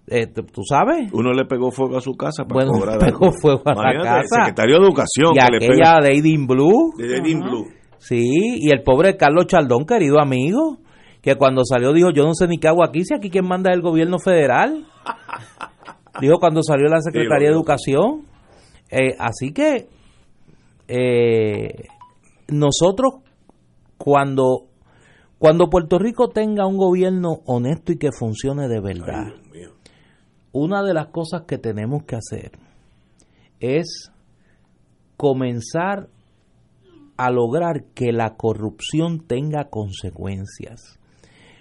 eh, 0.08 0.28
tú 0.28 0.62
sabes, 0.64 1.12
Uno 1.14 1.34
le 1.34 1.46
pegó 1.46 1.70
fuego 1.72 1.98
a 1.98 2.02
su 2.02 2.14
casa 2.16 2.46
para 2.46 2.66
bueno, 2.66 2.72
cobrar 2.80 2.98
pegó 3.06 3.26
algo. 3.26 3.38
fuego 3.42 3.62
a 3.66 3.74
la 3.76 3.92
el 3.92 4.02
casa. 4.04 4.36
secretario 4.46 4.80
de 4.80 4.86
Educación 4.86 5.32
Y 5.36 5.40
que 5.40 5.52
le 5.52 5.66
aquella 5.66 6.00
Lady 6.00 6.34
in 6.34 6.48
Blue, 6.48 6.94
de 6.98 7.22
Dean 7.22 7.42
Blue. 7.42 7.66
sí, 7.98 8.24
y 8.62 8.72
el 8.72 8.82
pobre 8.84 9.18
Carlos 9.18 9.48
Chaldón, 9.48 9.86
querido 9.86 10.20
amigo, 10.22 10.78
que 11.22 11.36
cuando 11.36 11.64
salió 11.66 11.92
dijo, 11.92 12.12
yo 12.12 12.24
no 12.24 12.34
sé 12.34 12.48
ni 12.48 12.58
qué 12.58 12.70
hago 12.70 12.84
aquí, 12.86 13.04
si 13.04 13.14
aquí 13.14 13.30
quien 13.30 13.46
manda 13.46 13.70
es 13.72 13.76
el 13.76 13.82
gobierno 13.84 14.18
federal. 14.18 14.86
Dijo 16.22 16.40
cuando 16.40 16.62
salió 16.64 16.88
la 16.88 17.02
Secretaría 17.02 17.50
de. 17.50 17.54
Educación. 17.54 18.26
Eh, 18.90 19.16
así 19.20 19.52
que 19.52 19.88
eh, 20.88 21.88
nosotros 22.48 23.16
cuando 23.98 24.68
cuando 25.38 25.70
Puerto 25.70 26.00
Rico 26.00 26.30
tenga 26.30 26.66
un 26.66 26.78
gobierno 26.78 27.42
honesto 27.46 27.92
y 27.92 27.98
que 27.98 28.12
funcione 28.12 28.68
de 28.68 28.80
verdad, 28.80 29.28
Ay, 29.28 29.68
una 30.52 30.84
de 30.84 30.94
las 30.94 31.08
cosas 31.08 31.44
que 31.44 31.58
tenemos 31.58 32.04
que 32.06 32.16
hacer 32.16 32.52
es 33.60 34.12
comenzar 35.16 36.10
a 37.18 37.32
lograr 37.32 37.84
que 37.94 38.12
la 38.12 38.36
corrupción 38.36 39.28
tenga 39.28 39.66
consecuencias. 39.70 40.97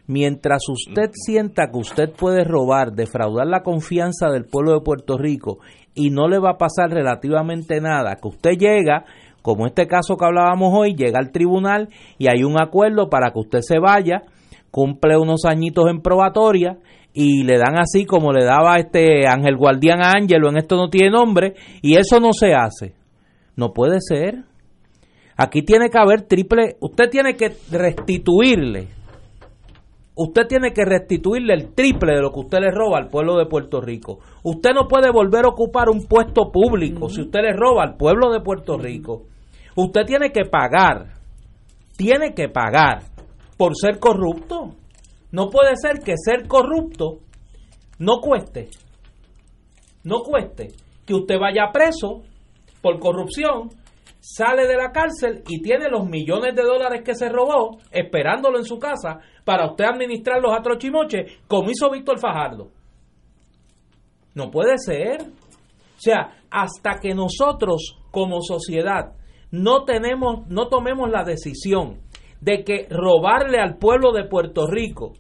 Mientras 0.09 0.63
usted 0.69 1.11
sienta 1.13 1.71
que 1.71 1.79
usted 1.79 2.13
puede 2.13 2.45
robar, 2.45 2.93
defraudar 2.93 3.47
la 3.47 3.63
confianza 3.63 4.29
del 4.29 4.45
pueblo 4.45 4.75
de 4.75 4.85
Puerto 4.85 5.19
Rico 5.19 5.59
y 5.95 6.11
no 6.11 6.29
le 6.29 6.39
va 6.39 6.53
a 6.53 6.59
pasar 6.59 6.91
relativamente 6.91 7.81
nada, 7.81 8.17
que 8.21 8.29
usted 8.29 8.53
llega, 8.53 9.05
como 9.43 9.67
este 9.67 9.87
caso 9.89 10.17
que 10.17 10.25
hablábamos 10.25 10.73
hoy, 10.73 10.95
llega 10.95 11.19
al 11.19 11.33
tribunal 11.33 11.89
y 12.19 12.29
hay 12.29 12.45
un 12.45 12.61
acuerdo 12.61 13.09
para 13.09 13.33
que 13.33 13.41
usted 13.41 13.61
se 13.63 13.81
vaya, 13.81 14.23
cumple 14.71 15.17
unos 15.17 15.45
añitos 15.45 15.87
en 15.91 16.03
probatoria 16.03 16.79
y 17.13 17.45
le 17.45 17.57
dan 17.57 17.79
así 17.79 18.05
como 18.05 18.31
le 18.31 18.45
daba 18.45 18.77
este 18.77 19.27
Ángel 19.27 19.57
Guardián 19.57 20.03
a 20.03 20.11
Ángelo, 20.11 20.51
en 20.51 20.59
esto 20.59 20.77
no 20.77 20.91
tiene 20.91 21.11
nombre, 21.11 21.55
y 21.81 21.99
eso 21.99 22.21
no 22.21 22.35
se 22.35 22.53
hace. 22.53 22.93
No 23.57 23.73
puede 23.73 24.01
ser. 24.01 24.45
Aquí 25.35 25.63
tiene 25.63 25.89
que 25.89 25.99
haber 25.99 26.23
triple, 26.23 26.77
usted 26.79 27.09
tiene 27.11 27.35
que 27.35 27.57
restituirle, 27.71 28.89
usted 30.17 30.47
tiene 30.49 30.73
que 30.73 30.85
restituirle 30.85 31.55
el 31.55 31.75
triple 31.75 32.15
de 32.15 32.23
lo 32.23 32.33
que 32.33 32.41
usted 32.41 32.59
le 32.59 32.71
roba 32.71 32.99
al 32.99 33.09
pueblo 33.09 33.37
de 33.37 33.47
Puerto 33.47 33.81
Rico. 33.81 34.19
Usted 34.43 34.71
no 34.75 34.89
puede 34.89 35.11
volver 35.11 35.45
a 35.45 35.51
ocupar 35.51 35.89
un 35.89 36.07
puesto 36.07 36.51
público 36.51 37.09
si 37.09 37.23
usted 37.23 37.41
le 37.41 37.53
roba 37.53 37.85
al 37.85 37.97
pueblo 37.97 38.33
de 38.33 38.41
Puerto 38.41 38.77
Rico. 38.77 39.25
Usted 39.77 40.05
tiene 40.07 40.33
que 40.33 40.45
pagar, 40.47 41.15
tiene 41.97 42.35
que 42.35 42.49
pagar 42.49 43.03
por 43.57 43.77
ser 43.77 43.99
corrupto. 43.99 44.75
No 45.33 45.51
puede 45.51 45.77
ser 45.77 46.01
que 46.03 46.15
ser 46.17 46.49
corrupto 46.49 47.21
no 47.99 48.21
cueste, 48.21 48.69
no 50.05 50.21
cueste 50.21 50.69
que 51.07 51.15
usted 51.15 51.39
vaya 51.39 51.71
preso 51.73 52.23
por 52.83 52.99
corrupción, 52.99 53.71
sale 54.21 54.67
de 54.67 54.77
la 54.77 54.93
cárcel 54.93 55.43
y 55.49 55.63
tiene 55.63 55.89
los 55.89 56.09
millones 56.09 56.55
de 56.55 56.63
dólares 56.63 57.03
que 57.05 57.15
se 57.15 57.29
robó 57.29 57.79
esperándolo 57.91 58.59
en 58.59 58.65
su 58.65 58.79
casa 58.79 59.21
para 59.45 59.71
usted 59.71 59.85
administrar 59.85 60.41
los 60.41 60.53
atrochimoches 60.53 61.41
como 61.47 61.71
hizo 61.71 61.91
Víctor 61.91 62.19
Fajardo. 62.19 62.71
No 64.35 64.51
puede 64.51 64.79
ser. 64.79 65.23
O 65.23 66.01
sea, 66.01 66.37
hasta 66.51 66.99
que 67.01 67.15
nosotros 67.15 67.99
como 68.11 68.43
sociedad 68.43 69.15
no 69.51 69.85
tenemos, 69.85 70.47
no 70.49 70.69
tomemos 70.69 71.11
la 71.11 71.25
decisión 71.25 72.01
de 72.41 72.65
que 72.65 72.87
robarle 72.91 73.59
al 73.59 73.79
pueblo 73.79 74.13
de 74.13 74.25
Puerto 74.25 74.67
Rico 74.67 75.15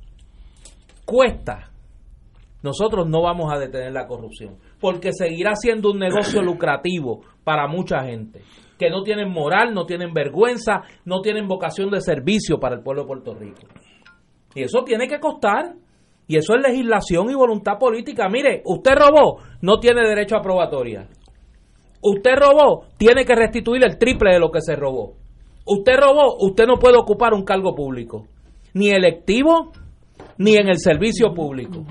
cuesta, 1.04 1.70
nosotros 2.62 3.08
no 3.08 3.22
vamos 3.22 3.52
a 3.52 3.58
detener 3.58 3.92
la 3.92 4.06
corrupción, 4.06 4.58
porque 4.80 5.12
seguirá 5.12 5.54
siendo 5.54 5.92
un 5.92 5.98
negocio 5.98 6.42
lucrativo 6.42 7.22
para 7.44 7.68
mucha 7.68 8.04
gente, 8.04 8.42
que 8.78 8.90
no 8.90 9.02
tienen 9.02 9.30
moral, 9.30 9.72
no 9.74 9.86
tienen 9.86 10.12
vergüenza, 10.12 10.82
no 11.04 11.20
tienen 11.20 11.48
vocación 11.48 11.90
de 11.90 12.00
servicio 12.00 12.58
para 12.58 12.76
el 12.76 12.82
pueblo 12.82 13.02
de 13.02 13.08
Puerto 13.08 13.34
Rico. 13.34 13.62
Y 14.54 14.62
eso 14.62 14.82
tiene 14.84 15.06
que 15.08 15.20
costar, 15.20 15.74
y 16.26 16.36
eso 16.36 16.54
es 16.54 16.62
legislación 16.62 17.30
y 17.30 17.34
voluntad 17.34 17.78
política. 17.78 18.28
Mire, 18.28 18.62
usted 18.64 18.92
robó, 18.94 19.40
no 19.60 19.78
tiene 19.78 20.06
derecho 20.06 20.36
a 20.36 20.42
probatoria. 20.42 21.08
Usted 22.02 22.36
robó, 22.36 22.86
tiene 22.96 23.24
que 23.24 23.34
restituir 23.34 23.84
el 23.84 23.98
triple 23.98 24.32
de 24.32 24.40
lo 24.40 24.50
que 24.50 24.60
se 24.60 24.76
robó. 24.76 25.14
Usted 25.64 25.96
robó, 25.96 26.36
usted 26.40 26.66
no 26.66 26.78
puede 26.78 26.96
ocupar 26.96 27.34
un 27.34 27.44
cargo 27.44 27.74
público, 27.74 28.26
ni 28.74 28.90
electivo, 28.90 29.72
ni 30.38 30.56
en 30.56 30.68
el 30.68 30.78
servicio 30.78 31.34
público. 31.34 31.84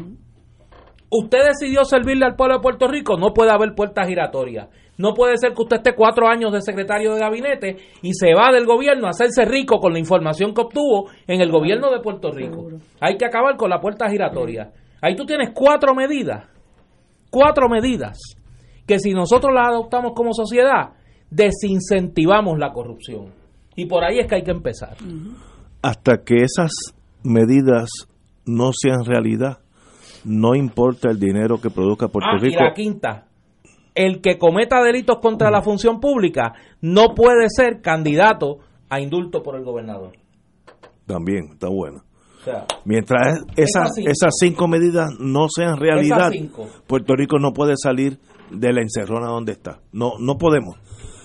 Usted 1.09 1.39
decidió 1.47 1.83
servirle 1.83 2.25
al 2.25 2.35
pueblo 2.35 2.55
de 2.55 2.61
Puerto 2.61 2.87
Rico, 2.87 3.17
no 3.17 3.33
puede 3.33 3.51
haber 3.51 3.75
puertas 3.75 4.07
giratorias. 4.07 4.69
No 4.97 5.13
puede 5.13 5.37
ser 5.37 5.53
que 5.53 5.61
usted 5.61 5.77
esté 5.77 5.93
cuatro 5.95 6.27
años 6.27 6.53
de 6.53 6.61
secretario 6.61 7.13
de 7.13 7.19
gabinete 7.19 7.77
y 8.01 8.13
se 8.13 8.33
va 8.33 8.51
del 8.53 8.65
gobierno 8.65 9.07
a 9.07 9.09
hacerse 9.09 9.43
rico 9.45 9.79
con 9.79 9.91
la 9.93 9.99
información 9.99 10.53
que 10.53 10.61
obtuvo 10.61 11.09
en 11.27 11.41
el 11.41 11.51
gobierno 11.51 11.91
de 11.91 11.99
Puerto 11.99 12.31
Rico. 12.31 12.67
Hay 13.01 13.17
que 13.17 13.25
acabar 13.25 13.57
con 13.57 13.69
la 13.69 13.81
puerta 13.81 14.09
giratoria. 14.09 14.71
Ahí 15.01 15.15
tú 15.15 15.25
tienes 15.25 15.49
cuatro 15.53 15.93
medidas, 15.93 16.45
cuatro 17.29 17.67
medidas, 17.69 18.17
que 18.87 18.99
si 18.99 19.11
nosotros 19.13 19.51
las 19.53 19.67
adoptamos 19.67 20.13
como 20.15 20.33
sociedad, 20.33 20.91
desincentivamos 21.29 22.57
la 22.57 22.71
corrupción. 22.71 23.33
Y 23.75 23.85
por 23.87 24.03
ahí 24.03 24.19
es 24.19 24.27
que 24.27 24.35
hay 24.35 24.43
que 24.43 24.51
empezar. 24.51 24.95
Hasta 25.81 26.23
que 26.23 26.35
esas 26.43 26.71
medidas 27.23 27.89
no 28.45 28.71
sean 28.73 29.03
realidad, 29.05 29.59
no 30.23 30.55
importa 30.55 31.09
el 31.09 31.19
dinero 31.19 31.59
que 31.61 31.69
produzca 31.69 32.07
Puerto 32.07 32.29
Ah, 32.31 32.37
y 32.39 32.45
Rico. 32.45 32.63
la 32.63 32.73
quinta, 32.73 33.25
el 33.95 34.21
que 34.21 34.37
cometa 34.37 34.83
delitos 34.83 35.19
contra 35.21 35.49
la 35.49 35.61
función 35.61 35.99
pública 35.99 36.53
no 36.81 37.15
puede 37.15 37.47
ser 37.49 37.81
candidato 37.81 38.59
a 38.89 38.99
indulto 38.99 39.41
por 39.41 39.55
el 39.55 39.63
gobernador. 39.63 40.11
También 41.07 41.51
está 41.53 41.69
bueno. 41.69 42.03
O 42.41 42.43
sea, 42.43 42.65
Mientras 42.83 43.39
esas, 43.55 43.57
Esas 43.57 43.95
cinco. 43.95 44.11
esas 44.11 44.33
cinco 44.37 44.67
medidas 44.67 45.09
no 45.19 45.47
sean 45.49 45.77
realidad. 45.77 46.31
Puerto 46.85 47.15
Rico 47.15 47.39
no 47.39 47.53
puede 47.53 47.73
salir 47.81 48.19
de 48.51 48.73
la 48.73 48.81
encerrona 48.81 49.27
donde 49.27 49.53
está. 49.53 49.79
No, 49.91 50.11
no 50.19 50.37
podemos. 50.37 50.75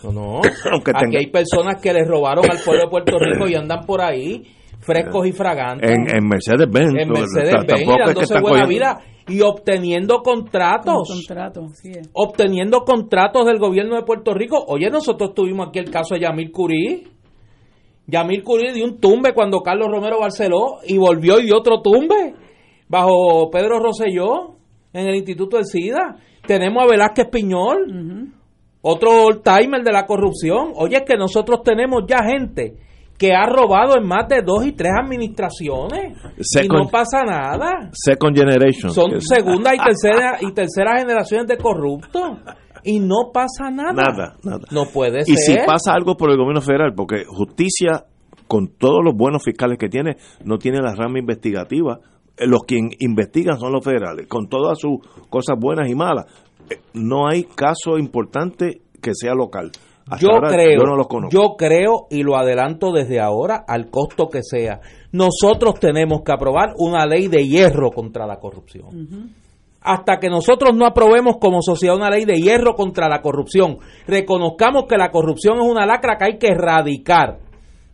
No, 0.03 0.13
no. 0.13 0.41
Aquí 0.95 1.17
hay 1.17 1.27
personas 1.27 1.81
que 1.83 1.93
le 1.93 2.05
robaron 2.05 2.45
al 2.51 2.59
pueblo 2.65 2.85
de 2.85 2.89
Puerto 2.89 3.19
Rico 3.19 3.47
y 3.49 3.55
andan 3.55 3.85
por 3.85 4.01
ahí 4.01 4.45
frescos 4.81 5.27
y 5.27 5.33
fragantes. 5.33 5.91
En, 5.91 6.27
Mercedes-Benz. 6.27 6.95
En 6.97 7.09
Mercedes-Benz, 7.11 7.87
dándose 8.07 8.41
buena 8.41 8.67
vida 8.67 8.99
y 9.31 9.41
obteniendo 9.43 10.23
contratos. 10.23 11.09
Obteniendo 12.13 12.81
contratos 12.81 13.47
del 13.47 13.59
gobierno 13.59 13.97
de 13.97 14.03
Puerto 14.03 14.35
Rico. 14.35 14.63
Oye, 14.67 14.91
nosotros 14.91 15.35
tuvimos 15.35 15.69
aquí 15.69 15.79
el 15.79 15.91
caso 15.91 16.15
de 16.15 16.23
Yamil 16.23 16.51
Curí. 16.51 17.07
Yamil 18.07 18.43
Curí 18.43 18.73
dio 18.73 18.85
un 18.85 18.99
tumbe 18.99 19.33
cuando 19.33 19.61
Carlos 19.61 19.89
Romero 19.91 20.19
Barceló 20.19 20.79
y 20.85 20.99
volvió 20.99 21.39
y 21.39 21.45
dio 21.45 21.57
otro 21.57 21.81
tumbe 21.81 22.35
bajo 22.89 23.49
Pedro 23.51 23.79
Rosselló 23.79 24.57
en 24.93 25.07
el 25.07 25.15
Instituto 25.15 25.57
del 25.57 25.67
SIDA. 25.67 26.17
Tenemos 26.47 26.83
a 26.83 26.87
Velázquez 26.87 27.29
Piñol, 27.31 28.33
otro 28.83 29.27
old 29.27 29.43
timer 29.43 29.85
de 29.85 29.93
la 29.93 30.07
corrupción. 30.07 30.73
Oye, 30.75 30.97
es 30.97 31.03
que 31.07 31.17
nosotros 31.17 31.63
tenemos 31.63 32.03
ya 32.09 32.25
gente 32.25 32.90
que 33.21 33.35
ha 33.35 33.45
robado 33.45 33.99
en 33.99 34.07
más 34.07 34.27
de 34.29 34.41
dos 34.41 34.65
y 34.65 34.73
tres 34.73 34.93
administraciones 34.99 36.17
y 36.39 36.69
no 36.69 36.89
pasa 36.91 37.23
nada. 37.23 37.91
Second 37.93 38.35
generation. 38.35 38.91
Son 38.95 39.21
segunda 39.21 39.75
y 39.75 39.79
tercera 39.85 40.39
y 40.41 40.51
tercera 40.55 40.97
generaciones 40.99 41.47
de 41.47 41.59
corruptos 41.59 42.39
y 42.83 42.99
no 42.99 43.31
pasa 43.31 43.71
nada. 43.71 43.93
Nada, 43.93 44.37
nada. 44.43 44.63
No 44.71 44.87
puede 44.87 45.27
ser. 45.27 45.35
Y 45.35 45.37
si 45.37 45.55
pasa 45.67 45.93
algo 45.93 46.17
por 46.17 46.31
el 46.31 46.39
gobierno 46.39 46.63
federal, 46.63 46.95
porque 46.97 47.25
justicia 47.27 48.07
con 48.49 48.69
todos 48.69 49.05
los 49.05 49.15
buenos 49.15 49.43
fiscales 49.45 49.77
que 49.77 49.91
tiene, 49.91 50.17
no 50.47 50.57
tiene 50.57 50.79
la 50.81 50.95
rama 50.95 51.19
investigativa. 51.19 52.01
Eh, 52.39 52.47
los 52.47 52.63
que 52.67 52.79
investigan 53.01 53.61
son 53.61 53.73
los 53.73 53.85
federales, 53.85 54.29
con 54.29 54.49
todas 54.49 54.79
sus 54.79 54.99
cosas 55.29 55.59
buenas 55.61 55.91
y 55.91 55.95
malas. 55.95 56.25
Eh, 56.71 56.81
no 56.95 57.29
hay 57.29 57.45
caso 57.45 57.99
importante 57.99 58.81
que 59.03 59.11
sea 59.15 59.35
local 59.35 59.73
yo 60.19 60.41
creo, 60.41 61.29
yo, 61.31 61.57
creo 61.57 62.07
y 62.11 62.23
lo 62.23 62.37
adelanto 62.37 62.93
desde 62.93 63.21
ahora 63.21 63.65
al 63.67 63.91
costo 63.91 64.29
que 64.29 64.43
sea. 64.43 64.81
Nosotros 65.13 65.79
tenemos 65.79 66.23
que 66.25 66.33
aprobar 66.33 66.75
una 66.79 67.07
ley 67.07 67.29
de 67.29 67.47
hierro 67.47 67.91
contra 67.91 68.27
la 68.27 68.39
corrupción. 68.39 69.35
Hasta 69.83 70.19
que 70.19 70.29
nosotros 70.29 70.75
no 70.75 70.87
aprobemos 70.87 71.37
como 71.39 71.63
sociedad 71.63 71.97
una 71.97 72.11
ley 72.11 72.25
de 72.25 72.41
hierro 72.41 72.75
contra 72.75 73.09
la 73.09 73.23
corrupción, 73.23 73.79
reconozcamos 74.07 74.85
que 74.89 74.97
la 74.97 75.11
corrupción 75.11 75.59
es 75.59 75.67
una 75.67 75.87
lacra 75.87 76.17
que 76.19 76.25
hay 76.25 76.39
que 76.39 76.49
erradicar 76.49 77.39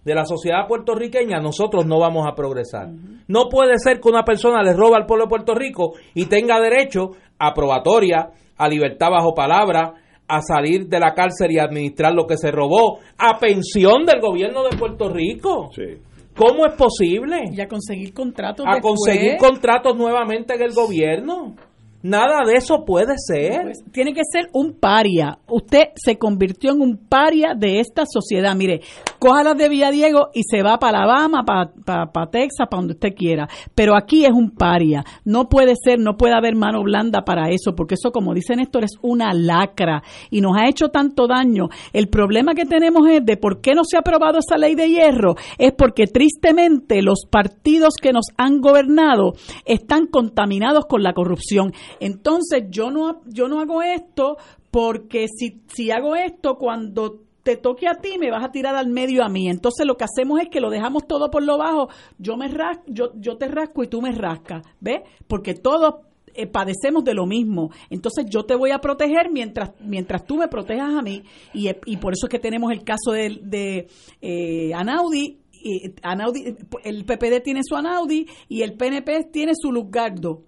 de 0.06 0.14
la 0.14 0.24
sociedad 0.24 0.68
puertorriqueña, 0.68 1.40
nosotros 1.40 1.84
no 1.84 1.98
vamos 1.98 2.26
a 2.28 2.36
progresar. 2.36 2.90
No 3.26 3.48
puede 3.48 3.76
ser 3.78 4.00
que 4.00 4.08
una 4.08 4.22
persona 4.22 4.62
le 4.62 4.72
roba 4.72 4.98
al 4.98 5.04
pueblo 5.04 5.24
de 5.24 5.30
Puerto 5.30 5.52
Rico 5.52 5.94
y 6.14 6.26
tenga 6.26 6.60
derecho 6.60 7.10
a 7.40 7.52
probatoria, 7.52 8.30
a 8.56 8.68
libertad 8.68 9.10
bajo 9.10 9.34
palabra, 9.34 9.94
a 10.28 10.40
salir 10.40 10.86
de 10.88 10.98
la 10.98 11.14
cárcel 11.14 11.52
y 11.52 11.58
administrar 11.58 12.12
lo 12.12 12.26
que 12.26 12.36
se 12.36 12.50
robó, 12.50 12.98
a 13.18 13.38
pensión 13.38 14.04
del 14.04 14.20
gobierno 14.20 14.64
de 14.64 14.76
Puerto 14.76 15.08
Rico. 15.08 15.70
¿Cómo 16.36 16.66
es 16.66 16.74
posible? 16.74 17.44
Y 17.50 17.60
a 17.60 17.66
conseguir 17.66 18.12
contratos. 18.12 18.66
A 18.68 18.80
conseguir 18.80 19.36
contratos 19.38 19.96
nuevamente 19.96 20.54
en 20.54 20.62
el 20.62 20.72
gobierno. 20.72 21.54
Nada 22.02 22.44
de 22.46 22.54
eso 22.54 22.84
puede 22.84 23.14
ser. 23.16 23.62
Pues, 23.62 23.78
tiene 23.90 24.12
que 24.12 24.20
ser 24.30 24.48
un 24.52 24.78
paria. 24.78 25.38
Usted 25.48 25.88
se 25.96 26.16
convirtió 26.18 26.70
en 26.72 26.80
un 26.80 26.98
paria 27.08 27.54
de 27.56 27.80
esta 27.80 28.04
sociedad. 28.06 28.54
Mire, 28.54 28.80
cójalas 29.26 29.56
de 29.56 29.68
Villadiego 29.68 30.28
y 30.32 30.42
se 30.48 30.62
va 30.62 30.78
para 30.78 31.02
Alabama, 31.02 31.44
para 31.44 32.12
pa, 32.12 32.30
Texas, 32.30 32.68
para 32.70 32.80
donde 32.80 32.94
usted 32.94 33.12
quiera. 33.12 33.48
Pero 33.74 33.96
aquí 33.96 34.24
es 34.24 34.30
un 34.30 34.52
paria. 34.52 35.04
No 35.24 35.48
puede 35.48 35.74
ser, 35.82 35.98
no 35.98 36.16
puede 36.16 36.34
haber 36.34 36.54
mano 36.54 36.84
blanda 36.84 37.22
para 37.24 37.50
eso, 37.50 37.74
porque 37.74 37.94
eso, 37.94 38.12
como 38.12 38.34
dice 38.34 38.54
Néstor, 38.54 38.84
es 38.84 38.92
una 39.02 39.32
lacra 39.32 40.02
y 40.30 40.40
nos 40.40 40.56
ha 40.56 40.68
hecho 40.68 40.90
tanto 40.90 41.26
daño. 41.26 41.68
El 41.92 42.08
problema 42.08 42.54
que 42.54 42.66
tenemos 42.66 43.08
es 43.08 43.24
de 43.24 43.36
por 43.36 43.60
qué 43.60 43.74
no 43.74 43.82
se 43.84 43.96
ha 43.96 44.00
aprobado 44.00 44.38
esa 44.38 44.58
ley 44.58 44.76
de 44.76 44.90
hierro, 44.90 45.34
es 45.58 45.72
porque 45.72 46.06
tristemente 46.06 47.02
los 47.02 47.26
partidos 47.28 47.94
que 48.00 48.12
nos 48.12 48.26
han 48.36 48.60
gobernado 48.60 49.32
están 49.64 50.06
contaminados 50.06 50.86
con 50.86 51.02
la 51.02 51.14
corrupción. 51.14 51.72
Entonces 51.98 52.66
yo 52.70 52.92
no, 52.92 53.22
yo 53.26 53.48
no 53.48 53.60
hago 53.60 53.82
esto 53.82 54.36
porque 54.70 55.26
si, 55.28 55.62
si 55.68 55.90
hago 55.90 56.14
esto 56.14 56.56
cuando 56.56 57.25
te 57.46 57.56
toque 57.56 57.86
a 57.86 57.94
ti, 57.94 58.18
me 58.18 58.32
vas 58.32 58.44
a 58.44 58.50
tirar 58.50 58.74
al 58.74 58.88
medio 58.88 59.22
a 59.22 59.28
mí. 59.28 59.48
Entonces 59.48 59.86
lo 59.86 59.96
que 59.96 60.02
hacemos 60.02 60.40
es 60.40 60.48
que 60.48 60.58
lo 60.58 60.68
dejamos 60.68 61.06
todo 61.06 61.30
por 61.30 61.44
lo 61.44 61.56
bajo. 61.56 61.88
Yo 62.18 62.36
me 62.36 62.48
ras 62.48 62.78
yo, 62.88 63.12
te 63.38 63.46
rasco 63.46 63.84
y 63.84 63.86
tú 63.86 64.02
me 64.02 64.10
rascas, 64.10 64.66
¿ves? 64.80 65.02
Porque 65.28 65.54
todos 65.54 65.94
eh, 66.34 66.48
padecemos 66.48 67.04
de 67.04 67.14
lo 67.14 67.24
mismo. 67.24 67.70
Entonces 67.88 68.26
yo 68.28 68.44
te 68.46 68.56
voy 68.56 68.72
a 68.72 68.80
proteger 68.80 69.30
mientras 69.30 69.70
mientras 69.78 70.26
tú 70.26 70.38
me 70.38 70.48
protejas 70.48 70.92
a 70.92 71.02
mí. 71.02 71.22
Y, 71.54 71.70
y 71.84 71.98
por 71.98 72.14
eso 72.14 72.26
es 72.26 72.30
que 72.30 72.40
tenemos 72.40 72.72
el 72.72 72.82
caso 72.82 73.12
de, 73.12 73.38
de 73.40 73.86
eh, 74.20 74.74
Anaudi. 74.74 75.38
Y 75.52 75.94
Anaudi. 76.02 76.56
El 76.82 77.04
PPD 77.04 77.42
tiene 77.44 77.60
su 77.62 77.76
Anaudi 77.76 78.26
y 78.48 78.62
el 78.62 78.76
PNP 78.76 79.30
tiene 79.30 79.52
su 79.54 79.70
Luzgardo 79.70 80.42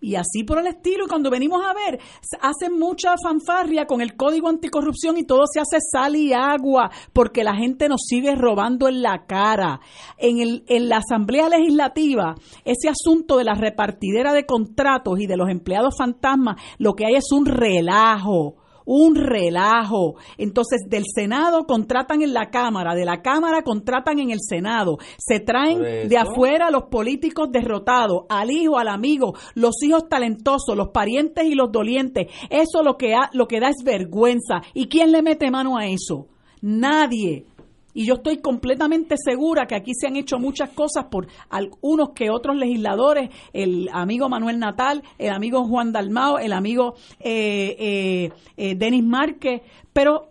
y 0.00 0.14
así 0.14 0.44
por 0.44 0.58
el 0.58 0.66
estilo. 0.66 1.04
Y 1.04 1.08
cuando 1.08 1.30
venimos 1.30 1.62
a 1.64 1.74
ver, 1.74 2.00
hacen 2.40 2.78
mucha 2.78 3.14
fanfarria 3.22 3.86
con 3.86 4.00
el 4.00 4.16
código 4.16 4.48
anticorrupción 4.48 5.16
y 5.18 5.24
todo 5.24 5.44
se 5.52 5.60
hace 5.60 5.78
sal 5.80 6.16
y 6.16 6.32
agua 6.32 6.90
porque 7.12 7.44
la 7.44 7.54
gente 7.54 7.88
nos 7.88 8.02
sigue 8.06 8.34
robando 8.34 8.88
en 8.88 9.02
la 9.02 9.26
cara. 9.26 9.80
En, 10.16 10.40
el, 10.40 10.64
en 10.68 10.88
la 10.88 10.98
Asamblea 10.98 11.48
Legislativa, 11.48 12.34
ese 12.64 12.88
asunto 12.88 13.36
de 13.36 13.44
la 13.44 13.54
repartidera 13.54 14.32
de 14.32 14.46
contratos 14.46 15.20
y 15.20 15.26
de 15.26 15.36
los 15.36 15.48
empleados 15.48 15.94
fantasmas, 15.96 16.60
lo 16.78 16.94
que 16.94 17.06
hay 17.06 17.14
es 17.14 17.32
un 17.32 17.46
relajo 17.46 18.59
un 18.92 19.14
relajo. 19.14 20.16
Entonces, 20.36 20.80
del 20.88 21.04
Senado 21.06 21.64
contratan 21.64 22.22
en 22.22 22.34
la 22.34 22.50
Cámara, 22.50 22.96
de 22.96 23.04
la 23.04 23.22
Cámara 23.22 23.62
contratan 23.62 24.18
en 24.18 24.32
el 24.32 24.40
Senado. 24.40 24.98
Se 25.16 25.38
traen 25.38 26.08
de 26.08 26.18
afuera 26.18 26.72
los 26.72 26.84
políticos 26.90 27.52
derrotados, 27.52 28.24
al 28.28 28.50
hijo, 28.50 28.78
al 28.78 28.88
amigo, 28.88 29.34
los 29.54 29.80
hijos 29.84 30.08
talentosos, 30.08 30.76
los 30.76 30.88
parientes 30.88 31.44
y 31.44 31.54
los 31.54 31.70
dolientes. 31.70 32.26
Eso 32.50 32.82
lo 32.82 32.96
que, 32.96 33.14
lo 33.32 33.46
que 33.46 33.60
da 33.60 33.68
es 33.68 33.84
vergüenza. 33.84 34.60
¿Y 34.74 34.88
quién 34.88 35.12
le 35.12 35.22
mete 35.22 35.52
mano 35.52 35.78
a 35.78 35.86
eso? 35.86 36.26
Nadie. 36.60 37.46
Y 37.94 38.06
yo 38.06 38.14
estoy 38.14 38.38
completamente 38.38 39.16
segura 39.22 39.66
que 39.66 39.74
aquí 39.74 39.92
se 39.94 40.06
han 40.06 40.16
hecho 40.16 40.38
muchas 40.38 40.70
cosas 40.70 41.06
por 41.10 41.26
algunos 41.48 42.10
que 42.10 42.30
otros 42.30 42.56
legisladores, 42.56 43.30
el 43.52 43.88
amigo 43.92 44.28
Manuel 44.28 44.58
Natal, 44.58 45.02
el 45.18 45.30
amigo 45.30 45.64
Juan 45.64 45.92
Dalmao, 45.92 46.38
el 46.38 46.52
amigo 46.52 46.94
eh, 47.18 47.76
eh, 47.78 48.32
eh, 48.56 48.74
Denis 48.76 49.04
Márquez, 49.04 49.62
pero 49.92 50.30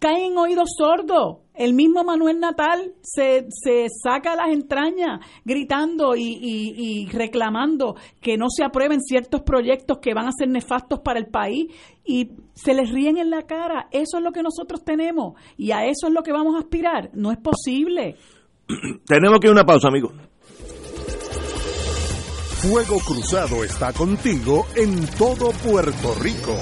caen 0.00 0.32
en 0.32 0.38
oídos 0.38 0.70
sordos. 0.76 1.38
El 1.58 1.74
mismo 1.74 2.04
Manuel 2.04 2.38
Natal 2.38 2.94
se, 3.02 3.48
se 3.50 3.86
saca 4.02 4.36
las 4.36 4.50
entrañas 4.50 5.18
gritando 5.44 6.14
y, 6.16 7.08
reclamando 7.12 7.96
que 8.20 8.36
no 8.36 8.46
se 8.48 8.62
aprueben 8.62 9.00
ciertos 9.00 9.42
proyectos 9.42 9.98
que 9.98 10.14
van 10.14 10.28
a 10.28 10.32
ser 10.32 10.48
nefastos 10.48 11.00
para 11.00 11.18
el 11.18 11.26
país 11.26 11.66
y 12.04 12.30
se 12.54 12.74
les 12.74 12.90
ríen 12.90 13.18
en 13.18 13.30
la 13.30 13.42
cara. 13.42 13.88
Eso 13.90 14.18
es 14.18 14.22
lo 14.22 14.30
que 14.30 14.44
nosotros 14.44 14.84
tenemos 14.84 15.34
y 15.56 15.72
a 15.72 15.84
eso 15.84 16.06
es 16.06 16.12
lo 16.12 16.22
que 16.22 16.32
vamos 16.32 16.54
a 16.54 16.60
aspirar. 16.60 17.10
No 17.12 17.32
es 17.32 17.38
posible. 17.38 18.14
tenemos 19.04 19.40
que 19.40 19.48
ir 19.48 19.50
a 19.50 19.52
una 19.54 19.64
pausa, 19.64 19.88
amigo. 19.88 20.12
Fuego 22.62 22.98
Cruzado 23.00 23.64
está 23.64 23.92
contigo 23.92 24.64
en 24.76 25.06
todo 25.18 25.50
Puerto 25.50 26.14
Rico. 26.20 26.56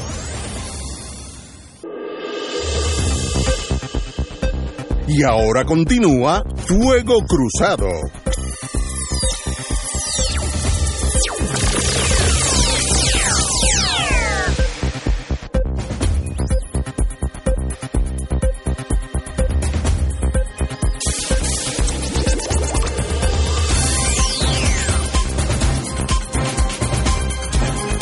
Y 5.08 5.22
ahora 5.22 5.64
continúa 5.64 6.42
Fuego 6.66 7.18
Cruzado. 7.24 7.86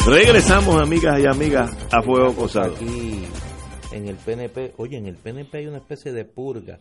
Regresamos, 0.07 0.81
amigas 0.81 1.21
y 1.21 1.27
amigas, 1.27 1.71
a 1.93 2.01
Fuego 2.01 2.33
Cruzado. 2.35 2.75
Aquí 2.75 3.27
en 3.93 4.09
el 4.09 4.17
PNP, 4.17 4.73
oye, 4.79 4.97
en 4.97 5.07
el 5.07 5.17
PNP 5.17 5.59
hay 5.59 5.67
una 5.67 5.79
especie 5.79 6.13
de 6.13 6.25
purga 6.25 6.79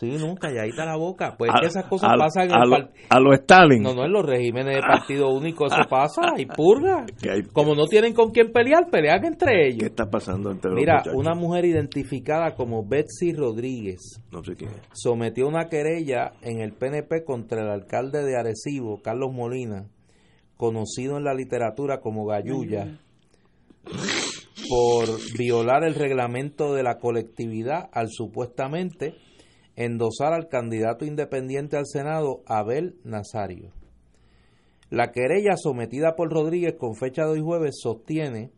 Sí, 0.00 0.16
ahí 0.42 0.68
está 0.68 0.84
la 0.84 0.96
boca. 0.96 1.34
Pues 1.36 1.50
esas 1.62 1.84
cosas 1.86 2.10
pasan 2.16 2.52
a, 2.52 2.62
en 2.64 2.88
a 3.08 3.20
los 3.20 3.34
Stalin. 3.40 3.82
No, 3.82 3.94
no, 3.94 4.04
en 4.04 4.12
los 4.12 4.24
regímenes 4.24 4.76
de 4.76 4.82
partido 4.82 5.28
único 5.28 5.66
eso 5.66 5.88
pasa, 5.90 6.22
hay 6.36 6.46
purga. 6.46 7.04
Como 7.52 7.74
no 7.74 7.86
tienen 7.86 8.14
con 8.14 8.30
quién 8.30 8.52
pelear, 8.52 8.88
pelean 8.90 9.24
entre 9.24 9.66
ellos. 9.66 9.80
¿Qué 9.80 9.86
está 9.86 10.08
pasando 10.08 10.52
entre 10.52 10.70
los 10.70 10.78
Mira, 10.78 11.02
una 11.14 11.34
mujer 11.34 11.64
identificada 11.64 12.54
como 12.54 12.86
Betsy 12.86 13.32
Rodríguez 13.32 14.22
no 14.30 14.44
sé 14.44 14.54
qué. 14.54 14.68
sometió 14.92 15.48
una 15.48 15.68
querella 15.68 16.32
en 16.42 16.60
el 16.60 16.74
PNP 16.74 17.24
contra 17.24 17.62
el 17.62 17.70
alcalde 17.70 18.24
de 18.24 18.36
Arecibo, 18.36 19.00
Carlos 19.02 19.32
Molina, 19.32 19.88
conocido 20.56 21.16
en 21.16 21.24
la 21.24 21.34
literatura 21.34 21.98
como 21.98 22.24
Gayuya 22.24 22.98
por 24.68 25.08
violar 25.36 25.82
el 25.82 25.94
reglamento 25.94 26.74
de 26.74 26.82
la 26.82 26.98
colectividad 26.98 27.88
al 27.92 28.10
supuestamente 28.10 29.14
endosar 29.78 30.32
al 30.32 30.48
candidato 30.48 31.04
independiente 31.04 31.76
al 31.76 31.86
Senado, 31.86 32.42
Abel 32.46 32.96
Nazario. 33.04 33.70
La 34.90 35.12
querella 35.12 35.56
sometida 35.56 36.16
por 36.16 36.32
Rodríguez 36.32 36.74
con 36.76 36.96
fecha 36.96 37.24
de 37.24 37.30
hoy 37.30 37.40
jueves 37.40 37.76
sostiene 37.80 38.50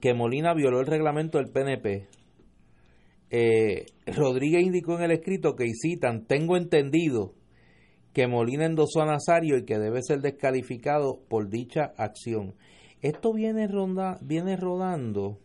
que 0.00 0.14
Molina 0.14 0.52
violó 0.52 0.80
el 0.80 0.86
reglamento 0.86 1.38
del 1.38 1.52
PNP. 1.52 2.08
Eh, 3.30 3.86
Rodríguez 4.06 4.64
indicó 4.64 4.96
en 4.96 5.04
el 5.04 5.12
escrito 5.12 5.54
que, 5.54 5.66
y 5.66 5.74
citan, 5.74 6.26
tengo 6.26 6.56
entendido 6.56 7.34
que 8.12 8.26
Molina 8.26 8.66
endosó 8.66 9.02
a 9.02 9.06
Nazario 9.06 9.58
y 9.58 9.64
que 9.64 9.78
debe 9.78 10.02
ser 10.02 10.22
descalificado 10.22 11.20
por 11.28 11.48
dicha 11.48 11.92
acción. 11.96 12.56
Esto 13.00 13.32
viene, 13.32 13.68
ronda, 13.68 14.18
viene 14.22 14.56
rodando 14.56 15.38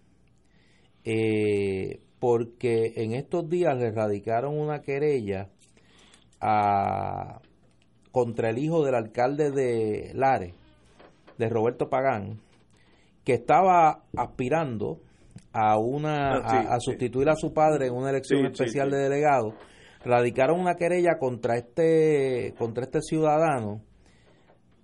eh, 1.03 2.02
porque 2.19 2.94
en 2.95 3.14
estos 3.14 3.49
días 3.49 3.77
le 3.77 3.91
radicaron 3.91 4.57
una 4.57 4.81
querella 4.81 5.49
a, 6.41 7.41
contra 8.11 8.49
el 8.49 8.57
hijo 8.57 8.84
del 8.84 8.95
alcalde 8.95 9.52
de 9.52 10.11
Lares, 10.14 10.53
de 11.38 11.49
Roberto 11.49 11.89
Pagán, 11.89 12.39
que 13.23 13.34
estaba 13.34 14.03
aspirando 14.15 14.99
a 15.53 15.77
una 15.77 16.38
ah, 16.38 16.76
a, 16.76 16.80
sustituir 16.80 17.30
a 17.30 17.35
su 17.35 17.53
padre 17.53 17.88
en 17.88 17.94
una 17.94 18.10
elección 18.10 18.45
especial 18.45 18.89
de 18.89 18.98
delegado. 18.98 19.53
Radicaron 20.03 20.60
una 20.60 20.76
querella 20.76 21.18
contra 21.19 21.57
este 21.57 22.53
contra 22.57 22.84
este 22.84 23.02
ciudadano 23.02 23.81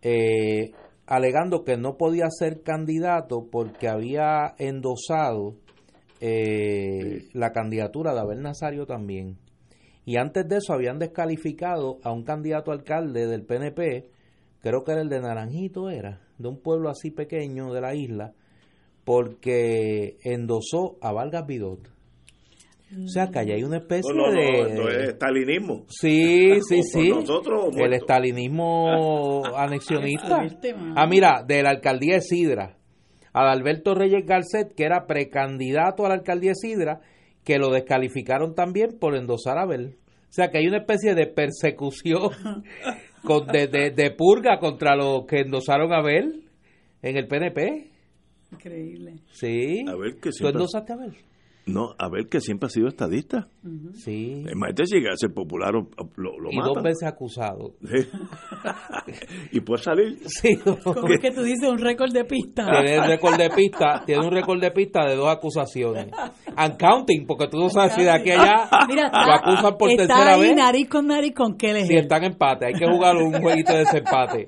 eh, 0.02 0.72
alegando 1.06 1.64
que 1.64 1.78
no 1.78 1.96
podía 1.98 2.26
ser 2.30 2.62
candidato 2.62 3.48
porque 3.52 3.88
había 3.88 4.54
endosado 4.58 5.56
eh, 6.26 7.28
la 7.34 7.52
candidatura 7.52 8.14
de 8.14 8.22
Abel 8.22 8.42
Nazario 8.42 8.86
también. 8.86 9.40
Y 10.06 10.16
antes 10.16 10.48
de 10.48 10.56
eso 10.58 10.72
habían 10.72 10.98
descalificado 10.98 12.00
a 12.02 12.14
un 12.14 12.24
candidato 12.24 12.72
alcalde 12.72 13.28
del 13.28 13.44
PNP, 13.44 14.08
creo 14.62 14.86
que 14.86 14.94
era 14.94 15.02
el 15.02 15.10
de 15.10 15.20
Naranjito, 15.20 15.90
era, 15.90 16.22
de 16.38 16.48
un 16.48 16.62
pueblo 16.62 16.90
así 16.90 17.12
pequeño 17.12 17.74
de 17.74 17.82
la 17.82 17.94
isla, 17.94 18.32
porque 19.04 20.18
endosó 20.24 20.98
a 21.02 21.12
Vargas 21.12 21.46
Vidot. 21.46 21.90
O 23.04 23.08
sea, 23.08 23.28
que 23.28 23.40
allá 23.40 23.56
hay 23.56 23.64
una 23.64 23.80
especie 23.80 24.14
de... 24.14 24.76
No, 24.76 24.88
es 24.88 25.10
estalinismo. 25.10 25.84
Sí, 25.90 26.62
sí, 26.70 26.84
sí. 26.84 27.12
el 27.76 27.94
estalinismo 27.94 29.44
anexionista. 29.58 30.42
Ah, 30.96 31.06
mira, 31.06 31.44
de 31.46 31.64
la 31.64 31.72
alcaldía 31.72 32.16
de 32.16 32.22
Sidra, 32.22 32.78
Alberto 33.34 33.96
Reyes 33.96 34.26
Garcet, 34.26 34.74
que 34.76 34.84
era 34.84 35.06
precandidato 35.08 36.06
a 36.06 36.10
la 36.10 36.16
alcaldía 36.16 36.52
de 36.52 36.56
Sidra, 36.56 37.02
que 37.44 37.58
lo 37.58 37.72
descalificaron 37.72 38.56
también 38.56 38.98
por 39.00 39.16
endosar 39.16 39.58
a 39.58 39.64
Abel. 39.64 39.96
O 40.30 40.34
sea, 40.34 40.50
que 40.50 40.60
hay 40.60 40.68
una 40.68 40.80
especie 40.80 41.14
de 41.16 41.28
persecución 41.28 42.32
con, 43.24 43.48
de, 43.48 43.68
de, 43.68 44.12
purga 44.12 44.60
contra 44.60 44.96
los 44.96 45.26
que 45.26 45.42
endosaron 45.42 45.94
a 45.94 45.98
Abel 45.98 46.44
en 47.02 47.18
el 47.18 47.28
PNP. 47.28 47.92
Increíble. 48.52 49.16
Sí. 49.32 49.84
A 49.88 49.96
ver, 49.96 50.16
que 50.22 50.30
¿Tú 50.32 50.48
endosaste 50.48 50.94
a 50.94 50.96
Abel? 50.96 51.14
No, 51.66 51.94
a 51.98 52.10
ver 52.10 52.28
que 52.28 52.42
siempre 52.42 52.68
ha 52.68 52.70
sido 52.70 52.88
estadista. 52.90 53.48
Sí. 53.94 54.44
Imagínate 54.52 54.86
si 54.86 54.98
llega 54.98 55.14
a 55.14 55.18
ser 55.18 55.34
popular 55.34 55.72
lo, 55.74 55.88
lo 56.18 56.52
Y 56.52 56.58
dos 56.58 56.84
veces 56.84 57.04
acusado. 57.08 57.76
y 59.52 59.62
puede 59.62 59.82
salir. 59.82 60.20
Sí. 60.26 60.58
¿Cómo 60.84 61.08
es 61.08 61.22
que 61.22 61.32
tú 61.32 61.42
dices 61.42 61.70
un 61.70 61.80
récord 61.80 62.12
de 62.12 62.26
pista? 62.26 62.66
Tiene 62.84 63.00
un 63.00 63.08
récord 63.08 63.38
de 63.38 63.50
pista, 63.50 64.04
tiene 64.06 64.26
un 64.26 64.32
récord 64.32 64.60
de 64.60 64.72
pista 64.72 65.06
de 65.06 65.16
dos 65.16 65.30
acusaciones. 65.30 66.08
And 66.56 66.78
counting, 66.78 67.26
porque 67.26 67.48
tú 67.48 67.58
no 67.58 67.70
sabes 67.70 67.94
si 67.94 68.04
de 68.04 68.12
aquí 68.12 68.32
a 68.32 68.42
allá 68.42 68.70
Mira, 68.88 69.10
lo 69.10 69.34
acusan 69.34 69.78
por 69.78 69.90
está 69.90 70.06
tercera 70.06 70.34
ahí 70.36 70.42
vez. 70.42 70.56
nariz 70.56 70.90
con 70.90 71.08
nariz 71.08 71.34
con 71.34 71.56
qué 71.56 71.74
le 71.74 71.86
Si 71.86 71.96
están 71.96 72.26
en 72.26 72.34
empate, 72.34 72.66
hay 72.68 72.74
que 72.74 72.86
jugar 72.86 73.16
un 73.16 73.34
jueguito 73.42 73.72
de 73.72 73.80
desempate. 73.80 74.46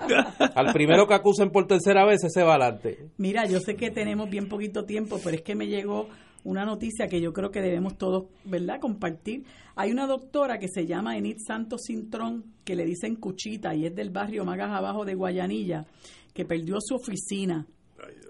Al 0.54 0.74
primero 0.74 1.08
que 1.08 1.14
acusen 1.14 1.50
por 1.50 1.66
tercera 1.66 2.06
vez, 2.06 2.24
ese 2.26 2.44
va 2.44 2.56
adelante. 2.56 3.08
Mira, 3.18 3.46
yo 3.46 3.60
sé 3.60 3.76
que 3.76 3.90
tenemos 3.90 4.30
bien 4.30 4.50
poquito 4.50 4.84
tiempo, 4.84 5.18
pero 5.24 5.38
es 5.38 5.42
que 5.44 5.56
me 5.56 5.68
llegó 5.68 6.08
una 6.46 6.64
noticia 6.64 7.08
que 7.08 7.20
yo 7.20 7.34
creo 7.34 7.52
que 7.52 7.62
debemos 7.62 7.98
todos, 7.98 8.28
¿verdad?, 8.46 8.80
compartir. 8.80 9.44
Hay 9.76 9.92
una 9.92 10.08
doctora 10.08 10.58
que 10.60 10.70
se 10.70 10.86
llama 10.86 11.18
Enid 11.18 11.38
Santos 11.46 11.82
Cintrón, 11.88 12.46
que 12.64 12.76
le 12.76 12.86
dicen 12.86 13.16
Cuchita 13.18 13.76
y 13.76 13.86
es 13.86 13.96
del 13.96 14.12
barrio 14.12 14.46
Magas 14.46 14.72
Abajo 14.72 15.04
de 15.04 15.16
Guayanilla, 15.16 15.86
que 16.34 16.46
perdió 16.46 16.78
su 16.80 16.96
oficina 16.96 17.66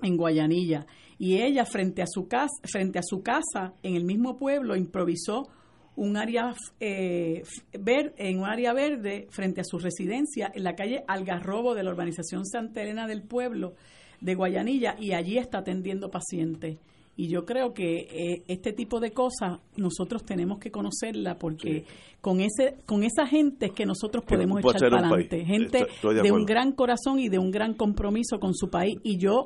en 0.02 0.18
Guayanilla 0.18 0.88
y 1.18 1.42
ella 1.42 1.66
frente 1.66 2.02
a 2.02 2.08
su 2.08 2.28
casa, 2.28 2.56
frente 2.64 3.00
a 3.00 3.04
su 3.04 3.22
casa 3.22 3.74
en 3.84 3.96
el 3.96 4.06
mismo 4.06 4.38
pueblo 4.38 4.76
improvisó 4.76 5.50
un 5.96 6.18
área 6.18 6.54
eh, 6.80 7.44
ver, 7.80 8.14
en 8.18 8.40
un 8.40 8.46
área 8.46 8.74
verde 8.74 9.28
frente 9.30 9.62
a 9.62 9.64
su 9.66 9.78
residencia 9.80 10.52
en 10.54 10.64
la 10.64 10.76
calle 10.76 11.04
Algarrobo 11.08 11.74
de 11.74 11.84
la 11.84 11.92
urbanización 11.92 12.46
Santa 12.46 12.82
Elena 12.82 13.08
del 13.08 13.24
pueblo 13.24 13.76
de 14.20 14.36
Guayanilla 14.36 14.96
y 15.00 15.14
allí 15.14 15.38
está 15.38 15.60
atendiendo 15.60 16.10
pacientes. 16.10 16.78
Y 17.18 17.30
yo 17.30 17.46
creo 17.46 17.74
que 17.74 18.08
eh, 18.12 18.44
este 18.48 18.74
tipo 18.74 19.00
de 19.00 19.12
cosas 19.12 19.60
nosotros 19.78 20.26
tenemos 20.26 20.60
que 20.60 20.70
conocerla 20.70 21.38
porque 21.38 21.86
con 22.20 22.42
ese 22.42 22.76
con 22.86 23.04
esa 23.04 23.26
gente 23.26 23.68
es 23.68 23.72
que 23.72 23.86
nosotros 23.86 24.26
podemos 24.26 24.60
echar 24.60 24.90
para 24.90 25.08
adelante. 25.08 25.46
Gente 25.46 25.88
de, 26.22 26.32
un 26.32 26.46
gran 26.46 26.74
corazón 26.74 27.20
y 27.20 27.30
de 27.30 27.40
un 27.40 27.52
gran 27.52 27.74
compromiso 27.74 28.40
con 28.40 28.54
su 28.54 28.70
país. 28.70 28.98
Y 29.04 29.18
yo 29.18 29.46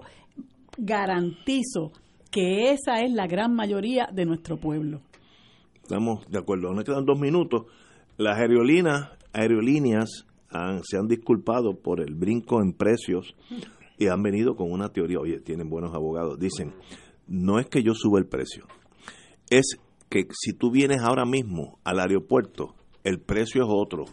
garantizo 0.77 1.91
que 2.31 2.71
esa 2.71 3.01
es 3.01 3.11
la 3.11 3.27
gran 3.27 3.53
mayoría 3.53 4.09
de 4.11 4.25
nuestro 4.25 4.57
pueblo. 4.57 5.01
Estamos 5.75 6.25
de 6.27 6.39
acuerdo. 6.39 6.73
Nos 6.73 6.85
quedan 6.85 7.05
dos 7.05 7.19
minutos. 7.19 7.65
Las 8.17 8.39
aerolíneas, 8.39 9.09
aerolíneas 9.31 10.25
se 10.83 10.97
han 10.97 11.07
disculpado 11.07 11.75
por 11.75 12.01
el 12.01 12.15
brinco 12.15 12.61
en 12.61 12.73
precios 12.73 13.35
y 13.99 14.07
han 14.07 14.23
venido 14.23 14.55
con 14.55 14.71
una 14.71 14.89
teoría. 14.89 15.19
Oye, 15.19 15.39
tienen 15.39 15.69
buenos 15.69 15.93
abogados. 15.93 16.39
Dicen 16.39 16.73
no 17.29 17.59
es 17.59 17.67
que 17.67 17.83
yo 17.83 17.93
suba 17.93 18.19
el 18.19 18.25
precio, 18.25 18.65
es 19.49 19.77
que 20.09 20.27
si 20.31 20.53
tú 20.53 20.71
vienes 20.71 21.01
ahora 21.01 21.25
mismo 21.25 21.79
al 21.83 21.99
aeropuerto, 21.99 22.75
el 23.03 23.19
precio 23.19 23.63
es 23.63 23.69
otro. 23.71 24.05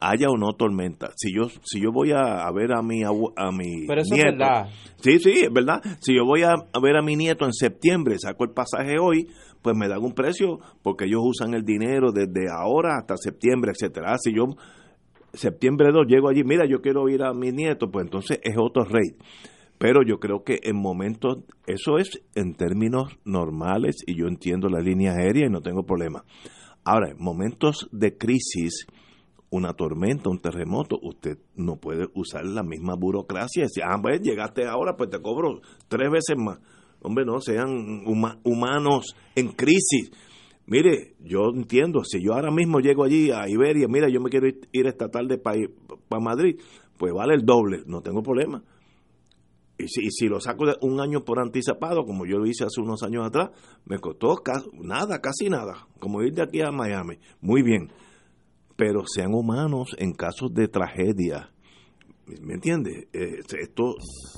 Haya 0.00 0.28
o 0.28 0.36
no 0.36 0.52
tormenta. 0.52 1.12
Si 1.16 1.34
yo 1.34 1.48
si 1.62 1.80
yo 1.80 1.90
voy 1.92 2.10
a, 2.12 2.50
ver 2.52 2.72
a 2.72 2.82
mi 2.82 3.04
a 3.04 3.50
mi 3.52 3.86
Pero 3.86 4.02
eso 4.02 4.14
nieto, 4.14 4.28
es 4.28 4.38
verdad. 4.38 4.68
Sí, 4.96 5.18
sí, 5.18 5.30
es 5.44 5.52
verdad. 5.52 5.80
Si 6.00 6.14
yo 6.14 6.24
voy 6.26 6.42
a, 6.42 6.54
ver 6.82 6.96
a 6.96 7.02
mi 7.02 7.16
nieto 7.16 7.46
en 7.46 7.52
septiembre, 7.52 8.18
saco 8.18 8.44
el 8.44 8.50
pasaje 8.50 8.96
hoy, 9.00 9.28
pues 9.62 9.76
me 9.76 9.88
dan 9.88 10.02
un 10.02 10.12
precio 10.12 10.58
porque 10.82 11.04
ellos 11.06 11.22
usan 11.24 11.54
el 11.54 11.64
dinero 11.64 12.12
desde 12.12 12.50
ahora 12.50 12.98
hasta 12.98 13.16
septiembre, 13.16 13.72
etcétera. 13.72 14.16
Si 14.18 14.34
yo 14.34 14.44
septiembre 15.32 15.88
2 15.90 16.06
llego 16.06 16.28
allí, 16.28 16.44
mira, 16.44 16.66
yo 16.68 16.80
quiero 16.80 17.08
ir 17.08 17.22
a 17.22 17.32
mi 17.32 17.50
nieto, 17.50 17.90
pues 17.90 18.04
entonces 18.04 18.40
es 18.42 18.56
otro 18.58 18.84
rate. 18.84 19.16
Pero 19.78 20.02
yo 20.06 20.18
creo 20.18 20.44
que 20.44 20.60
en 20.62 20.76
momentos, 20.76 21.38
eso 21.66 21.98
es 21.98 22.22
en 22.34 22.54
términos 22.54 23.18
normales 23.24 23.96
y 24.06 24.14
yo 24.14 24.26
entiendo 24.26 24.68
la 24.68 24.80
línea 24.80 25.12
aérea 25.12 25.46
y 25.46 25.50
no 25.50 25.60
tengo 25.60 25.84
problema. 25.84 26.24
Ahora, 26.84 27.10
en 27.10 27.16
momentos 27.18 27.88
de 27.92 28.16
crisis, 28.16 28.86
una 29.50 29.72
tormenta, 29.72 30.30
un 30.30 30.40
terremoto, 30.40 30.98
usted 31.02 31.38
no 31.56 31.76
puede 31.76 32.06
usar 32.14 32.44
la 32.44 32.62
misma 32.62 32.94
burocracia 32.96 33.64
y 33.64 33.80
ah, 33.82 33.98
pues 34.00 34.20
llegaste 34.20 34.66
ahora, 34.66 34.96
pues 34.96 35.10
te 35.10 35.20
cobro 35.20 35.60
tres 35.88 36.10
veces 36.10 36.36
más. 36.36 36.58
Hombre, 37.02 37.24
no, 37.24 37.40
sean 37.40 38.04
humanos 38.06 39.14
en 39.34 39.48
crisis. 39.48 40.10
Mire, 40.66 41.14
yo 41.20 41.50
entiendo, 41.54 42.02
si 42.04 42.22
yo 42.24 42.32
ahora 42.32 42.50
mismo 42.50 42.80
llego 42.80 43.04
allí 43.04 43.30
a 43.30 43.48
Iberia, 43.48 43.86
mira, 43.88 44.08
yo 44.08 44.20
me 44.20 44.30
quiero 44.30 44.46
ir, 44.46 44.86
esta 44.86 45.10
tarde 45.10 45.36
para 45.36 45.58
Madrid, 46.22 46.58
pues 46.96 47.12
vale 47.12 47.34
el 47.34 47.44
doble, 47.44 47.82
no 47.86 48.00
tengo 48.00 48.22
problema 48.22 48.62
y 49.76 49.88
si, 49.88 50.10
si, 50.10 50.28
lo 50.28 50.40
saco 50.40 50.66
de 50.66 50.76
un 50.82 51.00
año 51.00 51.24
por 51.24 51.40
anticipado, 51.40 52.04
como 52.04 52.26
yo 52.26 52.38
lo 52.38 52.46
hice 52.46 52.64
hace 52.64 52.80
unos 52.80 53.02
años 53.02 53.26
atrás, 53.26 53.50
me 53.86 53.98
costó 53.98 54.40
nada, 54.80 55.20
casi 55.20 55.50
nada, 55.50 55.88
como 55.98 56.22
ir 56.22 56.34
de 56.34 56.42
aquí 56.42 56.60
a 56.60 56.70
Miami. 56.70 57.18
Muy 57.40 57.62
bien, 57.62 57.90
pero 58.76 59.02
sean 59.06 59.34
humanos 59.34 59.96
en 59.98 60.12
casos 60.12 60.54
de 60.54 60.68
tragedia. 60.68 61.50
¿Me 62.40 62.54
entiendes? 62.54 63.08
Eh, 63.12 63.40
esto 63.60 63.96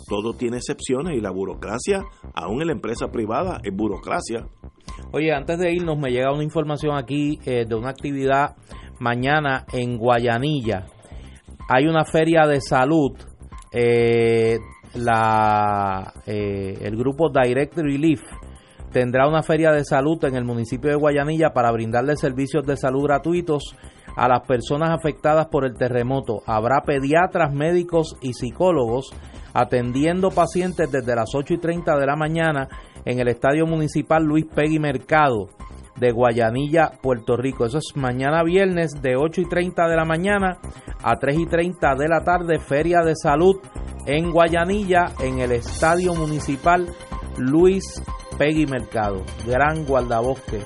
todo 0.09 0.33
tiene 0.33 0.57
excepciones 0.57 1.17
y 1.17 1.21
la 1.21 1.31
burocracia, 1.31 2.03
aún 2.35 2.61
en 2.61 2.69
la 2.69 2.73
empresa 2.73 3.09
privada, 3.09 3.61
es 3.63 3.75
burocracia. 3.75 4.49
Oye, 5.13 5.33
antes 5.33 5.59
de 5.59 5.73
irnos, 5.73 5.99
me 5.99 6.11
llega 6.11 6.33
una 6.33 6.43
información 6.43 6.97
aquí 6.97 7.39
eh, 7.45 7.65
de 7.69 7.75
una 7.75 7.91
actividad 7.91 8.57
mañana 8.99 9.67
en 9.73 9.99
Guayanilla. 9.99 10.87
Hay 11.69 11.87
una 11.87 12.05
feria 12.05 12.47
de 12.47 12.61
salud 12.61 13.13
eh, 13.73 14.59
eh, 16.27 16.79
el 16.81 16.97
grupo 16.97 17.31
Direct 17.31 17.77
Relief 17.79 18.23
tendrá 18.93 19.29
una 19.29 19.43
feria 19.43 19.73
de 19.73 19.85
salud 19.85 20.25
en 20.25 20.37
el 20.37 20.45
municipio 20.45 20.91
de 20.91 20.97
Guayanilla 20.97 21.51
para 21.53 21.71
brindarle 21.71 22.17
servicios 22.17 22.65
de 22.67 22.77
salud 22.77 23.05
gratuitos 23.05 23.77
a 24.17 24.29
las 24.29 24.47
personas 24.47 24.91
afectadas 24.91 25.49
por 25.49 25.67
el 25.67 25.75
terremoto. 25.75 26.43
Habrá 26.47 26.83
pediatras, 26.87 27.53
médicos 27.53 28.17
y 28.23 28.33
psicólogos 28.33 29.11
atendiendo 29.53 30.31
pacientes 30.31 30.91
desde 30.91 31.15
las 31.15 31.35
8 31.35 31.55
y 31.55 31.59
30 31.59 31.97
de 31.97 32.07
la 32.07 32.17
mañana 32.17 32.69
en 33.05 33.21
el 33.21 33.29
Estadio 33.29 33.67
Municipal 33.67 34.25
Luis 34.25 34.47
Pegui 34.47 34.79
Mercado 34.79 35.49
de 35.97 36.13
Guayanilla, 36.13 36.93
Puerto 37.01 37.37
Rico. 37.37 37.67
Eso 37.67 37.79
es 37.79 37.97
mañana 37.97 38.43
viernes 38.43 39.01
de 39.01 39.17
8 39.17 39.41
y 39.43 39.49
30 39.49 39.89
de 39.89 39.97
la 39.97 40.05
mañana 40.05 40.59
a 41.03 41.17
3 41.17 41.39
y 41.39 41.47
30 41.47 41.95
de 41.95 42.09
la 42.09 42.23
tarde, 42.25 42.59
Feria 42.59 43.01
de 43.03 43.15
Salud 43.15 43.57
en 44.07 44.31
Guayanilla, 44.31 45.13
en 45.21 45.41
el 45.41 45.53
Estadio 45.53 46.15
Municipal 46.15 46.87
Luis 47.39 48.03
Peggy 48.39 48.67
Mercado, 48.67 49.23
gran 49.47 49.85
guardabosque 49.85 50.63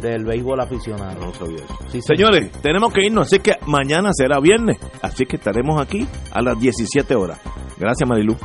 del 0.00 0.24
béisbol 0.24 0.60
aficionado. 0.60 1.20
No 1.20 1.32
sabía 1.32 1.64
eso. 1.64 2.00
Señores, 2.00 2.52
tenemos 2.62 2.92
que 2.92 3.06
irnos, 3.06 3.26
así 3.26 3.40
que 3.40 3.52
mañana 3.66 4.10
será 4.12 4.38
viernes, 4.40 4.78
así 5.02 5.24
que 5.24 5.36
estaremos 5.36 5.80
aquí 5.80 6.06
a 6.32 6.42
las 6.42 6.58
17 6.60 7.14
horas. 7.14 7.40
Gracias, 7.78 8.08
Marilu. 8.08 8.36